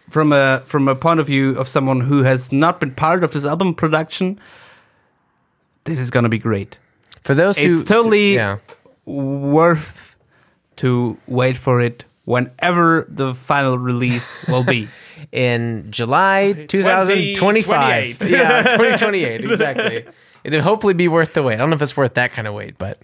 from 0.10 0.34
a 0.34 0.60
from 0.66 0.88
a 0.88 0.96
point 0.96 1.20
of 1.20 1.28
view 1.28 1.56
of 1.58 1.68
someone 1.68 2.02
who 2.02 2.24
has 2.24 2.52
not 2.52 2.80
been 2.80 2.92
part 2.92 3.24
of 3.24 3.32
this 3.32 3.46
album 3.46 3.74
production, 3.74 4.40
this 5.86 6.00
is 6.00 6.10
gonna 6.12 6.30
be 6.30 6.40
great. 6.40 6.80
for 7.22 7.34
those 7.36 7.58
who 7.58 7.70
it's 7.70 7.84
totally- 7.84 8.36
yeah. 8.36 8.58
Worth 9.06 10.16
to 10.78 11.18
wait 11.28 11.58
for 11.58 11.82
it 11.82 12.06
whenever 12.26 13.06
the 13.10 13.34
final 13.34 13.78
release 13.78 14.42
will 14.48 14.64
be. 14.64 14.88
in 15.32 15.88
July 15.90 16.54
2025. 16.68 18.20
2028. 18.20 18.30
yeah, 18.32 18.62
2028, 18.64 19.42
exactly. 19.52 20.06
It'll 20.44 20.62
hopefully 20.62 20.94
be 20.94 21.08
worth 21.08 21.34
the 21.34 21.44
wait. 21.44 21.56
I 21.56 21.58
don't 21.58 21.70
know 21.70 21.76
if 21.76 21.82
it's 21.82 21.98
worth 21.98 22.14
that 22.14 22.32
kind 22.32 22.48
of 22.48 22.54
wait, 22.54 22.78
but 22.78 22.98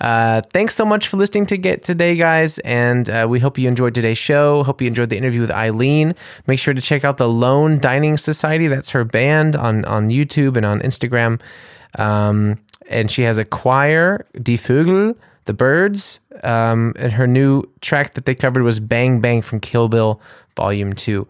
uh, 0.00 0.42
thanks 0.52 0.74
so 0.74 0.84
much 0.84 1.08
for 1.08 1.16
listening 1.16 1.46
to 1.46 1.56
Get 1.56 1.84
Today, 1.84 2.16
guys. 2.16 2.58
And 2.60 3.08
uh, 3.08 3.26
we 3.28 3.40
hope 3.40 3.58
you 3.58 3.68
enjoyed 3.68 3.94
today's 3.94 4.18
show. 4.18 4.64
Hope 4.64 4.80
you 4.80 4.88
enjoyed 4.88 5.10
the 5.10 5.16
interview 5.16 5.40
with 5.40 5.50
Eileen. 5.50 6.14
Make 6.46 6.58
sure 6.58 6.74
to 6.74 6.80
check 6.80 7.04
out 7.04 7.18
the 7.18 7.28
Lone 7.28 7.78
Dining 7.78 8.16
Society. 8.16 8.66
That's 8.66 8.90
her 8.90 9.04
band 9.04 9.54
on, 9.56 9.84
on 9.84 10.08
YouTube 10.08 10.56
and 10.56 10.66
on 10.66 10.80
Instagram. 10.80 11.40
Um, 11.98 12.58
and 12.88 13.10
she 13.10 13.22
has 13.22 13.38
a 13.38 13.44
choir, 13.44 14.26
Die 14.34 14.54
Vögel, 14.54 15.16
the 15.44 15.52
birds. 15.52 16.20
Um, 16.42 16.94
and 16.98 17.12
her 17.12 17.26
new 17.26 17.64
track 17.80 18.14
that 18.14 18.24
they 18.24 18.34
covered 18.34 18.62
was 18.62 18.80
Bang 18.80 19.20
Bang 19.20 19.42
from 19.42 19.60
Kill 19.60 19.88
Bill 19.88 20.20
Volume 20.56 20.92
2. 20.92 21.26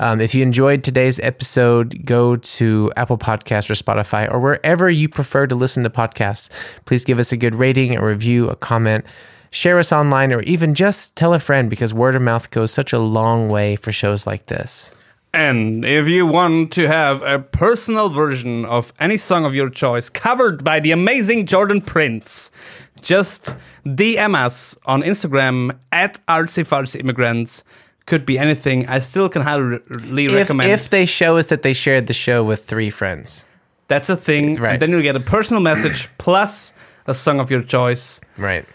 Um, 0.00 0.20
if 0.20 0.34
you 0.34 0.42
enjoyed 0.42 0.82
today's 0.82 1.20
episode, 1.20 2.04
go 2.04 2.36
to 2.36 2.92
Apple 2.96 3.18
Podcasts 3.18 3.70
or 3.70 3.74
Spotify 3.74 4.30
or 4.30 4.40
wherever 4.40 4.90
you 4.90 5.08
prefer 5.08 5.46
to 5.46 5.54
listen 5.54 5.82
to 5.84 5.90
podcasts. 5.90 6.50
Please 6.84 7.04
give 7.04 7.18
us 7.18 7.32
a 7.32 7.36
good 7.36 7.54
rating, 7.54 7.96
a 7.96 8.04
review, 8.04 8.48
a 8.48 8.56
comment. 8.56 9.04
Share 9.50 9.78
us 9.78 9.92
online 9.92 10.32
or 10.32 10.40
even 10.42 10.74
just 10.74 11.14
tell 11.14 11.32
a 11.32 11.38
friend 11.38 11.70
because 11.70 11.94
word 11.94 12.16
of 12.16 12.22
mouth 12.22 12.50
goes 12.50 12.72
such 12.72 12.92
a 12.92 12.98
long 12.98 13.48
way 13.48 13.76
for 13.76 13.92
shows 13.92 14.26
like 14.26 14.46
this. 14.46 14.92
And 15.32 15.84
if 15.84 16.06
you 16.06 16.26
want 16.26 16.72
to 16.74 16.86
have 16.86 17.20
a 17.22 17.40
personal 17.40 18.08
version 18.08 18.64
of 18.64 18.92
any 19.00 19.16
song 19.16 19.44
of 19.44 19.52
your 19.52 19.68
choice 19.68 20.08
covered 20.08 20.62
by 20.62 20.78
the 20.78 20.92
amazing 20.92 21.46
Jordan 21.46 21.80
Prince, 21.80 22.52
just 23.04 23.54
DM 23.84 24.34
us 24.34 24.76
on 24.86 25.02
Instagram 25.02 25.78
at 25.92 26.24
artsy 26.26 27.62
Could 28.06 28.26
be 28.26 28.38
anything. 28.38 28.88
I 28.88 28.98
still 28.98 29.28
can 29.28 29.42
highly 29.42 30.28
recommend. 30.28 30.70
if 30.70 30.90
they 30.90 31.06
show 31.06 31.36
us 31.36 31.48
that 31.48 31.62
they 31.62 31.72
shared 31.72 32.06
the 32.06 32.14
show 32.14 32.42
with 32.42 32.64
three 32.64 32.90
friends. 32.90 33.44
That's 33.88 34.08
a 34.08 34.16
thing. 34.16 34.56
Right. 34.56 34.72
And 34.72 34.82
then 34.82 34.90
you 34.90 35.02
get 35.02 35.16
a 35.16 35.20
personal 35.20 35.62
message 35.62 36.08
plus 36.18 36.72
a 37.06 37.14
song 37.14 37.40
of 37.40 37.50
your 37.50 37.62
choice. 37.62 38.20
Right. 38.38 38.66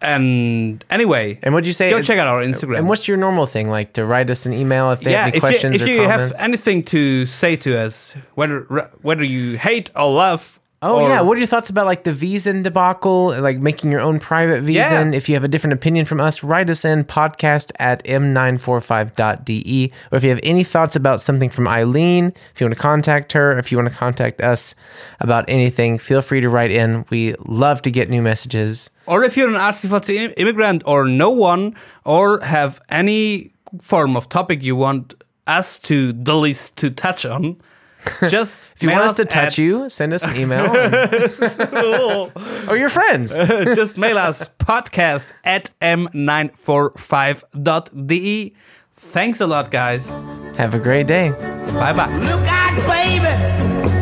And 0.00 0.84
anyway, 0.90 1.38
And 1.42 1.54
what'd 1.54 1.66
you 1.66 1.72
say? 1.72 1.88
go 1.88 2.02
check 2.02 2.18
out 2.18 2.26
our 2.26 2.42
Instagram. 2.42 2.78
And 2.78 2.88
what's 2.88 3.08
your 3.08 3.16
normal 3.16 3.46
thing? 3.46 3.70
Like 3.70 3.94
to 3.94 4.04
write 4.04 4.28
us 4.28 4.44
an 4.44 4.52
email 4.52 4.90
if 4.90 5.00
they 5.00 5.12
yeah, 5.12 5.24
have 5.24 5.28
any 5.28 5.36
if 5.38 5.40
questions 5.40 5.80
you, 5.80 5.80
if 5.80 5.88
or 5.88 6.02
you 6.02 6.08
have 6.08 6.32
anything 6.40 6.82
to 6.84 7.24
say 7.24 7.56
to 7.56 7.78
us, 7.78 8.14
whether 8.34 8.60
whether 9.00 9.24
you 9.24 9.56
hate 9.56 9.90
or 9.96 10.12
love. 10.12 10.60
Oh 10.86 11.00
or- 11.00 11.08
yeah, 11.08 11.22
what 11.22 11.36
are 11.36 11.38
your 11.38 11.46
thoughts 11.46 11.70
about 11.70 11.86
like 11.86 12.04
the 12.04 12.10
Wiesen 12.10 12.62
debacle, 12.62 13.28
like 13.40 13.56
making 13.58 13.90
your 13.90 14.02
own 14.02 14.20
private 14.20 14.62
Wiesen? 14.62 15.12
Yeah. 15.12 15.16
If 15.16 15.30
you 15.30 15.34
have 15.34 15.42
a 15.42 15.48
different 15.48 15.72
opinion 15.72 16.04
from 16.04 16.20
us, 16.20 16.42
write 16.44 16.68
us 16.68 16.84
in 16.84 17.04
podcast 17.04 17.72
at 17.78 18.04
m945.de. 18.04 19.92
Or 20.12 20.16
if 20.16 20.24
you 20.24 20.30
have 20.30 20.40
any 20.42 20.62
thoughts 20.62 20.94
about 20.94 21.20
something 21.22 21.48
from 21.48 21.66
Eileen, 21.68 22.32
if 22.54 22.60
you 22.60 22.66
want 22.66 22.76
to 22.76 22.80
contact 22.82 23.32
her, 23.32 23.58
if 23.58 23.72
you 23.72 23.78
want 23.78 23.88
to 23.90 23.94
contact 23.94 24.42
us 24.42 24.74
about 25.20 25.46
anything, 25.48 25.96
feel 25.96 26.20
free 26.20 26.40
to 26.42 26.48
write 26.50 26.70
in. 26.70 27.06
We 27.10 27.34
love 27.46 27.80
to 27.82 27.90
get 27.90 28.10
new 28.10 28.20
messages. 28.22 28.90
or 29.06 29.24
if 29.24 29.36
you're 29.36 29.48
an 29.48 29.54
artsy 29.54 30.32
immigrant 30.36 30.82
or 30.86 31.06
no 31.06 31.30
one, 31.30 31.74
or 32.04 32.40
have 32.40 32.78
any 32.88 33.52
form 33.80 34.16
of 34.16 34.28
topic 34.28 34.62
you 34.62 34.76
want 34.76 35.14
us 35.46 35.78
to 35.78 36.12
the 36.12 36.36
least 36.36 36.76
to 36.78 36.90
touch 36.90 37.24
on, 37.26 37.56
just 38.28 38.72
If 38.76 38.82
you 38.82 38.90
want 38.90 39.04
us 39.04 39.16
to 39.16 39.24
touch 39.24 39.56
you, 39.58 39.88
send 39.88 40.12
us 40.12 40.24
an 40.26 40.36
email. 40.36 40.74
and- 40.76 40.94
or 42.68 42.76
your 42.76 42.88
friends. 42.88 43.36
just 43.74 43.96
mail 43.98 44.18
us 44.18 44.48
podcast 44.58 45.32
at 45.44 45.70
m945.de. 45.80 48.54
Thanks 48.96 49.40
a 49.40 49.46
lot, 49.46 49.70
guys. 49.70 50.22
Have 50.56 50.74
a 50.74 50.78
great 50.78 51.06
day. 51.06 51.30
Bye 51.74 51.92
bye. 51.92 52.08
Look 52.18 52.46
out, 52.46 52.76
baby, 52.86 53.24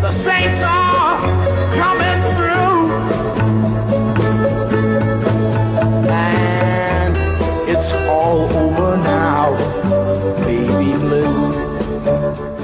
the 0.01 0.11
saints 0.11 0.63
are 0.63 1.19
coming 1.75 2.23
through. 2.37 2.53
And 6.13 7.17
it's 7.69 7.93
all 8.09 8.53
over 8.53 8.97
now, 8.99 9.55
baby 9.55 9.57
blue. 9.57 9.82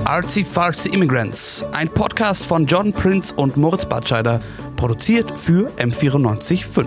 Artsy 0.09 0.43
Fartsy 0.43 0.89
Immigrants, 0.89 1.63
ein 1.73 1.87
Podcast 1.87 2.47
von 2.47 2.65
John 2.65 2.95
Prince 2.95 3.35
und 3.35 3.59
Moritz 3.59 3.85
Batscheider, 3.85 4.41
produziert 4.75 5.39
für 5.39 5.69
M945. 5.77 6.87